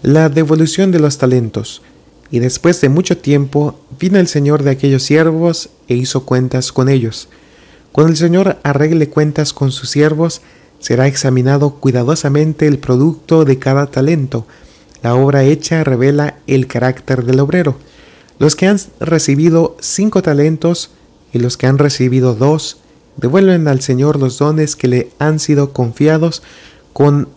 La 0.02 0.30
devolución 0.30 0.92
de 0.92 1.00
los 1.00 1.18
talentos. 1.18 1.82
Y 2.30 2.40
después 2.40 2.82
de 2.82 2.90
mucho 2.90 3.18
tiempo 3.18 3.80
vino 4.00 4.18
el 4.20 4.28
Señor 4.28 4.64
de 4.64 4.72
aquellos 4.72 5.04
siervos 5.04 5.70
e 5.88 5.96
hizo 5.96 6.26
cuentas 6.26 6.72
con 6.72 6.90
ellos. 6.90 7.30
Cuando 7.92 8.12
el 8.12 8.18
Señor 8.18 8.58
arregle 8.64 9.08
cuentas 9.10 9.54
con 9.54 9.72
sus 9.72 9.90
siervos, 9.90 10.42
será 10.80 11.08
examinado 11.08 11.76
cuidadosamente 11.76 12.68
el 12.68 12.80
producto 12.80 13.46
de 13.46 13.60
cada 13.60 13.86
talento. 13.86 14.48
La 15.04 15.16
obra 15.16 15.44
hecha 15.44 15.84
revela 15.84 16.38
el 16.48 16.68
carácter 16.68 17.24
del 17.24 17.40
obrero. 17.40 17.78
Los 18.40 18.56
que 18.56 18.68
han 18.68 18.80
recibido 19.00 19.78
cinco 19.80 20.24
talentos 20.24 20.90
y 21.32 21.40
los 21.40 21.56
que 21.56 21.68
han 21.68 21.78
recibido 21.78 22.34
dos, 22.34 22.78
devuelven 23.18 23.68
al 23.68 23.82
Señor 23.82 24.20
los 24.20 24.38
dones 24.38 24.76
que 24.76 24.88
le 24.88 25.10
han 25.20 25.40
sido 25.40 25.74
confiados 25.74 26.44
con 26.94 27.30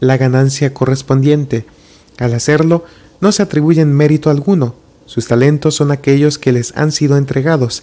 la 0.00 0.16
ganancia 0.16 0.74
correspondiente. 0.74 1.64
Al 2.18 2.34
hacerlo, 2.34 2.84
no 3.20 3.32
se 3.32 3.42
atribuyen 3.42 3.92
mérito 3.92 4.30
alguno, 4.30 4.74
sus 5.12 5.26
talentos 5.26 5.74
son 5.74 5.90
aquellos 5.90 6.38
que 6.38 6.52
les 6.52 6.74
han 6.76 6.90
sido 6.90 7.18
entregados. 7.18 7.82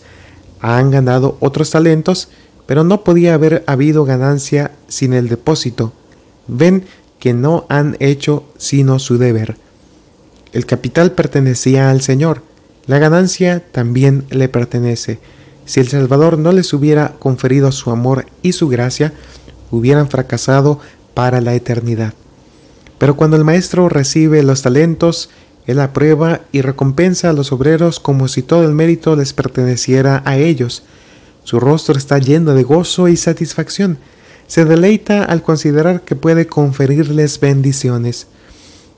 Han 0.62 0.90
ganado 0.90 1.38
otros 1.40 1.70
talentos, 1.70 2.30
pero 2.66 2.84
no 2.84 3.04
podía 3.04 3.36
haber 3.36 3.64
habido 3.68 4.04
ganancia 4.04 4.72
sin 4.88 5.14
el 5.14 5.30
depósito. 5.30 5.94
Ven 6.48 6.86
que 7.20 7.34
no 7.34 7.68
han 7.70 7.98
hecho 8.00 8.46
sino 8.58 8.98
su 8.98 9.20
deber. 9.20 9.58
El 10.54 10.66
capital 10.66 11.12
pertenecía 11.12 11.92
al 11.92 12.02
Señor, 12.02 12.42
la 12.88 12.98
ganancia 12.98 13.64
también 13.72 14.26
le 14.32 14.50
pertenece. 14.50 15.20
Si 15.70 15.80
el 15.80 15.88
Salvador 15.88 16.40
no 16.40 16.52
les 16.52 16.74
hubiera 16.74 17.14
conferido 17.20 17.72
su 17.72 17.92
amor 17.92 18.26
y 18.42 18.54
su 18.54 18.70
gracia, 18.70 19.14
hubieran 19.70 20.10
fracasado 20.10 20.80
para 21.14 21.42
la 21.42 21.54
eternidad. 21.54 22.16
Pero 22.98 23.16
cuando 23.16 23.38
el 23.38 23.46
maestro 23.46 23.88
recibe 23.88 24.42
los 24.42 24.64
talentos, 24.64 25.30
él 25.68 25.80
aprueba 25.80 26.42
y 26.52 26.62
recompensa 26.62 27.30
a 27.30 27.34
los 27.34 27.52
obreros 27.52 28.00
como 28.00 28.28
si 28.28 28.42
todo 28.42 28.64
el 28.64 28.74
mérito 28.74 29.16
les 29.16 29.34
perteneciera 29.34 30.24
a 30.26 30.38
ellos. 30.38 30.82
Su 31.44 31.60
rostro 31.60 32.00
está 32.00 32.18
lleno 32.18 32.56
de 32.56 32.64
gozo 32.64 33.08
y 33.08 33.16
satisfacción. 33.16 34.00
Se 34.48 34.66
deleita 34.66 35.24
al 35.24 35.44
considerar 35.44 36.02
que 36.02 36.16
puede 36.16 36.48
conferirles 36.48 37.40
bendiciones. 37.40 38.26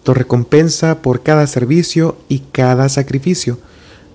Lo 0.06 0.14
recompensa 0.14 1.02
por 1.02 1.22
cada 1.22 1.48
servicio 1.48 2.16
y 2.30 2.40
cada 2.54 2.88
sacrificio, 2.88 3.60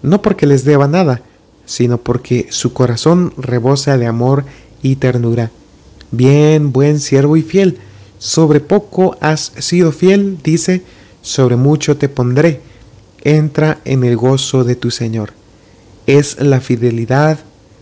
no 0.00 0.22
porque 0.22 0.46
les 0.46 0.64
deba 0.64 0.88
nada, 0.88 1.20
sino 1.66 1.98
porque 1.98 2.46
su 2.50 2.72
corazón 2.72 3.34
rebosa 3.36 3.98
de 3.98 4.06
amor 4.06 4.44
y 4.82 4.96
ternura. 4.96 5.50
Bien, 6.10 6.72
buen 6.72 7.00
siervo 7.00 7.36
y 7.36 7.42
fiel, 7.42 7.78
sobre 8.18 8.60
poco 8.60 9.16
has 9.20 9.52
sido 9.58 9.92
fiel, 9.92 10.38
dice, 10.42 10.82
sobre 11.20 11.56
mucho 11.56 11.96
te 11.96 12.08
pondré. 12.08 12.60
Entra 13.22 13.80
en 13.84 14.04
el 14.04 14.16
gozo 14.16 14.64
de 14.64 14.76
tu 14.76 14.90
Señor. 14.90 15.32
Es 16.06 16.40
la 16.40 16.60
fidelidad, 16.60 17.40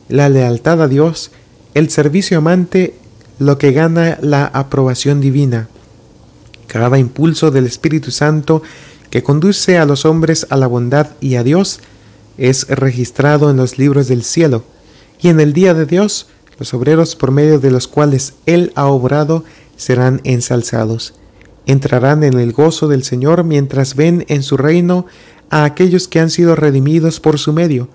la 0.09 0.31
lealtad 0.31 0.83
a 0.83 0.89
Dios, 0.89 1.31
el 1.75 1.91
servicio 1.91 2.39
amante 2.39 2.95
lo 3.39 3.59
que 3.59 3.73
gana 3.73 4.19
la 4.23 4.47
aprobación 4.47 5.21
divina. 5.21 5.69
Cada 6.67 6.99
impulso 6.99 7.51
del 7.51 7.67
Espíritu 7.67 8.11
Santo 8.11 8.63
que 9.11 9.23
conduce 9.23 9.79
a 9.79 9.85
los 9.85 10.05
hombres 10.05 10.47
a 10.51 10.57
la 10.57 10.67
bondad 10.67 11.09
y 11.21 11.37
a 11.37 11.43
Dios 11.43 11.81
es 12.39 12.69
registrado 12.69 13.51
en 13.51 13.57
los 13.57 13.79
libros 13.79 14.09
del 14.09 14.25
cielo, 14.25 14.65
y 15.21 15.29
en 15.29 15.41
el 15.41 15.53
día 15.53 15.75
de 15.75 15.87
Dios 15.87 16.29
los 16.59 16.75
obreros 16.75 17.17
por 17.17 17.31
medio 17.31 17.59
de 17.59 17.71
los 17.71 17.89
cuales 17.89 18.35
Él 18.47 18.73
ha 18.75 18.87
obrado 18.87 19.45
serán 19.77 20.21
ensalzados. 20.25 21.15
Entrarán 21.67 22.23
en 22.25 22.39
el 22.39 22.53
gozo 22.53 22.89
del 22.89 23.05
Señor 23.05 23.45
mientras 23.45 23.97
ven 23.97 24.25
en 24.29 24.43
su 24.43 24.57
reino 24.57 25.07
a 25.51 25.65
aquellos 25.65 26.09
que 26.09 26.21
han 26.21 26.31
sido 26.31 26.55
redimidos 26.55 27.21
por 27.21 27.39
su 27.39 27.53
medio, 27.53 27.89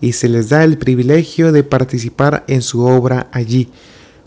y 0.00 0.12
se 0.12 0.28
les 0.28 0.50
da 0.50 0.64
el 0.64 0.78
privilegio 0.78 1.52
de 1.52 1.64
participar 1.64 2.44
en 2.48 2.62
su 2.62 2.82
obra 2.82 3.28
allí, 3.32 3.70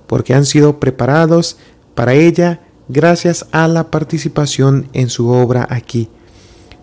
porque 0.08 0.34
han 0.34 0.46
sido 0.46 0.80
preparados 0.80 1.58
para 1.94 2.14
ella 2.14 2.62
gracias 2.88 3.46
a 3.52 3.68
la 3.68 3.92
participación 3.92 4.88
en 4.94 5.10
su 5.10 5.30
obra 5.30 5.68
aquí. 5.70 6.10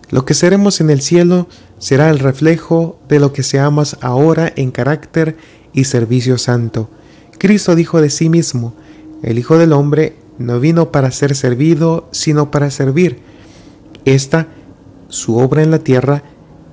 Lo 0.09 0.23
que 0.23 0.33
seremos 0.33 0.79
en 0.79 0.89
el 0.89 1.01
cielo 1.01 1.47
será 1.79 2.09
el 2.09 2.19
reflejo 2.19 2.99
de 3.09 3.19
lo 3.19 3.33
que 3.33 3.43
seamos 3.43 3.97
ahora 4.01 4.51
en 4.55 4.71
carácter 4.71 5.35
y 5.73 5.83
servicio 5.83 6.37
santo. 6.37 6.89
Cristo 7.37 7.75
dijo 7.75 8.01
de 8.01 8.09
sí 8.09 8.29
mismo, 8.29 8.73
el 9.21 9.37
Hijo 9.37 9.57
del 9.57 9.73
Hombre 9.73 10.15
no 10.37 10.59
vino 10.59 10.91
para 10.91 11.11
ser 11.11 11.35
servido, 11.35 12.07
sino 12.11 12.51
para 12.51 12.71
servir. 12.71 13.19
Esta, 14.05 14.47
su 15.09 15.37
obra 15.37 15.63
en 15.63 15.71
la 15.71 15.79
tierra, 15.79 16.23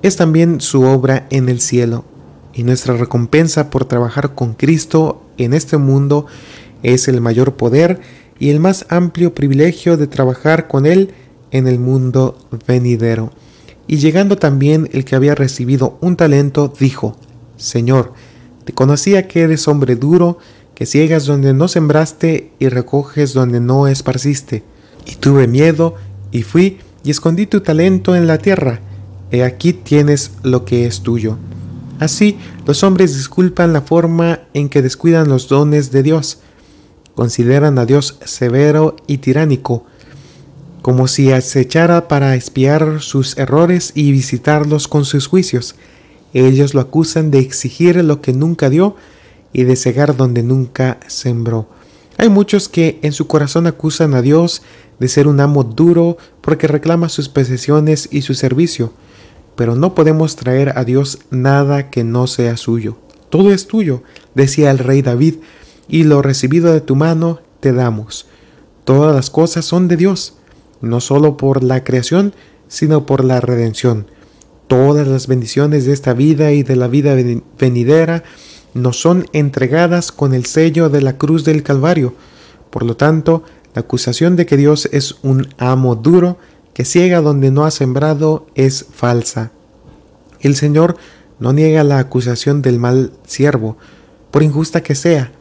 es 0.01 0.15
también 0.15 0.61
su 0.61 0.83
obra 0.83 1.27
en 1.29 1.49
el 1.49 1.59
cielo. 1.59 2.05
Y 2.53 2.63
nuestra 2.63 2.95
recompensa 2.95 3.69
por 3.69 3.85
trabajar 3.85 4.33
con 4.33 4.53
Cristo 4.53 5.23
en 5.37 5.53
este 5.53 5.77
mundo 5.77 6.25
es 6.83 7.07
el 7.07 7.19
mayor 7.19 7.55
poder 7.55 7.99
y 8.39 8.49
el 8.49 8.59
más 8.59 8.85
amplio 8.89 9.33
privilegio 9.33 9.97
de 9.97 10.07
trabajar 10.07 10.67
con 10.67 10.85
Él 10.85 11.13
en 11.55 11.67
el 11.67 11.79
mundo 11.79 12.37
venidero. 12.67 13.31
Y 13.87 13.97
llegando 13.97 14.35
también 14.35 14.89
el 14.91 15.05
que 15.05 15.15
había 15.15 15.35
recibido 15.35 15.97
un 16.01 16.17
talento, 16.17 16.73
dijo, 16.77 17.15
Señor, 17.55 18.13
te 18.65 18.73
conocía 18.73 19.27
que 19.27 19.41
eres 19.41 19.67
hombre 19.69 19.95
duro, 19.95 20.37
que 20.73 20.85
ciegas 20.85 21.25
donde 21.25 21.53
no 21.53 21.69
sembraste 21.69 22.51
y 22.59 22.67
recoges 22.67 23.33
donde 23.33 23.61
no 23.61 23.87
esparciste. 23.87 24.63
Y 25.05 25.15
tuve 25.15 25.47
miedo, 25.47 25.95
y 26.31 26.43
fui 26.43 26.79
y 27.05 27.11
escondí 27.11 27.45
tu 27.45 27.61
talento 27.61 28.15
en 28.15 28.27
la 28.27 28.39
tierra. 28.39 28.81
He 29.31 29.43
aquí 29.43 29.71
tienes 29.71 30.31
lo 30.43 30.65
que 30.65 30.85
es 30.85 31.01
tuyo. 31.01 31.37
Así, 31.99 32.37
los 32.65 32.83
hombres 32.83 33.15
disculpan 33.15 33.71
la 33.71 33.81
forma 33.81 34.41
en 34.53 34.67
que 34.67 34.81
descuidan 34.81 35.29
los 35.29 35.47
dones 35.47 35.91
de 35.91 36.03
Dios. 36.03 36.39
Consideran 37.13 37.79
a 37.79 37.85
Dios 37.85 38.19
severo 38.25 38.97
y 39.07 39.19
tiránico, 39.19 39.85
como 40.85 41.07
si 41.07 41.31
acechara 41.31 42.07
para 42.07 42.35
espiar 42.35 43.01
sus 43.01 43.39
errores 43.39 43.91
y 43.95 44.11
visitarlos 44.11 44.87
con 44.87 45.03
sus 45.03 45.25
juicios. 45.25 45.73
Ellos 46.31 46.75
lo 46.75 46.81
acusan 46.81 47.31
de 47.31 47.39
exigir 47.39 47.95
lo 48.03 48.21
que 48.21 48.33
nunca 48.33 48.69
dio 48.69 48.95
y 49.51 49.63
de 49.63 49.77
cegar 49.77 50.15
donde 50.15 50.43
nunca 50.43 50.99
sembró. 51.07 51.67
Hay 52.19 52.29
muchos 52.29 52.69
que 52.69 52.99
en 53.01 53.13
su 53.13 53.25
corazón 53.25 53.65
acusan 53.65 54.13
a 54.13 54.21
Dios 54.21 54.61
de 54.99 55.07
ser 55.07 55.27
un 55.27 55.39
amo 55.39 55.63
duro 55.63 56.17
porque 56.41 56.67
reclama 56.67 57.09
sus 57.09 57.29
posesiones 57.29 58.07
y 58.11 58.21
su 58.21 58.35
servicio, 58.35 58.93
pero 59.55 59.75
no 59.75 59.95
podemos 59.95 60.35
traer 60.35 60.77
a 60.77 60.83
Dios 60.83 61.17
nada 61.31 61.89
que 61.89 62.03
no 62.03 62.27
sea 62.27 62.57
suyo. 62.57 62.95
Todo 63.31 63.51
es 63.51 63.65
tuyo, 63.65 64.03
decía 64.35 64.69
el 64.69 64.77
rey 64.77 65.01
David, 65.01 65.37
y 65.87 66.03
lo 66.03 66.21
recibido 66.21 66.71
de 66.71 66.81
tu 66.81 66.95
mano 66.95 67.39
te 67.59 67.73
damos. 67.73 68.27
Todas 68.83 69.15
las 69.15 69.31
cosas 69.31 69.65
son 69.65 69.87
de 69.87 69.97
Dios, 69.97 70.34
no 70.81 71.01
solo 71.01 71.37
por 71.37 71.63
la 71.63 71.83
creación, 71.83 72.33
sino 72.67 73.05
por 73.05 73.23
la 73.23 73.41
redención. 73.41 74.07
Todas 74.67 75.07
las 75.07 75.27
bendiciones 75.27 75.85
de 75.85 75.93
esta 75.93 76.13
vida 76.13 76.51
y 76.51 76.63
de 76.63 76.75
la 76.75 76.87
vida 76.87 77.15
venidera 77.59 78.23
nos 78.73 78.99
son 78.99 79.25
entregadas 79.31 80.11
con 80.11 80.33
el 80.33 80.45
sello 80.45 80.89
de 80.89 81.01
la 81.01 81.17
cruz 81.17 81.45
del 81.45 81.63
Calvario. 81.63 82.13
Por 82.69 82.83
lo 82.83 82.97
tanto, 82.97 83.43
la 83.73 83.81
acusación 83.81 84.35
de 84.35 84.45
que 84.45 84.57
Dios 84.57 84.89
es 84.91 85.17
un 85.21 85.47
amo 85.57 85.95
duro 85.95 86.37
que 86.73 86.83
ciega 86.83 87.21
donde 87.21 87.51
no 87.51 87.65
ha 87.65 87.71
sembrado 87.71 88.47
es 88.55 88.85
falsa. 88.91 89.51
El 90.41 90.55
Señor 90.55 90.97
no 91.39 91.53
niega 91.53 91.83
la 91.83 91.99
acusación 91.99 92.61
del 92.61 92.79
mal 92.79 93.13
siervo, 93.25 93.77
por 94.31 94.43
injusta 94.43 94.83
que 94.83 94.95
sea, 94.95 95.31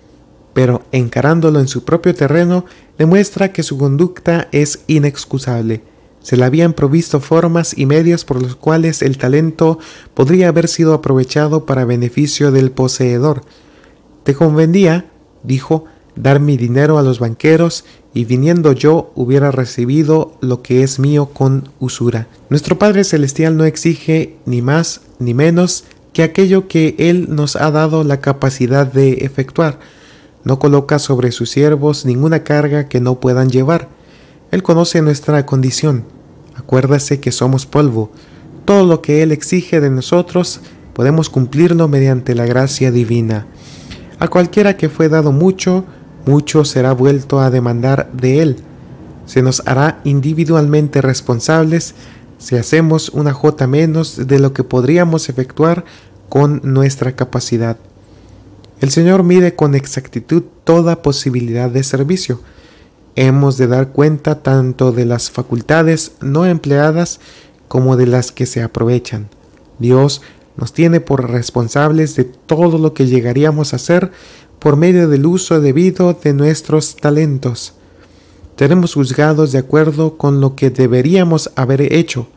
pero 0.55 0.83
encarándolo 0.93 1.61
en 1.61 1.69
su 1.69 1.85
propio 1.85 2.15
terreno, 2.15 2.65
demuestra 2.97 3.53
que 3.53 3.63
su 3.63 3.77
conducta 3.77 4.49
es 4.53 4.81
inexcusable 4.87 5.83
se 6.25 6.39
le 6.39 6.45
habían 6.47 6.73
provisto 6.73 7.21
formas 7.21 7.77
y 7.77 7.85
medios 7.85 8.25
por 8.25 8.43
los 8.43 8.57
cuales 8.57 9.03
el 9.03 9.19
talento 9.19 9.79
podría 10.15 10.49
haber 10.49 10.69
sido 10.69 10.95
aprovechado 10.95 11.67
para 11.67 11.85
beneficio 11.85 12.51
del 12.51 12.71
poseedor. 12.71 13.43
Te 14.25 14.35
convendía, 14.35 15.05
dijo, 15.43 15.85
dar 16.17 16.41
mi 16.41 16.57
dinero 16.57 16.97
a 16.97 17.03
los 17.03 17.19
banqueros 17.19 17.85
y 18.15 18.25
viniendo 18.25 18.73
yo 18.73 19.13
hubiera 19.15 19.51
recibido 19.51 20.39
lo 20.41 20.63
que 20.63 20.83
es 20.83 20.99
mío 20.99 21.27
con 21.27 21.69
usura. 21.79 22.27
Nuestro 22.49 22.79
Padre 22.79 23.05
Celestial 23.05 23.59
no 23.59 23.67
exige 23.67 24.37
ni 24.47 24.63
más 24.63 25.03
ni 25.19 25.35
menos 25.35 25.85
que 26.15 26.23
aquello 26.23 26.69
que 26.69 26.95
Él 26.99 27.27
nos 27.29 27.55
ha 27.55 27.71
dado 27.71 28.03
la 28.03 28.23
capacidad 28.23 28.91
de 28.91 29.13
efectuar. 29.27 29.79
No 30.45 30.59
coloca 30.59 30.99
sobre 30.99 31.33
sus 31.33 31.51
siervos 31.51 32.05
ninguna 32.05 32.45
carga 32.45 32.89
que 32.89 33.01
no 33.01 33.21
puedan 33.21 33.51
llevar. 33.51 33.89
Él 34.51 34.63
conoce 34.63 35.03
nuestra 35.03 35.47
condición 35.47 36.05
Acuérdase 36.57 37.21
que 37.21 37.33
somos 37.33 37.67
polvo. 37.67 38.11
Todo 38.65 38.87
lo 38.87 39.03
que 39.03 39.23
Él 39.23 39.33
exige 39.33 39.81
de 39.81 39.91
nosotros 39.91 40.61
podemos 40.95 41.29
cumplirlo 41.29 41.89
mediante 41.89 42.35
la 42.35 42.47
gracia 42.47 42.91
divina. 42.91 43.47
A 44.19 44.29
cualquiera 44.29 44.77
que 44.77 44.89
fue 44.89 45.09
dado 45.09 45.33
mucho, 45.33 45.85
mucho 46.25 46.65
será 46.65 46.93
vuelto 46.93 47.41
a 47.41 47.51
demandar 47.51 48.11
de 48.13 48.41
Él. 48.41 48.57
Se 49.27 49.43
nos 49.43 49.63
hará 49.67 50.01
individualmente 50.05 51.03
responsables 51.03 51.95
si 52.39 52.57
hacemos 52.57 53.09
una 53.09 53.33
jota 53.33 53.67
menos 53.67 54.27
de 54.27 54.39
lo 54.39 54.53
que 54.53 54.65
podríamos 54.65 55.29
efectuar 55.29 55.85
con 56.29 56.61
nuestra 56.63 57.17
capacidad. 57.17 57.77
El 58.85 58.91
Señor 58.91 59.23
mide 59.23 59.55
con 59.55 59.75
exactitud 59.75 60.43
toda 60.63 61.01
posibilidad 61.01 61.71
de 61.71 61.83
servicio 61.83 62.41
hemos 63.17 63.57
de 63.57 63.67
dar 63.67 63.93
cuenta 63.93 64.43
tanto 64.43 64.93
de 64.93 65.07
las 65.07 65.31
facultades 65.31 66.13
no 66.21 66.45
empleadas 66.45 67.19
como 67.67 67.97
de 67.97 68.07
las 68.07 68.31
que 68.31 68.45
se 68.45 68.63
aprovechan. 68.63 69.31
Dios 69.79 70.21
nos 70.59 70.75
tiene 70.75 71.01
por 71.01 71.31
responsables 71.31 72.15
de 72.15 72.25
todo 72.25 72.77
lo 72.77 72.93
que 72.93 73.07
llegaríamos 73.07 73.73
a 73.73 73.77
hacer 73.77 74.13
por 74.59 74.77
medio 74.77 75.09
del 75.09 75.25
uso 75.25 75.63
debido 75.63 76.13
de 76.13 76.35
nuestros 76.35 76.97
talentos. 76.97 77.73
Tenemos 78.55 78.93
juzgados 78.93 79.51
de 79.51 79.61
acuerdo 79.61 80.19
con 80.19 80.43
lo 80.43 80.57
que 80.57 80.69
deberíamos 80.69 81.51
haber 81.57 81.91
hecho, 81.91 82.29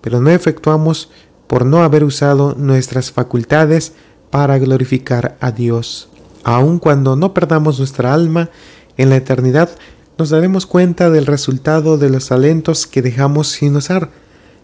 pero 0.00 0.22
no 0.22 0.30
efectuamos 0.30 1.10
por 1.46 1.66
no 1.66 1.82
haber 1.82 2.02
usado 2.02 2.54
nuestras 2.56 3.12
facultades 3.12 3.92
para 4.32 4.58
glorificar 4.58 5.36
a 5.40 5.52
Dios. 5.52 6.08
Aun 6.42 6.78
cuando 6.78 7.16
no 7.16 7.34
perdamos 7.34 7.78
nuestra 7.78 8.14
alma, 8.14 8.48
en 8.96 9.10
la 9.10 9.16
eternidad 9.16 9.68
nos 10.16 10.30
daremos 10.30 10.64
cuenta 10.64 11.10
del 11.10 11.26
resultado 11.26 11.98
de 11.98 12.08
los 12.08 12.28
talentos 12.28 12.86
que 12.86 13.02
dejamos 13.02 13.48
sin 13.48 13.76
usar. 13.76 14.08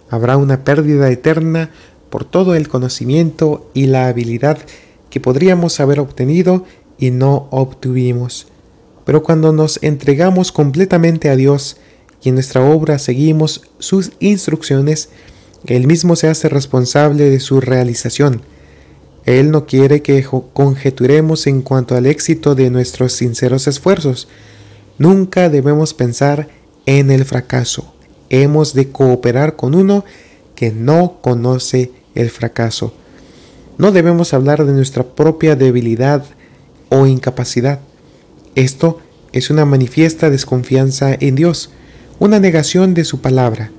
Habrá 0.09 0.39
una 0.39 0.65
pérdida 0.65 1.11
eterna 1.11 1.71
por 2.09 2.25
todo 2.25 2.55
el 2.55 2.69
conocimiento 2.69 3.71
y 3.75 3.89
la 3.89 4.09
habilidad 4.09 4.59
que 5.11 5.21
podríamos 5.21 5.81
haber 5.81 6.01
obtenido 6.01 6.65
y 6.99 7.11
no 7.11 7.49
obtuvimos. 7.51 8.47
Pero 9.05 9.23
cuando 9.23 9.53
nos 9.53 9.83
entregamos 9.83 10.51
completamente 10.51 11.29
a 11.29 11.37
Dios 11.37 11.77
y 12.23 12.31
en 12.31 12.37
nuestra 12.37 12.63
obra 12.63 12.99
seguimos 12.99 13.69
sus 13.79 14.13
instrucciones, 14.19 15.11
Él 15.67 15.87
mismo 15.87 16.17
se 16.17 16.29
hace 16.29 16.49
responsable 16.49 17.29
de 17.29 17.41
su 17.41 17.61
realización. 17.61 18.41
Él 19.29 19.51
no 19.51 19.67
quiere 19.67 20.03
que 20.03 20.25
conjeturemos 20.53 21.47
en 21.47 21.63
cuanto 21.63 21.97
al 21.97 22.07
éxito 22.07 22.55
de 22.55 22.71
nuestros 22.71 23.13
sinceros 23.13 23.67
esfuerzos, 23.67 24.29
Nunca 24.99 25.49
debemos 25.49 25.95
pensar 25.95 26.49
en 26.85 27.13
el 27.13 27.25
fracaso. 27.25 27.95
Hemos 28.31 28.75
de 28.75 28.91
cooperar 28.91 29.55
con 29.55 29.77
uno 29.77 30.05
que 30.57 30.73
no 30.73 31.19
conoce 31.23 31.93
el 32.17 32.31
fracaso. 32.31 32.93
No 33.79 33.93
debemos 33.93 34.35
hablar 34.35 34.67
de 34.67 34.73
nuestra 34.73 35.05
propia 35.05 35.55
debilidad 35.55 36.25
o 36.89 37.07
incapacidad. 37.07 37.79
Esto 38.57 38.99
es 39.31 39.51
una 39.51 39.65
manifiesta 39.65 40.31
desconfianza 40.31 41.15
en 41.15 41.37
Dios, 41.37 41.71
una 42.19 42.41
negación 42.41 42.93
de 42.95 43.05
su 43.05 43.21
palabra. 43.21 43.71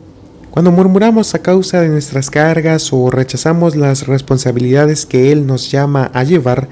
Cuando 0.51 0.71
murmuramos 0.71 1.35
a 1.35 1.39
causa 1.43 1.79
de 1.79 1.89
nuestras 1.89 2.31
cargas 2.31 2.91
o 2.91 3.11
rechazamos 3.11 3.75
las 3.75 4.07
responsabilidades 4.07 5.05
que 5.05 5.31
Él 5.31 5.45
nos 5.45 5.69
llama 5.69 6.09
a 6.11 6.23
llevar, 6.23 6.69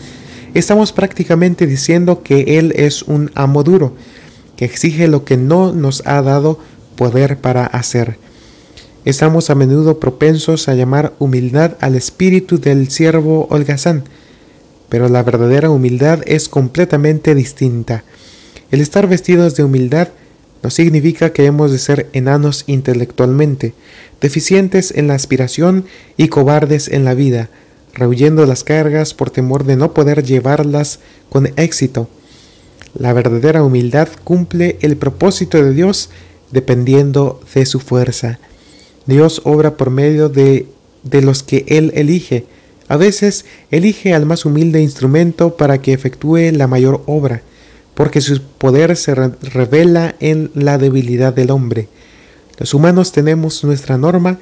estamos 0.56 0.92
prácticamente 0.92 1.68
diciendo 1.68 2.24
que 2.24 2.58
Él 2.58 2.74
es 2.76 3.04
un 3.04 3.30
amo 3.36 3.62
duro, 3.62 3.94
que 4.56 4.66
exige 4.66 5.08
lo 5.08 5.26
que 5.26 5.38
no 5.38 5.74
nos 5.74 6.02
ha 6.08 6.24
dado 6.24 6.60
poder 6.96 7.38
para 7.38 7.68
hacer. 7.68 8.18
Estamos 9.06 9.52
a 9.52 9.56
menudo 9.56 10.00
propensos 10.00 10.68
a 10.68 10.74
llamar 10.74 11.14
humildad 11.20 11.78
al 11.80 11.94
espíritu 11.94 12.60
del 12.60 12.90
siervo 12.90 13.48
holgazán, 13.52 14.06
pero 14.90 15.08
la 15.08 15.22
verdadera 15.22 15.70
humildad 15.70 16.22
es 16.26 16.50
completamente 16.50 17.36
distinta. 17.36 18.04
El 18.72 18.82
estar 18.82 19.08
vestidos 19.08 19.56
de 19.56 19.64
humildad 19.64 20.10
no 20.64 20.70
significa 20.70 21.32
que 21.34 21.46
hemos 21.46 21.72
de 21.72 21.80
ser 21.80 22.10
enanos 22.14 22.64
intelectualmente, 22.68 23.74
deficientes 24.22 24.92
en 24.96 25.08
la 25.08 25.16
aspiración 25.16 25.86
y 26.18 26.28
cobardes 26.28 26.88
en 26.88 27.06
la 27.06 27.14
vida, 27.14 27.50
rehuyendo 27.94 28.46
las 28.46 28.64
cargas 28.64 29.14
por 29.14 29.30
temor 29.30 29.64
de 29.64 29.76
no 29.76 29.94
poder 29.94 30.24
llevarlas 30.24 31.00
con 31.30 31.48
éxito. 31.58 32.10
La 32.98 33.14
verdadera 33.14 33.64
humildad 33.64 34.08
cumple 34.24 34.78
el 34.82 34.98
propósito 34.98 35.64
de 35.64 35.74
Dios 35.74 36.10
dependiendo 36.52 37.42
de 37.54 37.66
su 37.66 37.80
fuerza. 37.80 38.40
Dios 39.06 39.42
obra 39.44 39.78
por 39.78 39.90
medio 39.90 40.30
de, 40.30 40.68
de 41.04 41.22
los 41.22 41.44
que 41.44 41.66
Él 41.68 41.92
elige. 41.96 42.46
A 42.88 42.98
veces 42.98 43.46
elige 43.72 44.14
al 44.14 44.26
más 44.26 44.46
humilde 44.46 44.82
instrumento 44.82 45.58
para 45.58 45.82
que 45.82 45.94
efectúe 45.94 46.52
la 46.54 46.68
mayor 46.68 47.04
obra, 47.06 47.42
porque 47.98 48.22
su 48.22 48.40
poder 48.44 48.96
se 48.96 49.16
revela 49.16 50.14
en 50.20 50.52
la 50.54 50.78
debilidad 50.78 51.34
del 51.34 51.50
hombre. 51.50 51.90
Los 52.60 52.76
humanos 52.76 53.12
tenemos 53.12 53.64
nuestra 53.64 53.98
norma 53.98 54.38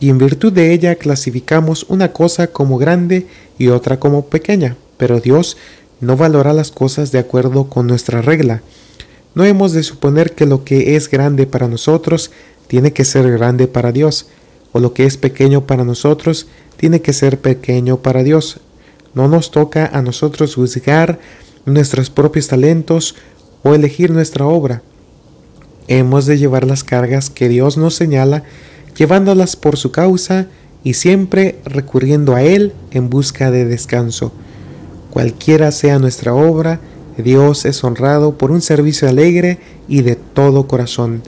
y 0.00 0.08
en 0.08 0.18
virtud 0.18 0.52
de 0.52 0.72
ella 0.72 0.96
clasificamos 0.96 1.86
una 1.88 2.12
cosa 2.12 2.48
como 2.48 2.78
grande 2.78 3.28
y 3.58 3.68
otra 3.68 4.00
como 4.00 4.26
pequeña, 4.26 4.76
pero 4.96 5.20
Dios 5.20 5.56
no 6.00 6.16
valora 6.16 6.52
las 6.52 6.72
cosas 6.72 7.12
de 7.12 7.20
acuerdo 7.20 7.68
con 7.68 7.86
nuestra 7.86 8.22
regla. 8.22 8.62
No 9.36 9.44
hemos 9.44 9.70
de 9.70 9.84
suponer 9.84 10.32
que 10.32 10.44
lo 10.44 10.64
que 10.64 10.96
es 10.96 11.08
grande 11.08 11.46
para 11.46 11.68
nosotros 11.68 12.32
tiene 12.66 12.92
que 12.92 13.04
ser 13.04 13.30
grande 13.30 13.68
para 13.68 13.92
Dios, 13.92 14.26
o 14.72 14.80
lo 14.80 14.94
que 14.94 15.04
es 15.04 15.16
pequeño 15.16 15.64
para 15.64 15.84
nosotros 15.84 16.48
tiene 16.76 17.02
que 17.02 17.12
ser 17.12 17.38
pequeño 17.38 17.98
para 17.98 18.24
Dios. 18.24 18.58
No 19.14 19.28
nos 19.28 19.52
toca 19.52 19.86
a 19.92 20.02
nosotros 20.02 20.56
juzgar 20.56 21.20
nuestros 21.66 22.08
propios 22.08 22.48
talentos 22.48 23.16
o 23.62 23.74
elegir 23.74 24.10
nuestra 24.10 24.46
obra. 24.46 24.82
Hemos 25.88 26.26
de 26.26 26.38
llevar 26.38 26.66
las 26.66 26.84
cargas 26.84 27.28
que 27.30 27.48
Dios 27.48 27.76
nos 27.76 27.94
señala, 27.94 28.44
llevándolas 28.96 29.56
por 29.56 29.76
su 29.76 29.92
causa 29.92 30.46
y 30.82 30.94
siempre 30.94 31.58
recurriendo 31.64 32.34
a 32.34 32.42
Él 32.42 32.72
en 32.92 33.10
busca 33.10 33.50
de 33.50 33.64
descanso. 33.64 34.32
Cualquiera 35.10 35.72
sea 35.72 35.98
nuestra 35.98 36.34
obra, 36.34 36.80
Dios 37.16 37.64
es 37.64 37.82
honrado 37.82 38.36
por 38.36 38.50
un 38.50 38.62
servicio 38.62 39.08
alegre 39.08 39.58
y 39.88 40.02
de 40.02 40.16
todo 40.16 40.68
corazón. 40.68 41.22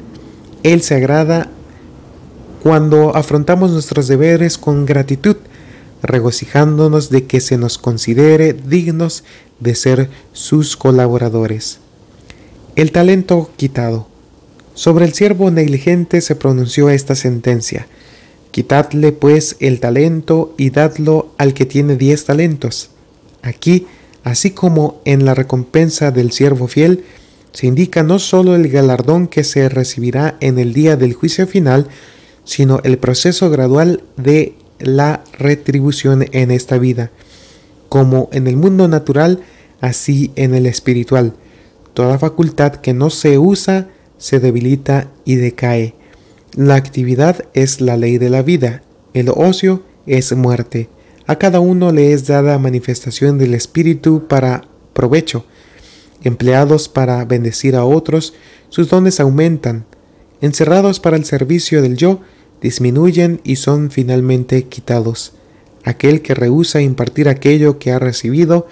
Él 0.62 0.82
se 0.82 0.96
agrada 0.96 1.50
cuando 2.62 3.16
afrontamos 3.16 3.70
nuestros 3.70 4.08
deberes 4.08 4.58
con 4.58 4.84
gratitud, 4.84 5.36
regocijándonos 6.02 7.10
de 7.10 7.26
que 7.26 7.40
se 7.40 7.56
nos 7.56 7.78
considere 7.78 8.52
dignos 8.52 9.24
de 9.60 9.74
ser 9.74 10.10
sus 10.32 10.76
colaboradores. 10.76 11.78
El 12.76 12.92
talento 12.92 13.50
quitado. 13.56 14.06
Sobre 14.74 15.04
el 15.04 15.12
siervo 15.12 15.50
negligente 15.50 16.20
se 16.20 16.36
pronunció 16.36 16.90
esta 16.90 17.14
sentencia. 17.14 17.86
Quitadle 18.50 19.12
pues 19.12 19.56
el 19.60 19.80
talento 19.80 20.54
y 20.56 20.70
dadlo 20.70 21.32
al 21.38 21.54
que 21.54 21.66
tiene 21.66 21.96
diez 21.96 22.24
talentos. 22.24 22.90
Aquí 23.42 23.86
Así 24.28 24.50
como 24.50 25.00
en 25.06 25.24
la 25.24 25.34
recompensa 25.34 26.10
del 26.10 26.32
siervo 26.32 26.68
fiel, 26.68 27.04
se 27.52 27.66
indica 27.66 28.02
no 28.02 28.18
sólo 28.18 28.54
el 28.54 28.68
galardón 28.68 29.26
que 29.26 29.42
se 29.42 29.70
recibirá 29.70 30.36
en 30.40 30.58
el 30.58 30.74
día 30.74 30.96
del 30.96 31.14
juicio 31.14 31.46
final, 31.46 31.88
sino 32.44 32.80
el 32.84 32.98
proceso 32.98 33.48
gradual 33.48 34.02
de 34.18 34.54
la 34.80 35.24
retribución 35.38 36.26
en 36.32 36.50
esta 36.50 36.76
vida, 36.76 37.10
como 37.88 38.28
en 38.32 38.46
el 38.46 38.56
mundo 38.56 38.88
natural, 38.88 39.40
así 39.80 40.32
en 40.36 40.54
el 40.54 40.66
espiritual. 40.66 41.34
Toda 41.94 42.18
facultad 42.18 42.76
que 42.76 42.94
no 42.94 43.10
se 43.10 43.38
usa 43.38 43.88
se 44.18 44.40
debilita 44.40 45.10
y 45.24 45.36
decae. 45.36 45.94
La 46.54 46.74
actividad 46.74 47.44
es 47.54 47.80
la 47.80 47.96
ley 47.96 48.18
de 48.18 48.30
la 48.30 48.42
vida, 48.42 48.82
el 49.14 49.28
ocio 49.28 49.82
es 50.06 50.34
muerte. 50.34 50.88
A 51.26 51.36
cada 51.36 51.60
uno 51.60 51.92
le 51.92 52.12
es 52.12 52.26
dada 52.26 52.58
manifestación 52.58 53.38
del 53.38 53.54
Espíritu 53.54 54.26
para 54.28 54.64
provecho. 54.92 55.44
Empleados 56.24 56.88
para 56.88 57.24
bendecir 57.24 57.76
a 57.76 57.84
otros, 57.84 58.34
sus 58.70 58.88
dones 58.88 59.20
aumentan. 59.20 59.84
Encerrados 60.40 61.00
para 61.00 61.16
el 61.16 61.24
servicio 61.24 61.82
del 61.82 61.96
yo, 61.96 62.20
disminuyen 62.60 63.40
y 63.44 63.56
son 63.56 63.90
finalmente 63.90 64.64
quitados. 64.64 65.34
Aquel 65.88 66.20
que 66.20 66.34
rehúsa 66.34 66.82
impartir 66.82 67.30
aquello 67.30 67.78
que 67.78 67.92
ha 67.92 67.98
recibido, 67.98 68.66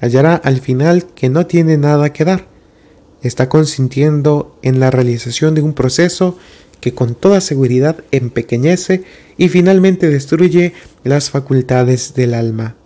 hallará 0.00 0.36
al 0.36 0.60
final 0.60 1.04
que 1.16 1.28
no 1.28 1.44
tiene 1.46 1.76
nada 1.76 2.12
que 2.12 2.24
dar. 2.24 2.46
Está 3.22 3.48
consintiendo 3.48 4.56
en 4.62 4.78
la 4.78 4.92
realización 4.92 5.56
de 5.56 5.62
un 5.62 5.72
proceso 5.72 6.38
que 6.80 6.94
con 6.94 7.16
toda 7.16 7.40
seguridad 7.40 8.04
empequeñece 8.12 9.02
y 9.36 9.48
finalmente 9.48 10.08
destruye 10.08 10.72
las 11.02 11.30
facultades 11.30 12.14
del 12.14 12.34
alma. 12.34 12.76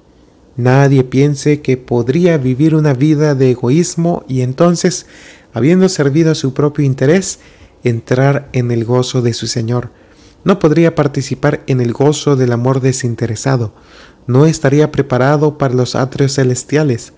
Nadie 0.56 1.04
piense 1.04 1.60
que 1.60 1.76
podría 1.76 2.38
vivir 2.38 2.74
una 2.74 2.94
vida 2.94 3.34
de 3.34 3.50
egoísmo 3.50 4.24
y 4.26 4.40
entonces, 4.40 5.04
habiendo 5.52 5.90
servido 5.90 6.30
a 6.30 6.34
su 6.34 6.54
propio 6.54 6.86
interés, 6.86 7.38
entrar 7.82 8.48
en 8.54 8.70
el 8.70 8.86
gozo 8.86 9.20
de 9.20 9.34
su 9.34 9.46
Señor. 9.46 9.90
No 10.44 10.58
podría 10.58 10.94
participar 10.94 11.62
en 11.66 11.80
el 11.80 11.92
gozo 11.92 12.36
del 12.36 12.52
amor 12.52 12.80
desinteresado. 12.80 13.74
No 14.26 14.46
estaría 14.46 14.92
preparado 14.92 15.58
para 15.58 15.74
los 15.74 15.94
atrios 15.94 16.34
celestiales. 16.34 17.12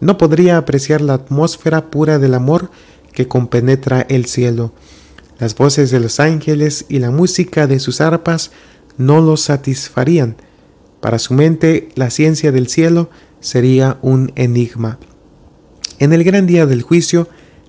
No 0.00 0.16
podría 0.16 0.56
apreciar 0.56 1.00
la 1.00 1.14
atmósfera 1.14 1.90
pura 1.90 2.18
del 2.18 2.34
amor 2.34 2.70
que 3.12 3.26
compenetra 3.26 4.02
el 4.08 4.26
cielo. 4.26 4.72
Las 5.38 5.56
voces 5.56 5.90
de 5.90 6.00
los 6.00 6.20
ángeles 6.20 6.86
y 6.88 7.00
la 7.00 7.10
música 7.10 7.66
de 7.66 7.80
sus 7.80 8.00
arpas 8.00 8.52
no 8.96 9.20
lo 9.20 9.36
satisfarían. 9.36 10.36
Para 11.00 11.18
su 11.18 11.34
mente, 11.34 11.88
la 11.94 12.10
ciencia 12.10 12.52
del 12.52 12.68
cielo 12.68 13.10
sería 13.40 13.98
un 14.02 14.32
enigma. 14.34 14.98
En 16.00 16.12
el 16.12 16.24
gran 16.24 16.46
día 16.46 16.66
del 16.66 16.82
juicio, 16.82 17.28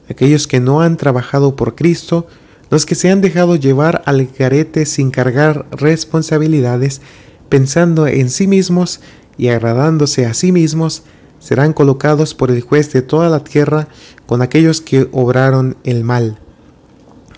aquellos 0.09 0.47
que 0.47 0.59
no 0.59 0.81
han 0.81 0.97
trabajado 0.97 1.55
por 1.55 1.75
Cristo, 1.75 2.27
los 2.69 2.85
que 2.85 2.95
se 2.95 3.09
han 3.09 3.21
dejado 3.21 3.55
llevar 3.55 4.03
al 4.05 4.27
garete 4.27 4.85
sin 4.85 5.11
cargar 5.11 5.65
responsabilidades, 5.71 7.01
pensando 7.49 8.07
en 8.07 8.29
sí 8.29 8.47
mismos 8.47 9.01
y 9.37 9.49
agradándose 9.49 10.25
a 10.25 10.33
sí 10.33 10.51
mismos, 10.51 11.03
serán 11.39 11.73
colocados 11.73 12.35
por 12.35 12.51
el 12.51 12.61
juez 12.61 12.91
de 12.93 13.01
toda 13.01 13.29
la 13.29 13.43
tierra 13.43 13.87
con 14.25 14.41
aquellos 14.41 14.81
que 14.81 15.07
obraron 15.11 15.77
el 15.83 16.03
mal 16.03 16.37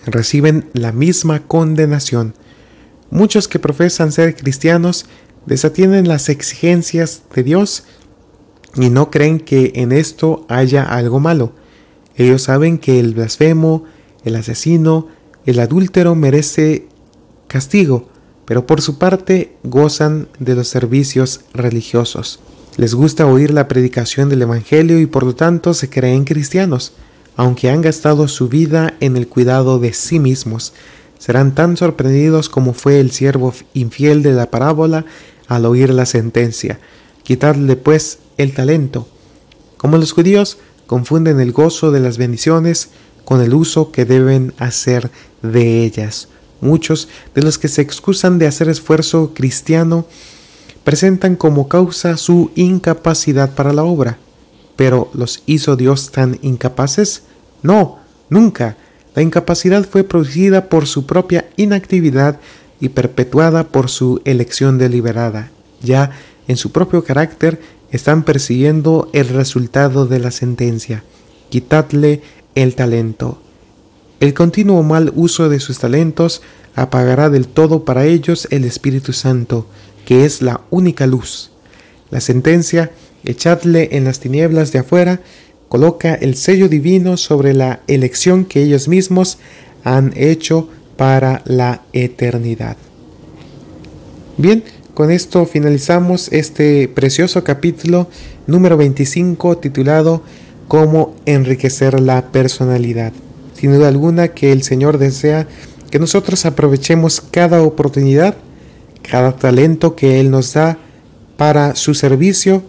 reciben 0.06 0.68
la 0.72 0.92
misma 0.92 1.46
condenación. 1.46 2.34
Muchos 3.10 3.48
que 3.48 3.58
profesan 3.58 4.12
ser 4.12 4.34
cristianos 4.34 5.06
desatienden 5.46 6.08
las 6.08 6.28
exigencias 6.28 7.22
de 7.34 7.42
Dios 7.42 7.84
y 8.76 8.88
no 8.90 9.10
creen 9.10 9.38
que 9.38 9.72
en 9.76 9.92
esto 9.92 10.46
haya 10.48 10.82
algo 10.82 11.20
malo. 11.20 11.52
Ellos 12.16 12.42
saben 12.42 12.78
que 12.78 13.00
el 13.00 13.14
blasfemo, 13.14 13.84
el 14.24 14.36
asesino, 14.36 15.08
el 15.46 15.58
adúltero 15.60 16.14
merece 16.14 16.86
castigo, 17.48 18.08
pero 18.44 18.66
por 18.66 18.80
su 18.80 18.98
parte 18.98 19.56
gozan 19.62 20.28
de 20.38 20.54
los 20.54 20.68
servicios 20.68 21.40
religiosos. 21.52 22.40
Les 22.76 22.94
gusta 22.94 23.26
oír 23.26 23.52
la 23.52 23.68
predicación 23.68 24.28
del 24.28 24.42
Evangelio 24.42 24.98
y 24.98 25.06
por 25.06 25.24
lo 25.24 25.34
tanto 25.34 25.74
se 25.74 25.90
creen 25.90 26.24
cristianos 26.24 26.92
aunque 27.36 27.70
han 27.70 27.82
gastado 27.82 28.28
su 28.28 28.48
vida 28.48 28.94
en 29.00 29.16
el 29.16 29.28
cuidado 29.28 29.78
de 29.78 29.92
sí 29.92 30.18
mismos, 30.18 30.72
serán 31.18 31.54
tan 31.54 31.76
sorprendidos 31.76 32.48
como 32.48 32.74
fue 32.74 33.00
el 33.00 33.10
siervo 33.10 33.54
infiel 33.74 34.22
de 34.22 34.32
la 34.32 34.50
parábola 34.50 35.04
al 35.48 35.64
oír 35.66 35.90
la 35.90 36.06
sentencia. 36.06 36.80
Quitadle 37.22 37.76
pues 37.76 38.18
el 38.36 38.52
talento. 38.52 39.08
Como 39.76 39.98
los 39.98 40.12
judíos 40.12 40.58
confunden 40.86 41.40
el 41.40 41.52
gozo 41.52 41.90
de 41.90 42.00
las 42.00 42.18
bendiciones 42.18 42.90
con 43.24 43.40
el 43.40 43.54
uso 43.54 43.92
que 43.92 44.04
deben 44.04 44.54
hacer 44.58 45.10
de 45.42 45.84
ellas. 45.84 46.28
Muchos 46.60 47.08
de 47.34 47.42
los 47.42 47.58
que 47.58 47.68
se 47.68 47.82
excusan 47.82 48.38
de 48.38 48.46
hacer 48.46 48.68
esfuerzo 48.68 49.32
cristiano 49.34 50.06
presentan 50.84 51.36
como 51.36 51.68
causa 51.68 52.16
su 52.16 52.50
incapacidad 52.54 53.54
para 53.54 53.72
la 53.72 53.84
obra. 53.84 54.18
Pero 54.76 55.10
¿los 55.12 55.42
hizo 55.46 55.76
Dios 55.76 56.12
tan 56.12 56.38
incapaces? 56.42 57.24
No, 57.62 57.98
nunca. 58.28 58.76
La 59.14 59.22
incapacidad 59.22 59.84
fue 59.84 60.04
producida 60.04 60.68
por 60.68 60.86
su 60.86 61.06
propia 61.06 61.48
inactividad 61.56 62.40
y 62.80 62.88
perpetuada 62.88 63.68
por 63.68 63.90
su 63.90 64.20
elección 64.24 64.78
deliberada. 64.78 65.50
Ya 65.82 66.10
en 66.48 66.56
su 66.56 66.72
propio 66.72 67.04
carácter 67.04 67.60
están 67.90 68.24
persiguiendo 68.24 69.10
el 69.12 69.28
resultado 69.28 70.06
de 70.06 70.18
la 70.18 70.30
sentencia. 70.30 71.04
Quitadle 71.50 72.22
el 72.54 72.74
talento. 72.74 73.40
El 74.20 74.34
continuo 74.34 74.82
mal 74.82 75.12
uso 75.14 75.48
de 75.48 75.60
sus 75.60 75.78
talentos 75.78 76.42
apagará 76.74 77.28
del 77.30 77.48
todo 77.48 77.84
para 77.84 78.06
ellos 78.06 78.46
el 78.50 78.64
Espíritu 78.64 79.12
Santo, 79.12 79.66
que 80.04 80.24
es 80.24 80.42
la 80.42 80.60
única 80.70 81.06
luz. 81.06 81.50
La 82.10 82.20
sentencia 82.20 82.92
echadle 83.24 83.90
en 83.92 84.04
las 84.04 84.20
tinieblas 84.20 84.72
de 84.72 84.80
afuera, 84.80 85.20
coloca 85.68 86.14
el 86.14 86.36
sello 86.36 86.68
divino 86.68 87.16
sobre 87.16 87.54
la 87.54 87.80
elección 87.86 88.44
que 88.44 88.62
ellos 88.62 88.88
mismos 88.88 89.38
han 89.84 90.12
hecho 90.16 90.68
para 90.96 91.42
la 91.46 91.82
eternidad. 91.92 92.76
Bien, 94.36 94.64
con 94.94 95.10
esto 95.10 95.46
finalizamos 95.46 96.30
este 96.32 96.88
precioso 96.88 97.42
capítulo 97.44 98.08
número 98.46 98.76
25 98.76 99.58
titulado 99.58 100.22
cómo 100.72 101.14
enriquecer 101.26 102.00
la 102.00 102.32
personalidad. 102.32 103.12
Sin 103.52 103.74
duda 103.74 103.88
alguna 103.88 104.28
que 104.28 104.52
el 104.52 104.62
Señor 104.62 104.96
desea 104.96 105.46
que 105.90 105.98
nosotros 105.98 106.46
aprovechemos 106.46 107.20
cada 107.20 107.60
oportunidad, 107.62 108.36
cada 109.02 109.36
talento 109.36 109.96
que 109.96 110.18
Él 110.18 110.30
nos 110.30 110.54
da 110.54 110.78
para 111.36 111.76
su 111.76 111.92
servicio 111.92 112.62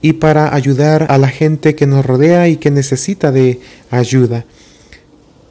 y 0.00 0.12
para 0.12 0.54
ayudar 0.54 1.08
a 1.10 1.18
la 1.18 1.26
gente 1.26 1.74
que 1.74 1.88
nos 1.88 2.06
rodea 2.06 2.46
y 2.46 2.58
que 2.58 2.70
necesita 2.70 3.32
de 3.32 3.58
ayuda. 3.90 4.44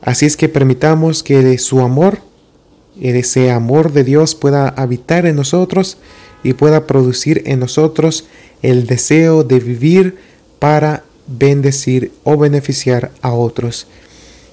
Así 0.02 0.26
es 0.26 0.38
que 0.38 0.48
permitamos 0.48 1.24
que 1.24 1.44
de 1.44 1.58
su 1.58 1.82
amor, 1.82 2.20
ese 3.02 3.52
amor 3.52 3.92
de 3.92 4.06
Dios 4.06 4.34
pueda 4.34 4.70
habitar 4.70 5.26
en 5.26 5.36
nosotros 5.36 5.98
y 6.42 6.54
pueda 6.54 6.88
producir 6.88 7.44
en 7.48 7.60
nosotros 7.60 8.28
el 8.62 8.88
deseo 8.88 9.44
de 9.44 9.60
vivir 9.60 10.16
para 10.60 11.04
bendecir 11.28 12.12
o 12.24 12.38
beneficiar 12.38 13.12
a 13.22 13.34
otros. 13.34 13.88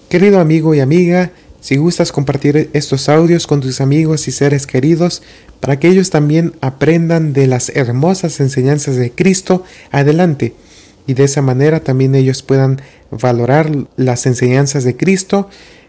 Querido 0.08 0.40
amigo 0.40 0.74
y 0.74 0.80
amiga, 0.80 1.32
si 1.60 1.76
gustas 1.76 2.12
compartir 2.12 2.68
estos 2.74 3.08
audios 3.08 3.46
con 3.46 3.60
tus 3.60 3.80
amigos 3.80 4.28
y 4.28 4.32
seres 4.32 4.66
queridos, 4.66 5.22
para 5.60 5.80
que 5.80 5.88
ellos 5.88 6.10
también 6.10 6.52
aprendan 6.60 7.32
de 7.32 7.46
las 7.46 7.70
hermosas 7.70 8.38
enseñanzas 8.40 8.96
de 8.96 9.12
Cristo, 9.12 9.64
adelante. 9.90 10.54
Y 11.06 11.14
de 11.14 11.24
esa 11.24 11.40
manera 11.40 11.80
también 11.80 12.14
ellos 12.14 12.42
puedan 12.42 12.82
valorar 13.10 13.70
las 13.96 14.26
enseñanzas 14.26 14.84
de 14.84 14.96
Cristo 14.96 15.48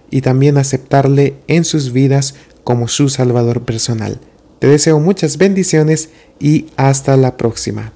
y 0.10 0.22
también 0.22 0.58
aceptarle 0.58 1.36
en 1.48 1.66
sus 1.66 1.92
vidas 1.92 2.36
como 2.64 2.88
su 2.88 3.10
Salvador 3.10 3.64
personal. 3.64 4.20
Te 4.60 4.68
deseo 4.68 5.00
muchas 5.00 5.38
bendiciones 5.38 6.10
y 6.40 6.68
hasta 6.78 7.18
la 7.18 7.36
próxima. 7.36 7.92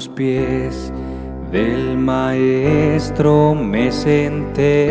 Los 0.00 0.08
pies 0.08 0.90
del 1.52 1.98
maestro 1.98 3.54
me 3.54 3.92
senté. 3.92 4.88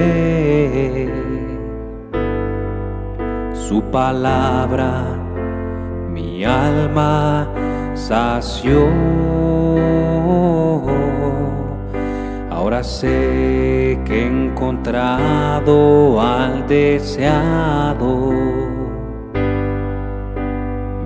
Su 3.55 3.81
palabra 3.91 5.05
mi 6.13 6.45
alma 6.45 7.47
sació. 7.95 8.87
Ahora 12.51 12.83
sé 12.83 13.99
que 14.05 14.21
he 14.21 14.27
encontrado 14.27 16.21
al 16.21 16.67
deseado. 16.67 18.31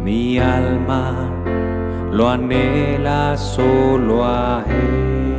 Mi 0.04 0.40
alma 0.40 1.33
lo 2.14 2.30
anhela 2.30 3.36
solo 3.36 4.24
a 4.24 4.64
Él. 4.68 5.34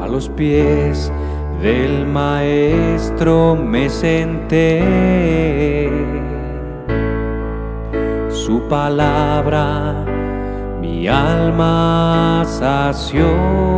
A 0.00 0.08
los 0.08 0.28
pies 0.30 1.12
del 1.62 2.06
Maestro 2.06 3.54
me 3.54 3.88
senté. 3.88 4.82
Su 8.30 8.66
palabra 8.68 9.94
mi 10.80 11.06
alma 11.06 12.42
sació 12.44 13.73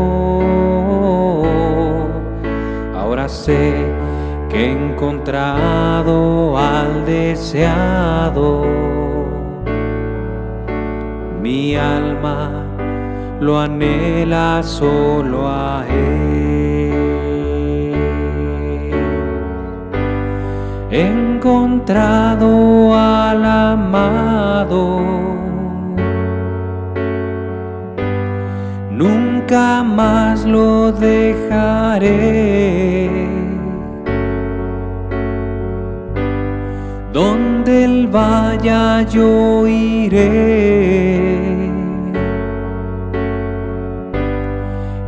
sé 3.29 3.75
que 4.49 4.65
he 4.65 4.73
encontrado 4.73 6.57
al 6.57 7.05
deseado. 7.05 8.65
Mi 11.43 11.77
alma 11.77 12.65
lo 13.41 13.61
anhela 13.61 14.63
solo 14.63 15.49
a 15.49 15.85
Él. 15.89 16.67
He 20.91 21.03
encontrado 21.03 22.95
al 22.95 23.45
amado. 23.45 25.01
Nunca 28.91 29.26
más 29.85 30.45
lo 30.45 30.93
dejaré. 30.93 32.67
donde 37.17 37.85
él 37.85 38.09
vaya 38.09 39.01
yo 39.03 39.67
iré. 39.67 41.71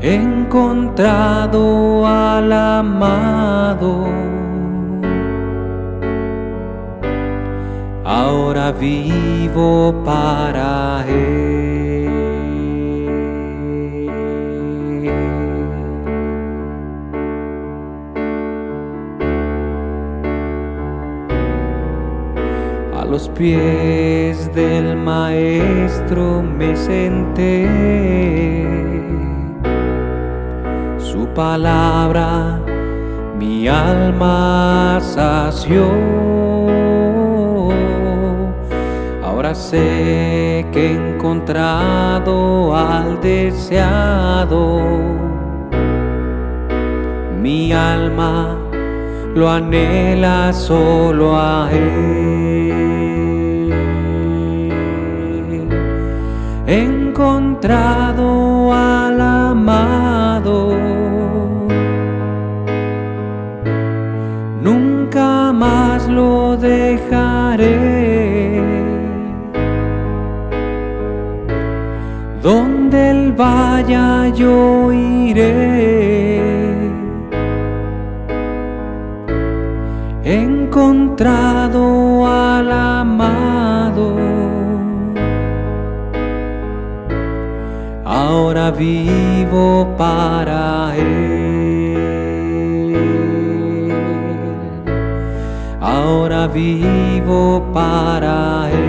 Encontrado 0.01 2.06
al 2.06 2.51
amado. 2.51 4.06
Ahora 8.06 8.73
vivo 8.73 10.02
para 10.02 11.05
él. 11.06 11.38
Los 23.19 23.28
pies 23.31 24.55
del 24.55 24.97
maestro 24.97 26.40
me 26.40 26.77
senté. 26.77 27.66
Su 30.99 31.27
palabra 31.35 32.61
mi 33.36 33.66
alma 33.66 34.99
sació. 35.01 35.86
Ahora 39.24 39.53
sé 39.53 40.65
que 40.70 40.86
he 40.86 41.15
encontrado 41.15 42.77
al 42.77 43.20
deseado. 43.20 44.81
Mi 47.43 47.73
alma 47.73 48.57
lo 49.35 49.51
anhela 49.51 50.53
solo 50.53 51.36
a 51.36 51.69
Él. 51.73 52.68
Encontrado 56.69 58.74
al 58.74 59.19
amado. 59.20 60.77
Nunca 64.62 65.53
más 65.55 66.07
lo 66.09 66.59
dejaré. 66.59 67.73
Donde 72.43 73.11
él 73.12 73.32
vaya 73.32 74.28
yo 74.28 74.93
iré. 74.93 75.89
Vivo 88.70 89.95
para 89.97 90.95
Él. 90.97 91.97
Ahora 95.81 96.47
vivo 96.47 97.70
para 97.73 98.69
Él. 98.70 98.89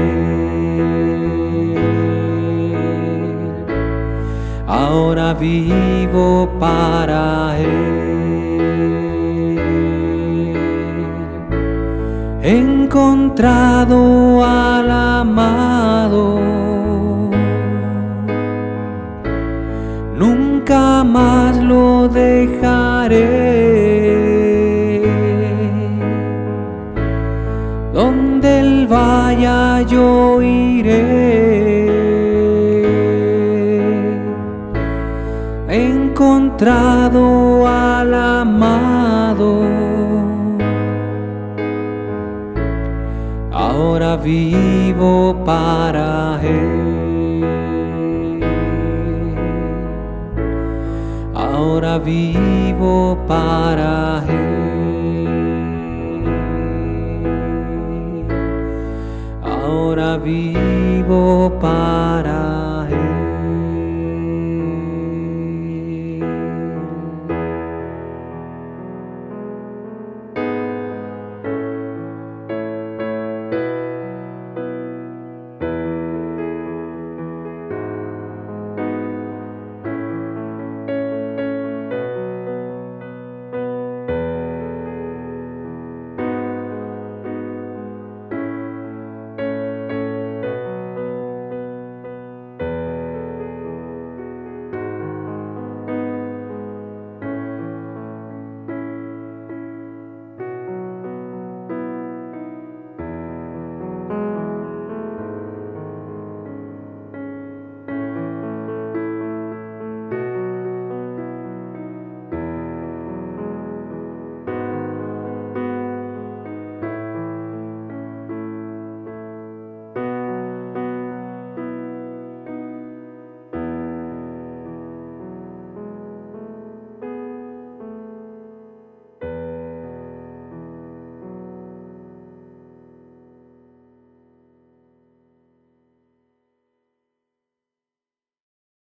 Ahora 4.67 5.33
vivo 5.33 6.49
para 6.59 7.57
Él. 7.57 8.09
encontrado 12.89 14.43
al 14.43 14.89
amado 14.89 16.48
nunca 20.69 21.03
más 21.03 21.57
lo 21.57 22.07
dejaré. 22.07 23.17
Donde 27.91 28.59
él 28.59 28.87
vaya 28.87 29.81
yo 29.81 30.41
iré. 30.41 31.89
Encontrado 35.67 37.67
al 37.67 38.13
amado. 38.13 39.63
Ahora 43.51 44.17
vivo 44.17 45.35
para 45.43 46.39
él. 46.43 46.78
Agora 51.79 51.97
vivo 51.97 53.17
para 53.25 54.21
Él. 54.27 55.29
Agora 59.41 60.17
vivo 60.17 61.53
para 61.61 62.48